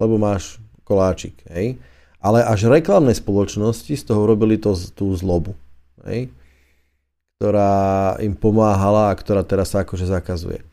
lebo 0.02 0.18
máš 0.18 0.58
koláčik. 0.82 1.38
Hej? 1.48 1.78
Ale 2.18 2.42
až 2.42 2.66
reklamné 2.66 3.14
spoločnosti 3.14 3.94
z 3.94 4.02
toho 4.02 4.26
robili 4.26 4.58
to, 4.58 4.74
tú 4.94 5.14
zlobu. 5.14 5.54
Hej? 6.02 6.34
ktorá 7.38 8.18
im 8.18 8.34
pomáhala 8.34 9.14
a 9.14 9.18
ktorá 9.18 9.46
teraz 9.46 9.70
sa 9.70 9.86
akože 9.86 10.10
zakazuje. 10.10 10.66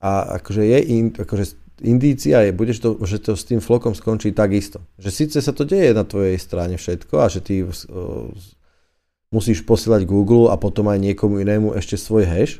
A 0.00 0.40
akože 0.40 0.64
je 0.64 0.78
in, 0.88 1.12
akože 1.12 1.52
indícia 1.84 2.42
je, 2.44 2.50
budeš 2.54 2.78
to, 2.82 2.88
že 3.06 3.22
to 3.22 3.32
s 3.38 3.46
tým 3.46 3.62
flokom 3.62 3.94
skončí 3.94 4.34
takisto. 4.34 4.82
Že 4.98 5.10
síce 5.10 5.38
sa 5.38 5.52
to 5.54 5.62
deje 5.62 5.94
na 5.94 6.02
tvojej 6.02 6.38
strane 6.38 6.74
všetko 6.78 7.14
a 7.18 7.26
že 7.30 7.40
ty 7.42 7.62
musíš 9.28 9.64
posielať 9.64 10.08
Google 10.08 10.48
a 10.48 10.56
potom 10.56 10.88
aj 10.88 10.98
niekomu 10.98 11.44
inému 11.44 11.76
ešte 11.76 12.00
svoj 12.00 12.24
hash, 12.24 12.54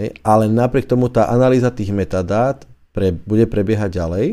hej, 0.00 0.16
ale 0.24 0.48
napriek 0.48 0.88
tomu 0.88 1.12
tá 1.12 1.28
analýza 1.28 1.68
tých 1.68 1.92
metadát 1.92 2.64
pre, 2.96 3.12
bude 3.12 3.44
prebiehať 3.44 4.00
ďalej. 4.00 4.26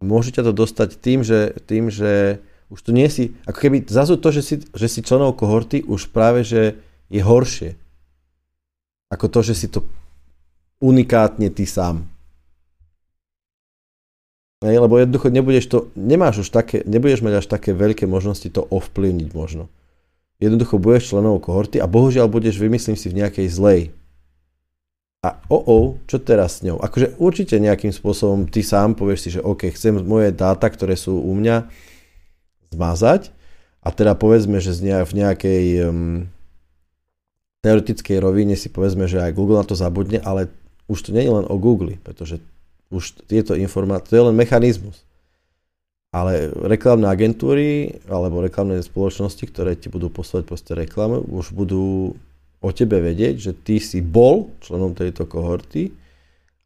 Môžete 0.00 0.40
to 0.40 0.54
dostať 0.54 0.96
tým, 0.96 1.20
že, 1.26 1.60
tým, 1.66 1.92
že 1.92 2.40
už 2.70 2.80
tu 2.86 2.94
nie 2.94 3.10
si, 3.10 3.34
ako 3.44 3.58
keby 3.58 3.76
zrazu 3.84 4.16
to, 4.16 4.30
že 4.30 4.42
si, 4.46 4.54
že 4.70 4.86
si 4.86 5.02
členov 5.02 5.34
kohorty 5.34 5.82
už 5.82 6.14
práve, 6.14 6.46
že 6.46 6.78
je 7.10 7.20
horšie. 7.20 7.74
Ako 9.10 9.26
to, 9.26 9.42
že 9.42 9.58
si 9.58 9.66
to 9.66 9.82
unikátne 10.78 11.50
ty 11.50 11.66
sám. 11.66 12.06
Hej, 14.60 14.76
lebo 14.76 15.00
jednoducho 15.00 15.32
nebudeš 15.32 15.64
to, 15.72 15.78
nemáš 15.96 16.44
už 16.44 16.48
také, 16.52 16.84
nebudeš 16.84 17.24
mať 17.24 17.40
až 17.40 17.46
také 17.48 17.72
veľké 17.72 18.04
možnosti 18.04 18.44
to 18.44 18.60
ovplyvniť 18.60 19.32
možno. 19.32 19.72
Jednoducho 20.36 20.76
budeš 20.76 21.16
členom 21.16 21.40
kohorty 21.40 21.80
a 21.80 21.88
bohužiaľ 21.88 22.28
budeš, 22.28 22.60
vymyslím 22.60 22.96
si, 22.96 23.08
v 23.08 23.24
nejakej 23.24 23.48
zlej. 23.48 23.80
A 25.24 25.36
o, 25.48 25.56
oh, 25.56 25.64
oh, 25.64 25.86
čo 26.08 26.20
teraz 26.20 26.60
s 26.60 26.64
ňou? 26.64 26.80
Akože 26.80 27.16
určite 27.20 27.56
nejakým 27.60 27.92
spôsobom 27.92 28.48
ty 28.48 28.60
sám 28.64 28.96
povieš 28.96 29.20
si, 29.20 29.28
že 29.36 29.44
OK, 29.44 29.68
chcem 29.72 30.00
moje 30.00 30.32
dáta, 30.32 30.68
ktoré 30.68 30.96
sú 30.96 31.16
u 31.20 31.32
mňa, 31.36 31.68
zmazať 32.72 33.32
a 33.80 33.88
teda 33.90 34.12
povedzme, 34.16 34.60
že 34.60 34.76
v 34.80 35.12
nejakej 35.12 35.64
um, 35.88 36.28
teoretickej 37.64 38.16
rovine 38.20 38.54
si 38.56 38.68
povedzme, 38.72 39.08
že 39.08 39.20
aj 39.20 39.36
Google 39.36 39.60
na 39.60 39.66
to 39.66 39.76
zabudne, 39.76 40.20
ale 40.20 40.48
už 40.88 41.08
to 41.08 41.10
nie 41.12 41.24
je 41.24 41.32
len 41.32 41.46
o 41.48 41.56
Google, 41.60 42.00
pretože 42.00 42.40
už 42.90 43.24
tieto 43.30 43.54
informácie, 43.54 44.10
to 44.10 44.16
je 44.18 44.26
len 44.30 44.36
mechanizmus. 44.36 45.06
Ale 46.10 46.50
reklamné 46.66 47.06
agentúry 47.06 48.02
alebo 48.10 48.42
reklamné 48.42 48.82
spoločnosti, 48.82 49.46
ktoré 49.46 49.78
ti 49.78 49.86
budú 49.86 50.10
poslať 50.10 50.42
proste 50.42 50.74
reklamy, 50.74 51.22
už 51.22 51.54
budú 51.54 52.18
o 52.60 52.70
tebe 52.74 52.98
vedieť, 52.98 53.34
že 53.38 53.52
ty 53.54 53.78
si 53.78 54.02
bol 54.02 54.50
členom 54.58 54.92
tejto 54.92 55.24
kohorty 55.30 55.94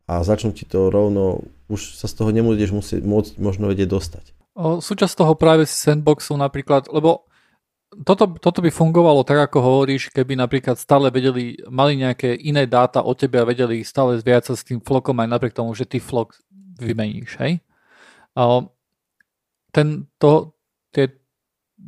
a 0.08 0.24
začnú 0.24 0.56
ti 0.56 0.64
to 0.64 0.88
rovno, 0.88 1.44
už 1.68 1.96
sa 1.96 2.08
z 2.08 2.14
toho 2.16 2.30
nebudeš 2.32 2.72
musieť, 2.72 3.04
môcť 3.04 3.36
možno 3.36 3.68
vedieť 3.68 3.88
dostať. 3.92 4.24
O, 4.56 4.80
súčasť 4.80 5.14
toho 5.18 5.34
práve 5.36 5.68
sandboxu 5.68 6.40
napríklad, 6.40 6.88
lebo 6.88 7.28
toto, 8.02 8.34
toto 8.40 8.58
by 8.58 8.70
fungovalo 8.74 9.22
tak, 9.22 9.50
ako 9.50 9.58
hovoríš, 9.62 10.10
keby 10.10 10.34
napríklad 10.34 10.74
stále 10.74 11.12
vedeli, 11.14 11.54
mali 11.70 12.00
nejaké 12.00 12.34
iné 12.34 12.66
dáta 12.66 13.04
o 13.06 13.14
tebe 13.14 13.38
a 13.38 13.46
vedeli 13.46 13.86
stále 13.86 14.18
viac 14.18 14.50
s 14.50 14.66
tým 14.66 14.82
flokom 14.82 15.14
aj 15.22 15.28
napriek 15.30 15.54
tomu, 15.54 15.70
že 15.78 15.86
ty 15.86 16.02
flok 16.02 16.34
vymeníš, 16.82 17.38
hej? 17.38 17.62
A 18.34 18.66
ten, 19.70 20.10
to, 20.18 20.50
tie, 20.90 21.14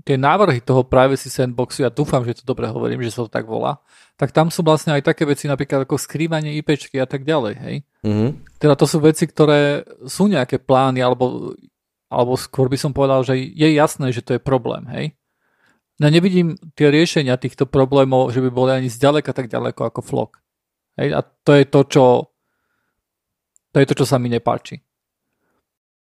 tie 0.06 0.14
návrhy 0.14 0.62
toho 0.62 0.86
privacy 0.86 1.26
sandboxu, 1.26 1.82
ja 1.82 1.90
dúfam, 1.90 2.22
že 2.22 2.38
to 2.38 2.44
dobre 2.46 2.70
hovorím, 2.70 3.02
že 3.02 3.14
sa 3.14 3.26
to 3.26 3.30
tak 3.30 3.50
volá, 3.50 3.82
tak 4.14 4.30
tam 4.30 4.48
sú 4.48 4.62
vlastne 4.62 4.94
aj 4.94 5.02
také 5.02 5.26
veci 5.26 5.50
napríklad 5.50 5.84
ako 5.84 5.98
skrývanie 5.98 6.54
IPčky 6.62 7.02
a 7.02 7.06
tak 7.10 7.26
ďalej, 7.26 7.54
hej? 7.58 7.76
Mm-hmm. 8.06 8.30
Teda 8.62 8.78
to 8.78 8.86
sú 8.86 9.02
veci, 9.02 9.26
ktoré 9.26 9.82
sú 10.06 10.30
nejaké 10.30 10.62
plány, 10.62 11.02
alebo, 11.02 11.54
alebo 12.06 12.38
skôr 12.38 12.70
by 12.70 12.78
som 12.78 12.94
povedal, 12.94 13.26
že 13.26 13.34
je 13.34 13.68
jasné, 13.74 14.14
že 14.14 14.22
to 14.22 14.38
je 14.38 14.40
problém, 14.42 14.86
hej? 14.94 15.18
No 15.96 16.12
nevidím 16.12 16.60
tie 16.76 16.92
riešenia 16.92 17.40
týchto 17.40 17.64
problémov, 17.64 18.28
že 18.28 18.44
by 18.44 18.50
boli 18.52 18.70
ani 18.76 18.92
zďaleka 18.92 19.32
tak 19.32 19.48
ďaleko 19.48 19.88
ako 19.88 20.00
Flock. 20.04 20.44
Hej, 21.00 21.16
a 21.16 21.20
to 21.24 21.56
je 21.56 21.64
to, 21.64 21.80
čo 21.88 22.04
to 23.72 23.80
je 23.80 23.88
to, 23.92 23.94
čo 24.04 24.08
sa 24.08 24.16
mi 24.16 24.32
nepáči. 24.32 24.80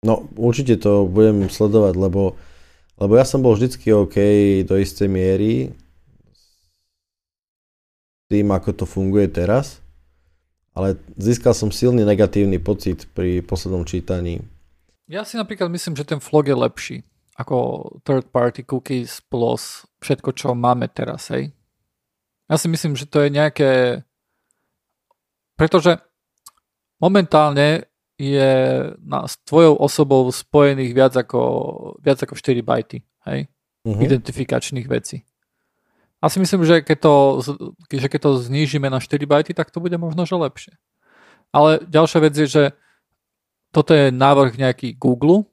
No, 0.03 0.27
určite 0.35 0.76
to 0.76 1.07
budem 1.07 1.47
sledovať, 1.47 1.95
lebo, 1.95 2.35
lebo 2.99 3.14
ja 3.15 3.23
som 3.23 3.39
bol 3.39 3.55
vždycky 3.55 3.88
OK 3.95 4.19
do 4.68 4.76
istej 4.76 5.07
miery 5.07 5.72
tým, 8.27 8.51
ako 8.51 8.84
to 8.84 8.85
funguje 8.88 9.31
teraz, 9.31 9.80
ale 10.76 10.99
získal 11.15 11.55
som 11.55 11.72
silný 11.72 12.03
negatívny 12.03 12.60
pocit 12.60 13.07
pri 13.15 13.39
poslednom 13.39 13.88
čítaní. 13.88 14.43
Ja 15.07 15.23
si 15.23 15.39
napríklad 15.39 15.72
myslím, 15.72 15.95
že 15.95 16.07
ten 16.07 16.19
flog 16.19 16.51
je 16.51 16.55
lepší 16.55 16.97
ako 17.34 17.89
third 18.05 18.30
party 18.30 18.61
cookies 18.64 19.22
plus 19.26 19.85
všetko, 20.05 20.30
čo 20.38 20.53
máme 20.53 20.85
teraz, 20.89 21.34
hej. 21.34 21.49
Ja 22.45 22.60
si 22.60 22.69
myslím, 22.69 22.93
že 22.93 23.10
to 23.10 23.26
je 23.26 23.30
nejaké... 23.34 23.72
Pretože 25.57 26.01
momentálne 27.01 27.89
je 28.22 28.53
na, 29.01 29.26
s 29.26 29.41
tvojou 29.41 29.73
osobou 29.81 30.30
spojených 30.30 30.93
viac 30.93 31.14
ako, 31.18 31.41
viac 31.97 32.22
ako 32.22 32.38
4 32.38 32.61
bajty, 32.61 33.01
hej, 33.26 33.49
uh-huh. 33.85 34.01
identifikačných 34.01 34.85
vecí. 34.85 35.26
A 36.23 36.31
si 36.31 36.39
myslím, 36.39 36.64
že 36.64 36.80
keď, 36.85 36.97
to, 37.03 37.15
že 37.91 38.07
keď 38.07 38.19
to 38.23 38.31
znížime 38.39 38.88
na 38.88 39.03
4 39.03 39.19
bajty, 39.27 39.51
tak 39.51 39.73
to 39.73 39.84
bude 39.84 39.97
možno, 39.99 40.23
že 40.23 40.38
lepšie. 40.38 40.73
Ale 41.51 41.84
ďalšia 41.84 42.19
vec 42.23 42.34
je, 42.34 42.47
že 42.47 42.64
toto 43.73 43.91
je 43.91 44.14
návrh 44.14 44.55
nejaký 44.55 44.95
Google, 44.95 45.49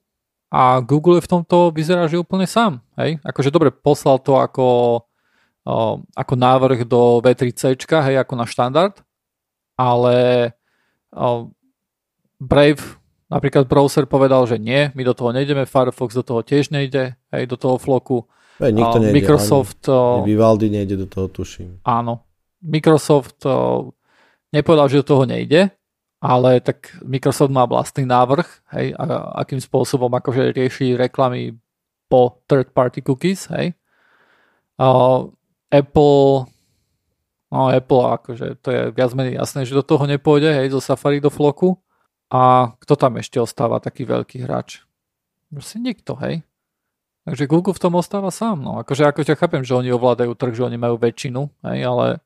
a 0.51 0.83
Google 0.83 1.23
v 1.23 1.31
tomto 1.31 1.71
vyzerá, 1.71 2.11
že 2.11 2.19
úplne 2.19 2.43
sám. 2.43 2.83
Hej? 2.99 3.23
Akože 3.23 3.55
dobre, 3.55 3.71
poslal 3.71 4.19
to 4.19 4.35
ako, 4.35 4.67
o, 5.63 5.75
ako 6.03 6.33
návrh 6.35 6.83
do 6.83 7.23
V3C, 7.23 7.79
hej, 7.79 8.19
ako 8.19 8.33
na 8.35 8.43
štandard, 8.43 8.99
ale 9.79 10.51
o, 11.15 11.47
Brave, 12.35 12.83
napríklad 13.31 13.63
browser 13.63 14.03
povedal, 14.11 14.43
že 14.43 14.59
nie, 14.59 14.91
my 14.91 15.01
do 15.07 15.15
toho 15.15 15.31
nejdeme, 15.31 15.63
Firefox 15.63 16.19
do 16.19 16.23
toho 16.27 16.43
tiež 16.43 16.75
nejde, 16.75 17.15
hej, 17.31 17.43
do 17.47 17.55
toho 17.55 17.79
floku. 17.79 18.27
Hej, 18.59 18.75
nikto 18.75 18.99
nejde, 18.99 19.15
Microsoft... 19.15 19.87
Ani, 19.87 20.27
Vivaldi 20.27 20.67
nejde 20.67 20.99
do 20.99 21.07
toho, 21.07 21.31
tuším. 21.31 21.79
Áno. 21.87 22.27
Microsoft 22.59 23.39
nepovedal, 24.51 24.91
že 24.91 24.99
do 25.01 25.07
toho 25.15 25.23
nejde, 25.23 25.71
ale 26.21 26.61
tak 26.61 27.01
Microsoft 27.01 27.49
má 27.49 27.65
vlastný 27.65 28.05
návrh, 28.05 28.45
hej, 28.77 28.93
a, 28.93 29.35
akým 29.41 29.57
spôsobom 29.57 30.13
akože 30.13 30.53
rieši 30.53 30.93
reklamy 30.93 31.57
po 32.05 32.45
third 32.45 32.69
party 32.77 33.01
cookies, 33.01 33.49
hej. 33.49 33.73
A 34.77 34.87
Apple, 35.73 36.45
no 37.49 37.59
Apple 37.73 38.05
akože 38.21 38.61
to 38.61 38.69
je 38.69 38.81
viac 38.93 39.11
menej 39.17 39.41
jasné, 39.41 39.65
že 39.65 39.73
do 39.73 39.81
toho 39.81 40.05
nepôjde, 40.05 40.53
hej, 40.53 40.69
zo 40.69 40.79
Safari 40.79 41.17
do 41.17 41.33
Floku. 41.33 41.81
A 42.31 42.71
kto 42.79 42.95
tam 42.95 43.19
ešte 43.19 43.43
ostáva 43.43 43.83
taký 43.83 44.07
veľký 44.07 44.47
hráč? 44.47 44.87
Proste 45.51 45.83
nikto, 45.83 46.15
hej. 46.23 46.47
Takže 47.27 47.49
Google 47.49 47.75
v 47.75 47.83
tom 47.83 47.93
ostáva 47.99 48.31
sám, 48.31 48.63
no. 48.63 48.79
Akože, 48.79 49.03
akože 49.09 49.35
chápem, 49.35 49.61
že 49.67 49.75
oni 49.75 49.91
ovládajú 49.91 50.31
trh, 50.37 50.53
že 50.55 50.63
oni 50.63 50.77
majú 50.79 50.95
väčšinu, 50.95 51.51
hej, 51.67 51.79
ale 51.83 52.23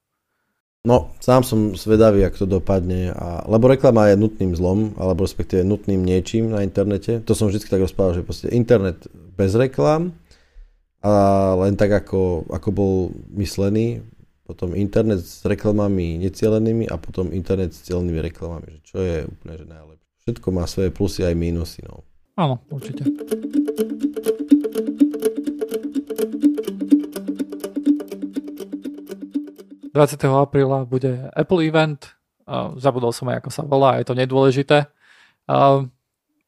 No, 0.86 1.18
sám 1.18 1.42
som 1.42 1.74
zvedavý, 1.74 2.22
ako 2.22 2.46
to 2.46 2.48
dopadne. 2.62 3.10
A, 3.10 3.42
lebo 3.50 3.66
reklama 3.66 4.14
je 4.14 4.22
nutným 4.22 4.54
zlom, 4.54 4.94
alebo 5.02 5.26
respektíve 5.26 5.66
nutným 5.66 6.06
niečím 6.06 6.54
na 6.54 6.62
internete. 6.62 7.26
To 7.26 7.34
som 7.34 7.50
vždy 7.50 7.66
tak 7.66 7.82
rozprával, 7.82 8.22
že 8.22 8.28
proste 8.28 8.54
internet 8.54 9.10
bez 9.34 9.58
reklám 9.58 10.14
a 11.02 11.14
len 11.58 11.74
tak, 11.74 11.90
ako, 12.06 12.46
ako 12.54 12.70
bol 12.70 12.94
myslený. 13.34 14.06
Potom 14.46 14.78
internet 14.78 15.26
s 15.26 15.42
reklamami 15.42 16.22
necielenými 16.22 16.86
a 16.86 17.02
potom 17.02 17.34
internet 17.34 17.74
s 17.74 17.82
cielenými 17.90 18.22
reklamami. 18.22 18.78
Čo 18.86 19.02
je 19.02 19.26
úplne 19.26 19.58
že 19.58 19.66
najlepšie. 19.66 20.06
Všetko 20.22 20.48
má 20.54 20.70
svoje 20.70 20.90
plusy 20.94 21.26
aj 21.26 21.34
mínusy. 21.34 21.82
No. 21.82 22.06
Áno, 22.38 22.62
určite. 22.70 23.10
20. 29.96 30.20
apríla 30.28 30.84
bude 30.84 31.32
Apple 31.32 31.64
event, 31.64 32.12
zabudol 32.76 33.16
som 33.16 33.32
aj, 33.32 33.40
ako 33.40 33.50
sa 33.50 33.64
volá, 33.64 33.96
je 34.04 34.06
to 34.06 34.14
nedôležité. 34.20 34.92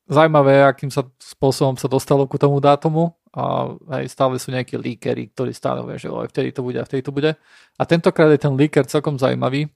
Zajímavé, 0.07 0.67
akým 0.67 0.91
sa 0.91 1.07
spôsobom 1.15 1.79
sa 1.79 1.87
dostalo 1.87 2.27
ku 2.27 2.35
tomu 2.35 2.59
dátumu. 2.59 3.15
A 3.37 3.69
aj 4.01 4.09
stále 4.09 4.41
sú 4.41 4.49
nejakí 4.49 4.81
líkery, 4.81 5.29
ktorí 5.29 5.53
stále 5.53 5.85
hovoria, 5.85 6.01
že 6.01 6.09
vtedy 6.09 6.49
to 6.49 6.65
bude 6.65 6.81
a 6.81 6.87
vtedy 6.89 7.05
to 7.05 7.13
bude. 7.13 7.37
A 7.77 7.81
tentokrát 7.85 8.33
je 8.33 8.41
ten 8.41 8.57
líker 8.57 8.89
celkom 8.89 9.21
zaujímavý, 9.21 9.69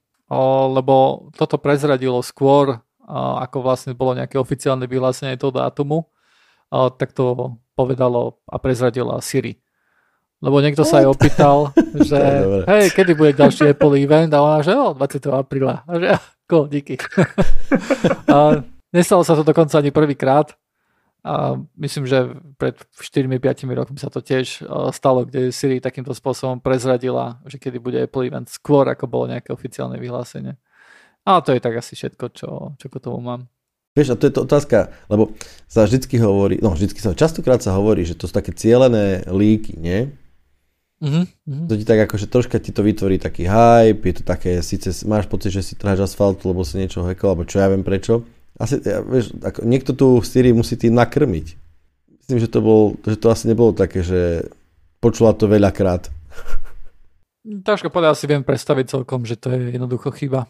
lebo 0.66 1.28
toto 1.38 1.62
prezradilo 1.62 2.18
skôr, 2.26 2.82
ako 3.06 3.62
vlastne 3.62 3.94
bolo 3.94 4.18
nejaké 4.18 4.34
oficiálne 4.34 4.90
vyhlásenie 4.90 5.38
toho 5.38 5.54
dátumu, 5.54 6.10
tak 6.74 7.14
to 7.14 7.54
povedalo 7.78 8.42
a 8.50 8.58
prezradila 8.58 9.22
Siri. 9.22 9.61
Lebo 10.42 10.58
niekto 10.58 10.82
sa 10.82 11.00
aj 11.00 11.06
opýtal, 11.06 11.70
že 12.10 12.18
hej, 12.66 12.90
kedy 12.90 13.14
bude 13.14 13.38
ďalší 13.38 13.72
Apple 13.72 13.94
event 14.02 14.34
a 14.34 14.42
ona, 14.42 14.58
že 14.60 14.74
o, 14.74 14.90
20. 14.90 15.22
apríla. 15.30 15.86
A 15.86 15.92
že 16.02 16.18
ko, 16.50 16.66
díky. 16.66 16.98
a 18.34 18.66
nestalo 18.90 19.22
sa 19.22 19.38
to 19.38 19.46
dokonca 19.46 19.78
ani 19.78 19.94
prvýkrát. 19.94 20.50
A 21.22 21.54
myslím, 21.78 22.10
že 22.10 22.34
pred 22.58 22.74
4-5 22.98 23.78
rokmi 23.78 23.94
sa 23.94 24.10
to 24.10 24.18
tiež 24.18 24.66
stalo, 24.90 25.22
kde 25.22 25.54
Siri 25.54 25.78
takýmto 25.78 26.10
spôsobom 26.10 26.58
prezradila, 26.58 27.38
že 27.46 27.62
kedy 27.62 27.78
bude 27.78 28.02
Apple 28.02 28.26
event 28.26 28.50
skôr, 28.50 28.90
ako 28.90 29.06
bolo 29.06 29.30
nejaké 29.30 29.54
oficiálne 29.54 30.02
vyhlásenie. 30.02 30.58
A 31.22 31.38
to 31.38 31.54
je 31.54 31.62
tak 31.62 31.78
asi 31.78 31.94
všetko, 31.94 32.24
čo, 32.34 32.50
čo 32.74 32.86
k 32.90 32.98
tomu 32.98 33.22
mám. 33.22 33.46
Vieš, 33.94 34.16
a 34.16 34.18
to 34.18 34.26
je 34.26 34.34
to 34.34 34.42
otázka, 34.48 34.90
lebo 35.06 35.36
sa 35.70 35.86
vždycky 35.86 36.18
hovorí, 36.18 36.58
no 36.58 36.74
vždycky 36.74 36.98
sa, 36.98 37.14
častokrát 37.14 37.62
sa 37.62 37.76
hovorí, 37.76 38.02
že 38.02 38.18
to 38.18 38.26
sú 38.26 38.34
také 38.34 38.50
cielené 38.56 39.22
líky, 39.30 39.78
nie? 39.78 40.10
Mm-hmm. 41.02 41.66
To 41.66 41.74
ti 41.74 41.82
tak 41.82 42.06
akože 42.06 42.30
troška 42.30 42.62
ti 42.62 42.70
to 42.70 42.86
vytvorí 42.86 43.18
taký 43.18 43.50
hype, 43.50 44.06
je 44.06 44.22
to 44.22 44.24
také, 44.24 44.62
síce 44.62 45.02
máš 45.02 45.26
pocit, 45.26 45.50
že 45.50 45.66
si 45.66 45.74
trháš 45.74 46.06
asfaltu, 46.06 46.54
lebo 46.54 46.62
si 46.62 46.78
niečo 46.78 47.02
hekol, 47.02 47.34
alebo 47.34 47.42
čo 47.42 47.58
ja 47.58 47.66
viem 47.66 47.82
prečo. 47.82 48.22
Asi, 48.54 48.78
ja, 48.86 49.02
vieš, 49.02 49.34
ako, 49.42 49.66
niekto 49.66 49.98
tu 49.98 50.22
Siri 50.22 50.54
musí 50.54 50.78
tým 50.78 50.94
nakrmiť. 50.94 51.46
Myslím, 52.22 52.38
že 52.38 52.46
to, 52.46 52.62
bol, 52.62 52.94
že 53.02 53.18
to 53.18 53.34
asi 53.34 53.50
nebolo 53.50 53.74
také, 53.74 54.06
že 54.06 54.46
počula 55.02 55.34
to 55.34 55.50
veľakrát. 55.50 56.06
Ťažko 57.66 57.90
povedať, 57.90 58.22
si 58.22 58.26
viem 58.30 58.46
predstaviť 58.46 58.94
celkom, 58.94 59.26
že 59.26 59.34
to 59.34 59.50
je 59.50 59.74
jednoducho 59.74 60.14
chyba. 60.14 60.46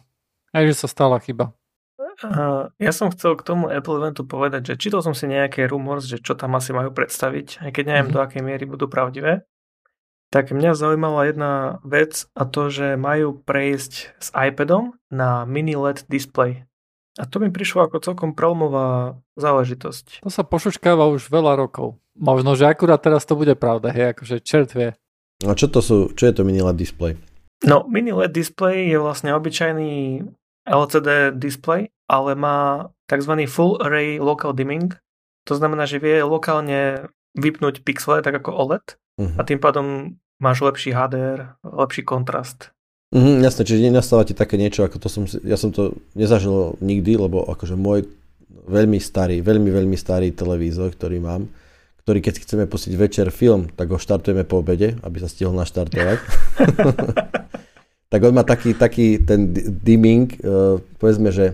Aj 0.53 0.61
že 0.69 0.77
sa 0.77 0.85
stala 0.85 1.17
chyba. 1.17 1.49
Uh, 2.21 2.69
ja 2.77 2.93
som 2.93 3.09
chcel 3.09 3.33
k 3.33 3.41
tomu 3.41 3.73
Apple 3.73 3.97
eventu 3.97 4.21
povedať, 4.21 4.69
že 4.69 4.77
čítal 4.77 5.01
som 5.01 5.17
si 5.17 5.25
nejaké 5.25 5.65
rumors, 5.65 6.05
že 6.05 6.21
čo 6.21 6.37
tam 6.37 6.53
asi 6.53 6.69
majú 6.69 6.93
predstaviť, 6.93 7.65
aj 7.65 7.71
keď 7.73 7.83
neviem, 7.89 8.13
mm-hmm. 8.13 8.21
do 8.21 8.21
akej 8.21 8.41
miery 8.45 8.65
budú 8.69 8.85
pravdivé. 8.85 9.41
Tak 10.33 10.49
mňa 10.49 10.73
zaujímala 10.73 11.29
jedna 11.29 11.77
vec 11.85 12.25
a 12.33 12.49
to, 12.49 12.73
že 12.73 12.97
majú 12.97 13.37
prejsť 13.37 14.17
s 14.17 14.27
iPadom 14.33 14.97
na 15.13 15.45
mini 15.45 15.77
LED 15.77 16.09
display. 16.09 16.65
A 17.21 17.29
to 17.29 17.37
mi 17.37 17.53
prišlo 17.53 17.85
ako 17.85 18.01
celkom 18.01 18.33
prelomová 18.33 19.21
záležitosť. 19.37 20.25
To 20.25 20.33
sa 20.33 20.41
pošučkáva 20.41 21.05
už 21.13 21.29
veľa 21.29 21.53
rokov. 21.53 22.01
Možno, 22.17 22.57
že 22.57 22.65
akurát 22.65 22.97
teraz 22.97 23.29
to 23.29 23.37
bude 23.37 23.53
pravda, 23.61 23.93
hej, 23.93 24.17
akože 24.17 24.41
čert 24.41 24.73
vie. 24.73 24.97
A 25.45 25.53
čo 25.53 25.69
to 25.69 25.85
sú, 25.85 26.09
čo 26.17 26.25
je 26.25 26.33
to 26.33 26.41
mini 26.41 26.65
LED 26.65 26.81
display? 26.81 27.13
No, 27.61 27.85
mini 27.85 28.09
LED 28.09 28.33
display 28.33 28.89
je 28.89 28.97
vlastne 28.97 29.37
obyčajný 29.37 30.25
LCD 30.65 31.37
display, 31.37 31.93
ale 32.09 32.33
má 32.33 32.89
tzv. 33.05 33.45
full 33.45 33.77
array 33.85 34.17
local 34.17 34.49
dimming. 34.57 34.97
To 35.45 35.53
znamená, 35.53 35.85
že 35.85 36.01
vie 36.01 36.25
lokálne 36.25 37.13
vypnúť 37.37 37.85
pixele 37.85 38.25
tak 38.25 38.41
ako 38.41 38.49
OLED 38.49 38.97
uh-huh. 39.21 39.37
a 39.37 39.41
tým 39.45 39.61
pádom 39.61 40.17
máš 40.39 40.61
lepší 40.61 40.93
HDR, 40.93 41.57
lepší 41.65 42.01
kontrast. 42.05 42.73
Mm, 43.13 43.45
jasné, 43.45 43.61
čiže 43.61 43.85
nenastáva 43.85 44.25
ti 44.25 44.33
také 44.33 44.57
niečo, 44.57 44.81
ako 44.81 44.97
to 44.97 45.07
som, 45.09 45.23
ja 45.45 45.53
som 45.53 45.69
to 45.69 45.93
nezažil 46.17 46.73
nikdy, 46.81 47.13
lebo 47.13 47.45
akože 47.45 47.77
môj 47.77 48.09
veľmi 48.65 48.97
starý, 48.97 49.45
veľmi, 49.45 49.69
veľmi 49.69 49.93
starý 49.93 50.33
televízor, 50.33 50.97
ktorý 50.97 51.21
mám, 51.21 51.45
ktorý 52.01 52.25
keď 52.25 52.41
chceme 52.41 52.65
pustiť 52.65 52.93
večer 52.97 53.27
film, 53.29 53.69
tak 53.69 53.93
ho 53.93 54.01
štartujeme 54.01 54.41
po 54.47 54.65
obede, 54.65 54.97
aby 55.05 55.21
sa 55.21 55.29
stihol 55.29 55.53
naštartovať. 55.53 56.19
tak 58.11 58.19
on 58.25 58.33
má 58.33 58.41
taký, 58.41 58.73
taký 58.73 59.21
ten 59.21 59.53
dimming, 59.85 60.33
uh, 60.41 60.81
povedzme, 60.97 61.29
že 61.29 61.53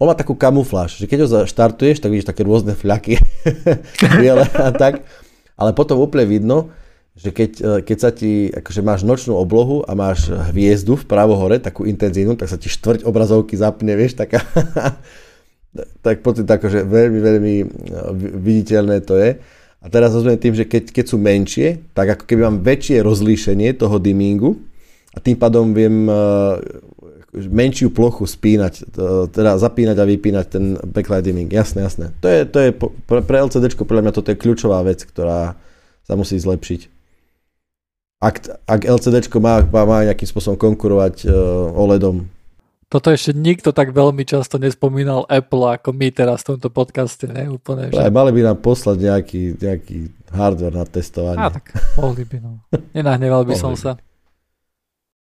on 0.00 0.10
má 0.10 0.16
takú 0.16 0.34
kamufláž, 0.34 0.98
že 0.98 1.06
keď 1.06 1.18
ho 1.24 1.28
štartuješ, 1.46 2.02
tak 2.02 2.10
vidíš 2.10 2.32
také 2.32 2.42
rôzne 2.42 2.74
fľaky 2.74 3.20
biele 4.18 4.48
a 4.56 4.72
tak, 4.74 5.06
ale 5.54 5.70
potom 5.76 6.00
úplne 6.02 6.26
vidno, 6.26 6.74
že 7.14 7.30
keď, 7.30 7.50
e, 7.62 7.70
keď 7.86 7.98
sa 7.98 8.10
ti, 8.10 8.50
akože 8.50 8.82
máš 8.82 9.06
nočnú 9.06 9.38
oblohu 9.38 9.86
a 9.86 9.94
máš 9.94 10.34
hviezdu 10.50 10.98
v 10.98 11.06
pravo 11.06 11.38
hore, 11.38 11.62
takú 11.62 11.86
intenzívnu, 11.86 12.34
tak 12.34 12.50
sa 12.50 12.58
ti 12.58 12.66
štvrť 12.66 13.06
obrazovky 13.06 13.54
zapne, 13.54 13.94
vieš, 13.94 14.18
taká, 14.18 14.42
tak 16.04 16.26
pocit 16.26 16.46
akože 16.46 16.82
veľmi, 16.82 17.20
veľmi 17.22 17.54
e, 17.62 17.66
viditeľné 18.18 19.06
to 19.06 19.14
je. 19.14 19.38
A 19.84 19.86
teraz 19.92 20.16
rozumiem 20.16 20.40
tým, 20.40 20.56
že 20.58 20.64
keď, 20.66 20.90
keď 20.90 21.04
sú 21.06 21.16
menšie, 21.20 21.86
tak 21.94 22.18
ako 22.18 22.24
keby 22.26 22.40
mám 22.50 22.58
väčšie 22.64 23.04
rozlíšenie 23.04 23.76
toho 23.78 24.00
dimmingu 24.00 24.58
a 25.14 25.22
tým 25.22 25.38
pádom 25.38 25.70
viem 25.70 26.10
e, 26.10 26.14
menšiu 27.34 27.94
plochu 27.94 28.26
spínať, 28.26 28.94
teda 29.30 29.58
zapínať 29.58 29.96
a 29.98 30.06
vypínať 30.06 30.46
ten 30.50 30.78
backlight 30.86 31.26
dimming. 31.26 31.50
Jasné, 31.50 31.82
jasné. 31.82 32.14
To 32.22 32.30
je, 32.30 32.46
to 32.46 32.58
je 32.62 32.70
pre 33.10 33.38
LCD 33.42 33.74
podľa 33.74 34.06
mňa 34.06 34.14
toto 34.14 34.30
je 34.30 34.38
kľúčová 34.38 34.86
vec, 34.86 35.02
ktorá 35.02 35.58
sa 36.06 36.14
musí 36.14 36.38
zlepšiť 36.38 36.93
ak, 38.24 38.36
ak 38.64 38.80
LCD 38.88 39.28
má, 39.36 39.60
má 39.68 39.98
nejakým 40.08 40.28
spôsobom 40.28 40.56
konkurovať 40.56 41.28
uh, 41.28 41.34
OLEDom. 41.76 42.24
Toto 42.88 43.10
ešte 43.10 43.34
nikto 43.34 43.74
tak 43.74 43.90
veľmi 43.90 44.22
často 44.22 44.54
nespomínal 44.54 45.26
Apple 45.26 45.66
ako 45.66 45.90
my 45.90 46.14
teraz 46.14 46.46
v 46.46 46.54
tomto 46.54 46.70
podcaste, 46.70 47.26
ne? 47.26 47.50
Úplne, 47.50 47.90
že... 47.90 47.98
Aj 47.98 48.12
mali 48.12 48.30
by 48.30 48.54
nám 48.54 48.58
poslať 48.62 48.96
nejaký, 49.02 49.42
nejaký 49.58 49.98
hardware 50.30 50.78
na 50.78 50.86
testovanie. 50.86 51.42
Á, 51.42 51.50
tak 51.50 51.74
mohli 51.98 52.22
by, 52.22 52.36
no. 52.38 52.62
Nenahneval 52.94 53.42
by 53.44 53.54
som 53.58 53.74
sa. 53.74 53.98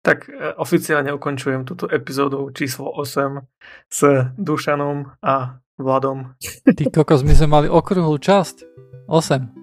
Tak 0.02 0.26
e, 0.26 0.56
oficiálne 0.58 1.14
ukončujem 1.14 1.62
túto 1.62 1.86
epizódu 1.86 2.50
číslo 2.50 2.90
8 2.90 3.38
s 3.86 4.00
Dušanom 4.34 5.20
a 5.22 5.62
Vladom. 5.78 6.34
Ty 6.66 6.84
kokos, 6.90 7.22
my 7.22 7.38
sme 7.38 7.48
mali 7.48 7.68
okruhlú 7.70 8.18
časť. 8.18 8.66
8. 9.06 9.60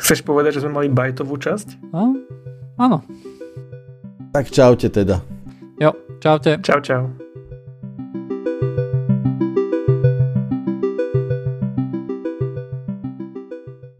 Chceš 0.00 0.22
povedať, 0.22 0.56
že 0.56 0.62
sme 0.64 0.80
mali 0.80 0.88
bajtovú 0.88 1.34
časť? 1.34 1.92
No, 1.92 2.14
Áno. 2.78 3.02
Tak 4.34 4.50
čaute 4.50 4.90
teda. 4.90 5.22
Jo, 5.78 5.94
čaute. 6.18 6.58
Čau, 6.62 6.80
čau. 6.82 7.23